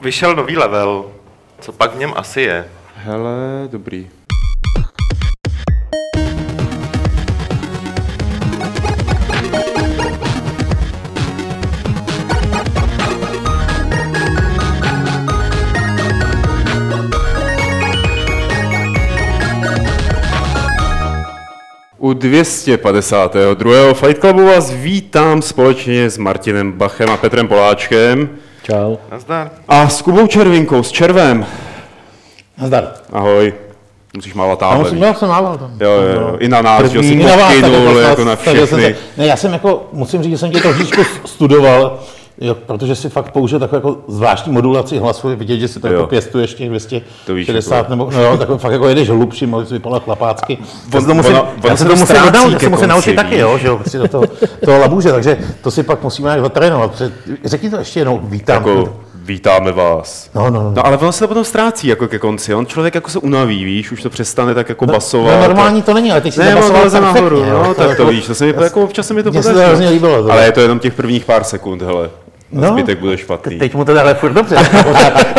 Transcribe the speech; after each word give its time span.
Vyšel 0.00 0.36
nový 0.36 0.56
level. 0.56 1.12
Co 1.60 1.72
pak 1.72 1.94
v 1.94 1.98
něm 1.98 2.12
asi 2.16 2.40
je? 2.40 2.68
Hele, 2.96 3.68
dobrý. 3.70 4.10
U 21.98 22.12
252. 22.12 23.94
Fight 23.94 24.20
Clubu 24.20 24.46
vás 24.46 24.70
vítám 24.70 25.42
společně 25.42 26.10
s 26.10 26.18
Martinem 26.18 26.72
Bachem 26.72 27.10
a 27.10 27.16
Petrem 27.16 27.48
Poláčkem 27.48 28.38
Čau. 28.66 28.96
Nazdar. 29.10 29.50
a 29.68 29.88
s 29.88 30.02
Kubou 30.02 30.26
Červinkou, 30.26 30.82
s 30.82 30.90
Červem. 30.92 31.46
Nazdar. 32.58 32.92
Ahoj. 33.12 33.54
Musíš 34.16 34.34
mávat 34.34 34.58
táhle. 34.58 34.78
musím, 34.78 34.98
já 35.02 35.14
jsem 35.14 35.28
mával 35.28 35.58
tam. 35.58 35.70
Jo, 35.80 35.90
jo, 35.90 36.20
jo. 36.20 36.36
I 36.40 36.48
na 36.48 36.62
nás, 36.62 36.82
že 36.82 36.98
První- 36.98 37.08
jsi 37.08 37.14
I 37.14 37.24
na 37.24 37.36
vás, 37.36 37.52
tak 37.60 37.72
jako 38.08 38.24
na 38.24 38.36
jsem 38.36 38.54
všechny. 38.54 38.66
se- 38.66 38.96
Ne, 39.16 39.26
já 39.26 39.36
jsem 39.36 39.52
jako, 39.52 39.88
musím 39.92 40.22
říct, 40.22 40.30
že 40.32 40.38
jsem 40.38 40.50
tě 40.50 40.60
trošičku 40.60 41.02
studoval, 41.24 41.98
jo, 42.40 42.54
protože 42.54 42.94
si 42.96 43.08
fakt 43.08 43.30
použil 43.30 43.58
takovou 43.58 43.76
jako 43.76 43.96
zvláštní 44.08 44.52
modulaci 44.52 44.98
hlasu, 44.98 45.30
je 45.30 45.36
vidět, 45.36 45.58
že 45.58 45.68
si 45.68 45.80
to 45.80 45.86
jako 45.86 46.06
pěstuješ 46.06 46.54
těch 46.54 47.02
To 47.26 47.34
víš, 47.34 47.46
260, 47.46 47.76
jako- 47.76 47.90
nebo, 47.90 48.10
no 48.14 48.22
jo, 48.22 48.36
tak 48.36 48.48
fakt 48.60 48.72
jako 48.72 48.88
jedeš 48.88 49.08
hlubší, 49.08 49.46
mohli 49.46 49.66
si 49.66 49.74
vypadat 49.74 50.04
chlapácky. 50.04 50.58
Já 50.92 50.98
On- 50.98 51.06
to 51.06 51.14
musím, 51.14 51.32
ono- 51.34 51.48
já 51.64 51.76
se 51.76 51.84
to 51.84 51.90
to 51.90 51.96
musím, 51.96 52.16
naučit, 52.16 52.52
já 52.52 52.58
se 52.58 52.68
musím 52.68 52.88
naučit 52.88 53.16
taky, 53.16 53.38
jo, 53.38 53.58
že 53.58 53.66
jo, 53.66 53.76
prostě 53.76 53.98
do 53.98 54.08
toho, 54.08 54.24
toho 54.64 54.78
labuže, 54.78 55.12
takže 55.12 55.38
to 55.62 55.70
si 55.70 55.82
pak 55.82 56.02
musíme 56.02 56.26
nějak 56.28 56.40
zatrénovat. 56.40 57.02
Řekni 57.44 57.70
to 57.70 57.76
ještě 57.76 58.00
jednou, 58.00 58.20
vítám. 58.24 58.56
Jako, 58.56 58.96
vítáme 59.14 59.72
vás. 59.72 60.30
No, 60.34 60.50
no, 60.50 60.62
no. 60.62 60.72
No 60.76 60.86
ale 60.86 60.96
ono 60.96 61.12
se 61.12 61.20
to 61.20 61.28
potom 61.28 61.44
ztrácí 61.44 61.86
jako 61.88 62.08
ke 62.08 62.18
konci. 62.18 62.54
On 62.54 62.66
člověk 62.66 62.94
jako 62.94 63.10
se 63.10 63.18
unaví, 63.18 63.64
víš, 63.64 63.92
už 63.92 64.02
to 64.02 64.10
přestane 64.10 64.54
tak 64.54 64.68
jako 64.68 64.86
basovat. 64.86 65.34
No, 65.40 65.42
normální 65.48 65.82
to 65.82 65.94
není, 65.94 66.12
ale 66.12 66.20
teď 66.20 66.34
si 66.34 66.40
Ne, 66.40 66.46
on 66.46 66.52
zabasoval 66.54 66.82
leze 66.82 67.00
nahoru, 67.00 67.44
no, 67.44 67.74
tak 67.74 67.96
to 67.96 68.06
víš, 68.10 68.26
to 68.26 68.34
se 68.34 68.44
mi 68.46 68.54
jako 68.62 68.82
občas 68.82 69.06
se 69.06 69.14
mi 69.14 69.22
to 69.22 69.30
to 69.32 69.42
to. 69.42 70.32
Ale 70.32 70.44
je 70.44 70.52
to 70.52 70.60
jenom 70.60 70.78
těch 70.78 70.94
prvních 70.94 71.24
pár 71.24 71.44
sekund, 71.44 71.82
hele. 71.82 72.10
No, 72.52 72.68
zbytek 72.72 72.98
bude 72.98 73.16
špatný. 73.18 73.58
Teď 73.58 73.74
mu 73.74 73.84
to 73.84 73.94
dále 73.94 74.14
furt 74.14 74.32
dobře. 74.32 74.56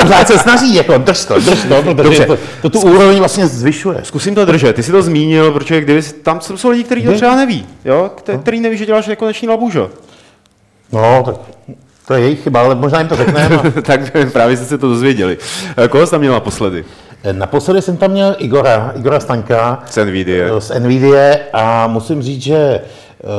Pořád, 0.02 0.28
se 0.28 0.38
snaží, 0.40 0.76
jako 0.76 0.98
drž 0.98 1.26
to, 1.26 1.40
drž 1.40 1.60
to, 1.70 1.82
protože 1.82 1.94
Dobře. 2.04 2.26
to, 2.26 2.38
to, 2.62 2.70
tu 2.70 2.80
úroveň 2.82 3.18
vlastně 3.20 3.48
zvyšuje. 3.48 4.00
Zkusím 4.04 4.36
to 4.36 4.46
držet. 4.46 4.76
Ty 4.76 4.84
jsi 4.84 4.92
to 4.92 5.02
zmínil, 5.02 5.52
protože 5.52 5.82
kdyby 5.82 6.02
tam 6.04 6.42
jsou 6.42 6.70
lidi, 6.70 6.84
kteří 6.84 7.04
to 7.04 7.14
třeba 7.14 7.36
neví, 7.36 7.66
jo? 7.86 8.12
Kte- 8.18 8.40
který 8.40 8.60
neví, 8.60 8.78
že 8.78 8.86
děláš 8.86 9.08
jako 9.08 9.26
noční 9.26 9.48
labužo. 9.48 9.90
No, 10.92 11.24
tak 11.26 11.36
to 12.08 12.14
je 12.14 12.22
jejich 12.22 12.44
chyba, 12.44 12.60
ale 12.62 12.76
možná 12.76 13.00
jim 13.00 13.08
to 13.08 13.16
řekneme. 13.16 13.60
tak 13.82 14.00
právě 14.32 14.58
jste 14.58 14.66
se 14.66 14.78
to 14.78 14.88
dozvěděli. 14.90 15.38
Eh, 15.78 15.88
Koho 15.88 16.06
jsi 16.06 16.12
tam 16.12 16.20
měl 16.20 16.34
naposledy? 16.34 16.86
Naposledy 17.32 17.82
jsem 17.82 17.98
tam 17.98 18.12
měl 18.12 18.36
Igora, 18.40 18.92
Igora 18.96 19.20
Staňka 19.20 19.84
Z 19.90 20.06
NVIDIA. 20.06 20.60
z 20.60 20.80
NVIDIA 20.80 21.36
a 21.54 21.88
musím 21.88 22.22
říct, 22.22 22.42
že 22.42 22.56
eh, 22.58 22.82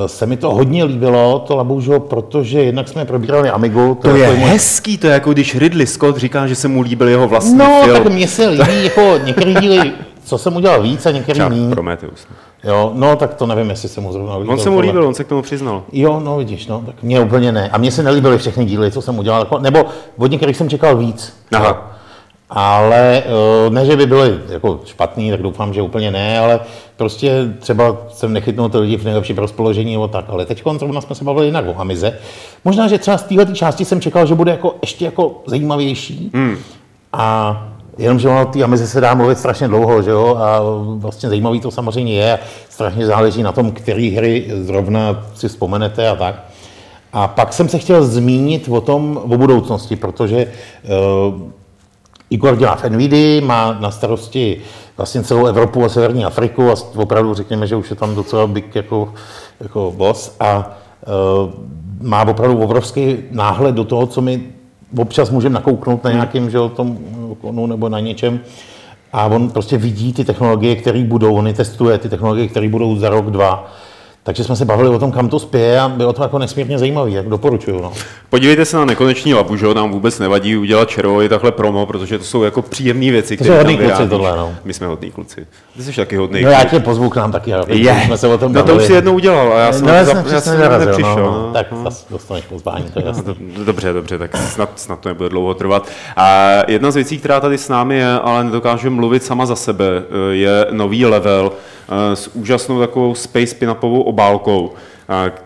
se 0.06 0.26
mi 0.26 0.36
to 0.36 0.54
hodně 0.54 0.84
líbilo, 0.84 1.38
to 1.46 1.56
Labužo, 1.56 2.00
protože 2.00 2.62
jednak 2.62 2.88
jsme 2.88 3.04
probírali 3.04 3.50
Amigu. 3.50 3.98
To 4.02 4.08
je 4.16 4.22
takový 4.26 4.42
můj- 4.42 4.48
hezký, 4.48 4.98
to 4.98 5.06
je 5.06 5.12
jako 5.12 5.32
když 5.32 5.56
Ridley 5.56 5.86
Scott 5.86 6.16
říká, 6.16 6.46
že 6.46 6.54
se 6.54 6.68
mu 6.68 6.80
líbil 6.82 7.08
jeho 7.08 7.28
vlastní 7.28 7.54
No, 7.58 7.80
film. 7.84 8.02
tak 8.02 8.12
mně 8.12 8.28
se 8.28 8.48
líbí, 8.48 8.84
jako 8.84 9.18
některý 9.24 9.54
díly, 9.54 9.92
co 10.24 10.38
jsem 10.38 10.56
udělal 10.56 10.82
víc 10.82 11.06
a 11.06 11.10
některý 11.10 11.40
méně. 11.40 11.70
Prometheus. 11.70 12.26
Jo, 12.64 12.92
no 12.94 13.16
tak 13.16 13.34
to 13.34 13.46
nevím, 13.46 13.70
jestli 13.70 13.88
se 13.88 14.00
mu 14.00 14.12
zrovna 14.12 14.36
líbil. 14.36 14.52
On 14.52 14.58
se 14.58 14.70
mu 14.70 14.80
líbil, 14.80 15.06
on 15.06 15.14
se 15.14 15.24
k 15.24 15.28
tomu 15.28 15.42
přiznal. 15.42 15.82
Jo, 15.92 16.20
no 16.24 16.36
vidíš, 16.36 16.66
no, 16.66 16.82
tak 16.86 16.94
mě 17.02 17.20
úplně 17.20 17.52
ne. 17.52 17.68
A 17.72 17.78
mně 17.78 17.90
se 17.92 18.02
nelíbily 18.02 18.38
všechny 18.38 18.64
díly, 18.64 18.90
co 18.90 19.02
jsem 19.02 19.18
udělal, 19.18 19.40
jako, 19.40 19.58
nebo 19.58 19.84
od 20.18 20.30
některých 20.30 20.56
jsem 20.56 20.68
čekal 20.70 20.96
víc. 20.96 21.32
Aha. 21.54 21.66
Jo. 21.68 21.76
Ale 22.50 23.22
eh, 23.26 23.70
ne, 23.70 23.86
že 23.86 23.96
by 23.96 24.06
byly 24.06 24.38
jako 24.48 24.80
špatný, 24.84 25.30
tak 25.30 25.42
doufám, 25.42 25.74
že 25.74 25.82
úplně 25.82 26.10
ne, 26.10 26.38
ale 26.38 26.60
prostě 26.96 27.54
třeba 27.58 27.96
jsem 28.08 28.32
nechytnul 28.32 28.68
ty 28.68 28.78
lidi 28.78 28.96
v 28.96 29.04
nejlepším 29.04 29.38
rozpoložení 29.38 29.92
nebo 29.92 30.08
tak. 30.08 30.24
Ale 30.28 30.46
teď 30.46 30.62
zrovna 30.78 31.00
jsme 31.00 31.14
se 31.14 31.24
bavili 31.24 31.46
jinak 31.46 31.64
o 31.68 31.80
Amize. 31.80 32.18
Možná, 32.64 32.88
že 32.88 32.98
třeba 32.98 33.18
z 33.18 33.22
téhle 33.22 33.46
části 33.46 33.84
jsem 33.84 34.00
čekal, 34.00 34.26
že 34.26 34.34
bude 34.34 34.50
jako 34.50 34.74
ještě 34.82 35.04
jako 35.04 35.42
zajímavější. 35.46 36.30
Hmm. 36.34 36.56
A 37.12 37.68
jenomže 37.98 38.28
ono 38.28 38.42
o 38.42 38.46
té 38.46 38.62
Amize 38.62 38.86
se 38.86 39.00
dá 39.00 39.14
mluvit 39.14 39.38
strašně 39.38 39.68
dlouho, 39.68 40.02
že 40.02 40.10
jo? 40.10 40.36
A 40.36 40.60
vlastně 40.96 41.28
zajímavý 41.28 41.60
to 41.60 41.70
samozřejmě 41.70 42.14
je. 42.14 42.38
Strašně 42.68 43.06
záleží 43.06 43.42
na 43.42 43.52
tom, 43.52 43.72
které 43.72 44.12
hry 44.16 44.50
zrovna 44.62 45.24
si 45.34 45.48
vzpomenete 45.48 46.08
a 46.08 46.16
tak. 46.16 46.44
A 47.12 47.28
pak 47.28 47.52
jsem 47.52 47.68
se 47.68 47.78
chtěl 47.78 48.04
zmínit 48.04 48.68
o 48.68 48.80
tom, 48.80 49.20
o 49.24 49.38
budoucnosti, 49.38 49.96
protože 49.96 50.46
uh, 51.26 51.50
Igor 52.30 52.56
dělá 52.56 52.76
v 52.76 52.84
NVIDII, 52.84 53.40
má 53.40 53.78
na 53.80 53.90
starosti 53.90 54.60
vlastně 54.96 55.22
celou 55.22 55.46
Evropu 55.46 55.84
a 55.84 55.88
Severní 55.88 56.24
Afriku 56.24 56.70
a 56.70 56.74
opravdu 56.96 57.34
řekněme, 57.34 57.66
že 57.66 57.76
už 57.76 57.90
je 57.90 57.96
tam 57.96 58.14
docela 58.14 58.46
big 58.46 58.74
jako, 58.74 59.14
jako 59.60 59.94
boss 59.96 60.36
a 60.40 60.56
uh, 60.56 61.50
má 62.00 62.28
opravdu 62.28 62.58
obrovský 62.58 63.16
náhled 63.30 63.74
do 63.74 63.84
toho, 63.84 64.06
co 64.06 64.20
my 64.20 64.42
občas 64.98 65.30
můžeme 65.30 65.54
nakouknout 65.54 66.04
na 66.04 66.12
nějakém 66.12 66.50
že, 66.50 66.58
tom 66.76 66.98
konu 67.40 67.66
nebo 67.66 67.88
na 67.88 68.00
něčem. 68.00 68.40
A 69.12 69.26
on 69.26 69.50
prostě 69.50 69.78
vidí 69.78 70.12
ty 70.12 70.24
technologie, 70.24 70.76
které 70.76 71.04
budou, 71.04 71.34
on 71.34 71.46
je 71.46 71.54
testuje, 71.54 71.98
ty 71.98 72.08
technologie, 72.08 72.48
které 72.48 72.68
budou 72.68 72.96
za 72.96 73.08
rok, 73.08 73.30
dva. 73.30 73.72
Takže 74.28 74.44
jsme 74.44 74.56
se 74.56 74.64
bavili 74.64 74.88
o 74.88 74.98
tom, 74.98 75.12
kam 75.12 75.28
to 75.28 75.38
spěje 75.38 75.80
a 75.80 75.88
bylo 75.88 76.12
to 76.12 76.22
jako 76.22 76.38
nesmírně 76.38 76.78
zajímavé, 76.78 77.10
jak 77.10 77.28
doporučuju. 77.28 77.80
No. 77.82 77.92
Podívejte 78.30 78.64
se 78.64 78.76
na 78.76 78.84
nekoneční 78.84 79.34
labužo, 79.34 79.74
nám 79.74 79.90
vůbec 79.90 80.18
nevadí 80.18 80.56
udělat 80.56 80.88
červovi 80.88 81.28
takhle 81.28 81.52
promo, 81.52 81.86
protože 81.86 82.18
to 82.18 82.24
jsou 82.24 82.42
jako 82.42 82.62
příjemné 82.62 83.10
věci, 83.10 83.36
které 83.36 83.48
jsou 83.50 83.56
tam 83.56 83.58
hodný 83.58 83.76
kluci 83.76 83.86
vyrábíš. 83.92 84.10
tohle, 84.10 84.36
no. 84.36 84.54
My 84.64 84.74
jsme 84.74 84.86
hodní 84.86 85.10
kluci. 85.10 85.46
Ty 85.76 85.82
jsi 85.82 85.92
taky 85.92 86.16
hodný 86.16 86.42
No 86.42 86.50
já 86.50 86.64
tě 86.64 86.80
pozvu 86.80 87.08
k 87.10 87.16
nám 87.16 87.32
taky, 87.32 87.54
ale 87.54 87.64
Je. 87.68 88.02
jsme 88.06 88.18
se 88.18 88.28
o 88.28 88.38
tom 88.38 88.52
no 88.52 88.60
to 88.60 88.66
bavili. 88.66 88.82
už 88.84 88.86
si 88.86 88.92
jednou 88.92 89.14
udělal 89.14 89.52
a 89.52 89.58
já 89.58 89.72
jsem, 89.72 89.86
no, 89.86 89.92
já 89.92 90.04
jsem 90.04 90.24
já 90.30 90.40
jsem 90.40 90.58
nerazil, 90.60 90.86
nepřišel. 90.86 91.16
no, 91.16 91.42
no. 91.46 91.50
Tak 91.52 91.66
zas 91.84 92.06
dostaneš 92.10 92.44
pozvání, 92.44 92.84
to 92.94 93.00
je 93.00 93.06
jasné. 93.06 93.22
Do- 93.24 93.34
Dobře, 93.64 93.92
dobře, 93.92 94.18
tak 94.18 94.36
snad, 94.36 94.70
snad 94.76 95.00
to 95.00 95.08
nebude 95.08 95.28
dlouho 95.28 95.54
trvat. 95.54 95.88
A 96.16 96.48
jedna 96.68 96.90
z 96.90 96.94
věcí, 96.94 97.18
která 97.18 97.40
tady 97.40 97.58
s 97.58 97.68
námi 97.68 97.96
je, 97.96 98.12
ale 98.12 98.44
nedokáže 98.44 98.90
mluvit 98.90 99.22
sama 99.24 99.46
za 99.46 99.56
sebe, 99.56 99.86
je 100.30 100.66
nový 100.70 101.06
level 101.06 101.52
eh, 102.12 102.16
s 102.16 102.30
úžasnou 102.34 102.80
takovou 102.80 103.14
space 103.14 103.54
pin-upovou 103.54 104.00
obálkou. 104.18 104.70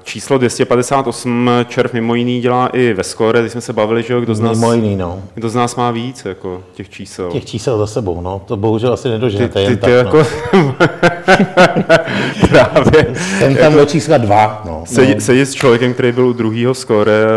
Číslo 0.02 0.38
258 0.38 1.50
červ 1.68 1.92
mimo 1.92 2.14
jiný 2.14 2.40
dělá 2.40 2.66
i 2.66 2.92
ve 2.92 3.02
score, 3.04 3.40
když 3.40 3.52
jsme 3.52 3.60
se 3.60 3.72
bavili, 3.72 4.02
že 4.02 4.14
jo, 4.14 4.20
kdo 4.20 4.34
z 4.34 4.40
nás, 4.40 4.58
Mimo 4.58 4.72
jiný, 4.72 4.96
no. 4.96 5.22
kdo 5.34 5.48
z 5.48 5.54
nás 5.54 5.76
má 5.76 5.90
víc 5.90 6.24
jako 6.24 6.62
těch 6.74 6.90
čísel. 6.90 7.30
Těch 7.30 7.44
čísel 7.44 7.78
za 7.78 7.86
sebou, 7.86 8.20
no. 8.20 8.42
To 8.46 8.56
bohužel 8.56 8.92
asi 8.92 9.02
ty, 9.02 9.08
nedoženete 9.08 9.54
ty, 9.54 9.62
jen 9.62 9.76
ty 9.76 9.80
tak, 9.80 9.90
jako 9.90 10.22
no. 10.52 10.74
právě 12.48 13.06
Jsem 13.38 13.56
tam 13.56 13.74
do 13.74 13.84
čísla 13.86 14.18
dva, 14.18 14.62
no. 14.64 14.82
sedí, 14.86 15.20
sedí 15.20 15.40
s 15.40 15.54
člověkem, 15.54 15.92
který 15.94 16.12
byl 16.12 16.26
u 16.26 16.32
druhého 16.32 16.74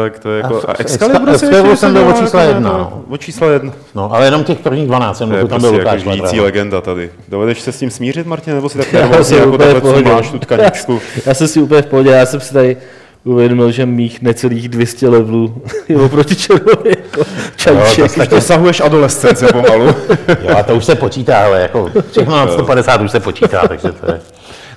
tak 0.03 0.19
to 0.19 0.31
je 0.31 0.41
jako... 0.41 0.62
A 0.69 0.73
v 0.73 0.79
Excalibur 0.79 1.29
ještě 1.29 1.47
jsem 1.75 1.94
byl 1.94 2.07
o 2.09 2.13
čísle 2.13 2.41
jako- 2.41 2.53
jedna, 2.56 2.69
no. 2.72 3.03
O 3.09 3.18
čísle 3.18 3.53
jedna. 3.53 3.73
no. 3.96 4.13
ale 4.13 4.25
jenom 4.25 4.44
těch 4.44 4.59
prvních 4.59 4.88
12, 4.88 5.18
jsem 5.18 5.29
To 5.29 5.47
tam 5.47 5.47
prostě 5.47 5.68
byl 5.68 5.79
jako 5.79 5.90
Lukáš 5.90 6.01
žijící 6.01 6.22
Madra. 6.35 6.44
legenda 6.44 6.81
tady. 6.81 7.09
Dovedeš 7.29 7.62
se 7.62 7.72
s 7.72 7.79
tím 7.79 7.90
smířit, 7.91 8.28
Martin, 8.28 8.53
nebo 8.56 8.69
si 8.69 8.78
tak 8.78 8.88
jsem 9.23 9.38
jako 9.38 9.57
takhle 9.57 9.81
pohodě. 9.81 10.09
máš 10.09 10.29
tu 10.31 10.40
tkaničku? 10.40 11.02
Já 11.25 11.34
jsem 11.34 11.47
si 11.47 11.62
úplně 11.62 11.81
v 11.81 11.85
pohodě, 11.85 12.09
já 12.09 12.25
jsem 12.25 12.40
si 12.40 12.53
tady 12.53 12.78
uvědomil, 13.25 13.72
že 13.72 13.86
mých 13.86 14.22
necelých 14.22 14.69
200 14.69 15.09
levelů 15.09 15.62
je 15.90 15.97
oproti 15.97 16.36
červovi 16.36 16.90
jako 16.90 17.24
čajček. 17.56 18.12
to, 18.12 18.19
tak, 18.19 18.30
Dosahuješ 18.30 18.80
adolescence 18.81 19.47
pomalu. 19.47 19.86
jo, 20.41 20.58
a 20.58 20.63
to 20.63 20.75
už 20.75 20.86
se 20.86 20.96
počítá, 20.96 21.46
ale 21.46 21.62
jako 21.62 21.91
všechno 22.12 22.35
na 22.35 22.47
150 22.47 23.02
už 23.02 23.12
se 23.12 23.19
počítá, 23.19 23.68
takže 23.68 23.91
to 23.91 24.12
je... 24.12 24.22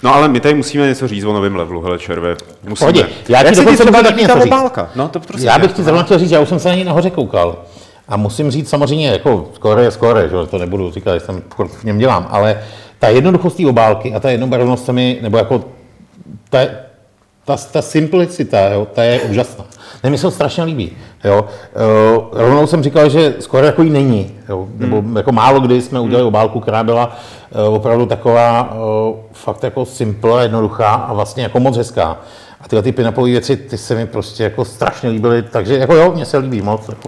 No 0.03 0.15
ale 0.15 0.29
my 0.29 0.41
tady 0.41 0.55
musíme 0.55 0.87
něco 0.87 1.09
říct 1.09 1.25
o 1.25 1.33
novém 1.33 1.57
levelu, 1.57 1.81
hele 1.81 1.99
červe. 1.99 2.37
Musíme. 2.69 2.93
Pohodě. 2.93 3.09
Já 3.29 3.43
ti 3.43 3.57
dokonce 3.57 3.85
můžu 3.85 4.03
taky 4.03 4.21
něco 4.21 4.35
říct. 4.35 4.47
obálka? 4.47 4.91
No 4.95 5.09
to 5.09 5.21
prostě 5.21 5.47
Já 5.47 5.59
bych 5.59 5.73
ti 5.73 5.83
zrovna 5.83 6.03
chtěl 6.03 6.19
říct, 6.19 6.31
já 6.31 6.41
už 6.41 6.49
jsem 6.49 6.59
se 6.59 6.69
na 6.69 6.75
ní 6.75 6.85
nahoře 6.85 7.11
koukal. 7.11 7.57
A 8.09 8.17
musím 8.17 8.51
říct 8.51 8.69
samozřejmě, 8.69 9.09
jako 9.09 9.49
skóre 9.55 9.83
je 9.83 9.91
skóre, 9.91 10.29
že 10.29 10.35
jo, 10.35 10.47
to 10.47 10.59
nebudu 10.59 10.91
říkat, 10.91 11.15
že 11.15 11.21
jsem 11.21 11.43
v 11.81 11.85
něm 11.85 11.99
dělám, 11.99 12.27
ale 12.31 12.63
ta 12.99 13.09
jednoduchost 13.09 13.57
té 13.57 13.67
obálky 13.67 14.15
a 14.15 14.21
ta 14.21 14.31
jednobarevnost 14.31 14.85
se 14.85 14.93
mi, 14.93 15.19
nebo 15.23 15.39
jako 15.39 15.65
ta, 16.51 16.59
ta, 17.49 17.57
ta 17.73 17.83
simplicita, 17.83 18.69
jo, 18.69 18.87
ta 18.93 19.03
je 19.03 19.21
úžasná. 19.21 19.65
Ne, 20.05 20.11
mi 20.11 20.19
se 20.19 20.23
to 20.23 20.31
strašně 20.31 20.65
líbí. 20.65 20.93
Jo. 21.25 21.45
Uh, 21.45 22.25
rovnou 22.33 22.67
jsem 22.67 22.83
říkal, 22.83 23.09
že 23.09 23.35
skoro 23.41 23.67
jako 23.67 23.83
jí 23.83 23.91
není. 23.91 24.31
Jo. 24.49 24.69
Nebo 24.77 24.97
Hmm. 25.01 25.17
jako 25.17 25.33
málo 25.33 25.61
kdy 25.61 25.83
jsme 25.83 26.01
udělali 26.01 26.27
obálku, 26.27 26.61
která 26.61 26.85
byla 26.85 27.17
uh, 27.69 27.75
opravdu 27.75 28.07
taková 28.07 28.73
uh, 28.73 29.17
fakt 29.33 29.65
jako 29.65 29.85
simple, 29.85 30.43
jednoduchá 30.43 30.89
a 30.89 31.13
vlastně 31.13 31.43
jako 31.43 31.61
moc 31.61 31.77
hezká. 31.77 32.17
A 32.61 32.69
tyhle 32.69 32.83
ty 32.83 32.93
pinapové 32.93 33.31
věci, 33.31 33.57
ty 33.57 33.79
se 33.79 33.95
mi 33.95 34.07
prostě 34.07 34.43
jako 34.43 34.65
strašně 34.65 35.09
líbily, 35.09 35.43
takže 35.43 35.79
jako 35.79 35.95
jo, 35.95 36.13
mně 36.15 36.25
se 36.25 36.39
líbí 36.39 36.63
moc. 36.63 36.89
Jako. 36.89 37.03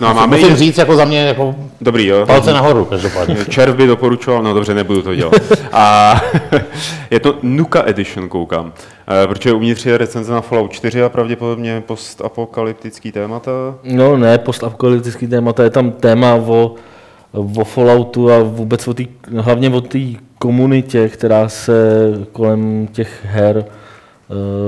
No 0.00 0.08
a 0.08 0.12
máme 0.12 0.36
Musím 0.36 0.54
i... 0.54 0.56
říct 0.56 0.78
jako 0.78 0.96
za 0.96 1.04
mě 1.04 1.26
jako 1.26 1.54
Dobrý, 1.80 2.06
jo. 2.06 2.26
palce 2.26 2.52
nahoru 2.52 2.84
každopádně. 2.84 3.36
Červ 3.48 3.76
by 3.76 3.86
doporučoval, 3.86 4.42
no 4.42 4.54
dobře, 4.54 4.74
nebudu 4.74 5.02
to 5.02 5.14
dělat. 5.14 5.34
A 5.72 6.14
je 7.10 7.20
to 7.20 7.38
Nuka 7.42 7.82
Edition, 7.86 8.28
koukám. 8.28 8.72
Eh, 9.24 9.26
Protože 9.26 9.52
uvnitř 9.52 9.86
je 9.86 9.98
recenze 9.98 10.32
na 10.32 10.40
Fallout 10.40 10.72
4 10.72 11.02
a 11.02 11.08
pravděpodobně 11.08 11.82
postapokalyptický 11.86 13.12
témata. 13.12 13.50
No 13.84 14.16
ne, 14.16 14.38
postapokalyptický 14.38 15.26
téma, 15.26 15.52
to 15.52 15.62
je 15.62 15.70
tam 15.70 15.90
téma 15.90 16.34
o, 16.34 16.74
o 17.56 17.64
Falloutu 17.64 18.32
a 18.32 18.38
vůbec 18.42 18.88
o 18.88 18.94
tý, 18.94 19.08
hlavně 19.36 19.70
o 19.70 19.80
té 19.80 19.98
komunitě, 20.38 21.08
která 21.08 21.48
se 21.48 21.74
kolem 22.32 22.88
těch 22.92 23.24
her 23.24 23.64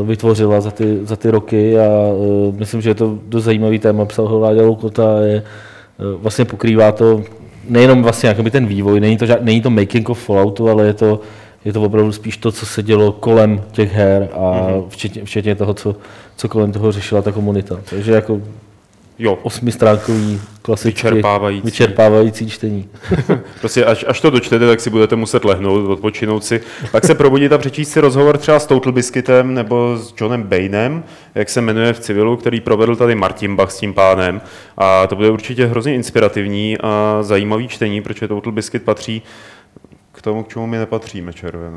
vytvořila 0.04 0.60
za 0.60 0.70
ty, 0.70 0.98
za 1.02 1.16
ty 1.16 1.30
roky 1.30 1.78
a 1.78 1.82
eh, 1.82 2.52
myslím, 2.52 2.80
že 2.80 2.90
je 2.90 2.94
to 2.94 3.18
dost 3.26 3.44
zajímavý 3.44 3.78
téma, 3.78 4.04
psal 4.04 4.28
ho 4.28 4.38
Láďa 4.38 4.62
Loukota, 4.62 5.20
je, 5.20 5.36
eh, 5.36 5.42
vlastně 6.22 6.44
pokrývá 6.44 6.92
to 6.92 7.22
nejenom 7.68 8.02
vlastně 8.02 8.28
jakoby 8.28 8.50
ten 8.50 8.66
vývoj, 8.66 9.00
není 9.00 9.16
to, 9.16 9.26
žád, 9.26 9.42
není 9.42 9.60
to 9.60 9.70
making 9.70 10.08
of 10.08 10.24
Falloutu, 10.24 10.68
ale 10.68 10.86
je 10.86 10.94
to, 10.94 11.20
je 11.64 11.72
to 11.72 11.82
opravdu 11.82 12.12
spíš 12.12 12.36
to, 12.36 12.52
co 12.52 12.66
se 12.66 12.82
dělo 12.82 13.12
kolem 13.12 13.62
těch 13.72 13.92
her 13.92 14.28
a 14.32 14.38
mm-hmm. 14.38 14.88
včetně, 14.88 15.24
včetně 15.24 15.54
toho, 15.54 15.74
co, 15.74 15.96
co 16.36 16.48
kolem 16.48 16.72
toho 16.72 16.92
řešila 16.92 17.22
ta 17.22 17.32
komunita. 17.32 17.80
Takže 17.90 18.12
jako 18.12 18.40
Jo, 19.18 19.38
osmistránkový 19.42 20.40
klasický 20.62 21.06
Vyčerpávající. 21.08 21.64
vyčerpávající 21.64 22.50
čtení. 22.50 22.88
prostě 23.60 23.84
až, 23.84 24.04
až 24.08 24.20
to 24.20 24.30
dočtete, 24.30 24.66
tak 24.66 24.80
si 24.80 24.90
budete 24.90 25.16
muset 25.16 25.44
lehnout, 25.44 25.90
odpočinout 25.90 26.44
si. 26.44 26.60
Pak 26.92 27.04
se 27.04 27.14
probudit 27.14 27.52
a 27.52 27.58
přečíst 27.58 27.90
si 27.90 28.00
rozhovor 28.00 28.38
třeba 28.38 28.58
s 28.58 28.66
Total 28.66 28.92
Biscuitem 28.92 29.54
nebo 29.54 29.96
s 29.98 30.14
Johnem 30.20 30.42
Bainem, 30.42 31.04
jak 31.34 31.48
se 31.48 31.60
jmenuje 31.60 31.92
v 31.92 32.00
civilu, 32.00 32.36
který 32.36 32.60
provedl 32.60 32.96
tady 32.96 33.14
Martin 33.14 33.56
Bach 33.56 33.70
s 33.70 33.78
tím 33.78 33.94
pánem. 33.94 34.40
A 34.76 35.06
to 35.06 35.16
bude 35.16 35.30
určitě 35.30 35.66
hrozně 35.66 35.94
inspirativní 35.94 36.78
a 36.80 37.18
zajímavý 37.22 37.68
čtení, 37.68 38.02
protože 38.02 38.28
Total 38.28 38.52
Biscuit 38.52 38.82
patří 38.82 39.22
k 40.12 40.22
tomu, 40.22 40.42
k 40.42 40.48
čemu 40.48 40.66
my 40.66 40.78
nepatříme, 40.78 41.32
červe. 41.32 41.70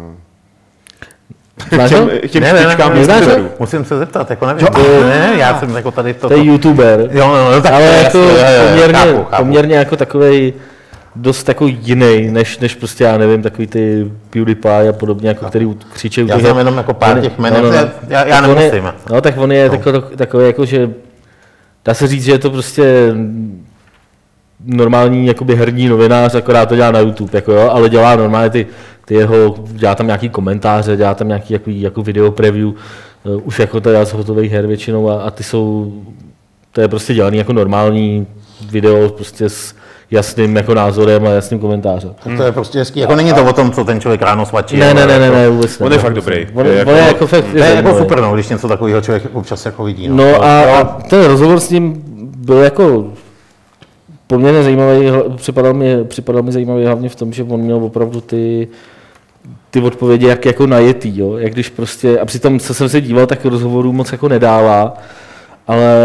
No. 1.72 1.78
Znáš? 1.78 1.92
K 2.22 2.30
těm 2.30 2.44
Ne, 2.44 2.54
ne, 2.54 2.60
ne, 2.68 2.76
ne, 3.08 3.22
ne, 3.28 3.44
musím 3.60 3.86
se 3.86 3.98
zeptat, 4.00 4.30
jako 4.30 4.46
nevím. 4.46 4.68
Jo. 4.78 5.04
Ne, 5.04 5.10
ne, 5.20 5.34
já 5.38 5.60
jsem 5.60 5.76
jako 5.76 5.92
tady 5.92 6.14
to... 6.14 6.28
To 6.28 6.34
je 6.34 6.44
youtuber. 6.44 7.10
Jo, 7.12 7.28
no, 7.28 7.52
no, 7.52 7.62
tak 7.62 7.74
ale 7.74 7.84
to 7.86 7.92
je 7.94 8.04
jako 8.04 8.18
jasný, 8.18 8.68
poměrně, 8.70 8.94
chápu, 9.00 9.24
chápu. 9.24 9.44
poměrně 9.44 9.76
jako 9.76 9.96
takovej 9.96 10.54
dost 11.16 11.44
takový 11.44 11.80
jiný, 11.82 12.28
než, 12.32 12.60
než 12.60 12.76
prostě 12.76 13.04
já 13.04 13.18
nevím, 13.18 13.42
takový 13.42 13.68
ty 13.68 14.12
PewDiePie 14.30 14.90
a 14.90 14.94
podobně, 14.94 15.28
jako 15.30 15.46
který 15.46 15.70
křičí. 15.94 16.28
Já 16.28 16.40
znám 16.40 16.58
jenom 16.58 16.78
jako 16.78 16.94
pár 16.94 17.20
těch 17.22 17.40
jmen, 17.40 17.54
já- 17.74 17.90
já- 18.08 18.26
já 18.26 18.42
Tak 18.42 18.50
on 18.50 18.58
je- 18.62 18.72
nemusím. 18.72 18.94
No, 19.12 19.22
tak 19.22 19.38
on 19.38 19.52
je 19.52 19.70
no. 19.70 19.78
takový, 19.78 20.16
takový 20.16 20.46
jako, 20.46 20.66
že 20.66 20.90
dá 21.86 21.94
se 21.94 22.08
říct, 22.08 22.24
že 22.24 22.32
je 22.32 22.40
to 22.40 22.50
prostě 22.50 23.14
normální 24.66 25.28
jakoby 25.28 25.56
herní 25.56 25.88
novinář, 25.90 26.36
akorát 26.36 26.66
to 26.70 26.76
dělá 26.76 26.92
na 26.92 27.00
YouTube, 27.00 27.30
jako 27.34 27.52
jo, 27.52 27.70
ale 27.74 27.90
dělá 27.90 28.16
normálně 28.16 28.50
ty, 28.50 28.68
ty 29.06 29.14
jeho, 29.14 29.56
dělá 29.68 29.96
tam 29.96 30.06
nějaký 30.08 30.30
komentáře, 30.30 30.98
dělá 30.98 31.14
tam 31.14 31.28
nějaký 31.28 31.54
jako, 31.54 31.70
jako 31.70 32.02
video 32.04 32.32
preview, 32.32 32.68
uh, 32.68 32.74
už 33.44 33.60
jako 33.60 33.82
teda 33.82 34.06
z 34.06 34.14
hotových 34.14 34.52
her 34.52 34.68
většinou 34.68 35.10
a, 35.10 35.22
a 35.22 35.32
ty 35.32 35.44
jsou, 35.44 35.94
to 36.72 36.82
je 36.82 36.88
prostě 36.88 37.14
dělaný 37.14 37.38
jako 37.38 37.54
normální 37.54 38.28
video 38.72 39.10
prostě 39.10 39.50
s 39.50 39.76
jasným 40.12 40.56
jako 40.56 40.74
názorem 40.74 41.26
a 41.26 41.30
jasným 41.30 41.60
komentářem. 41.60 42.14
Tak 42.24 42.38
to 42.38 42.44
je 42.44 42.52
prostě 42.52 42.80
hezký. 42.80 43.00
Jako 43.00 43.16
není 43.16 43.34
to 43.34 43.46
o 43.46 43.54
tom, 43.54 43.72
co 43.72 43.84
ten 43.86 44.00
člověk 44.02 44.22
ráno 44.22 44.46
svačí. 44.46 44.78
Ne, 44.78 44.94
ne, 44.94 45.08
ne, 45.08 45.20
ne, 45.20 45.26
jako- 45.26 45.36
ne, 45.38 45.50
vůbec 45.50 45.80
ne. 45.80 45.86
On 45.86 45.92
je 45.92 45.98
fakt 45.98 46.14
dobrý. 46.14 46.48
On, 46.54 46.66
Je 46.66 46.74
jako- 46.76 46.92
on 46.92 46.98
je 46.98 47.04
jako 47.04 47.28
fakt, 47.28 47.46
To 47.52 47.58
je 47.58 47.64
jako 47.64 47.74
zajímavý. 47.74 47.98
super, 47.98 48.22
no, 48.22 48.34
když 48.34 48.50
něco 48.50 48.68
takového 48.68 49.02
člověk 49.02 49.24
občas 49.34 49.66
jako 49.66 49.84
vidí. 49.84 50.08
No, 50.10 50.16
No 50.16 50.44
a, 50.44 50.62
a 50.80 50.84
ten 51.02 51.26
rozhovor 51.26 51.60
s 51.60 51.70
ním 51.70 52.02
byl 52.38 52.58
jako 52.58 53.06
poměrně 54.28 54.64
zajímavý, 54.64 55.12
připadal 55.36 55.74
mi, 55.74 56.04
připadal 56.04 56.44
mi 56.44 56.52
zajímavý 56.52 56.86
hlavně 56.86 57.10
v 57.10 57.16
tom, 57.16 57.34
že 57.34 57.44
on 57.44 57.60
měl 57.60 57.78
opravdu 57.78 58.22
ty, 58.22 58.68
ty 59.72 59.82
odpovědi 59.82 60.28
jak 60.28 60.46
jako 60.46 60.68
najetý, 60.68 61.18
jo? 61.18 61.38
jak 61.38 61.54
když 61.54 61.70
prostě, 61.70 62.20
a 62.20 62.26
přitom, 62.26 62.60
co 62.60 62.74
jsem 62.74 62.90
se 62.90 63.02
díval, 63.02 63.26
tak 63.26 63.46
rozhovorů 63.46 63.94
moc 63.94 64.12
jako 64.12 64.28
nedává, 64.28 64.98
ale 65.68 65.96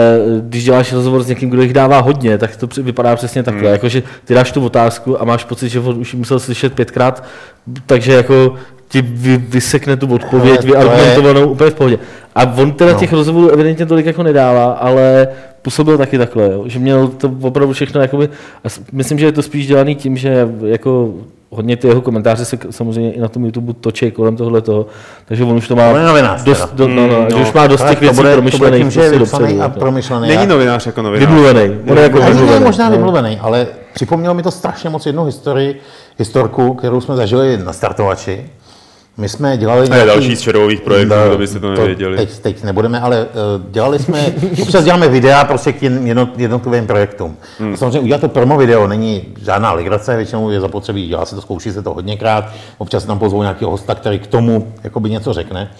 když 0.40 0.64
děláš 0.64 0.92
rozhovor 0.92 1.22
s 1.22 1.26
někým, 1.26 1.50
kdo 1.50 1.62
jich 1.62 1.72
dává 1.72 2.00
hodně, 2.00 2.38
tak 2.38 2.56
to 2.56 2.68
vypadá 2.82 3.16
přesně 3.16 3.42
takhle, 3.42 3.62
hmm. 3.62 3.72
jako 3.72 3.88
že 3.88 4.02
ty 4.24 4.34
dáš 4.34 4.52
tu 4.52 4.64
otázku 4.64 5.22
a 5.22 5.24
máš 5.24 5.44
pocit, 5.44 5.68
že 5.68 5.80
on 5.80 5.98
už 5.98 6.14
musel 6.14 6.38
slyšet 6.38 6.74
pětkrát, 6.74 7.24
takže 7.86 8.12
jako 8.12 8.54
ti 8.88 9.02
vy, 9.02 9.36
vysekne 9.36 9.96
tu 9.96 10.14
odpověď, 10.14 10.60
to 10.60 10.66
je- 10.66 10.72
vyargumentovanou 10.72 11.48
úplně 11.48 11.70
v 11.70 11.74
pohodě. 11.74 11.98
A 12.34 12.54
on 12.56 12.72
teda 12.72 12.92
no. 12.92 12.98
těch 12.98 13.12
rozhovorů 13.12 13.48
evidentně 13.50 13.86
tolik 13.86 14.06
jako 14.06 14.22
nedává, 14.22 14.72
ale 14.72 15.28
působil 15.62 15.98
taky 15.98 16.18
takhle, 16.18 16.44
jo? 16.52 16.64
že 16.66 16.78
měl 16.78 17.08
to 17.08 17.34
opravdu 17.40 17.72
všechno, 17.72 18.00
jakoby, 18.00 18.28
a 18.64 18.68
myslím, 18.92 19.18
že 19.18 19.26
je 19.26 19.32
to 19.32 19.42
spíš 19.42 19.66
dělaný 19.66 19.94
tím, 19.94 20.16
že 20.16 20.48
jako 20.66 21.14
hodně 21.50 21.76
ty 21.76 21.88
jeho 21.88 22.00
komentáře 22.00 22.44
se 22.44 22.58
samozřejmě 22.70 23.12
i 23.12 23.20
na 23.20 23.28
tom 23.28 23.44
YouTube 23.44 23.74
točí 23.80 24.10
kolem 24.10 24.36
tohle 24.36 24.60
toho, 24.60 24.86
takže 25.24 25.44
on 25.44 25.56
už 25.56 25.68
to 25.68 25.76
má 25.76 25.88
On 25.88 25.96
je 25.96 26.06
novinář 26.06 26.42
dost, 26.42 26.74
do, 26.74 26.88
no, 26.88 27.06
no, 27.06 27.20
Mm, 27.20 27.30
že 27.30 27.36
no. 27.36 27.42
už 27.42 27.52
má 27.52 27.66
dost 27.66 27.84
těch 27.88 28.00
věcí 28.00 28.16
bude, 28.16 28.28
to 28.34 28.42
bude 28.42 28.50
promyšlených 28.50 28.82
tím, 28.82 28.90
že 28.90 29.00
je 29.00 29.04
prostě 29.10 29.18
vypsaný 29.18 29.42
dopředu, 29.44 29.60
a 29.60 29.64
jako. 29.64 29.80
promyšlený. 29.80 30.28
Není 30.28 30.46
novinář 30.46 30.86
jako 30.86 31.02
novinář. 31.02 31.28
Vymluvený. 31.28 31.60
On 31.90 31.96
je 31.96 32.02
jako 32.02 32.20
vymluvený. 32.20 32.64
možná 32.64 32.84
no. 32.88 32.96
vymluvený, 32.96 33.38
ale 33.40 33.66
připomnělo 33.94 34.34
mi 34.34 34.42
to 34.42 34.50
strašně 34.50 34.90
moc 34.90 35.06
jednu 35.06 35.24
historii, 35.24 35.80
historku, 36.18 36.74
kterou 36.74 37.00
jsme 37.00 37.16
zažili 37.16 37.58
na 37.64 37.72
startovači. 37.72 38.46
My 39.18 39.28
jsme 39.28 39.56
dělali 39.56 39.88
je 39.98 40.06
další 40.06 40.36
z 40.36 40.40
čerových 40.40 40.80
projektů, 40.80 41.14
No, 41.14 41.28
kdo 41.28 41.38
byste 41.38 41.60
to 41.60 41.70
nevěděli. 41.70 42.16
Teď, 42.16 42.38
teď 42.38 42.62
nebudeme, 42.62 43.00
ale 43.00 43.24
uh, 43.24 43.70
dělali 43.70 43.98
jsme, 43.98 44.32
občas 44.62 44.84
děláme 44.84 45.08
videa 45.08 45.44
prostě 45.44 45.72
k 45.72 45.82
jen- 45.82 46.04
jednot- 46.06 46.38
jednotlivým 46.38 46.86
projektům. 46.86 47.36
Hmm. 47.58 47.74
A 47.74 47.76
samozřejmě 47.76 48.00
udělat 48.00 48.20
to 48.20 48.28
promo 48.28 48.56
video 48.58 48.86
není 48.86 49.24
žádná 49.42 49.72
legrace, 49.72 50.16
většinou 50.16 50.50
je 50.50 50.60
zapotřebí, 50.60 51.08
dělá 51.08 51.24
se 51.26 51.34
to, 51.34 51.40
zkouší 51.40 51.72
se 51.72 51.82
to 51.82 51.94
hodněkrát, 51.94 52.44
občas 52.78 53.04
tam 53.04 53.18
pozvou 53.18 53.42
nějakého 53.42 53.70
hosta, 53.70 53.94
který 53.94 54.18
k 54.18 54.26
tomu 54.26 54.72
jakoby 54.84 55.10
něco 55.10 55.32
řekne. 55.32 55.70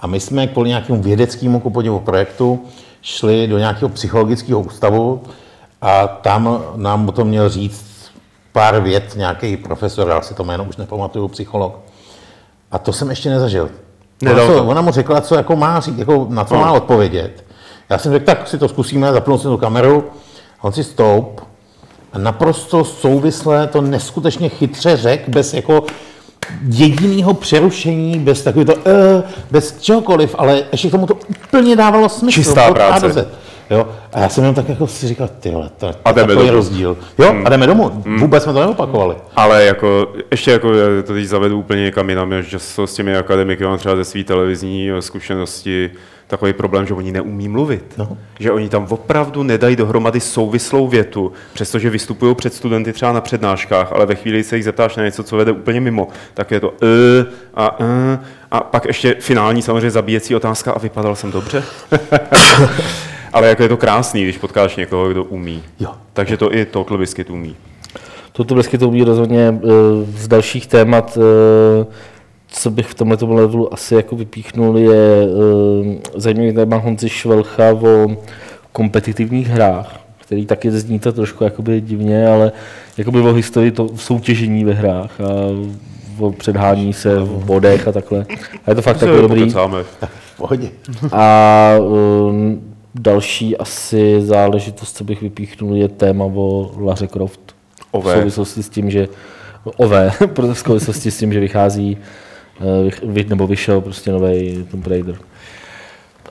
A 0.00 0.06
my 0.06 0.20
jsme 0.20 0.46
kvůli 0.46 0.68
nějakému 0.68 1.02
vědeckému 1.02 1.60
kupodivu 1.60 2.00
projektu 2.00 2.60
šli 3.02 3.46
do 3.46 3.58
nějakého 3.58 3.88
psychologického 3.88 4.60
ústavu 4.60 5.22
a 5.82 6.06
tam 6.06 6.62
nám 6.76 7.08
o 7.08 7.12
tom 7.12 7.28
měl 7.28 7.48
říct 7.48 7.84
pár 8.52 8.80
vět 8.82 9.12
nějaký 9.16 9.56
profesor, 9.56 10.08
já 10.08 10.20
si 10.20 10.34
to 10.34 10.44
jméno 10.44 10.64
už 10.64 10.76
nepamatuju, 10.76 11.28
psycholog. 11.28 11.78
A 12.72 12.78
to 12.78 12.92
jsem 12.92 13.10
ještě 13.10 13.30
nezažil. 13.30 13.68
Ona, 14.22 14.30
Nedal 14.32 14.46
co, 14.46 14.54
to. 14.54 14.64
ona 14.64 14.80
mu 14.80 14.90
řekla, 14.92 15.20
co 15.20 15.34
jako 15.34 15.56
má 15.56 15.80
říct, 15.80 15.98
jako 15.98 16.26
na 16.30 16.44
co 16.44 16.54
No. 16.54 16.60
má 16.60 16.72
odpovědět. 16.72 17.44
Já 17.90 17.98
jsem 17.98 18.12
řekl, 18.12 18.24
tak 18.24 18.48
si 18.48 18.58
to 18.58 18.68
zkusíme, 18.68 19.12
zapnul 19.12 19.38
jsem 19.38 19.50
tu 19.50 19.56
kameru, 19.56 20.04
on 20.62 20.72
si 20.72 20.84
stoup 20.84 21.40
a 22.12 22.18
naprosto 22.18 22.84
souvisle 22.84 23.66
to 23.66 23.80
neskutečně 23.80 24.48
chytře 24.48 24.96
řek, 24.96 25.28
bez 25.28 25.54
jako 25.54 25.84
jediného 26.70 27.34
přerušení, 27.34 28.18
bez 28.18 28.42
takového 28.42 28.74
to, 28.74 28.74
uh, 28.74 29.22
bez 29.50 29.80
čehokoliv, 29.80 30.34
ale 30.38 30.62
ještě 30.72 30.88
k 30.88 30.90
tomu 30.90 31.06
to 31.06 31.14
úplně 31.48 31.76
dávalo 31.76 32.08
smysl. 32.08 32.34
Čistá 32.34 32.64
A 32.64 32.74
práce. 32.74 33.28
Jo? 33.70 33.88
A 34.12 34.20
já 34.20 34.28
jsem 34.28 34.44
jenom 34.44 34.54
tak 34.54 34.68
jako 34.68 34.86
si 34.86 35.08
říkal, 35.08 35.28
tyhle, 35.40 35.68
to, 35.76 35.92
to 35.92 35.98
A 36.04 36.08
je 36.08 36.14
takový 36.14 36.36
domů. 36.36 36.50
rozdíl. 36.50 36.96
Jo, 37.18 37.34
a 37.44 37.48
jdeme 37.48 37.66
domů. 37.66 38.02
Vůbec 38.18 38.42
jsme 38.42 38.52
to 38.52 38.60
neopakovali. 38.60 39.16
Ale 39.36 39.64
jako, 39.64 40.12
ještě 40.30 40.50
jako 40.50 40.74
já 40.74 41.02
to 41.02 41.12
teď 41.12 41.24
zavedu 41.24 41.58
úplně 41.58 41.82
někam 41.82 42.10
jinam, 42.10 42.42
že 42.42 42.58
jsou 42.58 42.86
s 42.86 42.94
těmi 42.94 43.16
akademiky, 43.16 43.64
mám 43.64 43.78
třeba 43.78 43.96
ze 43.96 44.04
své 44.04 44.24
televizní 44.24 44.90
eh, 44.90 45.02
zkušenosti 45.02 45.90
takový 46.28 46.52
problém, 46.52 46.86
že 46.86 46.94
oni 46.94 47.12
neumí 47.12 47.48
mluvit. 47.48 47.94
No. 47.98 48.18
Že 48.38 48.52
oni 48.52 48.68
tam 48.68 48.86
opravdu 48.90 49.42
nedají 49.42 49.76
dohromady 49.76 50.20
souvislou 50.20 50.88
větu, 50.88 51.32
přestože 51.52 51.90
vystupují 51.90 52.34
před 52.34 52.54
studenty 52.54 52.92
třeba 52.92 53.12
na 53.12 53.20
přednáškách, 53.20 53.92
ale 53.92 54.06
ve 54.06 54.14
chvíli 54.14 54.44
se 54.44 54.56
jich 54.56 54.64
zeptáš 54.64 54.96
na 54.96 55.04
něco, 55.04 55.22
co 55.22 55.36
vede 55.36 55.52
úplně 55.52 55.80
mimo, 55.80 56.08
tak 56.34 56.50
je 56.50 56.60
to 56.60 56.74
e, 56.82 57.26
a 57.54 57.76
e, 57.80 58.18
a 58.50 58.60
pak 58.60 58.84
ještě 58.84 59.16
finální 59.20 59.62
samozřejmě 59.62 59.90
zabíjecí 59.90 60.34
otázka 60.36 60.72
a 60.72 60.78
vypadal 60.78 61.16
jsem 61.16 61.32
dobře. 61.32 61.62
ale 63.36 63.48
jako 63.48 63.62
je 63.62 63.68
to 63.68 63.76
krásný, 63.76 64.24
když 64.24 64.38
potkáš 64.38 64.76
někoho, 64.76 65.08
kdo 65.08 65.24
umí. 65.24 65.62
Jo. 65.80 65.90
Takže 66.12 66.36
to 66.36 66.54
i 66.54 66.64
Total 66.64 66.98
Biscuit 66.98 67.30
umí. 67.30 67.56
Toto 68.32 68.54
blesky 68.54 68.78
to 68.78 68.88
umí 68.88 69.04
rozhodně 69.04 69.48
eh, 69.48 69.68
z 70.16 70.28
dalších 70.28 70.66
témat, 70.66 71.18
eh, 71.20 71.86
co 72.48 72.70
bych 72.70 72.86
v 72.86 72.94
tomto 72.94 73.34
levelu 73.34 73.74
asi 73.74 73.94
jako 73.94 74.16
vypíchnul, 74.16 74.78
je 74.78 74.94
eh, 74.94 75.98
zajímavý 76.14 76.52
téma 76.52 76.76
Honzi 76.76 77.08
Švelcha 77.08 77.72
o 77.72 78.16
kompetitivních 78.72 79.48
hrách, 79.48 80.00
který 80.18 80.46
taky 80.46 80.70
zní 80.70 80.98
to 80.98 81.12
trošku 81.12 81.44
jakoby 81.44 81.80
divně, 81.80 82.28
ale 82.28 82.52
jakoby 82.98 83.20
o 83.20 83.32
historii 83.32 83.70
to 83.70 83.88
soutěžení 83.96 84.64
ve 84.64 84.72
hrách 84.72 85.20
a 85.20 85.24
o 86.18 86.32
předhání 86.32 86.92
se 86.92 87.18
v 87.18 87.44
bodech 87.44 87.88
a 87.88 87.92
takhle. 87.92 88.26
A 88.66 88.70
je 88.70 88.74
to 88.74 88.82
fakt 88.82 88.98
takový 88.98 89.22
dobrý. 89.22 89.40
Pokecáme. 89.40 89.78
Pohodě. 90.36 90.68
A 91.12 91.70
um, 91.80 92.75
další 93.00 93.56
asi 93.56 94.20
záležitost, 94.20 94.96
co 94.96 95.04
bych 95.04 95.22
vypíchnul, 95.22 95.74
je 95.76 95.88
téma 95.88 96.24
o 96.24 96.70
Laře 96.80 97.06
Croft. 97.06 97.40
Ové. 97.90 98.14
V 98.14 98.18
souvislosti 98.18 98.62
s 98.62 98.68
tím, 98.68 98.90
že 98.90 99.08
OV, 99.76 99.92
protože 100.26 100.54
v 100.54 100.58
souvislosti 100.58 101.10
s 101.10 101.18
tím, 101.18 101.32
že 101.32 101.40
vychází, 101.40 101.98
eh, 103.20 103.24
nebo 103.28 103.46
vyšel 103.46 103.80
prostě 103.80 104.12
nový 104.12 104.66
Tomb 104.70 104.86
Raider. 104.86 105.14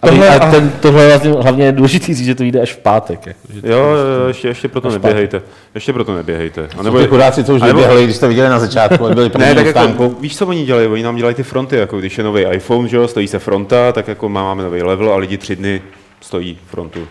tohle, 0.01 0.29
a 0.39 0.51
ten, 0.51 0.72
tohle 0.81 1.03
je 1.03 1.10
vlastně 1.10 1.31
hlavně 1.31 1.72
důležitý 1.72 2.13
říct, 2.13 2.25
že 2.25 2.36
to 2.36 2.43
jde 2.43 2.62
až 2.62 2.74
v 2.74 2.77
pátek. 2.77 3.25
Jako, 3.27 3.39
že 3.53 3.60
Jo, 3.63 3.77
jo, 3.79 4.27
ještě, 4.27 4.48
ještě 4.48 4.67
proto 4.67 4.89
neběhejte. 4.89 5.41
Ještě 5.75 5.93
proto 5.93 6.15
neběhejte. 6.15 6.69
A 6.77 6.84
Nebo 6.84 7.00
ty 7.00 7.07
chudáci, 7.07 7.43
co 7.43 7.55
už 7.55 7.62
a 7.62 7.65
nebo- 7.65 7.79
vyběhli, 7.79 8.03
když 8.03 8.17
to 8.19 8.27
viděli 8.27 8.50
na 8.50 8.60
začátku, 8.60 9.03
byli 9.13 9.29
první 9.29 9.48
Ne, 9.48 9.55
tak 9.55 9.67
stánku. 9.69 10.03
jako, 10.03 10.15
víš, 10.22 10.38
co 10.38 10.48
oni 10.48 10.65
dělají? 10.65 10.88
Oni 10.88 11.03
nám 11.03 11.15
dělají 11.15 11.36
ty 11.36 11.43
fronty, 11.43 11.75
jako 11.77 12.00
když 12.00 12.17
je 12.17 12.24
nový 12.24 12.41
iPhone, 12.43 12.88
že 12.89 12.98
jo, 12.98 13.07
stojí 13.07 13.27
se 13.27 13.39
fronta, 13.39 13.91
tak 13.91 14.07
jako 14.07 14.29
máme 14.29 14.63
nový 14.63 14.84
level 14.84 15.13
a 15.13 15.17
lidi 15.17 15.38
tři 15.38 15.55
dny 15.55 15.81
stojí 16.25 16.60
frontu. 16.67 17.08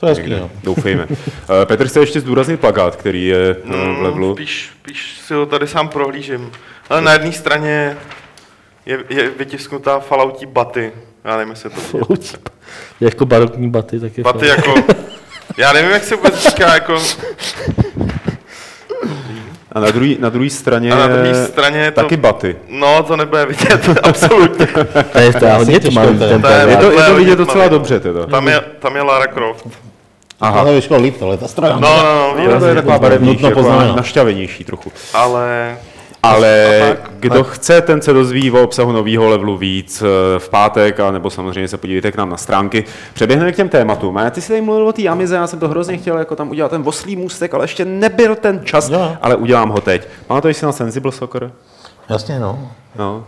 To 0.00 0.06
je 0.06 0.10
hezký, 0.10 0.22
Někde, 0.22 0.40
no. 0.40 0.50
doufejme. 0.62 1.06
Eh, 1.10 1.66
Petr 1.66 1.88
chce 1.88 2.00
ještě 2.00 2.20
zdůraznit 2.20 2.60
plakát, 2.60 2.96
který 2.96 3.26
je 3.26 3.50
eh, 3.50 3.54
v 3.54 3.64
No, 3.64 4.02
levelu. 4.02 4.34
spíš, 4.34 4.70
spíš 4.82 5.18
si 5.26 5.34
ho 5.34 5.46
tady 5.46 5.66
sám 5.66 5.88
prohlížím. 5.88 6.52
Ale 6.90 7.00
na 7.00 7.12
jedné 7.12 7.32
straně 7.32 7.96
je, 8.86 8.98
je 9.08 9.30
vytisknutá 9.30 10.00
falautí 10.00 10.46
baty. 10.46 10.92
Já 11.24 11.36
nevím, 11.36 11.50
jestli 11.50 11.70
to 11.70 11.76
vidět. 11.76 11.88
Flouť. 11.90 12.34
Jako 13.00 13.26
barokní 13.26 13.70
baty, 13.70 14.00
tak 14.00 14.18
je 14.18 14.24
Baty 14.24 14.46
jako... 14.46 14.74
Já 15.56 15.72
nevím, 15.72 15.90
jak 15.90 16.04
se 16.04 16.16
vůbec 16.16 16.42
říká, 16.48 16.74
jako... 16.74 16.98
A 19.72 19.80
na 19.80 19.90
druhé 19.90 20.14
na 20.18 20.28
druhý 20.28 20.50
straně, 20.50 20.92
A 20.92 20.96
na 20.98 21.06
druhé 21.06 21.34
straně 21.46 21.78
je 21.78 21.90
to... 21.90 22.00
taky 22.02 22.16
baty. 22.16 22.56
No, 22.68 23.02
to 23.02 23.16
nebude 23.16 23.46
vidět, 23.46 23.88
absolutně. 24.02 24.66
To 25.12 25.18
je, 25.18 25.32
to 25.32 25.44
je 25.44 25.52
hodně 25.52 25.80
tmavý 25.80 26.18
ten 26.18 26.42
To 26.42 26.48
je- 26.48 26.66
Je 26.68 26.76
to, 26.76 26.90
je 26.92 27.02
to 27.02 27.14
vidět 27.14 27.36
docela 27.36 27.68
dobře 27.68 28.00
teda. 28.00 28.26
Tam 28.26 28.48
je, 28.48 28.60
tam 28.78 28.96
je 28.96 29.02
Lara 29.02 29.26
Croft. 29.26 29.68
Aha. 30.40 30.60
Ale 30.60 30.74
vyšlo 30.74 30.96
líp 30.96 31.16
tohle, 31.18 31.36
ta 31.36 31.48
strana. 31.48 31.76
No, 31.80 31.96
no, 32.02 32.34
no, 32.46 32.52
No, 32.54 32.60
to 32.60 32.66
je 32.66 32.74
taková 32.74 32.98
barevnější, 32.98 33.32
Nutno 33.34 33.48
jako 33.48 33.60
poznamenat. 33.60 33.96
našťavenější 33.96 34.64
trochu. 34.64 34.92
Ale... 35.14 35.76
Ale 36.22 36.80
A 36.82 36.88
tak- 36.88 37.10
kdo 37.20 37.44
chce, 37.44 37.80
ten 37.80 38.02
se 38.02 38.12
dozví 38.12 38.50
o 38.50 38.62
obsahu 38.62 38.92
nového 38.92 39.28
levelu 39.28 39.56
víc 39.56 40.02
eh, 40.02 40.38
v 40.38 40.48
pátek, 40.48 41.00
a 41.00 41.10
nebo 41.10 41.30
samozřejmě 41.30 41.68
se 41.68 41.76
podívejte 41.76 42.12
k 42.12 42.16
nám 42.16 42.30
na 42.30 42.36
stránky. 42.36 42.84
Přeběhneme 43.14 43.52
k 43.52 43.56
těm 43.56 43.68
tématům. 43.68 44.18
A 44.18 44.30
ty 44.30 44.40
jsi 44.40 44.48
tady 44.48 44.60
mluvil 44.60 44.88
o 44.88 44.92
té 44.92 45.08
Amize, 45.08 45.34
já 45.36 45.46
jsem 45.46 45.58
to 45.58 45.68
hrozně 45.68 45.96
chtěl 45.98 46.18
jako 46.18 46.36
tam 46.36 46.50
udělat 46.50 46.68
ten 46.70 46.82
oslý 46.84 47.16
můstek, 47.16 47.54
ale 47.54 47.64
ještě 47.64 47.84
nebyl 47.84 48.34
ten 48.34 48.60
čas, 48.64 48.88
Jo. 48.88 49.16
ale 49.22 49.36
udělám 49.36 49.68
ho 49.68 49.80
teď. 49.80 50.08
Pamatuješ 50.26 50.56
si 50.56 50.64
na 50.66 50.72
Sensible 50.72 51.12
Soccer? 51.12 51.50
Jasně, 52.08 52.38
no. 52.40 52.68
No. 52.98 53.24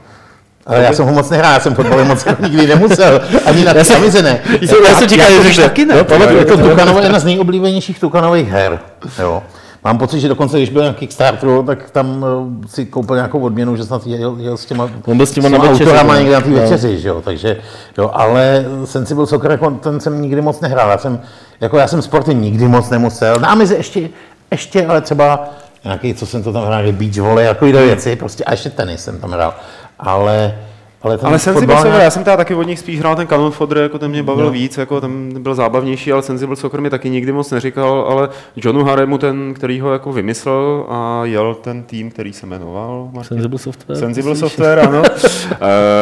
Ale 0.67 0.83
já 0.83 0.93
jsem 0.93 1.07
ho 1.07 1.13
moc 1.13 1.31
nehrál, 1.31 1.53
já 1.53 1.61
jsem 1.61 1.75
fotbal 1.75 2.05
moc 2.05 2.25
nikdy 2.41 2.67
nemusel, 2.67 3.21
ani 3.47 3.65
na 3.65 3.73
Amize 3.97 4.23
ne. 4.23 4.41
Já 4.89 4.95
jsem 4.95 5.09
čekal, 5.09 5.43
že 5.43 5.63
taky 5.63 5.85
ne. 5.85 5.97
Jo, 5.99 6.05
pamatuju, 6.05 6.39
jako 6.39 6.57
Tukanova 6.57 7.01
je 7.01 7.05
jedna 7.05 7.19
z 7.19 7.25
nejoblíbenějších 7.25 8.01
Tukanových 8.01 8.49
her. 8.49 8.81
Jo. 9.19 9.43
Mám 9.85 9.99
pocit, 9.99 10.21
že 10.21 10.29
dokonce, 10.29 10.57
když 10.57 10.71
byl 10.71 10.85
na 10.85 10.93
Kickstarteru, 10.93 11.63
tak 11.63 11.91
tam 11.91 12.27
eh, 12.65 12.69
si 12.69 12.87
koupil 12.87 13.17
nějakou 13.17 13.41
odměnu, 13.41 13.77
že 13.77 13.85
snad 13.85 14.07
jel, 14.07 14.37
jel 14.39 14.57
s 14.57 14.67
těma, 14.67 14.91
On 15.07 15.17
byl 15.17 15.27
s 15.27 15.31
těma 15.31 15.49
na 15.49 15.59
těma 15.59 15.71
večeři, 15.71 15.91
autorama 15.91 16.13
no. 16.13 16.19
někde 16.19 16.35
na 16.35 16.41
té 16.41 16.51
večeři, 16.51 17.01
že 17.01 17.09
jo, 17.09 17.23
takže, 17.25 17.57
jo, 17.99 18.11
ale 18.15 18.65
Sensible 18.85 19.27
Soccer, 19.27 19.51
jako 19.51 19.71
ten 19.71 20.01
jsem 20.01 20.23
nikdy 20.23 20.41
moc 20.41 20.61
nehrál, 20.61 20.91
já 20.91 20.99
jsem, 20.99 21.21
jako 21.61 21.79
já 21.79 21.89
jsem 21.89 22.03
sporty 22.03 22.35
nikdy 22.35 22.69
moc 22.69 22.91
nemusel, 22.91 23.41
na 23.41 23.49
Amize 23.49 23.77
ještě, 23.77 24.09
ještě, 24.51 24.87
ale 24.87 25.01
třeba 25.01 25.49
nějaký, 25.85 26.15
co 26.15 26.27
jsem 26.27 26.43
to 26.43 26.53
tam 26.53 26.65
hrál, 26.65 26.93
beach 26.93 27.17
volley, 27.19 27.47
jako 27.47 27.65
Hmm. 27.65 27.75
věci, 27.75 28.17
prostě, 28.17 28.45
a 28.45 28.51
ještě 28.51 28.71
tenis 28.71 29.05
jsem 29.05 29.19
tam 29.19 29.31
hrál, 29.31 29.55
ale, 29.99 30.59
ale 31.05 31.19
ten 31.19 31.29
Ale 31.29 31.39
Sensible 31.39 31.77
fotbal 31.77 32.01
já 32.01 32.11
jsem 32.11 32.25
teda 32.25 32.37
taky 32.37 32.55
od 32.55 32.63
nich 32.63 32.79
spíš 32.79 32.99
hrál 32.99 33.17
ten 33.17 33.27
Cannon 33.27 33.51
Fodder, 33.51 33.79
jako 33.79 33.99
ten 33.99 34.11
mě 34.11 34.23
bavil 34.23 34.51
víc, 34.51 34.79
jako 34.79 35.01
ten 35.01 35.43
byl 35.43 35.55
zábavnější, 35.55 36.13
ale 36.13 36.23
Sensible 36.23 36.57
Soccer 36.57 36.81
mi 36.81 36.91
taky 36.91 37.11
nikdy 37.11 37.33
moc 37.33 37.51
neříkal, 37.51 38.07
ale 38.09 38.29
Johnu 38.57 38.85
Haremu, 38.85 39.19
ten, 39.19 39.55
který 39.55 39.81
ho 39.81 39.93
jako 39.93 40.13
vymyslel 40.13 40.87
a 40.89 41.21
jel 41.25 41.55
ten 41.55 41.83
tým, 41.83 42.11
který 42.11 42.33
se 42.33 42.47
jmenoval, 42.47 43.09
Martin? 43.13 43.29
Sensible 43.29 43.59
Software. 43.59 43.99
Sensible? 43.99 44.37
Software, 44.37 44.79
ano. 44.79 45.03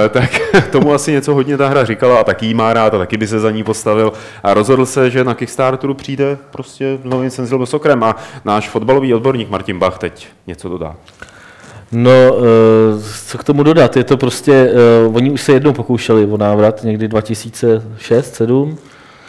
e, 0.05 0.09
tak 0.09 0.31
tomu 0.71 0.93
asi 0.93 1.13
něco 1.13 1.35
hodně 1.35 1.57
ta 1.57 1.69
hra 1.69 1.85
říkala 1.85 2.21
a 2.21 2.25
taky 2.25 2.47
jí 2.47 2.55
má 2.55 2.73
rád 2.73 2.95
a 2.95 2.99
taky 2.99 3.17
by 3.17 3.27
se 3.27 3.41
za 3.41 3.51
ní 3.51 3.65
postavil. 3.65 4.13
A 4.43 4.55
rozhodl 4.55 4.87
se, 4.87 5.11
že 5.11 5.25
na 5.25 5.35
Kickstarteru 5.35 5.95
přijde 5.95 6.39
prostě 6.51 6.99
novým 7.05 7.31
Sensible 7.31 7.67
Soccerem 7.67 8.05
a 8.05 8.17
náš 8.45 8.69
fotbalový 8.69 9.15
odborník 9.15 9.51
Martin 9.51 9.79
Bach 9.79 9.99
teď 9.99 10.29
něco 10.47 10.69
dodá. 10.69 10.97
No, 11.93 12.11
eh, 12.11 13.03
co 13.27 13.39
k 13.39 13.45
tomu 13.45 13.63
dodat? 13.63 13.97
Je 13.97 14.05
to 14.05 14.17
prostě, 14.17 14.73
uh, 15.07 15.17
oni 15.17 15.31
už 15.31 15.43
se 15.43 15.53
jednou 15.53 15.73
pokoušeli 15.73 16.27
o 16.27 16.37
návrat, 16.37 16.85
někdy 16.85 17.09
2006, 17.09 18.35
7 18.35 18.79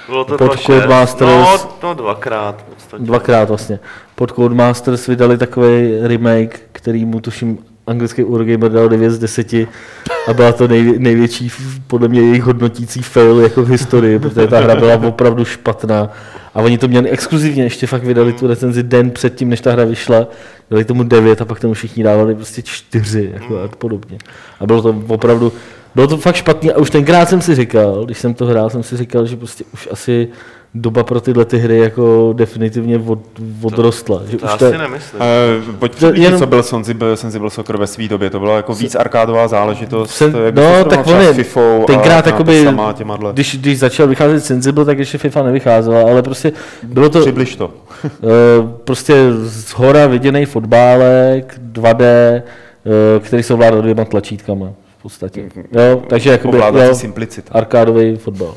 Bylo 0.08 0.26
to 0.26 0.38
Pod 0.38 0.46
26. 0.46 0.66
Codemasters. 0.66 1.64
No, 1.64 1.70
no, 1.84 1.94
dvakrát. 1.94 2.62
v 2.62 2.64
podstatě. 2.64 3.04
dvakrát 3.04 3.50
vlastně. 3.50 3.80
Pod 4.16 4.32
Codemasters 4.32 5.08
vydali 5.08 5.38
takový 5.38 6.00
remake, 6.02 6.60
který 6.72 7.06
mu 7.06 7.22
tuším 7.22 7.58
anglický 7.88 8.26
Eurogamer 8.26 8.72
dal 8.72 8.90
9 8.90 9.12
z 9.12 9.20
10 9.20 9.54
a 10.28 10.34
byla 10.34 10.52
to 10.52 10.68
nej, 10.68 11.00
největší, 11.00 11.52
podle 11.88 12.08
mě, 12.08 12.22
jejich 12.22 12.44
hodnotící 12.44 13.02
fail 13.02 13.40
jako 13.40 13.64
v 13.64 13.70
historii, 13.70 14.20
protože 14.20 14.48
ta 14.48 14.60
hra 14.60 14.76
byla 14.76 15.08
opravdu 15.08 15.46
špatná. 15.46 16.10
A 16.54 16.62
oni 16.62 16.78
to 16.78 16.88
měli 16.88 17.10
exkluzivně, 17.10 17.64
ještě 17.64 17.88
fakt 17.88 18.04
vydali 18.04 18.34
tu 18.34 18.48
recenzi 18.48 18.84
den 18.84 19.12
předtím, 19.12 19.50
než 19.50 19.62
ta 19.62 19.72
hra 19.72 19.86
vyšla, 19.86 20.28
dali 20.72 20.86
tomu 20.86 21.04
9 21.04 21.42
a 21.42 21.46
pak 21.46 21.60
tomu 21.60 21.74
všichni 21.74 22.04
dávali 22.04 22.36
prostě 22.36 22.62
4 22.62 23.32
jako 23.34 23.60
a 23.60 23.68
podobně. 23.68 24.18
A 24.60 24.66
bylo 24.66 24.82
to 24.82 25.04
opravdu, 25.08 25.54
bylo 25.96 26.08
to 26.08 26.18
fakt 26.18 26.36
špatný 26.36 26.72
a 26.72 26.78
už 26.78 26.90
tenkrát 26.90 27.30
jsem 27.30 27.42
si 27.42 27.56
říkal, 27.56 28.06
když 28.06 28.18
jsem 28.18 28.34
to 28.34 28.46
hrál, 28.46 28.70
jsem 28.70 28.84
si 28.84 28.98
říkal, 28.98 29.26
že 29.26 29.36
prostě 29.36 29.64
už 29.74 29.88
asi 29.92 30.28
doba 30.76 31.04
pro 31.04 31.22
tyhle 31.22 31.46
ty 31.46 31.58
hry 31.58 31.78
jako 31.80 32.34
definitivně 32.38 33.00
od, 33.06 33.20
odrostla. 33.62 34.22
Že 34.28 34.38
To 34.38 34.46
už 34.46 34.52
já 34.52 34.58
to, 34.58 34.72
si 34.72 34.78
nemyslím. 34.78 35.22
E, 35.22 35.78
pojď 35.80 36.04
jenom- 36.14 36.40
co 36.40 36.48
byl 36.48 36.64
Sensible, 36.64 37.18
Sensible 37.18 37.50
Soccer 37.50 37.78
ve 37.78 37.88
své 37.88 38.08
době. 38.08 38.30
To 38.30 38.40
byla 38.40 38.56
jako 38.56 38.74
víc 38.76 38.96
arkádová 38.96 39.48
záležitost. 39.48 40.12
Sen, 40.12 40.32
to 40.32 40.40
no, 40.52 40.86
tak 40.86 41.08
on 41.08 41.14
s 41.14 41.22
je, 41.22 41.34
Fifou 41.34 41.84
tenkrát 41.88 42.28
a, 42.28 42.30
jakoby, 42.30 42.62
a 42.62 42.64
sama 42.64 42.94
když, 43.32 43.58
když 43.58 43.80
začal 43.80 44.08
vycházet 44.08 44.46
Sensible, 44.46 44.86
tak 44.86 45.00
ještě 45.00 45.18
FIFA 45.18 45.44
nevycházela, 45.44 46.02
ale 46.02 46.22
prostě 46.22 46.52
bylo 46.84 47.10
to 47.10 47.20
Přibliž 47.20 47.56
to. 47.56 47.74
eh, 48.06 48.10
prostě 48.84 49.16
z 49.44 49.72
hora 49.72 50.08
viděný 50.08 50.46
fotbálek, 50.46 51.60
2D, 51.72 52.02
eh, 52.04 52.42
který 53.20 53.44
se 53.44 53.54
ovládal 53.54 53.82
dvěma 53.82 54.06
tlačítkama 54.06 54.70
v 55.00 55.02
podstatě. 55.02 55.50
Jo, 55.72 56.04
takže 56.08 56.30
jakoby, 56.30 56.58
jo, 56.58 56.96
simplicita. 56.96 57.54
arkádový 57.54 58.16
fotbal. 58.16 58.54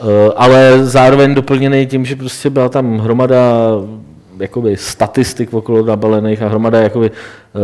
Eh, 0.00 0.32
ale 0.36 0.84
zároveň 0.84 1.34
doplněný 1.34 1.86
tím, 1.86 2.04
že 2.04 2.16
prostě 2.16 2.50
byla 2.50 2.68
tam 2.68 2.98
hromada 2.98 3.42
jakoby 4.38 4.76
statistik 4.76 5.54
okolo 5.54 5.84
nabalených 5.86 6.42
a 6.42 6.48
hromada 6.48 6.80
jakoby 6.80 7.10
eh, 7.10 7.60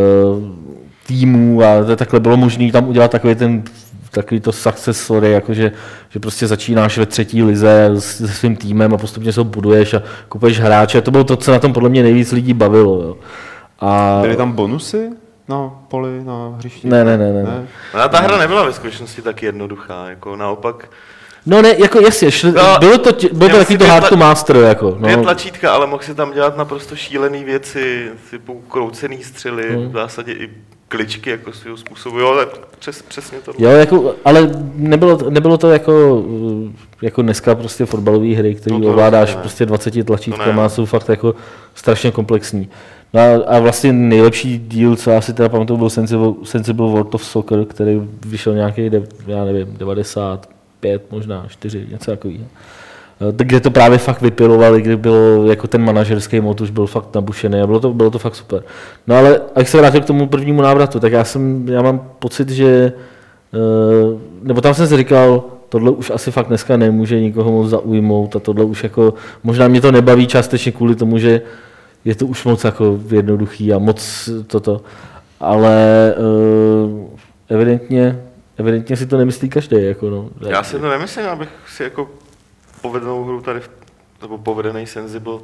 týmů 1.06 1.62
a 1.62 1.84
to 1.84 1.96
takhle 1.96 2.20
bylo 2.20 2.36
možné 2.36 2.72
tam 2.72 2.88
udělat 2.88 3.10
takový 3.10 3.34
ten 3.34 3.62
takový 4.10 4.40
to 4.40 4.52
success 4.52 5.00
story, 5.00 5.30
jakože, 5.32 5.72
že 6.08 6.20
prostě 6.20 6.46
začínáš 6.46 6.98
ve 6.98 7.06
třetí 7.06 7.42
lize 7.42 7.84
s- 7.98 8.16
se 8.16 8.28
svým 8.28 8.56
týmem 8.56 8.94
a 8.94 8.98
postupně 8.98 9.32
se 9.32 9.40
ho 9.40 9.44
buduješ 9.44 9.94
a 9.94 10.02
kupuješ 10.28 10.60
hráče. 10.60 11.00
To 11.02 11.10
bylo 11.10 11.24
to, 11.24 11.36
co 11.36 11.52
na 11.52 11.58
tom 11.58 11.72
podle 11.72 11.88
mě 11.88 12.02
nejvíc 12.02 12.32
lidí 12.32 12.54
bavilo. 12.54 13.02
Jo. 13.02 13.16
A 13.80 14.18
Byly 14.22 14.36
tam 14.36 14.52
bonusy 14.52 15.10
na 15.48 15.70
poli, 15.88 16.24
na 16.24 16.52
hřišti? 16.56 16.88
Ne, 16.88 17.04
ne, 17.04 17.18
ne, 17.18 17.32
ne, 17.32 17.42
ne. 17.42 17.66
Ale 17.94 18.08
ta 18.08 18.20
hra 18.20 18.38
nebyla 18.38 18.62
ve 18.64 18.72
skutečnosti 18.72 19.22
tak 19.22 19.42
jednoduchá, 19.42 20.08
jako 20.10 20.36
naopak 20.36 20.88
No 21.46 21.62
ne, 21.62 21.74
jako 21.78 22.00
jasně, 22.00 22.30
šli, 22.30 22.52
No, 22.52 22.76
bylo 22.80 22.98
to, 22.98 23.10
bylo 23.32 23.50
to 23.50 23.56
takový 23.56 23.78
to 23.78 23.84
dvě 23.84 23.88
hard 23.88 24.08
to 24.08 24.16
master, 24.16 24.56
jako. 24.56 24.90
dvě 24.90 25.16
No. 25.16 25.22
tlačítka, 25.22 25.72
ale 25.72 25.86
mohl 25.86 26.02
si 26.02 26.14
tam 26.14 26.32
dělat 26.32 26.56
naprosto 26.56 26.96
šílené 26.96 27.44
věci, 27.44 28.08
typu 28.30 28.62
kroucený 28.68 29.22
střely, 29.22 29.72
Hmm. 29.74 29.88
v 29.88 29.92
zásadě 29.92 30.32
i 30.32 30.50
kličky 30.88 31.30
jako 31.30 31.52
svého 31.52 31.76
způsobu, 31.76 32.18
jo, 32.18 32.36
tak 32.36 32.48
přes, 32.78 33.02
přesně 33.02 33.38
to. 33.38 33.52
Jo, 33.58 33.70
jako, 33.70 34.14
ale 34.24 34.50
nebylo, 34.74 35.16
to- 35.16 35.30
nebylo 35.30 35.58
to 35.58 35.70
jako, 35.70 36.24
jako 37.02 37.22
dneska 37.22 37.54
prostě 37.54 37.86
fotbalové 37.86 38.34
hry, 38.36 38.54
které 38.54 38.78
No 38.78 38.88
ovládáš 38.88 39.34
ne. 39.34 39.40
prostě 39.40 39.66
20 39.66 39.90
To 39.90 40.04
tlačítkama, 40.04 40.68
jsou 40.68 40.84
fakt 40.86 41.08
jako 41.08 41.34
strašně 41.74 42.10
komplexní. 42.10 42.68
No 43.14 43.20
a, 43.20 43.56
a 43.56 43.58
vlastně 43.58 43.92
nejlepší 43.92 44.58
díl, 44.58 44.96
co 44.96 45.10
já 45.10 45.20
si 45.20 45.32
teda 45.32 45.48
pamatuju, 45.48 45.76
byl 45.78 45.90
Sensible, 45.90 46.32
Sensible 46.44 46.90
World 46.90 47.14
of 47.14 47.24
Soccer, 47.24 47.64
který 47.64 48.02
vyšel 48.26 48.54
nějaký, 48.54 48.90
já 49.26 49.44
nevím, 49.44 49.76
95, 50.86 51.10
možná 51.10 51.46
4, 51.48 51.86
něco 51.90 52.10
takového. 52.10 52.44
Kde 53.36 53.60
to 53.60 53.70
právě 53.70 53.98
fakt 53.98 54.22
vypilovali, 54.22 54.82
kdy 54.82 54.96
bylo 54.96 55.46
jako 55.46 55.66
ten 55.66 55.84
manažerský 55.84 56.40
mod 56.40 56.60
už 56.60 56.70
byl 56.70 56.86
fakt 56.86 57.14
nabušený 57.14 57.60
a 57.60 57.66
bylo 57.66 57.80
to, 57.80 57.92
bylo 57.94 58.10
to 58.10 58.18
fakt 58.18 58.34
super. 58.34 58.62
No 59.06 59.16
ale 59.16 59.40
jak 59.56 59.68
se 59.68 59.78
vrátil 59.78 60.00
k 60.00 60.04
tomu 60.04 60.26
prvnímu 60.26 60.62
návratu, 60.62 61.00
tak 61.00 61.12
já 61.12 61.24
jsem, 61.24 61.68
já 61.68 61.82
mám 61.82 62.10
pocit, 62.18 62.48
že 62.50 62.92
eh, 63.54 64.18
nebo 64.42 64.60
tam 64.60 64.74
jsem 64.74 64.86
si 64.86 64.96
říkal, 64.96 65.44
tohle 65.68 65.90
už 65.90 66.10
asi 66.10 66.30
fakt 66.30 66.48
dneska 66.48 66.76
nemůže 66.76 67.20
nikoho 67.20 67.52
moc 67.52 67.68
zaujmout 67.68 68.36
a 68.36 68.38
tohle 68.38 68.64
už 68.64 68.82
jako, 68.82 69.14
možná 69.42 69.68
mě 69.68 69.80
to 69.80 69.92
nebaví 69.92 70.26
částečně 70.26 70.72
kvůli 70.72 70.94
tomu, 70.94 71.18
že 71.18 71.42
je 72.04 72.14
to 72.14 72.26
už 72.26 72.44
moc 72.44 72.64
jako 72.64 72.98
jednoduchý 73.10 73.72
a 73.72 73.78
moc 73.78 74.28
toto, 74.46 74.80
ale 75.40 76.14
uh, 76.18 77.08
evidentně, 77.48 78.22
evidentně 78.56 78.96
si 78.96 79.06
to 79.06 79.16
nemyslí 79.16 79.48
každý. 79.48 79.84
Jako 79.84 80.10
no. 80.10 80.30
Já 80.48 80.62
si 80.62 80.78
to 80.78 80.90
nemyslím, 80.90 81.26
abych 81.26 81.48
si 81.68 81.82
jako 81.82 82.10
povedenou 82.80 83.24
hru 83.24 83.40
tady, 83.40 83.60
nebo 84.22 84.38
povedený 84.38 84.86
Sensible 84.86 85.38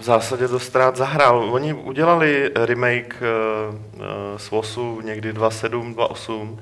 v 0.00 0.02
zásadě 0.02 0.48
dost 0.48 0.76
rád 0.76 0.96
zahrál. 0.96 1.54
Oni 1.54 1.74
udělali 1.74 2.50
remake 2.54 3.22
uh, 3.22 3.74
uh, 3.94 4.02
SWOSu 4.36 5.00
někdy 5.00 5.32
2.7, 5.32 5.94
2.8, 5.94 6.58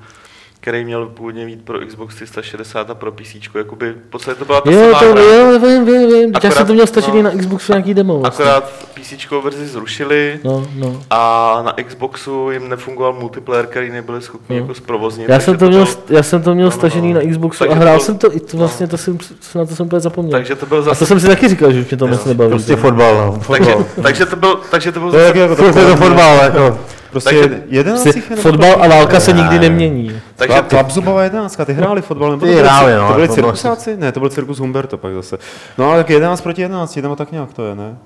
který 0.65 0.85
měl 0.85 1.05
původně 1.05 1.45
mít 1.45 1.61
pro 1.65 1.79
Xbox 1.87 2.15
360 2.15 2.89
a 2.89 2.95
pro 2.95 3.11
PC, 3.11 3.35
jakoby 3.55 3.91
v 3.91 4.09
podstatě 4.09 4.39
to 4.39 4.45
byla 4.45 4.61
ta 4.61 4.71
Jo, 4.71 4.79
samá 4.85 4.99
to, 4.99 5.11
hra. 5.11 5.21
jo, 5.21 5.59
vím, 5.59 5.85
vím, 5.85 6.07
vím. 6.07 6.31
Já 6.43 6.51
jsem 6.51 6.67
to 6.67 6.73
měl 6.73 6.87
stačený 6.87 7.23
no. 7.23 7.29
na 7.31 7.37
Xboxu 7.39 7.71
nějaký 7.71 7.93
demo. 7.93 8.19
Vlastně. 8.19 8.45
Akorát 8.45 8.69
PC 8.93 9.13
verzi 9.43 9.67
zrušili 9.67 10.39
No, 10.43 10.67
no. 10.75 11.01
a 11.09 11.61
na 11.65 11.73
Xboxu 11.83 12.51
jim 12.51 12.69
nefungoval 12.69 13.13
multiplayer, 13.13 13.65
který 13.67 13.89
nebyli 13.91 14.21
schopni 14.21 14.55
No. 14.55 14.61
jako 14.61 14.73
zprovoznit. 14.73 15.29
Já 15.29 15.35
takže 15.35 15.45
jsem 15.45 15.57
to 15.57 15.67
měl, 15.67 15.83
bylo- 15.85 15.97
já 16.09 16.23
jsem 16.23 16.41
to 16.41 16.53
měl 16.55 16.65
No, 16.67 16.71
no, 16.71 16.77
stažený 16.77 17.13
no. 17.13 17.19
na 17.23 17.29
Xboxu 17.31 17.59
Takže 17.59 17.71
a 17.71 17.75
to 17.75 17.81
hrál 17.81 17.95
byl- 17.97 18.05
jsem 18.05 18.17
to, 18.17 18.35
i 18.35 18.39
to 18.39 18.57
vlastně, 18.57 18.87
to 18.87 18.97
jsem, 18.97 19.17
na 19.55 19.65
to 19.65 19.75
jsem 19.75 19.85
úplně 19.85 19.99
zapomněl. 19.99 20.31
Takže 20.31 20.55
to 20.55 20.65
byl 20.65 20.77
A 20.77 20.81
to 20.81 20.85
zase... 20.89 21.05
jsem 21.05 21.19
si 21.19 21.27
taky 21.27 21.47
říkal, 21.47 21.71
že 21.71 21.81
už 21.81 21.89
mě 21.89 21.97
to 21.97 22.07
moc 22.07 22.25
nebaví. 22.25 22.49
Prostě 22.49 22.75
fotbal, 22.75 23.15
no. 23.17 23.39
Takže, 23.47 23.71
Fotbal. 23.71 23.85
takže, 24.03 24.25
to 24.25 24.35
byl, 24.35 24.59
takže 24.71 24.91
to 24.91 24.99
byl 24.99 25.11
To 25.11 25.17
je 25.17 25.27
zase... 25.27 25.39
jako 25.39 25.55
to 25.55 25.95
fotbal, 25.95 26.37
jako. 26.43 26.79
Prostě 27.15 27.29
Takže- 27.41 27.63
jedenáct 27.67 28.01
Prostě 28.03 28.21
fotbal 28.35 28.83
a 28.83 28.87
válka 28.87 29.19
se 29.19 29.33
nikdy 29.33 29.55
Ne. 29.55 29.61
nemění. 29.61 30.21
Takže 30.35 30.61
ty, 30.61 30.67
Klapzubová 30.69 31.23
jedenáctka, 31.23 31.65
ty 31.65 31.73
hráli 31.73 32.01
fotbal, 32.01 32.31
nebo 32.31 32.45
Ty 32.45 32.51
to 32.51 32.55
byli, 32.55 32.67
hráli, 32.69 32.93
no, 32.95 33.07
to 33.07 33.13
byli 33.13 33.29
cirkusáci? 33.29 33.97
Ne, 33.97 34.11
to 34.11 34.19
byl 34.19 34.29
cirkus 34.29 34.57
Humberto 34.59 34.97
pak 34.97 35.13
zase. 35.13 35.37
No 35.77 35.89
ale 35.91 35.97
tak 35.97 36.09
11 36.09 36.41
proti 36.41 36.61
11, 36.61 36.95
nebo 37.01 37.15
tak 37.15 37.31
nějak 37.31 37.53
to 37.53 37.65
je, 37.65 37.75
ne? 37.75 37.97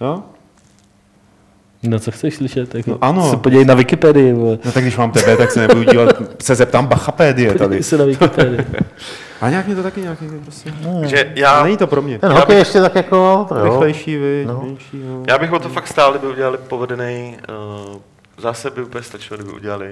Jo? 0.00 0.22
No 1.82 1.98
co 1.98 2.10
chceš 2.10 2.34
slyšet? 2.34 2.74
Jako, 2.74 2.90
No 2.90 2.98
ano. 3.00 3.30
Se 3.30 3.36
podívej 3.36 3.64
na 3.64 3.74
Wikipedii. 3.74 4.32
vole. 4.32 4.58
No 4.64 4.72
tak 4.72 4.82
když 4.82 4.96
mám 4.96 5.10
tebe, 5.10 5.36
tak 5.36 5.50
se 5.50 5.60
nebudu 5.60 5.84
dívat, 5.90 6.22
se 6.42 6.54
zeptám 6.54 6.86
Bachapédie 6.86 7.48
tady. 7.48 7.58
Podívej 7.58 7.82
se 7.82 7.98
na 7.98 8.04
Wikipedii. 8.04 8.58
A 9.40 9.50
nějak 9.50 9.66
mě 9.66 9.76
to 9.76 9.82
taky 9.82 10.00
nějaký 10.00 10.24
prostě. 10.42 10.72
že 11.04 11.24
A 11.24 11.26
já, 11.34 11.62
není 11.64 11.76
to 11.76 11.86
pro 11.86 12.02
mě. 12.02 12.18
Ten 12.18 12.32
Já 12.32 12.38
hokej 12.38 12.56
bych- 12.56 12.58
ještě 12.66 12.80
tak 12.80 12.94
jako, 12.94 13.46
to 13.48 13.56
jo. 13.58 13.64
Rychlejší, 13.64 14.16
vy, 14.16 14.44
No. 14.48 14.62
menší, 14.66 15.00
jo. 15.06 15.22
já 15.28 15.38
bych 15.38 15.52
o 15.52 15.58
to 15.58 15.68
fakt 15.68 15.88
stál, 15.88 16.10
kdyby 16.12 16.26
udělali 16.26 16.58
povedený... 16.68 17.36
Uh, 17.88 17.96
zase 18.38 18.70
by 18.70 18.82
úplně 18.82 19.02
stačilo, 19.02 19.38
kdyby 19.38 19.52
udělali 19.52 19.88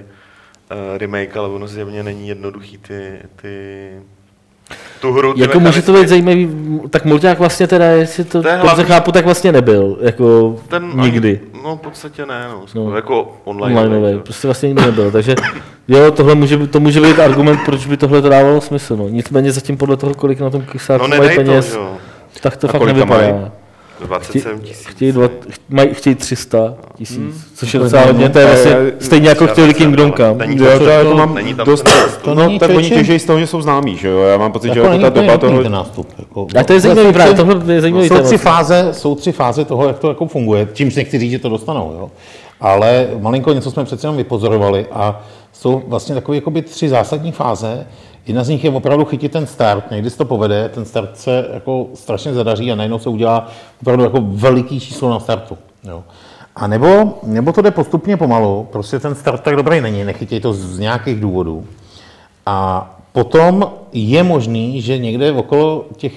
uh, 0.71 0.97
remake, 0.97 1.37
ale 1.37 1.49
ono 1.49 1.67
zjevně 1.67 2.03
není 2.03 2.27
jednoduchý 2.27 2.77
ty, 2.77 3.11
ty 3.41 3.89
tu 5.01 5.13
hru. 5.13 5.33
Ty 5.33 5.41
jako 5.41 5.59
může 5.59 5.81
to 5.81 5.93
být 5.93 6.07
zajímavý, 6.09 6.49
tak 6.89 7.05
Mulťák 7.05 7.39
vlastně 7.39 7.67
teda, 7.67 7.85
jestli 7.85 8.23
to, 8.23 8.31
To 8.31 8.37
dobře 8.41 8.55
hlavní- 8.57 8.83
chápu, 8.85 9.11
tak 9.11 9.25
vlastně 9.25 9.51
nebyl, 9.51 9.97
jako 10.01 10.55
Ten 10.67 10.91
nikdy. 11.01 11.39
Ani, 11.53 11.63
no 11.63 11.75
v 11.75 11.79
podstatě 11.79 12.25
ne, 12.25 12.47
no, 12.51 12.65
No. 12.75 12.95
jako 12.95 13.37
online. 13.43 13.79
Onlineový, 13.81 14.19
prostě 14.19 14.47
vlastně 14.47 14.67
nikdy 14.69 14.81
nebyl, 14.85 15.11
takže 15.11 15.35
jo, 15.87 16.11
tohle 16.11 16.35
může, 16.35 16.67
to 16.67 16.79
může 16.79 17.01
být 17.01 17.19
argument, 17.19 17.59
proč 17.65 17.85
by 17.85 17.97
tohle 17.97 18.21
to 18.21 18.29
dávalo 18.29 18.61
smysl, 18.61 18.95
no. 18.97 19.07
Nicméně 19.09 19.51
zatím 19.51 19.77
podle 19.77 19.97
toho, 19.97 20.13
kolik 20.13 20.39
na 20.39 20.49
tom 20.49 20.61
No 20.61 20.67
Kickstarteru 20.71 21.09
mají 21.09 21.21
nedej 21.21 21.35
to, 21.35 21.41
peněz, 21.43 21.73
jo. 21.75 21.97
tak 22.41 22.57
to 22.57 22.69
A 22.69 22.71
fakt 22.71 22.81
nevypadá. 22.85 23.17
mají? 23.33 23.33
27 24.07 24.59
tisíc. 24.59 24.85
Chtějí, 24.87 25.11
dva, 25.11 25.29
mají, 25.69 25.93
chtějí 25.93 26.15
300 26.15 26.73
tisíc, 26.95 27.17
Hmm. 27.17 27.33
což 27.55 27.73
je 27.73 27.79
docela 27.79 28.05
hodně, 28.05 28.29
to 28.29 28.39
je 28.39 28.45
vlastně 28.45 28.75
stejně 28.99 29.29
jako 29.29 29.47
chtěli 29.47 29.73
Kingdom 29.73 30.13
Come. 30.13 30.33
Není 30.47 30.57
to, 30.57 30.79
to 30.79 30.83
jako 30.89 31.13
mám 31.15 31.35
není 31.35 31.53
tam 31.53 31.65
dost, 31.65 31.89
To 32.21 32.35
no, 32.35 32.45
není 32.47 32.59
tak 32.59 32.69
oni 32.69 32.89
těžejí 32.89 33.19
z 33.19 33.25
toho, 33.25 33.39
že 33.39 33.47
jsou 33.47 33.61
známí, 33.61 33.97
že 33.97 34.07
jo? 34.07 34.19
Já 34.19 34.37
mám 34.37 34.51
pocit, 34.51 34.73
že 34.73 34.79
Jako 34.79 34.93
jako 34.93 35.11
ta 35.11 35.21
doba 35.21 35.37
toho... 35.37 35.69
nástup. 35.69 36.07
Jako, 36.19 36.47
A 36.59 36.63
to 36.63 36.73
je 36.73 36.79
zajímavý 36.79 37.07
jsou 37.07 37.13
právě, 37.13 37.33
tři- 37.33 37.37
tohle 37.45 37.73
je 37.73 37.81
zajímavý 37.81 38.07
Jsou 38.07 38.15
téma. 38.15 38.27
tři, 38.27 38.37
fáze, 38.37 38.87
jsou 38.91 39.15
tři 39.15 39.31
fáze 39.31 39.65
toho, 39.65 39.87
jak 39.87 39.99
to 39.99 40.07
jako 40.09 40.25
funguje, 40.25 40.67
čímž 40.73 40.95
nechci 40.95 41.19
říct, 41.19 41.31
že 41.31 41.39
to 41.39 41.49
dostanou, 41.49 41.93
jo. 41.99 42.11
Ale 42.61 43.07
malinko 43.19 43.53
něco 43.53 43.71
jsme 43.71 43.83
přece 43.85 44.07
jenom 44.07 44.17
vypozorovali 44.17 44.85
a 44.91 45.21
jsou 45.53 45.83
vlastně 45.87 46.15
takové 46.15 46.37
jakoby 46.37 46.61
tři 46.61 46.89
zásadní 46.89 47.31
fáze. 47.31 47.87
Jedna 48.27 48.43
z 48.43 48.49
nich 48.49 48.63
je 48.63 48.69
opravdu 48.69 49.05
chytit 49.05 49.31
ten 49.31 49.47
start, 49.47 49.91
někdy 49.91 50.09
se 50.09 50.17
to 50.17 50.25
povede, 50.25 50.69
ten 50.69 50.85
start 50.85 51.17
se 51.17 51.47
jako 51.53 51.87
strašně 51.93 52.33
zadaří 52.33 52.71
a 52.71 52.75
najednou 52.75 52.99
se 52.99 53.09
udělá 53.09 53.47
opravdu 53.81 54.03
jako 54.03 54.19
veliký 54.21 54.79
číslo 54.79 55.09
na 55.09 55.19
startu. 55.19 55.57
Jo. 55.83 56.03
A 56.55 56.67
nebo, 56.67 57.19
nebo 57.23 57.53
to 57.53 57.61
jde 57.61 57.71
postupně 57.71 58.17
pomalu, 58.17 58.67
prostě 58.71 58.99
ten 58.99 59.15
start 59.15 59.41
tak 59.41 59.55
dobrý 59.55 59.81
není, 59.81 60.03
nechytěj 60.03 60.39
to 60.39 60.53
z 60.53 60.79
nějakých 60.79 61.19
důvodů. 61.19 61.65
A 62.45 62.89
potom 63.11 63.71
je 63.93 64.23
možný, 64.23 64.81
že 64.81 64.97
někde 64.97 65.31
okolo 65.31 65.85
těch 65.97 66.13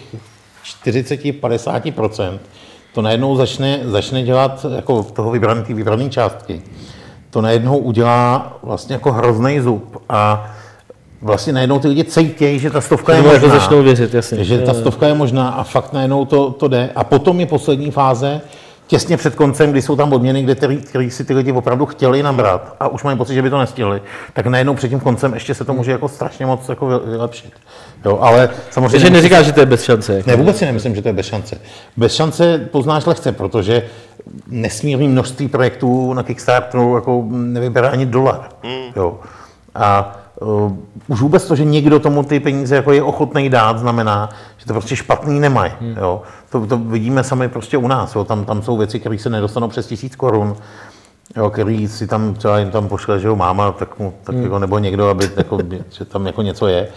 40-50% 0.85 2.39
to 2.95 3.03
najednou 3.03 3.37
začne, 3.37 3.81
začne 3.85 4.23
dělat 4.23 4.67
jako 4.77 5.03
toho 5.03 5.31
vybrané, 5.31 5.63
ty 5.63 5.75
vybrané 5.75 6.11
částky. 6.11 6.63
To 7.31 7.41
najednou 7.41 7.79
udělá 7.79 8.59
vlastně 8.63 8.95
jako 8.95 9.13
hrozný 9.13 9.61
zub 9.61 10.03
a 10.09 10.51
vlastně 11.23 11.53
najednou 11.53 11.79
ty 11.79 11.89
lidi 11.89 12.05
cítějí, 12.05 12.59
že 12.59 12.71
ta 12.71 12.81
stovka 12.81 13.15
je 13.15 13.23
možná. 13.23 13.49
začnou 13.49 13.83
věřit, 13.83 14.15
jasně. 14.15 14.45
Že 14.45 14.59
ta 14.59 14.75
stovka 14.75 15.07
je 15.07 15.15
možná 15.15 15.49
a 15.49 15.63
fakt 15.63 15.93
najednou 15.93 16.25
to, 16.25 16.51
to 16.51 16.69
jde. 16.69 16.91
A 16.97 17.05
potom 17.05 17.41
je 17.41 17.47
poslední 17.47 17.91
fáze, 17.91 18.41
těsně 18.87 19.17
před 19.17 19.35
koncem, 19.35 19.71
kdy 19.71 19.83
jsou 19.83 19.97
tam 19.97 20.13
odměny, 20.13 20.43
kde 20.43 20.55
který, 20.55 20.77
který 20.77 21.11
si 21.11 21.25
ty 21.25 21.35
lidi 21.35 21.53
opravdu 21.53 21.87
chtěli 21.87 22.23
nabrat 22.23 22.77
a 22.81 22.89
už 22.89 23.03
mají 23.03 23.19
pocit, 23.19 23.35
že 23.35 23.43
by 23.43 23.51
to 23.51 23.59
nestihli, 23.59 24.03
tak 24.33 24.47
najednou 24.47 24.75
před 24.75 24.89
tím 24.89 25.01
koncem 25.01 25.35
ještě 25.35 25.55
se 25.55 25.65
to 25.65 25.75
může 25.75 25.91
jako 25.91 26.09
strašně 26.09 26.47
moc 26.47 26.69
jako 26.69 26.87
vy- 26.87 27.11
vylepšit. 27.11 27.53
Jo, 28.05 28.19
ale 28.21 28.49
samozřejmě... 28.71 28.91
Takže 28.91 29.11
neříkáš, 29.11 29.47
že 29.47 29.53
to 29.53 29.61
je 29.61 29.67
bez 29.67 29.83
šance. 29.83 30.23
Ne, 30.27 30.37
vůbec 30.37 30.57
si 30.57 30.65
nemyslím, 30.65 30.95
že 30.95 31.03
to 31.03 31.09
je 31.09 31.13
bez 31.13 31.27
šance. 31.27 31.61
Bez 31.97 32.15
šance 32.15 32.59
poznáš 32.59 33.07
lehce, 33.07 33.33
protože 33.33 33.83
nesmírné 34.47 35.09
množství 35.09 35.49
projektů 35.49 36.13
na 36.13 36.23
Kickstarteru 36.23 36.95
jako 36.95 37.25
nevybere 37.31 37.89
ani 37.89 38.07
dolar. 38.07 38.49
Jo. 38.97 39.21
A 39.75 40.17
už 41.09 41.21
vůbec 41.21 41.45
to, 41.45 41.57
že 41.57 41.65
někdo 41.65 41.99
tomu 42.01 42.23
ty 42.23 42.41
peníze 42.41 42.77
jako 42.77 42.93
je 42.93 43.03
ochotný 43.03 43.49
dát, 43.49 43.79
znamená, 43.79 44.29
že 44.59 44.67
to 44.67 44.73
prostě 44.73 44.97
špatný 44.97 45.41
nemají. 45.41 45.73
Jo. 45.97 46.23
To, 46.51 46.67
to, 46.67 46.79
vidíme 46.79 47.25
sami 47.25 47.49
prostě 47.49 47.77
u 47.77 47.89
nás. 47.89 48.15
Jo. 48.15 48.25
Tam, 48.25 48.45
tam 48.45 48.63
jsou 48.63 48.77
věci, 48.77 49.01
které 49.01 49.19
se 49.19 49.31
nedostanou 49.31 49.69
přes 49.69 49.87
tisíc 49.87 50.17
korun. 50.17 50.57
Jo, 51.37 51.51
který 51.51 51.89
si 51.89 52.07
tam 52.07 52.35
třeba 52.35 52.59
jim 52.59 52.71
tam 52.71 52.89
pošle, 52.89 53.21
že 53.21 53.29
jo, 53.29 53.37
máma, 53.37 53.73
tak 53.73 53.99
mu, 53.99 54.15
tak 54.25 54.37
jako, 54.37 54.59
nebo 54.59 54.79
někdo, 54.79 55.09
aby, 55.09 55.31
jako, 55.37 55.59
že 55.91 56.05
tam 56.05 56.27
jako 56.27 56.43
něco 56.43 56.67
je. 56.67 56.89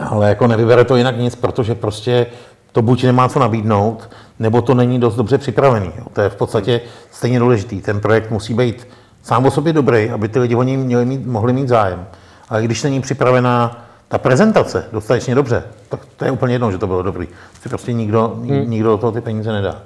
Ale 0.00 0.28
jako 0.28 0.46
nevybere 0.46 0.84
to 0.84 0.96
jinak 0.96 1.18
nic, 1.18 1.34
protože 1.34 1.74
prostě 1.74 2.26
to 2.72 2.82
buď 2.82 3.04
nemá 3.04 3.28
co 3.28 3.38
nabídnout, 3.38 4.10
nebo 4.38 4.62
to 4.62 4.74
není 4.74 5.00
dost 5.00 5.16
dobře 5.16 5.38
připravený. 5.38 5.92
Jo. 5.98 6.04
To 6.12 6.20
je 6.20 6.28
v 6.28 6.36
podstatě 6.36 6.80
stejně 7.10 7.38
důležitý. 7.38 7.80
Ten 7.80 8.00
projekt 8.00 8.30
musí 8.30 8.54
být 8.54 8.86
sám 9.30 9.46
o 9.46 9.50
sobě 9.50 9.72
dobrý, 9.72 10.10
aby 10.10 10.28
ty 10.28 10.38
lidi 10.38 10.54
o 10.54 10.62
něj 10.62 10.76
měli 10.76 11.04
mít, 11.06 11.26
mohli 11.26 11.52
mít 11.52 11.68
zájem. 11.68 12.06
Ale 12.48 12.62
když 12.62 12.82
není 12.82 13.00
připravená 13.00 13.86
ta 14.08 14.18
prezentace 14.18 14.84
dostatečně 14.92 15.34
dobře, 15.34 15.62
tak 15.88 16.00
to 16.16 16.24
je 16.24 16.30
úplně 16.30 16.54
jedno, 16.54 16.72
že 16.72 16.78
to 16.78 16.86
bylo 16.86 17.02
dobrý. 17.02 17.28
Si 17.62 17.68
prostě 17.68 17.92
nikdo, 17.92 18.28
hmm. 18.28 18.70
nikdo 18.70 18.88
do 18.88 18.98
toho 18.98 19.12
ty 19.12 19.20
peníze 19.20 19.52
nedá. 19.52 19.82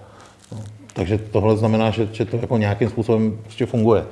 No. 0.52 0.58
Takže 0.92 1.18
tohle 1.18 1.56
znamená, 1.56 1.90
že, 1.90 2.08
že 2.12 2.24
to 2.24 2.36
jako 2.36 2.56
nějakým 2.56 2.88
způsobem 2.88 3.38
prostě 3.42 3.66
funguje. 3.66 4.04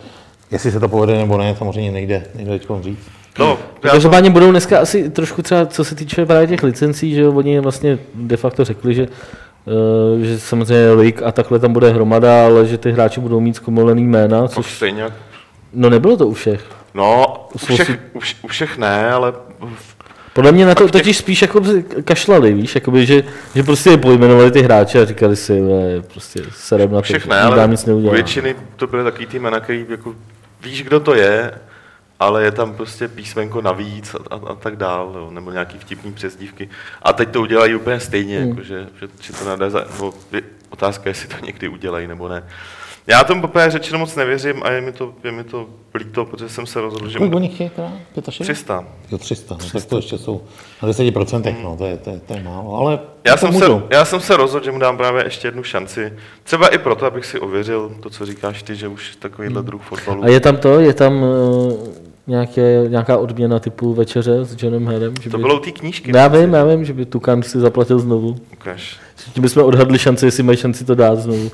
Jestli 0.50 0.70
se 0.70 0.80
to 0.80 0.88
povede 0.88 1.18
nebo 1.18 1.38
ne, 1.38 1.56
samozřejmě 1.58 1.92
nejde, 1.92 2.24
nejde 2.34 2.58
teď 2.58 2.68
říct. 2.80 3.10
No, 3.38 3.58
já 3.84 3.90
Každopádně 3.90 4.30
budou 4.30 4.50
dneska 4.50 4.80
asi 4.80 5.10
trošku 5.10 5.42
třeba, 5.42 5.66
co 5.66 5.84
se 5.84 5.94
týče 5.94 6.26
právě 6.26 6.46
těch 6.46 6.62
licencí, 6.62 7.14
že 7.14 7.28
oni 7.28 7.60
vlastně 7.60 7.98
de 8.14 8.36
facto 8.36 8.64
řekli, 8.64 8.94
že, 8.94 9.08
že 10.22 10.38
samozřejmě 10.38 10.90
lig 10.90 11.22
a 11.22 11.32
takhle 11.32 11.58
tam 11.58 11.72
bude 11.72 11.90
hromada, 11.92 12.44
ale 12.44 12.66
že 12.66 12.78
ty 12.78 12.92
hráči 12.92 13.20
budou 13.20 13.40
mít 13.40 13.56
zkomolený 13.56 14.04
jména, 14.04 14.48
což 14.48 14.66
což, 14.66 14.74
stejně 14.76 15.04
no 15.72 15.90
nebylo 15.90 16.16
to 16.16 16.26
u 16.26 16.32
všech. 16.32 16.64
No, 16.94 17.46
u 17.54 17.58
všech, 17.58 17.86
si- 17.86 17.98
u, 18.12 18.20
vš, 18.20 18.36
u 18.42 18.48
všech 18.48 18.78
ne, 18.78 19.10
ale 19.12 19.32
Podle 20.34 20.52
mě 20.52 20.66
na 20.66 20.74
to 20.74 20.84
Tak 20.84 20.92
těch- 20.92 21.02
totiž 21.02 21.16
spíš 21.16 21.42
jako 21.42 21.60
kašlali, 22.04 22.52
víš, 22.52 22.74
jakoby, 22.74 23.06
že, 23.06 23.22
že 23.54 23.62
prostě 23.62 23.96
pojmenovali 23.96 24.50
ty 24.50 24.62
hráče 24.62 25.02
a 25.02 25.04
říkali 25.04 25.36
si, 25.36 25.60
"Vole, 25.60 26.02
prostě 26.12 26.40
serem 26.56 26.90
na 26.92 26.98
u 26.98 27.00
to, 27.00 27.02
všech 27.02 27.22
že 27.22 27.28
ne, 27.30 27.40
ale 27.40 27.68
nic 27.70 27.84
u 27.84 27.86
neudělá. 27.86 28.14
většiny 28.14 28.54
to 28.76 28.86
byly 28.86 29.04
takový 29.04 29.26
ty 29.26 29.38
jména, 29.38 29.60
který 29.60 29.86
jako 29.88 30.14
víš, 30.64 30.82
kdo 30.82 31.00
to 31.00 31.14
je, 31.14 31.50
ale 32.22 32.44
je 32.44 32.50
tam 32.52 32.74
prostě 32.74 33.08
písmenko 33.08 33.60
navíc 33.62 34.14
a, 34.14 34.18
a, 34.34 34.40
a 34.50 34.54
tak 34.54 34.76
dál, 34.76 35.12
jo, 35.14 35.30
nebo 35.30 35.50
nějaký 35.50 35.78
vtipný 35.78 36.12
přezdívky. 36.12 36.68
A 37.02 37.12
teď 37.12 37.28
to 37.30 37.40
udělají 37.40 37.74
úplně 37.74 38.00
stejně, 38.00 38.38
Hmm. 38.40 38.48
jako, 38.48 38.62
že, 38.62 38.86
že, 39.00 39.08
že 39.20 39.32
to 39.32 39.44
nadá 39.44 39.70
za, 39.70 39.84
no, 40.00 40.12
je 40.32 40.42
otázka, 40.70 41.08
jestli 41.10 41.28
to 41.28 41.46
někdy 41.46 41.68
udělají 41.68 42.06
nebo 42.06 42.28
ne. 42.28 42.42
Já 43.06 43.24
tomu 43.24 43.40
poprvé 43.40 43.70
řečeno 43.70 43.98
moc 43.98 44.16
nevěřím 44.16 44.62
a 44.62 44.70
je 44.70 44.80
mi 44.80 44.92
to, 44.92 45.14
je 45.24 45.32
mi 45.32 45.44
to 45.44 45.66
líto, 45.94 46.24
protože 46.24 46.48
jsem 46.48 46.66
se 46.66 46.80
rozhodl, 46.80 47.08
že 47.08 47.18
Kolik 47.18 47.30
mu 47.30 47.36
oni 47.36 47.48
chtějí 47.48 47.70
teda? 47.70 47.92
65? 48.30 48.38
300. 48.44 48.84
Jo, 49.10 49.18
300, 49.18 49.54
no, 49.54 49.70
tak 49.72 49.84
to 49.84 49.96
ještě 49.96 50.18
jsou 50.18 50.42
na 50.82 50.88
10%, 50.88 51.62
no, 51.62 51.76
to 51.76 51.86
je, 51.86 51.96
to 51.96 52.10
je, 52.10 52.20
to 52.26 52.34
je 52.34 52.42
málo, 52.42 52.74
ale 52.76 52.98
Já 53.24 53.36
jsem, 53.36 53.52
se, 53.52 53.64
já 53.90 54.04
jsem 54.04 54.20
se 54.20 54.36
rozhodl, 54.36 54.64
že 54.64 54.72
mu 54.72 54.78
dám 54.78 54.96
právě 54.96 55.24
ještě 55.24 55.48
jednu 55.48 55.62
šanci. 55.62 56.12
Třeba 56.42 56.68
i 56.68 56.78
proto, 56.78 57.06
abych 57.06 57.26
si 57.26 57.40
ověřil 57.40 57.96
to, 58.02 58.10
co 58.10 58.26
říkáš 58.26 58.62
ty, 58.62 58.76
že 58.76 58.88
už 58.88 59.16
takovýhle 59.16 59.62
druh 59.62 59.82
fotbalu. 59.82 60.24
A 60.24 60.28
je 60.28 60.40
tam 60.40 60.56
to, 60.56 60.80
je 60.80 60.94
tam 60.94 61.22
uh, 61.22 61.88
nějaké, 62.26 62.84
nějaká 62.88 63.16
odměna 63.18 63.58
typu 63.58 63.94
večeře 63.94 64.44
s 64.44 64.62
Johnem 64.62 64.86
Herem? 64.88 65.14
Že 65.22 65.30
To 65.30 65.36
by... 65.36 65.42
bylo 65.42 65.56
u 65.56 65.60
té 65.60 65.70
knížky. 65.70 66.12
Já 66.16 66.28
vím, 66.28 66.52
já 66.52 66.64
vím, 66.64 66.84
že 66.84 66.92
by 66.92 67.04
Tukan 67.06 67.42
si 67.42 67.60
zaplatil 67.60 67.98
znovu. 67.98 68.36
Ukaž. 68.52 68.96
Tím 69.34 69.42
bychom 69.42 69.64
odhadli 69.64 69.98
šanci, 69.98 70.26
jestli 70.26 70.42
mají 70.42 70.58
šanci 70.58 70.84
to 70.84 70.94
dát 70.94 71.18
znovu. 71.18 71.50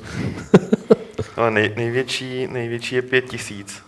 Ale 1.35 1.51
nej, 1.51 1.73
největší, 1.75 2.47
největší 2.47 2.95
je 2.95 3.01
pět 3.01 3.25
tisíc. 3.25 3.81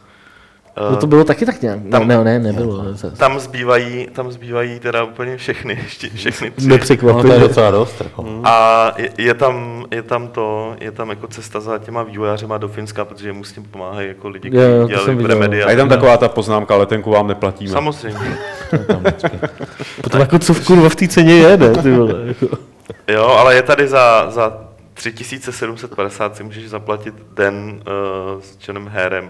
No 0.92 0.96
to 0.96 1.08
bylo 1.08 1.24
taky 1.24 1.46
tak 1.46 1.62
nějak. 1.62 1.80
Tam- 1.92 2.08
ne, 2.08 2.24
ne, 2.24 2.40
nebylo. 2.40 2.84
Tam 3.18 3.40
zbývají, 3.40 4.08
tam 4.14 4.32
zbývají 4.32 4.80
teda 4.80 5.04
úplně 5.04 5.38
všechny, 5.38 5.74
ještě, 5.84 6.10
všechny 6.10 6.52
tři. 6.52 6.68
No 7.04 7.22
to 7.22 7.34
je 7.34 7.40
docela 7.40 7.72
dost. 7.72 8.02
Jako. 8.02 8.26
A 8.44 8.92
je, 8.98 9.10
je, 9.18 9.34
tam, 9.34 9.86
je 9.92 10.02
tam 10.02 10.28
to, 10.28 10.76
je 10.80 10.92
tam 10.92 11.10
jako 11.10 11.28
cesta 11.28 11.60
za 11.60 11.78
těma 11.78 12.04
vývojářema 12.04 12.58
do 12.58 12.68
Finska, 12.68 13.06
protože 13.06 13.34
mu 13.34 13.44
s 13.44 13.52
tím 13.52 13.64
pomáhají 13.64 14.08
jako 14.08 14.30
lidi, 14.30 14.50
Jo, 14.54 14.62
jo, 14.62 14.88
kteří 14.88 15.00
to 15.00 15.06
jsem 15.06 15.18
dělali. 15.18 15.34
Remedy. 15.34 15.64
A 15.64 15.72
je 15.72 15.78
tam 15.78 15.90
taková 15.90 16.18
ta 16.18 16.30
poznámka, 16.30 16.76
letenku 16.76 17.12
vám 17.12 17.28
neplatíme. 17.28 17.72
Samozřejmě. 17.72 18.20
Potom 20.02 20.20
jako 20.22 20.40
co 20.40 20.54
v 20.54 20.66
kurva 20.66 20.90
v 20.90 20.96
té 20.96 21.08
ceně 21.08 21.34
je, 21.34 21.58
ne? 21.58 21.70
Ty 21.70 21.92
vole, 21.92 22.14
jako. 22.26 22.58
Jo, 23.08 23.26
ale 23.26 23.56
je 23.56 23.62
tady 23.62 23.88
za, 23.88 24.32
za 24.32 24.58
3750 24.94 26.36
si 26.36 26.44
můžeš 26.44 26.70
zaplatit 26.70 27.14
den 27.34 27.82
uh, 28.36 28.42
s 28.42 28.68
Johnem 28.68 28.88
Harem. 28.88 29.30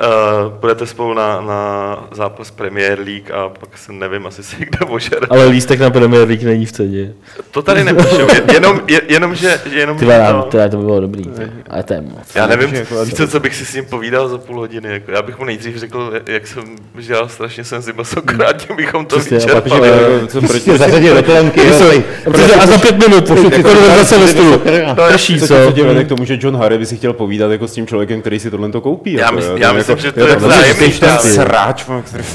uh, 0.00 0.52
budete 0.60 0.86
spolu 0.86 1.14
na, 1.14 1.40
na 1.40 1.98
zápas 2.12 2.50
Premier 2.50 2.98
League 2.98 3.30
a 3.30 3.48
pak 3.48 3.78
se 3.78 3.92
nevím, 3.92 4.26
asi 4.26 4.42
si 4.42 4.56
kde 4.58 4.78
ožere. 4.86 5.26
Ale 5.30 5.46
lístek 5.46 5.80
na 5.80 5.90
Premier 5.90 6.28
League 6.28 6.42
není 6.42 6.66
v 6.66 6.72
ceně. 6.72 7.12
To 7.50 7.62
tady 7.62 7.84
nepíšou, 7.84 8.20
je- 8.20 8.42
jenom, 8.52 8.80
je, 8.88 9.00
jenom 9.08 9.34
že, 9.34 9.60
jenom, 9.70 9.98
Ty 9.98 10.04
že 10.04 10.10
vole, 10.12 10.32
to, 10.32 10.42
to, 10.42 10.68
to 10.70 10.76
by 10.76 10.84
bylo 10.84 11.00
dobrý. 11.00 11.22
ty. 11.24 11.42
Ale 11.70 11.82
to 11.82 11.92
je 11.92 12.00
moc. 12.00 12.34
já 12.34 12.46
nevím, 12.46 12.74
jako- 12.74 13.04
víš 13.04 13.14
co, 13.14 13.28
co 13.28 13.40
bych 13.40 13.54
si 13.56 13.66
s 13.66 13.74
ním 13.74 13.84
povídal 13.84 14.28
za 14.28 14.38
půl 14.38 14.56
hodiny. 14.58 14.88
Jako, 14.92 15.10
já 15.10 15.22
bych 15.22 15.38
mu 15.38 15.44
nejdřív 15.44 15.76
řekl, 15.76 16.12
jak 16.26 16.46
jsem 16.46 16.64
žil 16.98 17.28
strašně 17.28 17.64
jsem 17.64 17.82
si 17.82 17.92
masokrát, 17.92 18.66
tím 18.66 18.76
bychom 18.76 19.06
to 19.06 19.18
Přesně, 19.18 19.36
vyčerpali. 19.38 19.90
Co 20.28 20.40
proti 20.40 20.70
do 20.70 20.76
a 22.60 22.66
za 22.66 22.78
pět 22.78 23.08
minut, 23.08 23.28
konverzace 23.62 24.18
ve 24.18 24.28
stolu. 24.28 24.62
Prší, 25.08 25.40
co, 25.40 25.46
co? 25.46 25.72
tě 25.72 25.84
vede 25.84 26.04
k 26.04 26.08
tomu, 26.08 26.24
že 26.24 26.38
John 26.40 26.56
Harry 26.56 26.78
by 26.78 26.86
si 26.86 26.96
chtěl 26.96 27.12
povídat 27.12 27.50
jako 27.50 27.68
s 27.68 27.72
tím 27.72 27.86
člověkem, 27.86 28.20
který 28.20 28.38
si 28.40 28.50
tohle 28.50 28.68
to 28.68 28.80
koupí. 28.80 29.12
Já 29.12 29.20
jako, 29.24 29.58
myslím, 29.92 29.96
jako, 29.96 30.06
že 30.06 30.12
to 30.12 30.20
jo, 30.20 30.26
je 30.26 30.32
tak 30.32 30.42
vzájemný 30.42 30.92
ten 30.98 31.18
sráč, 31.18 31.84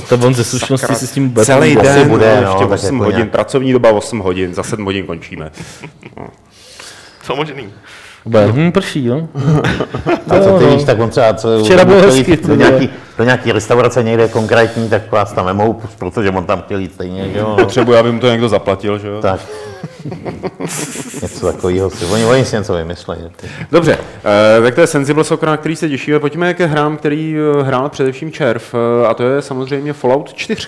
To 0.10 0.16
on 0.16 0.36
ze 0.36 0.44
slušnosti 0.44 0.96
si 0.96 1.08
s 1.08 1.12
tím 1.12 1.30
bude 1.30 1.46
Celý 1.46 1.76
den, 1.76 2.10
bude, 2.10 2.42
no, 2.42 2.50
ještě 2.52 2.66
tak 2.66 2.72
8 2.72 2.86
jako 2.86 2.98
hodin, 2.98 3.18
nějak. 3.18 3.32
pracovní 3.32 3.74
doba 3.74 3.90
8 3.92 4.20
hodin, 4.20 4.54
za 4.54 4.64
7 4.64 4.86
hodin 4.86 5.06
končíme. 5.06 5.52
Co 7.22 7.36
možný? 7.36 7.74
Bude, 8.26 8.48
hm, 8.52 8.72
prší, 8.72 9.06
jo. 9.06 9.28
A 10.30 10.40
co 10.40 10.58
ty 10.58 10.64
Jo, 10.64 10.76
víš, 10.76 10.84
tak 10.84 11.00
on 11.00 11.10
třeba 11.10 11.34
co, 11.34 11.64
Včera 11.64 11.86
bylo 11.86 12.02
hezky, 12.02 12.38
do 12.38 12.56
nějaký, 12.56 12.90
do 13.18 13.24
nějaký 13.24 13.52
restaurace 13.52 14.04
někde 14.04 14.28
konkrétní, 14.28 14.90
tak 14.90 15.12
vás 15.12 15.32
tam 15.32 15.46
vemou, 15.46 15.82
protože 16.00 16.30
on 16.30 16.46
tam 16.46 16.62
chtěl 16.62 16.80
jít 16.80 16.94
stejně, 16.94 17.30
že 17.34 17.40
jo. 17.40 17.50
No. 17.50 17.56
Potřebuji, 17.56 17.98
aby 17.98 18.12
mu 18.12 18.20
to 18.20 18.30
někdo 18.30 18.50
zaplatil, 18.50 19.00
že 19.00 19.08
jo? 19.08 19.22
Tak. 19.22 19.40
něco 21.22 21.52
takového 21.52 21.90
si, 21.90 22.06
oni, 22.06 22.26
oni 22.26 22.46
si 22.46 22.56
něco 22.56 22.74
vymyslejí. 22.74 23.22
Dobře, 23.72 23.98
eh, 24.58 24.62
tak 24.62 24.76
to 24.76 24.82
je 24.82 24.88
Sensible 24.88 25.24
Soccer, 25.24 25.50
na 25.50 25.58
který 25.58 25.76
se 25.76 25.90
těšíme. 25.90 26.20
Pojďme 26.20 26.54
ke 26.54 26.66
hrám, 26.66 26.98
který 26.98 27.36
eh, 27.38 27.64
hrál 27.64 27.90
především 27.90 28.32
Červ, 28.32 28.76
eh, 28.76 29.08
a 29.08 29.14
to 29.14 29.24
je 29.24 29.42
samozřejmě 29.42 29.94
Fallout 29.94 30.34
4. 30.34 30.68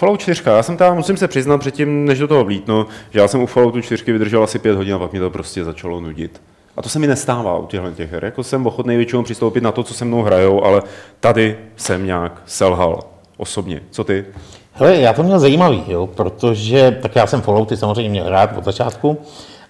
Fallout 0.00 0.20
4, 0.20 0.42
já 0.46 0.62
jsem 0.62 0.76
tam, 0.76 0.96
musím 0.96 1.16
se 1.16 1.28
přiznat 1.28 1.58
předtím, 1.58 2.04
než 2.04 2.18
do 2.18 2.28
toho 2.28 2.44
vlítnu, 2.44 2.86
že 3.10 3.18
já 3.18 3.28
jsem 3.28 3.42
u 3.42 3.46
Falloutu 3.46 3.80
4 3.80 4.12
vydržel 4.12 4.42
asi 4.42 4.58
5 4.58 4.76
hodin 4.76 4.94
a 4.94 4.98
pak 4.98 5.12
mě 5.12 5.20
to 5.20 5.30
prostě 5.30 5.64
začalo 5.64 6.00
nudit. 6.00 6.40
A 6.76 6.82
to 6.82 6.88
se 6.88 6.98
mi 6.98 7.06
nestává 7.06 7.58
u 7.58 7.66
těchto 7.66 7.90
těch 7.90 8.12
her. 8.12 8.24
Jako 8.24 8.42
jsem 8.42 8.66
ochotný 8.66 8.96
většinou 8.96 9.22
přistoupit 9.22 9.62
na 9.62 9.72
to, 9.72 9.82
co 9.82 9.94
se 9.94 10.04
mnou 10.04 10.22
hrajou, 10.22 10.64
ale 10.64 10.82
tady 11.20 11.58
jsem 11.76 12.06
nějak 12.06 12.42
selhal 12.46 13.00
osobně. 13.36 13.82
Co 13.90 14.04
ty? 14.04 14.24
Hele, 14.72 14.96
já 14.96 15.12
to 15.12 15.22
měl 15.22 15.38
zajímavý, 15.38 15.84
jo, 15.88 16.06
protože, 16.06 16.98
tak 17.02 17.16
já 17.16 17.26
jsem 17.26 17.40
Fallouty 17.40 17.76
samozřejmě 17.76 18.10
měl 18.10 18.28
rád 18.28 18.58
od 18.58 18.64
začátku, 18.64 19.18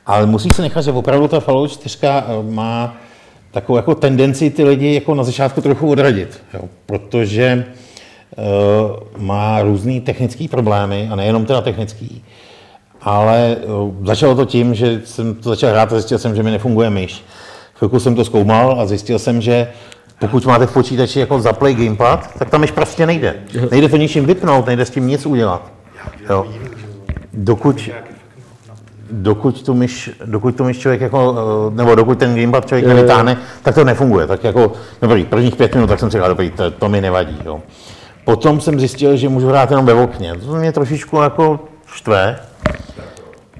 ale 0.06 0.26
musí 0.26 0.50
se 0.50 0.62
nechat, 0.62 0.80
že 0.80 0.92
opravdu 0.92 1.28
ta 1.28 1.40
Fallout 1.40 1.72
4 1.72 1.98
má 2.50 2.96
takovou 3.50 3.76
jako 3.76 3.94
tendenci 3.94 4.50
ty 4.50 4.64
lidi 4.64 4.94
jako 4.94 5.14
na 5.14 5.24
začátku 5.24 5.60
trochu 5.60 5.90
odradit, 5.90 6.42
jo, 6.54 6.60
protože 6.86 7.64
má 9.16 9.62
různý 9.62 10.00
technické 10.00 10.48
problémy, 10.48 11.08
a 11.12 11.16
nejenom 11.16 11.46
teda 11.46 11.60
technický, 11.60 12.24
ale 13.02 13.56
uh, 13.56 14.06
začalo 14.06 14.34
to 14.34 14.44
tím, 14.44 14.74
že 14.74 15.00
jsem 15.04 15.34
to 15.34 15.48
začal 15.48 15.70
hrát 15.70 15.92
a 15.92 15.96
zjistil 15.96 16.18
jsem, 16.18 16.36
že 16.36 16.42
mi 16.42 16.50
nefunguje 16.50 16.90
myš. 16.90 17.24
Chvilku 17.74 18.00
jsem 18.00 18.14
to 18.14 18.24
zkoumal 18.24 18.80
a 18.80 18.86
zjistil 18.86 19.18
jsem, 19.18 19.40
že 19.40 19.68
pokud 20.18 20.46
máte 20.46 20.66
v 20.66 20.72
počítači 20.72 21.20
jako 21.20 21.40
zaplay 21.40 21.74
gamepad, 21.74 22.30
tak 22.38 22.50
tam 22.50 22.60
myš 22.60 22.70
prostě 22.70 23.06
nejde. 23.06 23.36
Nejde 23.70 23.88
to 23.88 23.96
ničím 23.96 24.26
vypnout, 24.26 24.66
nejde 24.66 24.84
s 24.84 24.90
tím 24.90 25.06
nic 25.06 25.26
udělat. 25.26 25.72
Jo. 26.30 26.46
Dokud, 27.32 27.90
dokud 29.10 29.62
tu 29.62 29.74
myš, 29.74 30.10
dokud 30.24 30.56
tu 30.56 30.64
myš 30.64 30.78
člověk 30.78 31.00
jako, 31.00 31.36
eh, 31.72 31.76
nebo 31.76 31.94
dokud 31.94 32.18
ten 32.18 32.36
gamepad 32.36 32.66
člověk 32.68 32.86
nevytáhne, 32.86 33.36
tak 33.62 33.74
to 33.74 33.84
nefunguje. 33.84 34.26
Tak 34.26 34.44
jako, 34.44 34.72
dobrý, 35.02 35.24
prvních 35.24 35.56
pět 35.56 35.74
minut, 35.74 35.86
tak 35.86 36.00
jsem 36.00 36.10
si 36.10 36.16
říkal, 36.16 36.28
dobrý, 36.28 36.50
to, 36.50 36.70
to 36.70 36.88
mi 36.88 37.00
nevadí. 37.00 37.38
Jo. 37.44 37.60
Potom 38.24 38.60
jsem 38.60 38.80
zjistil, 38.80 39.16
že 39.16 39.28
můžu 39.28 39.48
hrát 39.48 39.70
jenom 39.70 39.86
ve 39.86 39.94
okně. 39.94 40.34
To 40.34 40.54
mě 40.54 40.72
trošičku 40.72 41.16
jako 41.16 41.60
štve, 41.86 42.38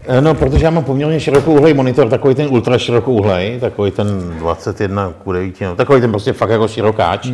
Eh, 0.07 0.21
No, 0.21 0.35
protože 0.35 0.65
já 0.65 0.71
mám 0.71 0.85
poměrně 0.85 1.21
širokouhlej 1.21 1.75
monitor, 1.75 2.09
takový 2.09 2.35
ten 2.35 2.47
ultra 2.51 2.79
širokouhlej, 2.79 3.61
takový 3.61 3.91
ten 3.91 4.39
21 4.39 5.13
k 5.25 5.33
9, 5.33 5.61
no, 5.61 5.77
takový 5.77 6.01
ten 6.01 6.11
prostě 6.11 6.33
fakt 6.33 6.51
jako 6.51 6.69
širokáč. 6.69 7.29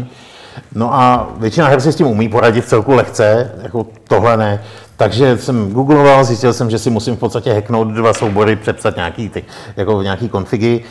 No 0.75 0.95
a 0.95 1.29
většina 1.37 1.67
her 1.69 1.81
si 1.81 1.93
s 1.93 1.97
tím 1.97 2.07
umí 2.07 2.29
poradit 2.29 2.69
celku 2.69 2.93
lehce, 2.93 3.53
jako 3.63 3.87
tohle 4.09 4.37
ne. 4.37 4.63
Takže 4.97 5.39
jsem 5.39 5.73
googloval, 5.73 6.25
zjistil 6.25 6.53
jsem, 6.53 6.71
že 6.71 6.79
si 6.79 6.91
musím 6.91 7.17
v 7.17 7.19
podstatě 7.19 7.53
hacknout 7.53 7.89
dva 7.89 8.13
soubory, 8.13 8.57
přepsat 8.57 8.97
nějaký, 8.97 9.29
ty, 9.29 9.45
jako 9.77 10.03
nějaký 10.03 10.29
konfigy, 10.29 10.85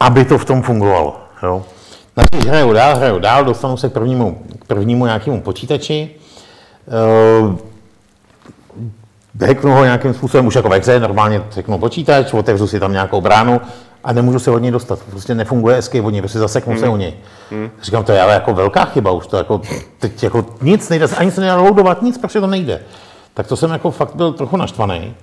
aby 0.00 0.24
to 0.24 0.38
v 0.38 0.44
tom 0.44 0.62
fungovalo. 0.62 1.16
Jo. 1.42 1.64
Takže 2.16 2.48
hraju 2.48 2.72
dál, 2.72 2.96
hraju 2.96 3.18
dál, 3.18 3.44
dostanu 3.44 3.76
se 3.76 3.88
k 3.88 3.92
prvnímu, 3.92 4.42
k 4.58 4.64
prvnímu 4.64 5.04
nějakému 5.04 5.40
počítači. 5.40 6.10
Eh, 9.40 9.46
hacknu 9.46 9.72
ho 9.72 9.84
nějakým 9.84 10.14
způsobem, 10.14 10.46
už 10.46 10.54
jako 10.54 10.68
ve 10.68 10.78
hře, 10.78 11.00
normálně 11.00 11.42
řeknu 11.50 11.78
počítač, 11.78 12.32
otevřu 12.32 12.66
si 12.66 12.80
tam 12.80 12.92
nějakou 12.92 13.20
bránu 13.20 13.60
a 14.04 14.12
nemůžu 14.12 14.38
se 14.38 14.50
od 14.50 14.58
něj 14.58 14.70
dostat. 14.70 14.98
Prostě 15.10 15.34
nefunguje 15.34 15.76
escape 15.76 16.02
od 16.02 16.10
něj, 16.10 16.20
prostě 16.20 16.38
zaseknu 16.38 16.72
hmm. 16.72 16.80
se 16.80 16.88
u 16.88 16.96
něj. 16.96 17.14
Hmm. 17.50 17.70
Říkám, 17.82 18.04
to 18.04 18.12
je 18.12 18.22
ale 18.22 18.34
jako 18.34 18.54
velká 18.54 18.84
chyba 18.84 19.10
už, 19.10 19.26
to 19.26 19.36
jako, 19.36 19.60
teď 19.98 20.22
jako 20.22 20.46
nic 20.62 20.88
nejde, 20.88 21.06
ani 21.16 21.30
se 21.30 21.40
nedá 21.40 21.56
loadovat, 21.56 22.02
nic, 22.02 22.18
prostě 22.18 22.40
to 22.40 22.46
nejde. 22.46 22.82
Tak 23.34 23.46
to 23.46 23.56
jsem 23.56 23.70
jako 23.70 23.90
fakt 23.90 24.14
byl 24.14 24.32
trochu 24.32 24.56
naštvaný. 24.56 25.14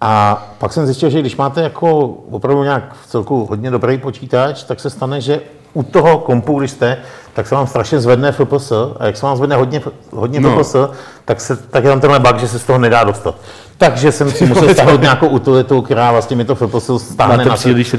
A 0.00 0.44
pak 0.58 0.72
jsem 0.72 0.86
zjistil, 0.86 1.10
že 1.10 1.20
když 1.20 1.36
máte 1.36 1.62
jako 1.62 2.06
opravdu 2.30 2.62
nějak 2.62 2.94
v 3.02 3.06
celku 3.06 3.46
hodně 3.46 3.70
dobrý 3.70 3.98
počítač, 3.98 4.62
tak 4.62 4.80
se 4.80 4.90
stane, 4.90 5.20
že 5.20 5.40
u 5.74 5.82
toho 5.82 6.18
kompu, 6.18 6.58
když 6.58 6.70
jste, 6.70 6.96
tak 7.34 7.46
se 7.46 7.54
vám 7.54 7.66
strašně 7.66 8.00
zvedne 8.00 8.32
FPS 8.32 8.72
a 8.98 9.06
jak 9.06 9.16
se 9.16 9.26
vám 9.26 9.36
zvedne 9.36 9.56
hodně, 9.56 9.80
hodně 10.12 10.40
No. 10.40 10.50
FPS, 10.64 10.76
tak, 11.24 11.40
se, 11.40 11.56
tak 11.56 11.84
je 11.84 11.90
tam 11.90 12.00
tenhle 12.00 12.18
bug, 12.20 12.38
že 12.38 12.48
se 12.48 12.58
z 12.58 12.64
toho 12.64 12.78
nedá 12.78 13.04
dostat. 13.04 13.34
Takže 13.78 14.12
jsem 14.12 14.30
si 14.30 14.46
musel 14.54 14.74
stáhnout 14.74 15.00
nějakou 15.00 15.26
utilitu, 15.26 15.82
která 15.82 16.12
vlastně 16.12 16.36
mi 16.36 16.44
to 16.44 16.54
FPS 16.54 16.90
stáhne, 17.12 17.44
na, 17.44 17.56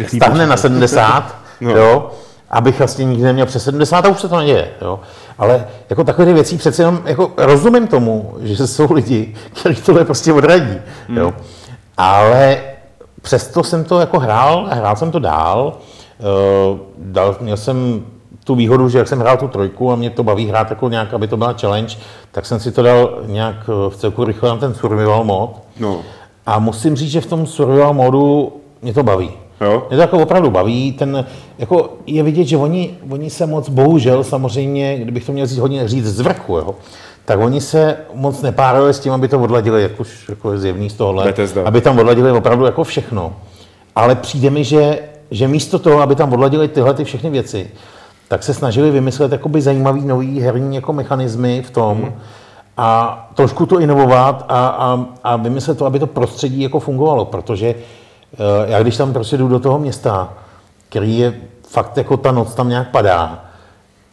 stáhne 0.07 0.47
na 0.47 0.57
70, 0.57 1.35
No. 1.61 1.71
jo, 1.71 2.11
abych 2.49 2.77
vlastně 2.79 3.05
nikdy 3.05 3.23
neměl 3.23 3.45
přes 3.45 3.63
70 3.63 4.05
a 4.05 4.09
už 4.09 4.19
se 4.19 4.29
to 4.29 4.37
neděje. 4.37 4.67
Jo. 4.81 4.99
Ale 5.37 5.67
jako 5.89 6.03
takové 6.03 6.33
věcí 6.33 6.57
přece 6.57 6.81
jenom 6.81 6.99
jako 7.05 7.31
rozumím 7.37 7.87
tomu, 7.87 8.33
že 8.41 8.67
jsou 8.67 8.93
lidi, 8.93 9.35
kteří 9.53 9.81
tohle 9.81 10.05
prostě 10.05 10.33
odradí. 10.33 10.77
Hmm. 11.07 11.17
Jo. 11.17 11.33
Ale 11.97 12.57
přesto 13.21 13.63
jsem 13.63 13.83
to 13.83 13.99
jako 13.99 14.19
hrál, 14.19 14.67
a 14.71 14.75
hrál 14.75 14.95
jsem 14.95 15.11
to 15.11 15.19
dál. 15.19 15.73
Uh, 16.19 16.79
dal, 16.97 17.37
měl 17.41 17.57
jsem 17.57 18.05
tu 18.45 18.55
výhodu, 18.55 18.89
že 18.89 18.97
jak 18.97 19.07
jsem 19.07 19.19
hrál 19.19 19.37
tu 19.37 19.47
trojku 19.47 19.91
a 19.91 19.95
mě 19.95 20.09
to 20.09 20.23
baví 20.23 20.47
hrát 20.47 20.69
jako 20.69 20.89
nějak, 20.89 21.13
aby 21.13 21.27
to 21.27 21.37
byla 21.37 21.53
challenge, 21.53 21.95
tak 22.31 22.45
jsem 22.45 22.59
si 22.59 22.71
to 22.71 22.83
dal 22.83 23.19
nějak 23.25 23.55
eh, 23.55 23.89
v 23.89 23.97
celku 23.97 24.23
rychle 24.23 24.49
na 24.49 24.57
ten 24.57 24.73
survival 24.73 25.23
mod. 25.23 25.61
No. 25.79 26.01
A 26.45 26.59
musím 26.59 26.95
říct, 26.95 27.11
že 27.11 27.21
v 27.21 27.25
tom 27.25 27.47
survival 27.47 27.93
modu 27.93 28.53
mě 28.81 28.93
to 28.93 29.03
baví. 29.03 29.31
Jo? 29.61 29.85
Mě 29.89 29.97
to 29.97 30.01
jako 30.01 30.19
opravdu 30.19 30.51
baví. 30.51 30.91
Ten, 30.91 31.25
jako 31.57 31.93
je 32.07 32.23
vidět, 32.23 32.43
že 32.45 32.57
oni, 32.57 32.97
oni 33.09 33.29
se 33.29 33.45
moc, 33.45 33.69
bohužel 33.69 34.23
samozřejmě, 34.23 34.97
kdybych 34.97 35.25
to 35.25 35.31
měl 35.31 35.47
říct 35.47 35.59
hodně 35.59 35.87
říct 35.87 36.05
z 36.05 36.19
vrchu, 36.19 36.57
jo, 36.57 36.75
tak 37.25 37.39
oni 37.39 37.61
se 37.61 37.97
moc 38.13 38.41
nepárali 38.41 38.93
s 38.93 38.99
tím, 38.99 39.13
aby 39.13 39.27
to 39.27 39.39
odladili, 39.39 39.81
jak 39.81 39.99
už 39.99 40.29
jako 40.29 40.51
je 40.51 40.57
zjevný 40.57 40.89
z 40.89 40.93
tohohle, 40.93 41.25
Bethesda. 41.25 41.61
aby 41.65 41.81
tam 41.81 41.99
odladili 41.99 42.31
opravdu 42.31 42.65
jako 42.65 42.83
všechno. 42.83 43.35
Ale 43.95 44.15
přijde 44.15 44.49
mi, 44.49 44.63
že, 44.63 44.99
že 45.31 45.47
místo 45.47 45.79
toho, 45.79 46.01
aby 46.01 46.15
tam 46.15 46.33
odladili 46.33 46.67
tyhle 46.67 46.93
ty 46.93 47.03
všechny 47.03 47.29
věci, 47.29 47.71
tak 48.27 48.43
se 48.43 48.53
snažili 48.53 48.91
vymyslet 48.91 49.31
jakoby 49.31 49.61
zajímavý 49.61 50.05
nový 50.05 50.41
herní 50.41 50.75
jako 50.75 50.93
mechanismy 50.93 51.61
v 51.61 51.71
tom 51.71 51.97
Hmm. 51.97 52.13
a 52.77 53.29
trošku 53.35 53.65
to 53.65 53.79
inovovat 53.79 54.45
a, 54.47 54.67
a, 54.67 55.05
a 55.23 55.35
vymyslet 55.35 55.77
to, 55.77 55.85
aby 55.85 55.99
to 55.99 56.07
prostředí 56.07 56.61
jako 56.61 56.79
fungovalo, 56.79 57.25
protože 57.25 57.67
eh, 57.67 58.71
já 58.71 58.81
když 58.81 58.97
tam 58.97 59.13
prostě 59.13 59.37
jdu 59.37 59.47
do 59.47 59.59
toho 59.59 59.79
města, 59.79 60.33
který 60.89 61.17
je 61.17 61.33
fakt 61.67 61.97
jako 61.97 62.17
ta 62.17 62.31
noc 62.31 62.55
tam 62.55 62.69
nějak 62.69 62.91
padá, 62.91 63.45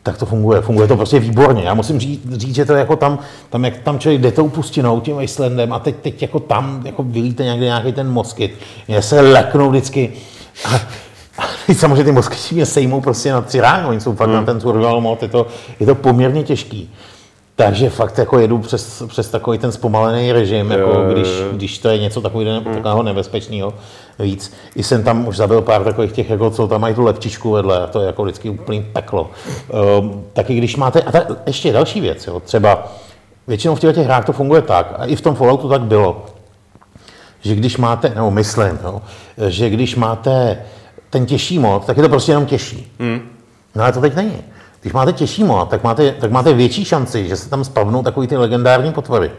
tak 0.03 0.19
to 0.19 0.27
funguje. 0.27 0.61
Funguje 0.61 0.89
to 0.89 0.97
prostě 0.97 1.19
výborně. 1.19 1.63
Já 1.63 1.75
musím 1.75 2.01
říct, 2.01 2.33
říct 2.33 2.55
že 2.55 2.65
to 2.65 2.73
je 2.73 2.79
jako 2.79 2.97
tam, 2.97 3.19
tam, 3.51 3.65
jak 3.65 3.79
tam 3.79 3.99
člověk 3.99 4.23
jde 4.23 4.33
tou 4.33 4.49
pustinou, 4.49 5.01
tím 5.01 5.21
Icelandem 5.21 5.73
a 5.73 5.79
teď, 5.79 5.97
teď 5.97 6.23
jako 6.23 6.41
tam 6.41 6.83
jako 6.85 7.03
vylíte 7.03 7.45
někde 7.45 7.67
nějaký 7.67 7.93
ten 7.93 8.11
moskyt. 8.11 8.55
Mě 8.89 9.03
se 9.03 9.21
leknou 9.21 9.71
vždycky. 9.71 10.13
A, 10.65 10.75
a 11.39 11.75
Samozřejmě 11.75 12.05
ty 12.05 12.13
moskyči 12.13 12.55
mě 12.55 12.67
sejmou 12.67 13.01
prostě 13.01 13.33
na 13.33 13.41
tři 13.41 13.61
ráno, 13.61 13.89
oni 13.89 14.01
jsou 14.01 14.15
fakt 14.15 14.29
hmm. 14.29 14.37
na 14.37 14.45
ten 14.45 14.61
survival 14.61 15.01
mod, 15.01 15.23
je 15.23 15.29
to, 15.29 15.47
je 15.81 15.87
to 15.87 15.95
poměrně 15.95 16.43
těžký. 16.43 16.91
Takže 17.57 17.91
fakt 17.91 18.19
jako 18.19 18.39
jedu 18.39 18.59
přes, 18.59 19.03
přes 19.07 19.29
takový 19.29 19.59
ten 19.59 19.73
zpomalený 19.73 20.33
režim, 20.33 20.71
jako 20.71 20.91
Jo, 20.91 21.01
jo, 21.01 21.13
když, 21.13 21.29
když 21.53 21.79
to 21.79 21.89
je 21.89 21.99
něco 21.99 22.21
takového, 22.21 22.61
takového 22.61 23.03
nebezpečného 23.03 23.75
víc. 24.19 24.53
I 24.77 24.83
jsem 24.83 25.05
tam 25.05 25.29
už 25.29 25.37
zabil 25.37 25.63
pár 25.63 25.85
takových 25.85 26.13
těch, 26.13 26.31
jako, 26.31 26.51
co 26.51 26.69
tam 26.69 26.81
mají 26.81 26.95
tu 26.95 27.03
lepčičku 27.03 27.51
vedle, 27.51 27.83
a 27.83 27.87
to 27.87 28.01
je 28.01 28.07
jako 28.07 28.23
vždycky 28.23 28.51
úplný 28.51 28.83
peklo. 28.93 29.31
Um, 29.99 30.25
taky 30.33 30.55
když 30.55 30.77
máte, 30.77 31.03
a 31.03 31.13
ta, 31.13 31.27
ještě 31.47 31.73
další 31.73 32.01
věc, 32.01 32.27
jo, 32.27 32.41
třeba 32.41 32.93
většinou 33.47 33.75
v 33.75 33.81
těch 33.81 33.95
těch 33.95 34.05
hrách 34.05 34.25
to 34.25 34.33
funguje 34.33 34.63
tak, 34.63 34.95
a 34.97 35.07
i 35.07 35.17
v 35.17 35.21
tom 35.21 35.35
Falloutu 35.35 35.69
tak 35.69 35.83
bylo, 35.83 36.27
že 37.43 37.55
když 37.55 37.77
máte, 37.77 38.13
nebo 38.15 38.31
myslím, 38.31 38.79
jo, 38.85 39.03
že 39.49 39.71
když 39.71 39.97
máte 39.97 40.59
ten 41.11 41.27
těžší 41.27 41.59
mod, 41.59 41.85
tak 41.85 41.97
je 41.97 42.03
to 42.03 42.09
prostě 42.09 42.33
jenom 42.33 42.47
těžší. 42.47 42.93
Hmm. 43.01 43.21
No 43.75 43.83
ale 43.83 43.93
to 43.93 44.01
teď 44.01 44.15
není. 44.15 44.37
Když 44.81 44.93
máte 44.93 45.13
těžší 45.13 45.45
mod, 45.45 45.69
tak 45.69 45.85
máte, 45.85 46.13
tak 46.13 46.31
máte 46.31 46.53
větší 46.53 46.85
šanci, 46.85 47.29
že 47.29 47.37
se 47.37 47.51
tam 47.51 47.65
spavnou 47.65 48.03
takový 48.03 48.27
ty 48.27 48.37
legendární 48.37 48.93
potvory. 48.93 49.31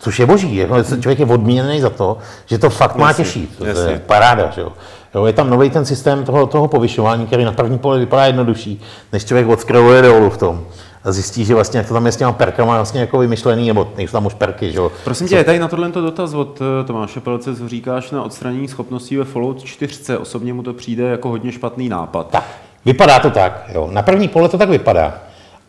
Což 0.00 0.18
je 0.18 0.26
boží, 0.26 0.56
jako 0.56 0.82
člověk 0.82 1.18
je 1.18 1.26
odměněný 1.26 1.80
za 1.80 1.90
to, 1.90 2.18
že 2.46 2.58
to 2.58 2.70
fakt 2.70 2.96
má 2.96 3.08
Jasně, 3.08 3.24
těžší. 3.24 3.46
To, 3.58 3.64
to 3.64 3.80
je 3.80 4.02
paráda, 4.06 4.50
že 4.50 4.60
jo. 4.60 4.72
jo. 5.14 5.24
Je 5.24 5.32
tam 5.32 5.50
nový 5.50 5.70
ten 5.70 5.84
systém 5.84 6.24
toho, 6.24 6.46
toho 6.46 6.68
povyšování, 6.68 7.26
který 7.26 7.44
na 7.44 7.52
první 7.52 7.78
pohled 7.78 7.98
vypadá 7.98 8.26
jednodušší, 8.26 8.82
než 9.12 9.24
člověk 9.24 9.48
odskroluje 9.48 10.02
dolů 10.02 10.30
v 10.30 10.38
tom. 10.38 10.64
A 11.04 11.12
zjistí, 11.12 11.44
že 11.44 11.54
vlastně, 11.54 11.78
jak 11.78 11.88
to 11.88 11.94
tam 11.94 12.06
je 12.06 12.12
s 12.12 12.16
těma 12.16 12.32
perkama 12.32 12.74
vlastně 12.74 13.00
jako 13.00 13.18
vymyšlený, 13.18 13.68
nebo 13.68 13.88
nejsou 13.96 14.12
tam 14.12 14.26
už 14.26 14.34
perky, 14.34 14.72
že 14.72 14.78
jo. 14.78 14.92
Prosím 15.04 15.28
tě, 15.28 15.36
je 15.36 15.44
tady 15.44 15.58
na 15.58 15.68
tohle 15.68 15.88
dotaz 15.88 16.34
od 16.34 16.60
eh, 16.60 16.84
Tomáše 16.84 17.20
Pelce, 17.20 17.56
co 17.56 17.68
říkáš 17.68 18.10
na 18.10 18.22
odstranění 18.22 18.68
schopností 18.68 19.16
ve 19.16 19.24
Fallout 19.24 19.64
4. 19.64 20.16
Osobně 20.16 20.54
mu 20.54 20.62
to 20.62 20.72
přijde 20.72 21.04
jako 21.04 21.28
hodně 21.28 21.52
špatný 21.52 21.88
nápad. 21.88 22.28
Tak, 22.30 22.44
vypadá 22.84 23.18
to 23.18 23.30
tak, 23.30 23.70
jo. 23.74 23.88
Na 23.92 24.02
první 24.02 24.28
pohled 24.28 24.50
to 24.50 24.58
tak 24.58 24.68
vypadá. 24.68 25.14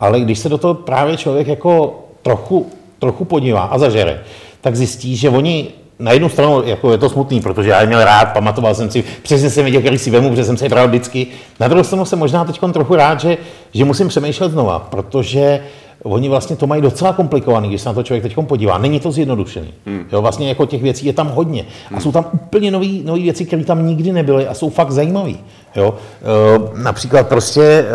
Ale 0.00 0.20
když 0.20 0.38
se 0.38 0.48
do 0.48 0.58
toho 0.58 0.74
právě 0.74 1.16
člověk 1.16 1.46
jako 1.46 2.00
trochu, 2.22 2.70
trochu 2.98 3.24
podívá 3.24 3.62
a 3.62 3.78
zažere, 3.78 4.24
tak 4.60 4.76
zjistí, 4.76 5.16
že 5.16 5.30
oni 5.30 5.68
na 6.00 6.12
jednu 6.12 6.28
stranu 6.28 6.62
jako 6.64 6.92
je 6.92 6.98
to 6.98 7.08
smutný, 7.08 7.40
protože 7.40 7.70
já 7.70 7.80
je 7.80 7.86
měl 7.86 8.04
rád, 8.04 8.24
pamatoval 8.24 8.74
jsem 8.74 8.90
si, 8.90 9.04
přesně 9.22 9.50
jsem 9.50 9.64
věděl, 9.64 9.80
který 9.80 9.98
si 9.98 10.10
vemu, 10.10 10.28
protože 10.30 10.44
jsem 10.44 10.56
se 10.56 10.68
bral 10.68 10.88
vždycky. 10.88 11.26
Na 11.60 11.68
druhou 11.68 11.84
stranu 11.84 12.04
jsem 12.04 12.18
možná 12.18 12.44
teď 12.44 12.60
trochu 12.72 12.94
rád, 12.94 13.20
že, 13.20 13.38
že 13.74 13.84
musím 13.84 14.08
přemýšlet 14.08 14.52
znova, 14.52 14.78
protože 14.78 15.60
oni 16.02 16.28
vlastně 16.28 16.56
to 16.56 16.66
mají 16.66 16.82
docela 16.82 17.12
komplikovaný, 17.12 17.68
když 17.68 17.80
se 17.80 17.88
na 17.88 17.92
to 17.92 18.02
člověk 18.02 18.22
teď 18.22 18.34
podívá. 18.46 18.78
Není 18.78 19.00
to 19.00 19.12
zjednodušený. 19.12 19.68
Hmm. 19.86 20.06
Jo, 20.12 20.22
vlastně 20.22 20.48
jako 20.48 20.66
těch 20.66 20.82
věcí 20.82 21.06
je 21.06 21.12
tam 21.12 21.28
hodně. 21.28 21.64
A 21.94 22.00
jsou 22.00 22.12
tam 22.12 22.24
úplně 22.32 22.70
nové 22.70 23.20
věci, 23.20 23.44
které 23.44 23.64
tam 23.64 23.86
nikdy 23.86 24.12
nebyly 24.12 24.46
a 24.46 24.54
jsou 24.54 24.70
fakt 24.70 24.90
zajímavé. 24.90 25.32
Jo? 25.74 25.94
E, 26.22 26.82
například 26.82 27.28
prostě, 27.28 27.62
e, 27.62 27.86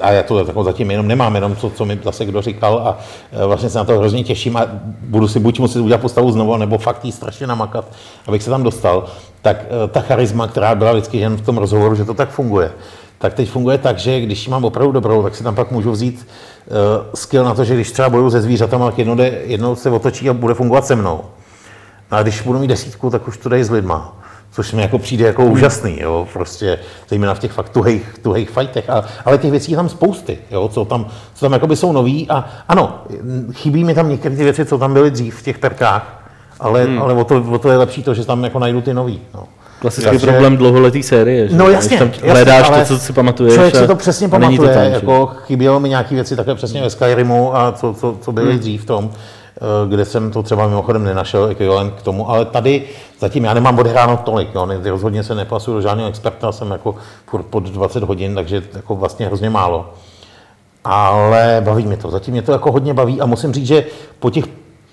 a 0.00 0.10
já 0.10 0.22
to 0.22 0.38
jako 0.38 0.64
zatím 0.64 0.90
jenom 0.90 1.08
nemám, 1.08 1.34
jenom 1.34 1.54
to, 1.54 1.70
co 1.70 1.84
mi 1.84 1.98
zase 2.04 2.24
kdo 2.24 2.42
říkal 2.42 2.78
a 2.84 2.98
e, 3.42 3.46
vlastně 3.46 3.70
se 3.70 3.78
na 3.78 3.84
to 3.84 3.98
hrozně 3.98 4.24
těším 4.24 4.56
a 4.56 4.66
budu 5.00 5.28
si 5.28 5.40
buď 5.40 5.58
muset 5.58 5.80
udělat 5.80 6.00
postavu 6.00 6.32
znovu, 6.32 6.56
nebo 6.56 6.78
fakt 6.78 7.04
jí 7.04 7.12
strašně 7.12 7.46
namakat, 7.46 7.84
abych 8.28 8.42
se 8.42 8.50
tam 8.50 8.62
dostal, 8.62 9.04
tak 9.42 9.64
ta 9.90 10.00
charisma, 10.00 10.48
která 10.48 10.74
byla 10.74 10.92
vždycky 10.92 11.18
jen 11.18 11.36
v 11.36 11.40
tom 11.40 11.58
rozhovoru, 11.58 11.94
že 11.94 12.04
to 12.04 12.14
tak 12.14 12.30
funguje, 12.30 12.72
tak 13.18 13.34
teď 13.34 13.50
funguje 13.50 13.78
tak, 13.78 13.98
že 13.98 14.20
když 14.20 14.46
ji 14.46 14.50
mám 14.50 14.64
opravdu 14.64 14.92
dobrou, 14.92 15.22
tak 15.22 15.34
si 15.34 15.44
tam 15.44 15.54
pak 15.54 15.70
můžu 15.70 15.90
vzít 15.90 16.26
skill 17.14 17.44
na 17.44 17.54
to, 17.54 17.64
že 17.64 17.74
když 17.74 17.92
třeba 17.92 18.08
bojuju 18.08 18.30
se 18.30 18.42
zvířatama, 18.42 18.86
tak 18.86 18.98
jedno, 18.98 19.14
jde, 19.14 19.40
jedno 19.44 19.76
se 19.76 19.90
otočí 19.90 20.30
a 20.30 20.32
bude 20.32 20.54
fungovat 20.54 20.86
se 20.86 20.96
mnou. 20.96 21.20
No 22.12 22.18
a 22.18 22.22
když 22.22 22.42
budu 22.42 22.58
mít 22.58 22.66
desítku, 22.66 23.10
tak 23.10 23.28
už 23.28 23.36
to 23.36 23.48
dají 23.48 23.64
s 23.64 23.70
lidma. 23.70 24.21
Což 24.52 24.72
mi 24.72 24.82
jako 24.82 24.98
přijde 24.98 25.26
jako 25.26 25.44
úžasný, 25.44 26.00
jo, 26.00 26.28
prostě, 26.32 26.78
zejména 27.08 27.34
v 27.34 27.38
těch 27.38 27.52
fakt 27.52 27.68
tuhých, 27.68 28.14
tuhých 28.22 28.50
fightech, 28.50 28.90
a, 28.90 29.04
ale 29.24 29.38
těch 29.38 29.50
věcí 29.50 29.70
je 29.72 29.76
tam 29.76 29.88
spousty, 29.88 30.38
jo, 30.50 30.68
co 30.68 30.84
tam, 30.84 31.06
co 31.34 31.44
tam 31.46 31.52
jakoby 31.52 31.76
jsou 31.76 31.92
nový 31.92 32.26
a 32.30 32.44
ano, 32.68 33.02
chybí 33.52 33.84
mi 33.84 33.94
tam 33.94 34.08
některé 34.08 34.36
ty 34.36 34.44
věci, 34.44 34.64
co 34.64 34.78
tam 34.78 34.92
byly 34.92 35.10
dřív 35.10 35.36
v 35.36 35.42
těch 35.42 35.58
perkách, 35.58 36.22
ale, 36.60 36.84
hmm. 36.84 37.02
ale 37.02 37.14
o, 37.14 37.24
to, 37.24 37.44
o 37.50 37.58
to 37.58 37.70
je 37.70 37.76
lepší 37.76 38.02
to, 38.02 38.14
že 38.14 38.26
tam 38.26 38.44
jako 38.44 38.58
najdu 38.58 38.80
ty 38.80 38.94
nový, 38.94 39.20
no. 39.34 39.44
Klasický 39.80 40.10
Takže- 40.10 40.26
problém 40.26 40.56
dlouholetý 40.56 41.02
série. 41.02 41.48
Že? 41.48 41.56
No 41.56 41.68
jasně, 41.70 41.98
tam 41.98 42.08
jasně, 42.08 42.30
hledáš 42.30 42.68
ale 42.68 42.78
to, 42.78 42.86
co 42.86 42.98
si 42.98 43.12
pamatuješ. 43.12 43.54
Člověk 43.54 43.76
si 43.76 43.86
to 43.86 43.94
přesně 43.96 44.28
není 44.28 44.56
to 44.56 44.62
pamatuje, 44.62 44.74
tam, 44.74 44.92
jako 44.92 45.26
chybělo 45.26 45.80
mi 45.80 45.88
nějaké 45.88 46.14
věci 46.14 46.36
také 46.36 46.54
přesně 46.54 46.82
ve 46.82 46.90
Skyrimu 46.90 47.56
a 47.56 47.72
co, 47.72 47.94
co, 47.94 48.16
co 48.20 48.30
Hmm. 48.30 48.34
byly 48.34 48.58
dřív 48.58 48.82
v 48.82 48.86
tom, 48.86 49.10
kde 49.88 50.04
jsem 50.04 50.30
to 50.30 50.42
třeba 50.42 50.66
mimochodem 50.66 51.04
nenašel 51.04 51.44
ekvivalent 51.44 51.94
k 51.94 52.02
tomu, 52.02 52.30
ale 52.30 52.44
tady 52.44 52.84
zatím 53.18 53.44
já 53.44 53.54
nemám 53.54 53.78
odehráno 53.78 54.16
tolik, 54.16 54.48
jo, 54.54 54.68
rozhodně 54.84 55.24
se 55.24 55.34
nepasuju 55.34 55.76
do 55.76 55.80
žádného 55.80 56.08
experta, 56.08 56.52
jsem 56.52 56.70
jako 56.70 56.94
furt 57.26 57.42
pod 57.42 57.64
20 57.64 58.02
hodin, 58.02 58.34
takže 58.34 58.62
jako 58.74 58.96
vlastně 58.96 59.26
hrozně 59.26 59.50
málo. 59.50 59.90
Ale 60.84 61.62
baví 61.64 61.86
mě 61.86 61.96
to, 61.96 62.10
zatím 62.10 62.32
mě 62.32 62.42
to 62.42 62.52
jako 62.52 62.72
hodně 62.72 62.94
baví 62.94 63.20
a 63.20 63.26
musím 63.26 63.52
říct, 63.52 63.66
že 63.66 63.84
po 64.18 64.30
těch 64.30 64.44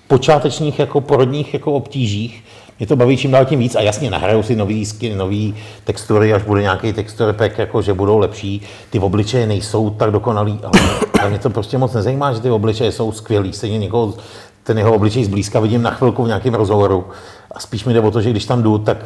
počátečních 0.08 0.78
jako 0.78 1.00
porodních 1.00 1.54
jako 1.54 1.72
obtížích 1.72 2.44
mě 2.80 2.86
to 2.86 2.96
baví 2.96 3.16
čím 3.16 3.30
dál 3.30 3.44
tím 3.44 3.58
víc 3.58 3.74
a 3.74 3.80
jasně 3.80 4.10
nahraju 4.10 4.42
si 4.42 4.56
nový 4.56 4.86
skin, 4.86 5.18
nový 5.18 5.54
textury, 5.84 6.34
až 6.34 6.42
bude 6.42 6.62
nějaký 6.62 6.92
texture 6.92 7.32
pack, 7.32 7.58
jako 7.58 7.82
že 7.82 7.94
budou 7.94 8.18
lepší. 8.18 8.62
Ty 8.90 8.98
obličeje 8.98 9.46
nejsou 9.46 9.90
tak 9.90 10.10
dokonalý, 10.10 10.60
ale, 10.62 10.72
ale 11.20 11.30
mě 11.30 11.38
to 11.38 11.50
prostě 11.50 11.78
moc 11.78 11.92
nezajímá, 11.92 12.32
že 12.32 12.40
ty 12.40 12.50
obličeje 12.50 12.92
jsou 12.92 13.12
skvělý. 13.12 13.52
Stejně 13.52 13.78
někoho, 13.78 14.14
ten 14.62 14.78
jeho 14.78 14.94
obličej 14.94 15.24
zblízka 15.24 15.60
vidím 15.60 15.82
na 15.82 15.90
chvilku 15.90 16.24
v 16.24 16.26
nějakém 16.26 16.54
rozhovoru 16.54 17.04
a 17.52 17.60
spíš 17.60 17.84
mi 17.84 17.92
jde 17.92 18.00
o 18.00 18.10
to, 18.10 18.20
že 18.20 18.30
když 18.30 18.44
tam 18.44 18.62
jdu, 18.62 18.78
tak 18.78 18.98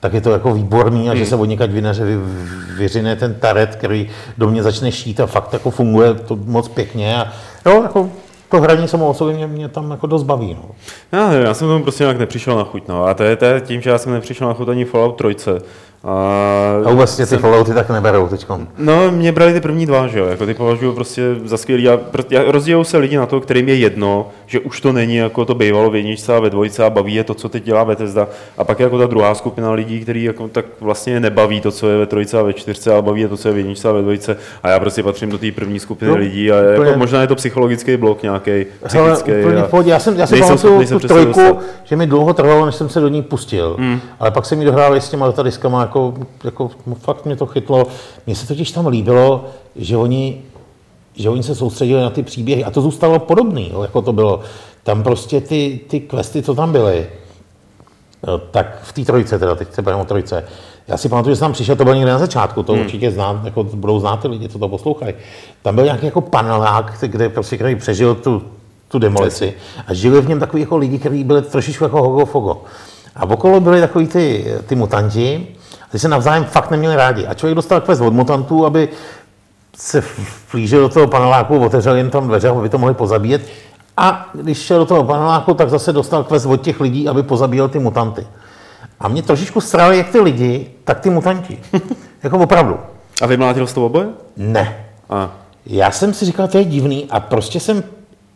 tak 0.00 0.14
je 0.14 0.20
to 0.20 0.30
jako 0.30 0.54
výborný 0.54 1.10
a 1.10 1.14
že 1.14 1.26
se 1.26 1.36
od 1.36 1.44
někaď 1.44 1.70
vyneře, 1.70 2.04
vy, 2.04 2.16
vyřine 2.76 3.16
ten 3.16 3.34
taret, 3.34 3.76
který 3.76 4.08
do 4.38 4.50
mě 4.50 4.62
začne 4.62 4.92
šít 4.92 5.20
a 5.20 5.26
fakt 5.26 5.52
jako 5.52 5.70
funguje 5.70 6.14
to 6.14 6.36
moc 6.36 6.68
pěkně 6.68 7.16
a 7.16 7.32
jo, 7.66 7.82
jako 7.82 8.10
to 8.50 8.60
hraní 8.60 8.88
samo 8.88 9.08
o 9.08 9.14
sobě 9.14 9.34
mě, 9.34 9.46
mě 9.46 9.68
tam 9.68 9.90
jako 9.90 10.06
dost 10.06 10.22
baví. 10.22 10.54
No. 10.54 10.70
Já, 11.12 11.32
já 11.32 11.54
jsem 11.54 11.68
tomu 11.68 11.82
prostě 11.82 12.04
nějak 12.04 12.18
nepřišel 12.18 12.56
na 12.56 12.64
chuť, 12.64 12.88
no. 12.88 13.04
A 13.04 13.14
to 13.14 13.22
je, 13.22 13.36
to 13.36 13.44
je 13.44 13.60
tím, 13.60 13.80
že 13.80 13.90
já 13.90 13.98
jsem 13.98 14.12
nepřišel 14.12 14.48
na 14.48 14.54
chuť 14.54 14.68
ani 14.68 14.84
Fallout 14.84 15.22
3. 15.36 15.50
A, 16.08 16.82
A 16.84 16.90
vůbec 16.90 17.16
tě 17.16 17.26
ty 17.26 17.36
Fallouty 17.36 17.74
tak 17.74 17.90
neberou 17.90 18.28
teďkom. 18.28 18.68
No, 18.78 19.10
mě 19.10 19.32
brali 19.32 19.52
ty 19.52 19.60
první 19.60 19.86
dva, 19.86 20.06
že 20.06 20.18
jo, 20.18 20.26
jako 20.26 20.46
ty 20.46 20.54
považuji 20.54 20.92
prostě 20.92 21.22
za 21.44 21.56
skvělý. 21.56 21.88
A 21.88 21.98
rozdělují 22.46 22.84
se 22.84 22.98
lidi 22.98 23.16
na 23.16 23.26
to, 23.26 23.40
kterým 23.40 23.68
je 23.68 23.74
jedno, 23.76 24.28
že 24.46 24.60
už 24.60 24.80
to 24.80 24.92
není 24.92 25.16
jako 25.16 25.44
to 25.44 25.54
bývalo 25.54 25.90
v 25.90 25.96
jedničce 25.96 26.36
a 26.36 26.40
ve 26.40 26.50
dvojce 26.50 26.84
a 26.84 26.90
baví 26.90 27.14
je 27.14 27.24
to, 27.24 27.34
co 27.34 27.48
teď 27.48 27.64
dělá 27.64 27.84
Bethesda. 27.84 28.28
A 28.58 28.64
pak 28.64 28.80
je 28.80 28.84
jako 28.84 28.98
ta 28.98 29.06
druhá 29.06 29.34
skupina 29.34 29.70
lidí, 29.72 30.00
který 30.00 30.24
jako 30.24 30.48
tak 30.48 30.64
vlastně 30.80 31.20
nebaví 31.20 31.60
to, 31.60 31.70
co 31.70 31.88
je 31.88 31.98
ve 31.98 32.06
trojce 32.06 32.38
a 32.38 32.42
ve 32.42 32.52
čtyřce, 32.52 32.92
ale 32.92 33.02
baví 33.02 33.20
je 33.20 33.28
to, 33.28 33.36
co 33.36 33.48
je 33.48 33.54
v 33.54 33.58
jedničce 33.58 33.88
a 33.88 33.92
ve 33.92 34.02
dvojce. 34.02 34.36
A 34.62 34.68
já 34.70 34.80
prostě 34.80 35.02
patřím 35.02 35.30
do 35.30 35.38
té 35.38 35.52
první 35.52 35.78
skupiny 35.80 36.10
No, 36.10 36.16
lidí 36.16 36.52
a 36.52 36.54
úplně. 36.74 36.86
jako, 36.88 36.98
možná 36.98 37.20
je 37.20 37.26
to 37.26 37.34
psychologický 37.34 37.96
blok 37.96 38.22
nějaký, 38.22 38.66
psychický. 38.86 39.32
a. 39.32 39.82
Já, 39.84 39.98
jsem, 39.98 40.16
já 40.18 40.26
pamatuju 40.26 40.86
se 40.86 40.94
tu 40.94 41.08
trojku, 41.08 41.26
dostat. 41.40 41.56
že 41.84 41.96
mi 41.96 42.06
dlouho 42.06 42.34
trvalo, 42.34 42.66
než 42.66 42.74
jsem 42.74 42.88
se 42.88 43.00
do 43.00 43.08
ní 43.08 43.22
pustil. 43.22 43.76
Hmm. 43.78 44.00
Ale 44.20 44.30
pak 44.30 44.46
jsem 44.46 44.58
ji 44.60 44.64
dohrál 44.64 44.94
s 44.94 45.10
těma 45.10 45.26
datadiskama, 45.26 45.80
jako, 45.80 45.95
jako 46.44 46.70
fakt 46.94 47.24
mě 47.24 47.36
to 47.36 47.46
chytlo. 47.46 47.86
Mně 48.26 48.36
se 48.36 48.46
totiž 48.46 48.70
tam 48.70 48.86
líbilo, 48.86 49.44
že 49.76 49.96
oni, 49.96 50.42
že 51.14 51.30
oni 51.30 51.42
se 51.42 51.54
soustředili 51.54 52.02
na 52.02 52.10
ty 52.10 52.22
příběhy 52.22 52.64
a 52.64 52.70
to 52.70 52.80
zůstalo 52.80 53.18
podobný, 53.18 53.70
jo, 53.72 53.82
jako 53.82 54.02
to 54.02 54.12
bylo. 54.12 54.40
Tam 54.82 55.02
prostě 55.02 55.40
ty, 55.40 55.80
ty 55.88 56.00
questy, 56.00 56.42
co 56.42 56.54
tam 56.54 56.72
byly, 56.72 57.06
No, 58.26 58.38
tak 58.38 58.78
v 58.82 58.92
té 58.92 59.04
trojce 59.04 59.38
teda, 59.38 59.54
teď 59.54 59.74
se 59.74 59.82
bavíme 59.82 60.02
o 60.02 60.06
trojce. 60.06 60.44
Já 60.88 60.96
si 60.96 61.08
pamatuju, 61.08 61.32
že 61.34 61.36
jsem 61.36 61.44
tam 61.44 61.52
přišel, 61.52 61.76
to 61.76 61.84
bylo 61.84 61.94
někde 61.94 62.12
na 62.12 62.18
začátku, 62.18 62.62
to 62.62 62.72
hmm. 62.72 62.82
určitě 62.82 63.10
znát, 63.10 63.44
jako 63.44 63.64
budou 63.64 64.00
znát 64.00 64.16
ty 64.16 64.28
lidi, 64.28 64.48
co 64.48 64.58
to 64.58 64.68
poslouchají. 64.68 65.14
Tam 65.62 65.74
byl 65.74 65.84
nějaký 65.84 66.06
jako 66.06 66.20
panelák, 66.20 66.94
kde 67.00 67.28
prostě, 67.28 67.56
který 67.56 67.76
přežil 67.76 68.14
tu, 68.14 68.42
tu 68.88 68.98
demolici 68.98 69.54
a 69.86 69.94
žili 69.94 70.20
v 70.20 70.28
něm 70.28 70.40
takový 70.40 70.62
jako 70.62 70.76
lidi, 70.76 70.98
kteří 70.98 71.24
byli 71.24 71.42
trošičku 71.42 71.84
jako 71.84 72.02
hogo 72.02 72.26
fogo. 72.26 72.62
A 73.16 73.24
okolo 73.24 73.60
byli 73.60 73.80
takový 73.80 74.06
ty, 74.06 74.44
ty 74.66 74.74
mutanti, 74.74 75.46
ty 75.90 75.98
se 75.98 76.08
navzájem 76.08 76.44
fakt 76.44 76.70
neměli 76.70 76.96
rádi. 76.96 77.26
A 77.26 77.34
člověk 77.34 77.56
dostal 77.56 77.80
quest 77.80 78.00
od 78.00 78.12
mutantů, 78.12 78.66
aby 78.66 78.88
se 79.76 80.00
vplížil 80.00 80.80
do 80.80 80.88
toho 80.88 81.06
paneláku, 81.06 81.58
otevřel 81.58 81.96
jim 81.96 82.10
tam 82.10 82.28
dveře, 82.28 82.48
aby 82.48 82.68
to 82.68 82.78
mohli 82.78 82.94
pozabíjet. 82.94 83.42
A 83.96 84.30
když 84.32 84.58
šel 84.58 84.78
do 84.78 84.86
toho 84.86 85.04
paneláku, 85.04 85.54
tak 85.54 85.70
zase 85.70 85.92
dostal 85.92 86.24
quest 86.24 86.46
od 86.46 86.56
těch 86.56 86.80
lidí, 86.80 87.08
aby 87.08 87.22
pozabíjel 87.22 87.68
ty 87.68 87.78
mutanty. 87.78 88.26
A 89.00 89.08
mě 89.08 89.22
trošičku 89.22 89.60
srali 89.60 89.98
jak 89.98 90.08
ty 90.08 90.20
lidi, 90.20 90.70
tak 90.84 91.00
ty 91.00 91.10
mutanti. 91.10 91.58
jako 92.22 92.38
opravdu. 92.38 92.78
A 93.22 93.26
vymlátil 93.26 93.66
jsi 93.66 93.74
to 93.74 93.86
oboje? 93.86 94.08
Ne. 94.36 94.86
A. 95.10 95.30
Já 95.66 95.90
jsem 95.90 96.14
si 96.14 96.24
říkal, 96.24 96.48
to 96.48 96.58
je 96.58 96.64
divný 96.64 97.06
a 97.10 97.20
prostě 97.20 97.60
jsem, 97.60 97.84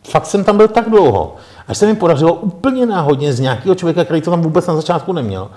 fakt 0.09 0.25
jsem 0.25 0.43
tam 0.43 0.57
byl 0.57 0.67
tak 0.67 0.89
dlouho, 0.89 1.35
až 1.67 1.77
se 1.77 1.85
mi 1.85 1.95
podařilo 1.95 2.33
úplně 2.33 2.85
náhodně 2.85 3.33
z 3.33 3.39
nějakého 3.39 3.75
člověka, 3.75 4.03
který 4.03 4.21
to 4.21 4.31
tam 4.31 4.41
vůbec 4.41 4.67
na 4.67 4.75
začátku 4.75 5.13
neměl, 5.13 5.49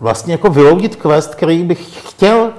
vlastně 0.00 0.32
jako 0.32 0.50
vyloudit 0.50 0.96
quest, 0.96 1.34
který 1.34 1.62
bych 1.62 2.08
chtěl, 2.08 2.50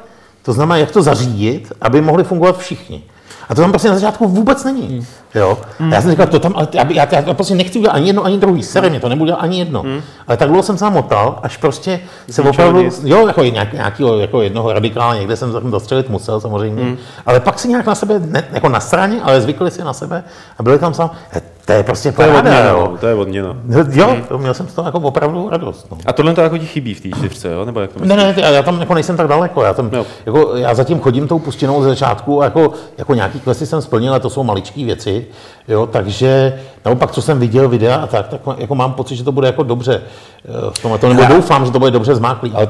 to 0.42 0.54
znamená, 0.54 0.78
jak 0.78 0.92
to 0.92 1.02
zařídit, 1.02 1.74
aby 1.82 2.02
mohli 2.02 2.24
fungovat 2.24 2.58
všichni. 2.58 3.04
A 3.50 3.56
to 3.56 3.62
tam 3.62 3.72
prostě 3.72 3.90
na 3.90 3.96
začátku 3.96 4.28
vůbec 4.28 4.64
není. 4.64 5.08
Jo? 5.36 5.58
Hmm. 5.80 5.92
Já 5.94 6.02
jsem 6.02 6.12
říkal, 6.12 6.28
to 6.28 6.40
tam, 6.40 6.54
ale 6.56 6.68
já, 6.74 6.86
já, 6.92 7.08
já, 7.12 7.34
prostě 7.34 7.56
nechci 7.56 7.80
udělat 7.80 7.94
ani 7.94 8.08
jedno, 8.08 8.24
ani 8.24 8.38
druhý, 8.38 8.64
sere 8.64 8.90
mě 8.90 9.00
to, 9.00 9.10
nebudu 9.10 9.26
dělat 9.26 9.38
ani 9.40 9.60
jedno. 9.60 9.82
Hmm. 9.82 10.02
Ale 10.28 10.38
tak 10.38 10.48
dlouho 10.48 10.64
jsem 10.64 10.78
se 10.78 10.90
motal, 10.90 11.40
až 11.44 11.58
prostě 11.58 12.00
se 12.30 12.42
opravdu, 12.42 12.82
nic. 12.82 13.02
jo, 13.04 13.28
jako 13.28 13.44
nějak, 13.44 13.74
nějakého, 13.74 14.18
jako 14.20 14.42
jednoho 14.42 14.74
radikála, 14.74 15.16
někde 15.16 15.36
jsem 15.36 15.52
zatím 15.52 15.72
dostřelit 15.72 16.10
musel 16.10 16.40
samozřejmě, 16.40 16.84
hmm. 16.84 16.98
ale 17.26 17.40
pak 17.40 17.60
si 17.60 17.68
nějak 17.68 17.86
na 17.86 17.96
sebe, 17.96 18.20
ne, 18.20 18.44
jako 18.52 18.70
na 18.70 18.80
straně, 18.80 19.22
ale 19.24 19.42
zvykli 19.42 19.72
si 19.72 19.84
na 19.84 19.94
sebe 19.94 20.24
a 20.58 20.64
byli 20.64 20.80
tam 20.80 20.94
sám, 20.94 21.12
"He, 21.30 21.42
to 21.68 21.74
je 21.74 21.84
prostě 21.84 22.12
To 22.12 22.22
je 22.22 22.28
paráda, 22.28 22.50
odměna, 22.50 22.70
jo. 22.70 22.88
no, 22.92 22.98
to 22.98 23.08
je 23.08 23.14
odměna. 23.16 23.56
Jo, 23.90 24.16
to 24.28 24.38
měl 24.38 24.54
jsem 24.54 24.68
z 24.68 24.74
toho 24.74 24.88
jako 24.88 25.00
opravdu 25.00 25.50
radost. 25.50 25.88
No. 25.92 25.98
A 26.06 26.14
tohle 26.14 26.34
to 26.34 26.42
jako 26.42 26.58
ti 26.58 26.66
chybí 26.66 26.94
v 26.94 27.02
té 27.02 27.10
čtyřce, 27.10 27.52
jo? 27.52 27.66
Nebo 27.66 27.80
jak 27.80 27.92
to 27.92 28.06
Ne, 28.06 28.16
ne, 28.16 28.34
já, 28.38 28.50
já 28.50 28.64
tam 28.64 28.80
jako 28.80 28.94
nejsem 28.94 29.18
tak 29.18 29.28
daleko, 29.28 29.64
já, 29.64 29.74
tam, 29.74 29.92
jako, 30.26 30.56
já 30.56 30.74
zatím 30.74 31.00
chodím 31.00 31.28
tou 31.28 31.40
pustinou 31.40 31.84
ze 31.84 31.90
začátku 31.90 32.42
a 32.42 32.44
jako, 32.44 32.72
jako 32.98 33.14
nějaký 33.14 33.40
questy 33.40 33.66
jsem 33.66 33.82
splnil, 33.82 34.12
ale 34.12 34.20
to 34.20 34.30
jsou 34.30 34.44
maličké 34.44 34.86
věci, 34.86 35.27
jo, 35.68 35.86
takže 35.88 36.60
naopak, 36.86 37.12
co 37.12 37.22
jsem 37.22 37.40
viděl 37.40 37.70
videa 37.70 37.96
a 37.96 38.08
tak, 38.08 38.28
tak 38.28 38.42
jako 38.58 38.76
mám 38.76 38.94
pocit, 38.94 39.16
že 39.16 39.24
to 39.24 39.32
bude 39.32 39.48
jako 39.48 39.64
dobře 39.64 40.02
eh, 40.46 40.52
v 40.72 40.80
tomhle, 40.82 41.00
to, 41.00 41.14
nebo 41.14 41.34
doufám, 41.36 41.66
že 41.66 41.72
to 41.72 41.80
bude 41.80 41.92
dobře 41.92 42.16
zmáklý, 42.16 42.52
ale 42.56 42.68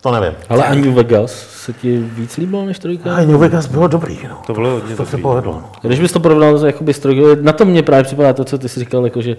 to 0.00 0.10
nevím. 0.12 0.32
Ale 0.48 0.64
a 0.64 0.74
New 0.74 0.92
Vegas 0.94 1.32
se 1.64 1.72
ti 1.72 1.98
víc 1.98 2.36
líbilo 2.36 2.64
než 2.64 2.78
trojka? 2.78 3.14
A 3.14 3.20
New 3.20 3.36
Vegas 3.36 3.66
bylo 3.66 3.86
dobrý, 3.88 4.18
no. 4.28 4.36
To 4.46 4.52
bylo 4.52 4.70
hodně 4.70 4.96
to 4.96 5.04
se 5.04 5.10
dobrý. 5.12 5.22
povedlo. 5.22 5.52
No. 5.52 5.70
Když 5.82 6.00
bys 6.00 6.12
to 6.12 6.20
porovnal 6.20 6.58
s- 6.58 6.62
jakoby 6.62 6.94
s 6.94 6.98
trojkou, 6.98 7.26
na 7.40 7.52
to 7.52 7.64
mě 7.64 7.82
právě 7.82 8.04
připadá 8.04 8.32
to, 8.32 8.44
co 8.44 8.58
ty 8.58 8.68
jsi 8.68 8.80
říkal, 8.80 9.04
jako 9.04 9.20
že 9.22 9.36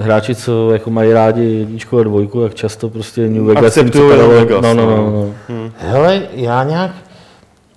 hráči, 0.00 0.34
co 0.34 0.70
jako 0.70 0.90
mají 0.90 1.12
rádi 1.12 1.42
jedničku 1.44 1.98
a 1.98 2.02
dvojku, 2.02 2.40
jak 2.40 2.54
často 2.54 2.88
prostě 2.88 3.20
New 3.28 3.42
Vegas 3.44 3.76
jim 3.76 3.86
Akceptují 3.86 4.10
připadalo- 4.10 4.28
New 4.32 4.38
Vegas, 4.38 4.62
no, 4.62 4.74
no, 4.74 4.86
no. 4.86 4.96
no, 4.96 5.10
no. 5.48 5.70
Hele, 5.78 6.22
já 6.32 6.64
nějak, 6.64 6.90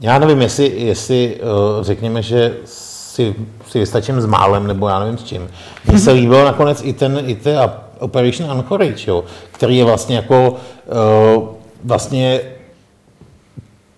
já 0.02 0.20
nevím, 0.20 0.42
jestli, 0.42 0.72
jestli 0.76 1.36
uh, 1.42 1.84
řekněme, 1.84 2.22
že 2.22 2.54
si, 3.14 3.36
si 3.70 3.80
vystačím 3.80 4.22
s 4.22 4.26
málem, 4.26 4.68
nebo 4.68 4.88
já 4.88 5.00
nevím 5.00 5.18
s 5.18 5.24
čím. 5.24 5.50
Mně 5.88 6.00
se 6.00 6.12
líbil 6.12 6.46
nakonec 6.46 6.82
i 6.84 6.94
ten, 6.94 7.20
i 7.26 7.36
ten 7.36 7.72
Operation 8.00 8.52
Anchorage, 8.52 9.10
jo, 9.12 9.24
který 9.52 9.78
je 9.78 9.84
vlastně 9.84 10.16
jako, 10.16 10.56
uh, 11.36 11.48
vlastně 11.84 12.42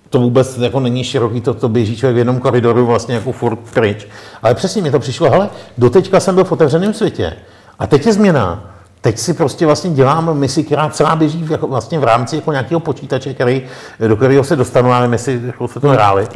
to 0.10 0.19
vůbec 0.19 0.58
jako 0.58 0.80
není 0.80 1.04
široký, 1.04 1.41
to, 1.41 1.54
to 1.54 1.69
běží 1.69 1.97
člověk 1.97 2.15
v 2.15 2.17
jednom 2.17 2.39
koridoru 2.39 2.86
vlastně 2.86 3.15
jako 3.15 3.32
furt 3.32 3.60
pryč. 3.73 4.08
Ale 4.43 4.56
přesně 4.56 4.82
mi 4.82 4.91
to 4.91 4.99
přišlo, 4.99 5.30
hele, 5.30 5.49
doteďka 5.78 6.19
jsem 6.19 6.36
byl 6.36 6.43
v 6.43 6.51
otevřeném 6.51 6.93
světě 6.93 7.34
a 7.80 7.88
teď 7.88 8.06
je 8.06 8.13
změna. 8.13 8.71
Teď 9.01 9.17
si 9.17 9.34
prostě 9.34 9.65
vlastně 9.65 9.89
dělám 9.89 10.38
misi, 10.38 10.63
která 10.63 10.89
celá 10.89 11.15
běží 11.15 11.43
v, 11.43 11.51
jako 11.51 11.67
vlastně 11.67 11.99
v 11.99 12.04
rámci 12.04 12.36
jako 12.36 12.51
nějakého 12.51 12.80
počítače, 12.80 13.34
který, 13.34 13.63
do 14.08 14.15
kterého 14.15 14.43
se 14.43 14.56
dostanu, 14.56 14.91
nevím, 14.91 15.13
jestli 15.13 15.41
jako 15.45 15.67
se 15.67 15.80
to 15.80 15.89
hráli. 15.89 16.28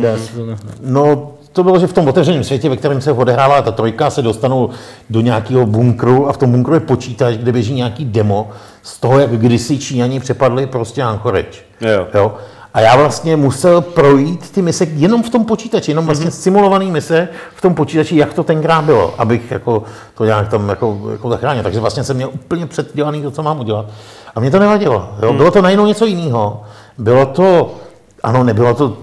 No, 0.81 1.31
to 1.51 1.63
bylo, 1.63 1.79
že 1.79 1.87
v 1.87 1.93
tom 1.93 2.07
otevřeném 2.07 2.43
světě, 2.43 2.69
ve 2.69 2.77
kterém 2.77 3.01
se 3.01 3.11
odehrála 3.11 3.61
ta 3.61 3.71
trojka, 3.71 4.09
se 4.09 4.21
dostanou 4.21 4.69
do 5.09 5.21
nějakého 5.21 5.65
bunkru 5.65 6.29
a 6.29 6.33
v 6.33 6.37
tom 6.37 6.51
bunkru 6.51 6.73
je 6.73 6.79
počítač, 6.79 7.35
kde 7.35 7.51
běží 7.51 7.73
nějaký 7.73 8.05
demo 8.05 8.49
z 8.83 8.99
toho, 8.99 9.19
jak 9.19 9.31
kdysi 9.31 9.77
Číňani 9.77 10.19
přepadli 10.19 10.67
prostě 10.67 11.03
Anchorage. 11.03 11.59
Jo. 11.81 12.07
Jo? 12.13 12.33
A 12.73 12.81
já 12.81 12.95
vlastně 12.95 13.35
musel 13.35 13.81
projít 13.81 14.51
ty 14.51 14.61
mise 14.61 14.83
jenom 14.83 15.23
v 15.23 15.29
tom 15.29 15.45
počítači, 15.45 15.91
jenom 15.91 16.05
vlastně 16.05 16.31
simulovaný 16.31 16.91
mise 16.91 17.27
v 17.55 17.61
tom 17.61 17.75
počítači, 17.75 18.15
jak 18.15 18.33
to 18.33 18.43
tenkrát 18.43 18.85
bylo, 18.85 19.13
abych 19.17 19.51
jako 19.51 19.83
to 20.15 20.25
nějak 20.25 20.49
tam 20.49 20.69
jako, 20.69 20.99
jako 21.11 21.29
zachránil. 21.29 21.63
Takže 21.63 21.79
vlastně 21.79 22.03
jsem 22.03 22.15
měl 22.15 22.29
úplně 22.33 22.65
předdělaný 22.65 23.21
to, 23.21 23.31
co 23.31 23.43
mám 23.43 23.59
udělat. 23.59 23.85
A 24.35 24.39
mě 24.39 24.51
to 24.51 24.59
nevadilo. 24.59 25.09
Jo? 25.21 25.33
Bylo 25.33 25.51
to 25.51 25.61
najednou 25.61 25.85
něco 25.85 26.05
jiného. 26.05 26.63
Bylo 26.97 27.25
to, 27.25 27.75
ano, 28.23 28.43
nebylo 28.43 28.73
to 28.73 28.97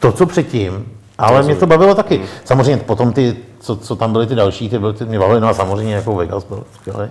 to, 0.00 0.12
co 0.12 0.26
předtím, 0.26 0.86
ale 1.20 1.42
mě 1.42 1.56
to 1.56 1.66
bavilo 1.66 1.94
taky. 1.94 2.20
Samozřejmě 2.44 2.76
potom 2.76 3.12
ty, 3.12 3.36
co, 3.60 3.76
co 3.76 3.96
tam 3.96 4.12
byly 4.12 4.26
ty 4.26 4.34
další, 4.34 4.68
ty 4.68 4.78
byly 4.78 4.92
ty, 4.92 5.04
mě 5.04 5.18
bavily, 5.18 5.40
no 5.40 5.48
a 5.48 5.54
samozřejmě 5.54 5.94
jako 5.94 6.14
Vegas 6.14 6.44
byl 6.44 6.64
skvělý. 6.74 7.10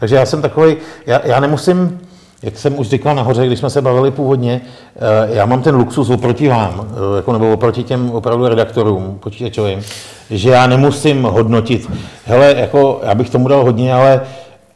Takže 0.00 0.16
já 0.16 0.26
jsem 0.26 0.42
takový, 0.42 0.76
já, 1.06 1.20
já 1.24 1.40
nemusím, 1.40 2.00
jak 2.42 2.58
jsem 2.58 2.78
už 2.78 2.88
říkal 2.88 3.14
nahoře, 3.14 3.46
když 3.46 3.58
jsme 3.58 3.70
se 3.70 3.82
bavili 3.82 4.10
původně, 4.10 4.60
eh, 4.96 5.34
já 5.34 5.46
mám 5.46 5.62
ten 5.62 5.74
luxus 5.74 6.10
oproti 6.10 6.48
vám, 6.48 6.86
eh, 6.90 7.16
jako 7.16 7.32
nebo 7.32 7.52
oproti 7.52 7.82
těm 7.82 8.10
opravdu 8.10 8.48
redaktorům 8.48 9.18
počítačovým, 9.20 9.80
že 10.30 10.50
já 10.50 10.66
nemusím 10.66 11.22
hodnotit, 11.22 11.90
hele, 12.24 12.54
jako 12.56 13.00
já 13.02 13.14
bych 13.14 13.30
tomu 13.30 13.48
dal 13.48 13.64
hodně, 13.64 13.94
ale 13.94 14.20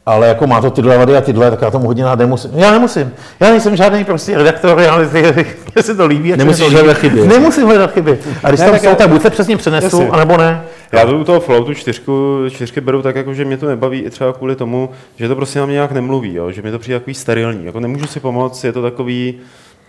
ale 0.05 0.27
jako 0.27 0.47
má 0.47 0.61
to 0.61 0.69
tyhle 0.71 0.97
vady 0.97 1.17
a 1.17 1.21
tyhle, 1.21 1.51
tak 1.51 1.61
já 1.61 1.71
tomu 1.71 1.87
hodně 1.87 2.03
dát 2.03 2.19
nemusím. 2.19 2.51
Já 2.53 2.71
nemusím. 2.71 3.11
Já 3.39 3.49
nejsem 3.49 3.75
žádný 3.75 4.03
prostě 4.05 4.37
redaktor, 4.37 4.79
ale 4.89 5.09
mně 5.75 5.83
se 5.83 5.95
to 5.95 6.05
líbí. 6.05 6.33
Nemusíš 6.37 6.59
to 6.65 6.67
líbí. 6.69 6.75
hledat 6.81 6.97
chyby. 6.97 7.27
Nemusím 7.27 7.65
hledat 7.65 7.91
chyby. 7.93 8.19
A 8.43 8.47
když 8.49 8.59
Ne, 8.59 8.65
tam 8.65 8.73
tak 8.73 8.81
jsou, 8.81 8.89
já- 8.89 8.95
tak 8.95 9.09
buď 9.09 9.21
se 9.21 9.29
přesně 9.29 9.57
přenesu, 9.57 9.85
Jasně. 10.01 10.09
anebo 10.09 10.37
ne. 10.37 10.61
Já 10.91 11.05
to 11.05 11.17
u 11.17 11.23
toho 11.23 11.39
floatu 11.39 11.73
čtyřku, 11.73 12.37
čtyřky 12.49 12.81
beru 12.81 13.01
tak, 13.01 13.15
jako, 13.15 13.33
že 13.33 13.45
mě 13.45 13.57
to 13.57 13.65
nebaví 13.67 13.99
i 13.99 14.09
třeba 14.09 14.33
kvůli 14.33 14.55
tomu, 14.55 14.89
že 15.15 15.27
to 15.27 15.35
prostě 15.35 15.59
na 15.59 15.65
mě 15.65 15.73
nějak 15.73 15.91
nemluví, 15.91 16.33
jo? 16.35 16.51
že 16.51 16.61
mi 16.61 16.71
to 16.71 16.79
přijde 16.79 16.99
takový 16.99 17.13
sterilní. 17.13 17.65
Jako 17.65 17.79
nemůžu 17.79 18.07
si 18.07 18.19
pomoct, 18.19 18.63
je 18.63 18.71
to 18.73 18.81
takový 18.81 19.35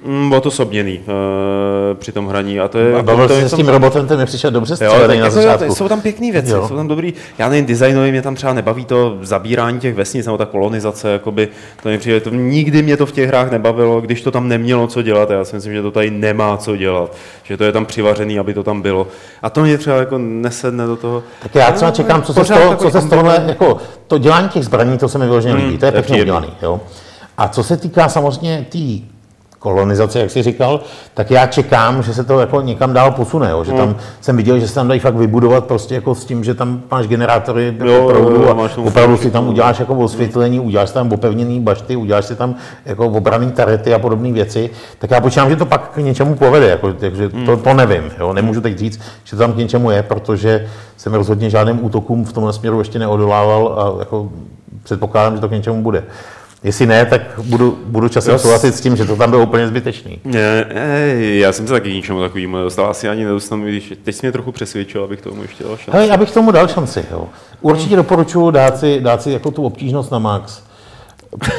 mm, 0.07 0.33
odosobněný 0.33 0.99
uh, 0.99 1.05
při 1.99 2.13
tom 2.13 2.27
hraní. 2.27 2.61
A 2.61 2.69
to 2.69 2.79
je, 2.79 2.95
A 2.95 3.03
bavil 3.03 3.29
to 3.29 3.35
jsi 3.35 3.49
s 3.49 3.55
tím 3.55 3.67
tom- 3.67 3.75
robotem, 3.75 4.07
ten 4.07 4.19
mi 4.19 4.27
přišel 4.27 4.51
dobře 4.51 4.73
Jo, 4.73 4.77
střelený 4.77 5.07
tak 5.09 5.19
na 5.19 5.25
jako, 5.25 5.35
začátku. 5.37 5.75
jsou 5.75 5.89
tam 5.89 6.01
pěkné 6.01 6.33
věci, 6.33 6.51
Jo. 6.51 6.69
jsou 6.69 6.77
tam 6.77 6.89
dobrý. 6.89 7.15
Já 7.39 7.49
nevím, 7.49 7.67
designově 7.67 8.11
mě 8.11 8.23
tam 8.23 8.35
třeba 8.35 8.53
nebaví 8.53 8.85
to 8.85 9.19
zabírání 9.23 9.81
těch 9.81 9.95
vesnic 9.95 10.27
nebo 10.27 10.39
ta 10.39 10.47
kolonizace, 10.47 11.09
jakoby, 11.11 11.49
to 11.83 11.89
mi 11.89 11.99
přijde, 11.99 12.21
to 12.21 12.31
nikdy 12.31 12.83
mě 12.83 12.97
to 12.97 13.07
v 13.07 13.13
těch 13.13 13.29
hrách 13.29 13.51
nebavilo, 13.51 14.01
když 14.01 14.23
to 14.23 14.31
tam 14.31 14.49
nemělo 14.49 14.87
co 14.87 15.03
dělat. 15.03 15.31
Já 15.31 15.45
si 15.45 15.57
myslím, 15.57 15.73
že 15.73 15.83
to 15.83 15.91
tady 15.91 16.11
nemá 16.11 16.57
co 16.57 16.77
dělat, 16.77 17.15
že 17.43 17.57
to 17.57 17.65
je 17.65 17.73
tam 17.73 17.87
přivařený, 17.87 18.39
aby 18.39 18.55
to 18.55 18.63
tam 18.63 18.83
bylo. 18.83 19.07
A 19.43 19.51
to 19.51 19.61
mě 19.63 19.79
třeba 19.79 19.97
jako 19.97 20.19
nesedne 20.19 20.87
do 20.87 20.97
toho. 20.97 21.23
Tak 21.43 21.55
já 21.55 21.73
třeba 21.73 21.91
čekám, 21.91 22.23
co 22.23 22.33
se 22.35 22.45
z 22.45 22.49
toho, 22.49 22.77
co 22.77 22.91
se 22.91 23.01
z 23.01 23.05
ambivalent- 23.07 23.49
jako 23.49 23.77
to 24.07 24.19
dělání 24.19 24.49
těch 24.49 24.65
zbraní, 24.65 24.99
to 24.99 25.09
se 25.09 25.19
mi 25.19 25.25
vyloženě 25.25 25.55
líbí, 25.55 25.79
to 25.79 25.87
je 25.87 25.93
pěkně 25.93 26.23
udělaný, 26.23 26.49
jo. 26.63 26.81
A 27.39 27.49
co 27.49 27.63
se 27.65 27.77
týká 27.77 28.09
samozřejmě 28.09 28.67
té 28.73 28.79
kolonizace, 29.61 30.21
jak 30.21 30.31
jsi 30.31 30.43
říkal, 30.43 30.81
tak 31.15 31.31
já 31.31 31.47
čekám, 31.47 32.03
že 32.03 32.15
se 32.15 32.25
to 32.25 32.41
jako 32.41 32.61
někam 32.61 32.93
dál 32.93 33.11
posune, 33.11 33.51
jo? 33.51 33.65
že 33.65 33.73
tam 33.73 33.97
jsem 34.21 34.37
viděl, 34.37 34.59
že 34.59 34.69
se 34.69 34.75
tam 34.75 34.89
dají 34.89 35.01
fakt 35.01 35.15
vybudovat 35.15 35.65
prostě 35.65 35.95
jako 35.95 36.15
s 36.15 36.25
tím, 36.25 36.45
že 36.45 36.55
tam 36.55 36.83
máš 36.91 37.07
generátory 37.07 37.67
jako 37.67 37.85
Jo, 37.85 37.93
jo, 37.95 38.09
proudu 38.09 38.43
jo, 38.43 38.57
a 38.59 38.83
opravdu 38.83 39.17
si 39.17 39.31
tam 39.31 39.49
uděláš 39.49 39.81
jako 39.81 39.95
osvětlení, 39.95 40.61
uděláš 40.61 40.91
tam 40.91 41.13
opevněný 41.13 41.61
bašty, 41.61 41.97
uděláš 41.97 42.25
si 42.25 42.37
tam 42.37 42.55
jako 42.85 43.07
obraný 43.07 43.51
tarety 43.53 43.95
a 43.95 43.99
podobné 43.99 44.33
věci, 44.33 44.71
tak 44.99 45.11
já 45.11 45.21
počítám, 45.21 45.51
že 45.51 45.57
to 45.57 45.67
pak 45.67 45.91
k 45.91 45.97
něčemu 45.97 46.35
povede, 46.35 46.69
jako, 46.69 46.93
takže 46.93 47.29
to, 47.29 47.57
to 47.57 47.75
nevím, 47.75 48.11
jo? 48.19 48.33
nemůžu 48.33 48.61
teď 48.61 48.79
říct, 48.79 49.01
že 49.25 49.37
to 49.37 49.43
tam 49.43 49.53
k 49.53 49.57
něčemu 49.57 49.91
je, 49.91 50.03
protože 50.03 50.67
jsem 50.97 51.15
rozhodně 51.15 51.51
žádným 51.51 51.85
útokům 51.85 52.25
v 52.25 52.33
tomhle 52.33 52.53
směru 52.53 52.79
ještě 52.79 52.99
neodolával 52.99 53.79
a 53.79 53.99
jako 53.99 54.29
předpokládám, 54.83 55.35
že 55.35 55.41
to 55.41 55.49
k 55.49 55.53
něčemu 55.53 55.83
bude. 55.83 56.05
Jestli 56.65 56.87
ne, 56.87 57.07
tak 57.07 57.23
budu, 57.43 57.79
budu 57.87 58.09
časem 58.09 58.39
souhlasit 58.39 58.75
s 58.75 58.81
tím, 58.81 58.97
že 58.97 59.05
to 59.05 59.17
tam 59.17 59.31
bylo 59.31 59.43
úplně 59.43 59.69
zbytečný. 59.69 60.19
Ne, 60.25 60.65
ne, 60.75 61.15
já 61.19 61.53
jsem 61.53 61.67
se 61.67 61.73
taky 61.73 61.91
k 61.91 61.95
ničemu 61.95 62.21
takovému 62.21 62.57
nedostal, 62.57 62.87
asi 62.91 63.09
ani 63.09 63.25
nedostanu, 63.25 63.65
když 63.65 63.93
teď 64.03 64.15
jsi 64.15 64.27
mě 64.27 64.33
trochu 64.33 64.53
přesvědčil, 64.53 65.05
abych 65.05 65.21
tomu 65.21 65.43
ještě 65.43 65.65
dal 65.65 65.77
šanci. 65.77 65.91
Hele, 65.91 66.07
já 66.07 66.17
bych 66.17 66.31
tomu 66.31 66.51
dal 66.51 66.69
šanci. 66.69 67.05
Jo. 67.11 67.25
Určitě 67.61 67.97
doporučuji 67.97 68.51
dát 68.51 68.79
si, 68.79 69.01
dát 69.01 69.23
si 69.23 69.31
jako 69.31 69.51
tu 69.51 69.63
obtížnost 69.65 70.11
na 70.13 70.19
max. 70.19 70.63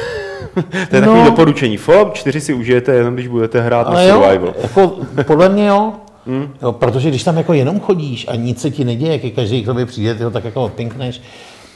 To 0.90 0.96
je 0.96 1.00
takový 1.00 1.18
No. 1.20 1.24
doporučení. 1.24 1.76
Fallout 1.76 2.14
4 2.14 2.40
si 2.40 2.54
užijete 2.54 2.92
jenom, 2.94 3.14
když 3.14 3.28
budete 3.28 3.60
hrát 3.60 3.86
na 3.86 3.92
Ale 3.92 4.08
jo, 4.08 4.14
survival. 4.22 4.54
jako, 4.62 4.96
podle 5.26 5.48
mě 5.48 5.66
jo. 5.66 5.92
jo. 6.62 6.72
Protože 6.72 7.08
když 7.08 7.24
tam 7.24 7.36
jako 7.36 7.52
jenom 7.52 7.80
chodíš 7.80 8.26
a 8.28 8.34
nic 8.36 8.60
se 8.60 8.70
ti 8.70 8.84
neděje, 8.84 9.18
ke 9.18 9.30
každý 9.30 9.62
k 9.62 9.66
tobě 9.66 9.86
přijde, 9.86 10.14
ty 10.14 10.24
ho 10.24 10.30
tak 10.30 10.44
jako 10.44 10.64
odpinkneš, 10.64 11.22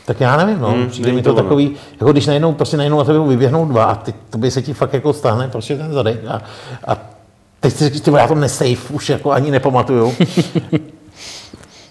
tak 0.07 0.21
já 0.21 0.37
nevím, 0.37 0.61
no, 0.61 0.75
přijde 0.89 1.07
není 1.07 1.17
mi 1.17 1.23
to, 1.23 1.29
to 1.29 1.35
ono. 1.35 1.43
takový, 1.43 1.71
jako 2.01 2.13
když 2.13 2.27
najednou, 2.27 2.53
prostě 2.53 2.77
najednou 2.77 2.99
na 2.99 3.05
tebe 3.05 3.19
vyběhnou 3.29 3.67
dva 3.67 3.85
a 3.85 3.95
ty, 3.95 4.15
tobě 4.31 4.51
se 4.51 4.63
ti 4.63 4.75
fakt 4.75 4.93
jako 4.95 5.13
stáhne 5.13 5.49
prostě 5.49 5.77
ten 5.77 5.93
zadek 5.93 6.21
a, 6.29 6.41
a 6.87 6.97
teď 7.61 7.73
si 7.75 7.85
říkáš, 7.85 8.01
ty 8.01 8.11
já 8.11 8.27
to 8.29 8.35
nesafe, 8.35 8.93
už 8.93 9.09
jako 9.09 9.33
ani 9.33 9.51
nepamatuju. 9.51 10.15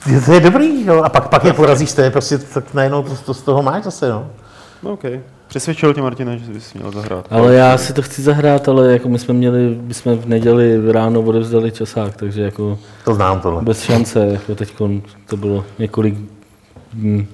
to 0.26 0.34
je 0.34 0.40
dobrý, 0.40 0.86
jo, 0.86 1.02
a 1.04 1.10
pak, 1.10 1.30
pak 1.30 1.44
je 1.44 1.54
porazíš, 1.54 1.94
to 1.94 2.02
je 2.02 2.12
prostě, 2.12 2.38
tak 2.38 2.74
najednou 2.74 3.04
to, 3.04 3.16
to 3.26 3.34
z 3.34 3.42
toho 3.42 3.64
máš 3.64 3.84
zase, 3.84 4.10
no. 4.10 4.28
No, 4.84 4.94
OK. 4.94 5.04
Přesvědčil 5.48 5.94
tě, 5.94 6.02
Martina, 6.02 6.36
že 6.36 6.52
bys 6.54 6.74
měl 6.74 6.92
zahrát. 6.92 7.28
Ale 7.30 7.56
já 7.56 7.78
si 7.78 7.94
to 7.94 8.02
chci 8.02 8.22
zahrát, 8.22 8.70
ale 8.70 8.94
jako 8.94 9.10
my 9.10 9.20
jsme 9.20 9.34
měli, 9.34 9.78
my 9.82 9.94
jsme 9.94 10.16
v 10.16 10.26
neděli 10.26 10.92
ráno 10.92 11.22
odevzdali 11.22 11.72
časák, 11.72 12.16
takže 12.16 12.42
jako 12.42 12.80
To 13.06 13.14
znám 13.14 13.40
tohle. 13.40 13.62
bez 13.62 13.82
šance, 13.82 14.26
jako 14.26 14.56
teď 14.56 14.74
to 15.28 15.38
bylo 15.38 15.66
několik 15.80 16.16
dní. 16.94 17.28